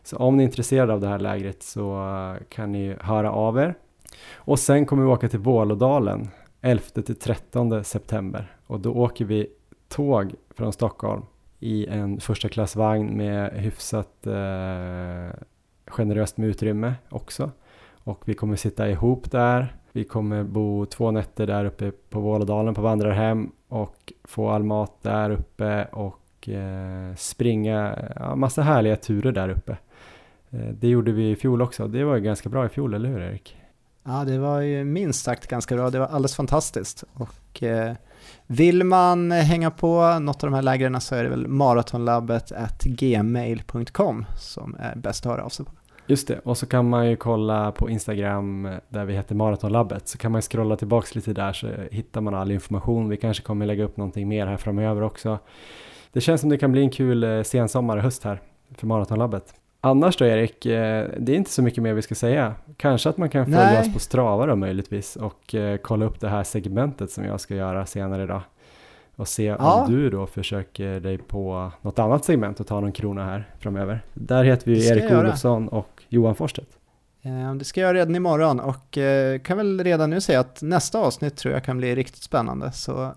Så 0.02 0.16
om 0.16 0.36
ni 0.36 0.42
är 0.42 0.46
intresserade 0.46 0.92
av 0.92 1.00
det 1.00 1.08
här 1.08 1.18
lägret 1.18 1.62
så 1.62 2.08
eh, 2.08 2.44
kan 2.48 2.72
ni 2.72 2.96
höra 3.00 3.32
av 3.32 3.58
er. 3.58 3.74
Och 4.34 4.58
sen 4.58 4.86
kommer 4.86 5.02
vi 5.02 5.08
åka 5.08 5.28
till 5.28 5.38
Vålådalen 5.38 6.28
11 6.60 6.82
till 6.82 7.16
13 7.16 7.84
september 7.84 8.56
och 8.66 8.80
då 8.80 8.92
åker 8.92 9.24
vi 9.24 9.46
tåg 9.88 10.34
från 10.56 10.72
Stockholm 10.72 11.22
i 11.64 11.86
en 11.86 12.20
första 12.20 12.48
klassvagn 12.48 13.16
med 13.16 13.52
hyfsat 13.52 14.26
eh, 14.26 15.40
generöst 15.86 16.36
med 16.36 16.48
utrymme 16.48 16.94
också. 17.08 17.50
Och 18.04 18.22
vi 18.24 18.34
kommer 18.34 18.56
sitta 18.56 18.88
ihop 18.88 19.30
där. 19.30 19.76
Vi 19.92 20.04
kommer 20.04 20.44
bo 20.44 20.86
två 20.86 21.10
nätter 21.10 21.46
där 21.46 21.64
uppe 21.64 21.92
på 22.10 22.20
Vålådalen 22.20 22.74
på 22.74 22.82
vandrarhem 22.82 23.50
och 23.68 24.12
få 24.24 24.50
all 24.50 24.62
mat 24.62 25.02
där 25.02 25.30
uppe 25.30 25.84
och 25.84 26.48
eh, 26.48 27.14
springa 27.16 27.98
ja, 28.16 28.36
massa 28.36 28.62
härliga 28.62 28.96
turer 28.96 29.32
där 29.32 29.48
uppe. 29.48 29.76
Eh, 30.50 30.68
det 30.80 30.88
gjorde 30.88 31.12
vi 31.12 31.30
i 31.30 31.36
fjol 31.36 31.62
också. 31.62 31.88
Det 31.88 32.04
var 32.04 32.14
ju 32.14 32.20
ganska 32.20 32.48
bra 32.48 32.66
i 32.66 32.68
fjol, 32.68 32.94
eller 32.94 33.08
hur 33.08 33.20
Erik? 33.20 33.56
Ja, 34.02 34.24
det 34.24 34.38
var 34.38 34.60
ju 34.60 34.84
minst 34.84 35.24
sagt 35.24 35.46
ganska 35.46 35.76
bra. 35.76 35.90
Det 35.90 35.98
var 35.98 36.06
alldeles 36.06 36.36
fantastiskt. 36.36 37.04
Och 37.14 37.62
eh, 37.62 37.94
vill 38.46 38.84
man 38.84 39.30
hänga 39.30 39.70
på 39.70 40.18
något 40.18 40.44
av 40.44 40.50
de 40.50 40.54
här 40.54 40.62
lägren 40.62 41.00
så 41.00 41.14
är 41.14 41.22
det 41.22 41.30
väl 41.30 41.48
maratonlabbet 41.48 42.52
gmail.com 42.84 44.24
som 44.36 44.76
är 44.78 44.96
bäst 44.96 45.26
att 45.26 45.32
höra 45.32 45.44
av 45.44 45.48
sig 45.48 45.66
på. 45.66 45.72
Just 46.06 46.28
det, 46.28 46.38
och 46.38 46.58
så 46.58 46.66
kan 46.66 46.88
man 46.88 47.10
ju 47.10 47.16
kolla 47.16 47.72
på 47.72 47.90
Instagram 47.90 48.68
där 48.88 49.04
vi 49.04 49.14
heter 49.14 49.34
Maratonlabbet 49.34 50.08
så 50.08 50.18
kan 50.18 50.32
man 50.32 50.42
scrolla 50.42 50.76
tillbaks 50.76 51.14
lite 51.14 51.32
där 51.32 51.52
så 51.52 51.68
hittar 51.90 52.20
man 52.20 52.34
all 52.34 52.50
information. 52.50 53.08
Vi 53.08 53.16
kanske 53.16 53.42
kommer 53.42 53.66
lägga 53.66 53.84
upp 53.84 53.96
någonting 53.96 54.28
mer 54.28 54.46
här 54.46 54.56
framöver 54.56 55.02
också. 55.02 55.38
Det 56.12 56.20
känns 56.20 56.40
som 56.40 56.50
det 56.50 56.58
kan 56.58 56.72
bli 56.72 56.80
en 56.80 56.90
kul 56.90 57.24
eh, 57.24 57.42
sensommar 57.42 57.96
och 57.96 58.02
höst 58.02 58.24
här 58.24 58.40
för 58.78 58.86
Maratonlabbet. 58.86 59.54
Annars 59.84 60.16
då 60.16 60.24
Erik, 60.24 60.66
eh, 60.66 61.08
det 61.18 61.32
är 61.32 61.36
inte 61.36 61.50
så 61.50 61.62
mycket 61.62 61.82
mer 61.82 61.92
vi 61.94 62.02
ska 62.02 62.14
säga. 62.14 62.54
Kanske 62.76 63.08
att 63.08 63.16
man 63.16 63.28
kan 63.28 63.44
följa 63.44 63.58
Nej. 63.64 63.80
oss 63.80 63.92
på 63.92 63.98
Strava 63.98 64.46
då 64.46 64.56
möjligtvis 64.56 65.16
och 65.16 65.54
eh, 65.54 65.76
kolla 65.76 66.04
upp 66.04 66.20
det 66.20 66.28
här 66.28 66.42
segmentet 66.44 67.10
som 67.10 67.24
jag 67.24 67.40
ska 67.40 67.54
göra 67.54 67.86
senare 67.86 68.22
idag. 68.22 68.42
Och 69.16 69.28
se 69.28 69.44
Ja. 69.44 69.56
om 69.84 69.92
du 69.92 70.10
då 70.10 70.26
försöker 70.26 71.00
dig 71.00 71.18
på 71.18 71.72
något 71.82 71.98
annat 71.98 72.24
segment 72.24 72.60
och 72.60 72.66
ta 72.66 72.80
någon 72.80 72.92
krona 72.92 73.24
här 73.24 73.48
framöver. 73.58 74.00
Där 74.14 74.44
heter 74.44 74.66
vi 74.70 74.88
Erik 74.88 75.04
göra. 75.04 75.20
Olofsson 75.20 75.68
och 75.68 76.02
Johan 76.08 76.34
Forstedt. 76.34 76.68
Eh, 77.22 77.54
Det 77.54 77.64
ska 77.64 77.80
jag 77.80 77.94
redan 77.94 78.16
imorgon 78.16 78.60
och 78.60 78.98
eh, 78.98 79.38
kan 79.38 79.56
väl 79.56 79.84
redan 79.84 80.10
nu 80.10 80.20
säga 80.20 80.40
att 80.40 80.62
nästa 80.62 80.98
avsnitt 80.98 81.36
tror 81.36 81.54
jag 81.54 81.64
kan 81.64 81.76
bli 81.78 81.94
riktigt 81.94 82.22
spännande. 82.22 82.72
Så 82.72 83.12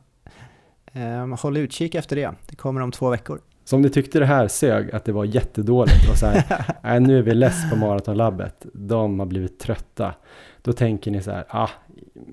eh, 0.94 1.36
håll 1.42 1.58
utkik 1.58 1.96
efter 1.96 2.16
det. 2.16 2.32
Det 2.50 2.56
kommer 2.56 2.82
om 2.82 2.92
två 2.92 3.10
veckor. 3.10 3.40
Så 3.68 3.76
om 3.76 3.82
ni 3.82 3.90
tyckte 3.90 4.20
det 4.20 4.26
här 4.26 4.48
sög, 4.48 4.92
att 4.96 5.06
det 5.06 5.12
var 5.12 5.26
jättedåligt 5.26 6.10
och 6.12 6.18
så 6.18 6.26
här, 6.26 6.44
nej, 6.84 7.00
nu 7.00 7.18
är 7.18 7.22
vi 7.22 7.34
less 7.34 7.70
på 7.70 7.76
Maratonlabbet, 7.76 8.66
de 8.74 9.20
har 9.20 9.26
blivit 9.26 9.60
trötta. 9.60 10.14
Då 10.62 10.74
tänker 10.74 11.12
ni 11.12 11.22
så 11.22 11.32
här, 11.32 11.46
ah, 11.50 11.70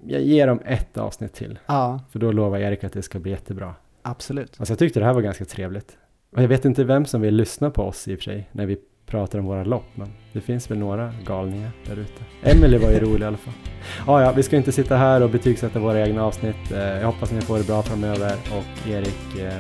jag 0.07 0.23
ger 0.23 0.47
dem 0.47 0.61
ett 0.67 0.99
avsnitt 0.99 1.33
till. 1.33 1.59
Ja, 1.67 2.01
För 2.11 2.19
då 2.19 2.33
lovar 2.33 2.59
Erik 2.59 2.85
att 2.85 2.93
det 2.93 3.03
ska 3.03 3.19
bli 3.19 3.31
jättebra. 3.31 3.75
absolut. 4.03 4.55
Alltså 4.59 4.73
jag 4.73 4.79
tyckte 4.79 5.01
det 5.01 5.07
här 5.07 5.13
var 5.13 5.21
ganska 5.21 5.45
trevligt. 5.45 5.97
Och 6.37 6.43
jag 6.43 6.49
vet 6.49 6.65
inte 6.65 6.85
vem 6.85 7.05
som 7.05 7.21
vill 7.21 7.35
lyssna 7.35 7.71
på 7.71 7.83
oss 7.83 8.09
i 8.09 8.15
och 8.15 8.19
för 8.19 8.25
sig, 8.25 8.49
när 8.53 8.67
vi 8.67 8.77
pratar 9.07 9.39
om 9.39 9.45
våra 9.45 9.65
lopp, 9.65 9.87
men 9.95 10.09
det 10.33 10.41
finns 10.41 10.71
väl 10.71 10.79
några 10.79 11.13
galningar 11.27 11.71
där 11.87 11.97
ute. 11.99 12.23
Emily 12.43 12.79
var 12.79 12.91
ju 12.91 12.99
rolig 13.01 13.21
i 13.23 13.25
alla 13.25 13.37
fall. 13.37 13.55
Ah, 14.07 14.21
ja, 14.23 14.33
vi 14.33 14.43
ska 14.43 14.57
inte 14.57 14.73
sitta 14.73 14.97
här 14.97 15.23
och 15.23 15.31
betygsätta 15.31 15.79
våra 15.79 16.07
egna 16.07 16.25
avsnitt. 16.25 16.73
Eh, 16.73 16.79
jag 16.79 17.07
hoppas 17.07 17.33
ni 17.33 17.41
får 17.41 17.59
det 17.59 17.67
bra 17.67 17.83
framöver 17.83 18.33
och 18.33 18.89
Erik, 18.91 19.39
eh, 19.39 19.55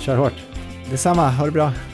kör 0.00 0.16
hårt! 0.16 0.53
Detsamma, 0.90 1.30
ha 1.30 1.44
det 1.44 1.50
bra! 1.50 1.93